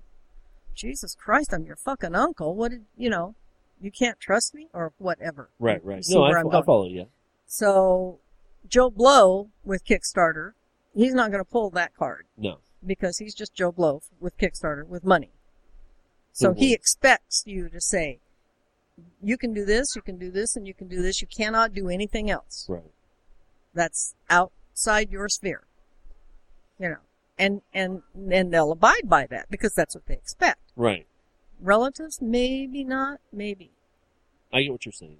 Jesus 0.76 1.14
Christ, 1.14 1.52
I'm 1.52 1.64
your 1.64 1.76
fucking 1.76 2.14
uncle. 2.14 2.54
What 2.54 2.70
did 2.70 2.84
you 2.96 3.10
know? 3.10 3.34
You 3.80 3.90
can't 3.90 4.18
trust 4.20 4.54
me 4.54 4.68
or 4.72 4.92
whatever." 4.98 5.50
Right. 5.58 5.82
You 5.82 5.90
Right. 5.90 6.04
see 6.04 6.14
No, 6.14 6.22
I, 6.24 6.38
I'm 6.38 6.48
I 6.48 6.62
follow 6.62 6.86
you. 6.86 7.06
So 7.46 8.20
Joe 8.68 8.90
Blow 8.90 9.50
with 9.64 9.84
Kickstarter, 9.84 10.52
he's 10.94 11.14
not 11.14 11.30
going 11.30 11.44
to 11.44 11.50
pull 11.50 11.70
that 11.70 11.94
card 11.94 12.26
No. 12.36 12.58
because 12.84 13.18
he's 13.18 13.34
just 13.34 13.54
Joe 13.54 13.72
Blow 13.72 14.02
with 14.20 14.36
Kickstarter 14.38 14.86
with 14.86 15.04
money. 15.04 15.30
So 16.32 16.52
he 16.52 16.74
expects 16.74 17.44
you 17.46 17.70
to 17.70 17.80
say, 17.80 18.18
you 19.22 19.38
can 19.38 19.54
do 19.54 19.64
this, 19.64 19.96
you 19.96 20.02
can 20.02 20.18
do 20.18 20.30
this, 20.30 20.54
and 20.56 20.66
you 20.66 20.74
can 20.74 20.86
do 20.88 21.00
this. 21.00 21.22
You 21.22 21.28
cannot 21.28 21.72
do 21.72 21.88
anything 21.88 22.30
else. 22.30 22.66
Right. 22.68 22.82
That's 23.72 24.14
outside 24.28 25.10
your 25.10 25.28
sphere. 25.28 25.62
You 26.78 26.90
know, 26.90 26.96
and, 27.38 27.62
and, 27.72 28.02
and 28.30 28.52
they'll 28.52 28.72
abide 28.72 29.08
by 29.08 29.26
that 29.26 29.46
because 29.50 29.74
that's 29.74 29.94
what 29.94 30.06
they 30.06 30.14
expect. 30.14 30.60
Right. 30.76 31.06
Relatives, 31.60 32.20
maybe 32.20 32.84
not, 32.84 33.20
maybe. 33.32 33.70
I 34.52 34.62
get 34.62 34.72
what 34.72 34.86
you're 34.86 34.92
saying. 34.92 35.18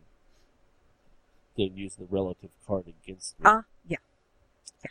Don't 1.56 1.76
use 1.76 1.97
the 1.97 2.05
relative 2.10 2.51
card 2.66 2.84
against 2.86 3.38
me. 3.40 3.44
Ah, 3.47 3.62
yeah. 3.88 3.97
Yeah, 4.84 4.90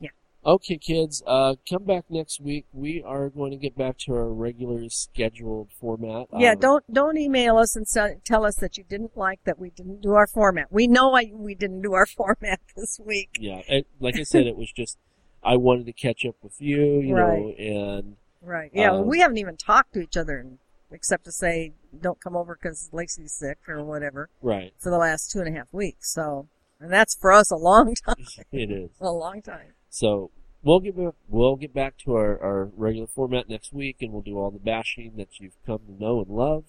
yeah. 0.00 0.08
Okay, 0.52 0.78
kids, 0.78 1.22
uh, 1.26 1.56
come 1.68 1.84
back 1.84 2.04
next 2.08 2.40
week. 2.40 2.64
We 2.72 3.02
are 3.02 3.28
going 3.28 3.50
to 3.50 3.58
get 3.58 3.76
back 3.76 3.98
to 4.06 4.14
our 4.14 4.28
regular 4.32 4.88
scheduled 4.88 5.68
format. 5.78 6.28
Yeah, 6.38 6.52
Um, 6.52 6.58
don't 6.60 6.92
don't 6.92 7.18
email 7.18 7.58
us 7.58 7.76
and 7.76 7.86
sa- 7.86 8.14
tell 8.24 8.46
us 8.46 8.56
that 8.56 8.78
you 8.78 8.84
didn't 8.88 9.16
like 9.18 9.40
that 9.44 9.58
we 9.58 9.68
didn't 9.68 10.00
do 10.00 10.14
our 10.14 10.26
format. 10.26 10.72
We 10.72 10.86
know 10.86 11.14
I, 11.14 11.30
we 11.34 11.54
didn't 11.54 11.82
do 11.82 11.92
our 11.92 12.06
format 12.16 12.60
this 12.74 12.98
week. 13.04 13.36
Yeah, 13.38 13.60
it, 13.68 13.86
like 14.00 14.16
I 14.16 14.22
said, 14.22 14.46
it 14.46 14.56
was 14.56 14.72
just 14.72 14.96
I 15.42 15.56
wanted 15.56 15.86
to 15.86 15.92
catch 15.92 16.24
up 16.26 16.36
with 16.42 16.60
you, 16.60 17.00
you 17.00 17.14
know, 17.14 17.54
and 17.58 18.16
Right. 18.42 18.70
Yeah, 18.72 18.92
Um, 18.92 19.06
we 19.06 19.20
haven't 19.20 19.38
even 19.38 19.56
talked 19.56 19.94
to 19.94 20.00
each 20.00 20.16
other 20.16 20.46
except 20.90 21.24
to 21.24 21.32
say 21.32 21.72
don't 22.00 22.20
come 22.20 22.36
over 22.36 22.54
because 22.54 22.88
Lacey's 22.92 23.32
sick 23.32 23.58
or 23.68 23.82
whatever 23.84 24.28
right, 24.40 24.72
for 24.78 24.90
the 24.90 24.98
last 24.98 25.30
two 25.32 25.40
and 25.40 25.48
a 25.48 25.58
half 25.58 25.72
weeks. 25.72 26.12
So, 26.12 26.46
and 26.78 26.92
that's 26.92 27.14
for 27.16 27.32
us 27.32 27.50
a 27.50 27.56
long 27.56 27.94
time. 28.06 28.14
it 28.52 28.70
is. 28.70 28.90
a 29.00 29.10
long 29.10 29.42
time. 29.42 29.72
So 29.90 30.30
we'll 30.62 30.78
get 30.80 30.96
back, 30.96 31.14
we'll 31.28 31.56
get 31.56 31.74
back 31.74 31.96
to 32.04 32.14
our, 32.14 32.40
our 32.40 32.64
regular 32.76 33.06
format 33.08 33.48
next 33.48 33.72
week, 33.72 33.96
and 34.00 34.12
we'll 34.12 34.22
do 34.22 34.38
all 34.38 34.50
the 34.50 34.58
bashing 34.60 35.14
that 35.16 35.40
you've 35.40 35.56
come 35.66 35.80
to 35.86 35.92
know 36.00 36.20
and 36.20 36.30
love. 36.30 36.64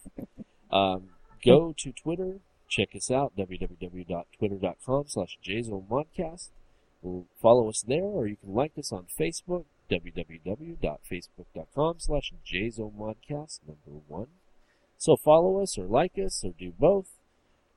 Um, 0.72 1.10
go 1.46 1.74
to 1.78 1.92
Twitter, 1.92 2.40
check 2.68 2.90
us 2.96 3.12
out 3.12 3.34
www.twitter.com 3.38 5.04
slash 5.08 5.38
jzonepodcast. 5.46 5.70
We'll 5.70 6.67
follow 7.42 7.70
us 7.70 7.82
there, 7.82 8.04
or 8.04 8.28
you 8.28 8.38
can 8.38 8.54
like 8.54 8.78
us 8.78 8.92
on 8.92 9.08
Facebook 9.20 9.66
www.facebook.com 9.90 11.96
slash 12.00 12.34
jzonepodcast 12.46 13.60
number 13.66 14.02
one. 14.08 14.28
So 14.98 15.16
follow 15.16 15.62
us 15.62 15.78
or 15.78 15.86
like 15.86 16.18
us 16.18 16.44
or 16.44 16.52
do 16.58 16.74
both. 16.78 17.08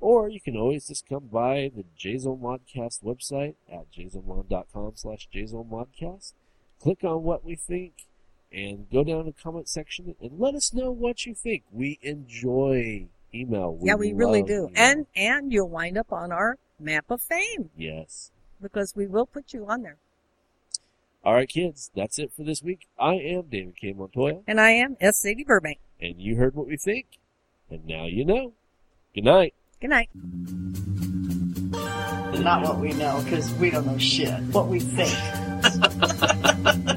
Or 0.00 0.30
you 0.30 0.40
can 0.40 0.56
always 0.56 0.88
just 0.88 1.06
come 1.06 1.28
by 1.30 1.70
the 1.74 1.84
JZone 1.98 2.40
Modcast 2.40 3.04
website 3.04 3.54
at 3.70 3.92
jzonemod.com 3.92 4.92
slash 4.94 5.28
jzonemodcast. 5.34 6.32
Click 6.80 7.04
on 7.04 7.22
what 7.22 7.44
we 7.44 7.54
think 7.54 7.92
and 8.50 8.90
go 8.90 9.04
down 9.04 9.18
to 9.18 9.24
the 9.24 9.42
comment 9.42 9.68
section 9.68 10.14
and 10.20 10.40
let 10.40 10.54
us 10.54 10.72
know 10.72 10.90
what 10.90 11.26
you 11.26 11.34
think. 11.34 11.64
We 11.70 11.98
enjoy 12.00 13.08
email. 13.34 13.78
yeah, 13.82 13.94
we 13.94 14.14
really 14.14 14.42
do. 14.42 14.68
email. 14.68 14.70
And 14.74 15.06
and 15.14 15.52
you'll 15.52 15.68
wind 15.68 15.98
up 15.98 16.10
on 16.10 16.32
our 16.32 16.56
map 16.78 17.10
of 17.10 17.20
fame 17.20 17.68
yes. 17.76 18.30
Because 18.60 18.94
we 18.96 19.06
will 19.06 19.26
put 19.26 19.52
you 19.52 19.66
on 19.66 19.82
there. 19.82 19.96
All 21.24 21.34
right, 21.34 21.48
kids, 21.48 21.90
that's 21.94 22.18
it 22.18 22.32
for 22.34 22.44
this 22.44 22.62
week. 22.62 22.86
I 22.98 23.14
am 23.14 23.42
David 23.50 23.76
K. 23.78 23.92
Montoya, 23.92 24.40
And 24.46 24.58
I 24.60 24.70
am 24.70 24.96
S. 25.00 25.18
Sadie 25.18 25.44
Burbank. 25.44 25.78
and 26.00 26.16
you 26.18 26.36
heard 26.36 26.54
what 26.54 26.66
we 26.66 26.76
think, 26.78 27.06
and 27.70 27.84
now 27.86 28.06
you 28.06 28.24
know. 28.24 28.52
Good 29.14 29.24
night. 29.24 29.54
Good 29.80 29.90
night. 29.90 30.08
Not 32.40 32.62
what 32.62 32.78
we 32.80 32.92
know, 32.94 33.20
because 33.24 33.52
we 33.54 33.70
don't 33.70 33.86
know 33.86 33.98
shit. 33.98 34.32
What 34.52 34.68
we 34.68 34.80
think. 34.80 35.10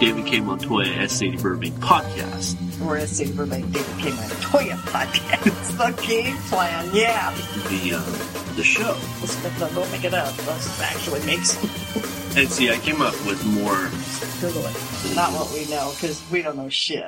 David 0.00 0.26
K. 0.26 0.40
Montoya 0.40 0.88
at 0.94 1.10
Sadie 1.10 1.36
Burbank 1.36 1.74
podcast. 1.76 2.56
We're 2.80 2.98
at 2.98 3.08
Sadie 3.08 3.32
Burbank 3.32 3.70
David 3.72 3.98
King 3.98 4.14
Toya 4.14 4.76
podcast. 4.76 5.46
It's 5.46 5.70
the 5.76 6.06
game 6.06 6.36
plan, 6.48 6.90
yeah. 6.94 7.34
The 7.68 7.96
uh, 7.96 8.54
the 8.56 8.64
show. 8.64 8.96
Let's, 9.20 9.42
let's, 9.44 9.74
don't 9.74 9.92
make 9.92 10.04
it 10.04 10.14
up. 10.14 10.36
Let's 10.46 10.80
actually 10.80 11.24
make 11.26 11.40
some. 11.40 11.68
And 12.36 12.48
see, 12.48 12.70
I 12.70 12.78
came 12.78 13.02
up 13.02 13.14
with 13.26 13.44
more 13.44 13.90
Google 14.40 14.64
it. 14.66 15.14
Not 15.14 15.32
what 15.32 15.52
we 15.52 15.66
know, 15.70 15.92
because 15.94 16.22
we 16.30 16.42
don't 16.42 16.56
know 16.56 16.68
shit. 16.68 16.96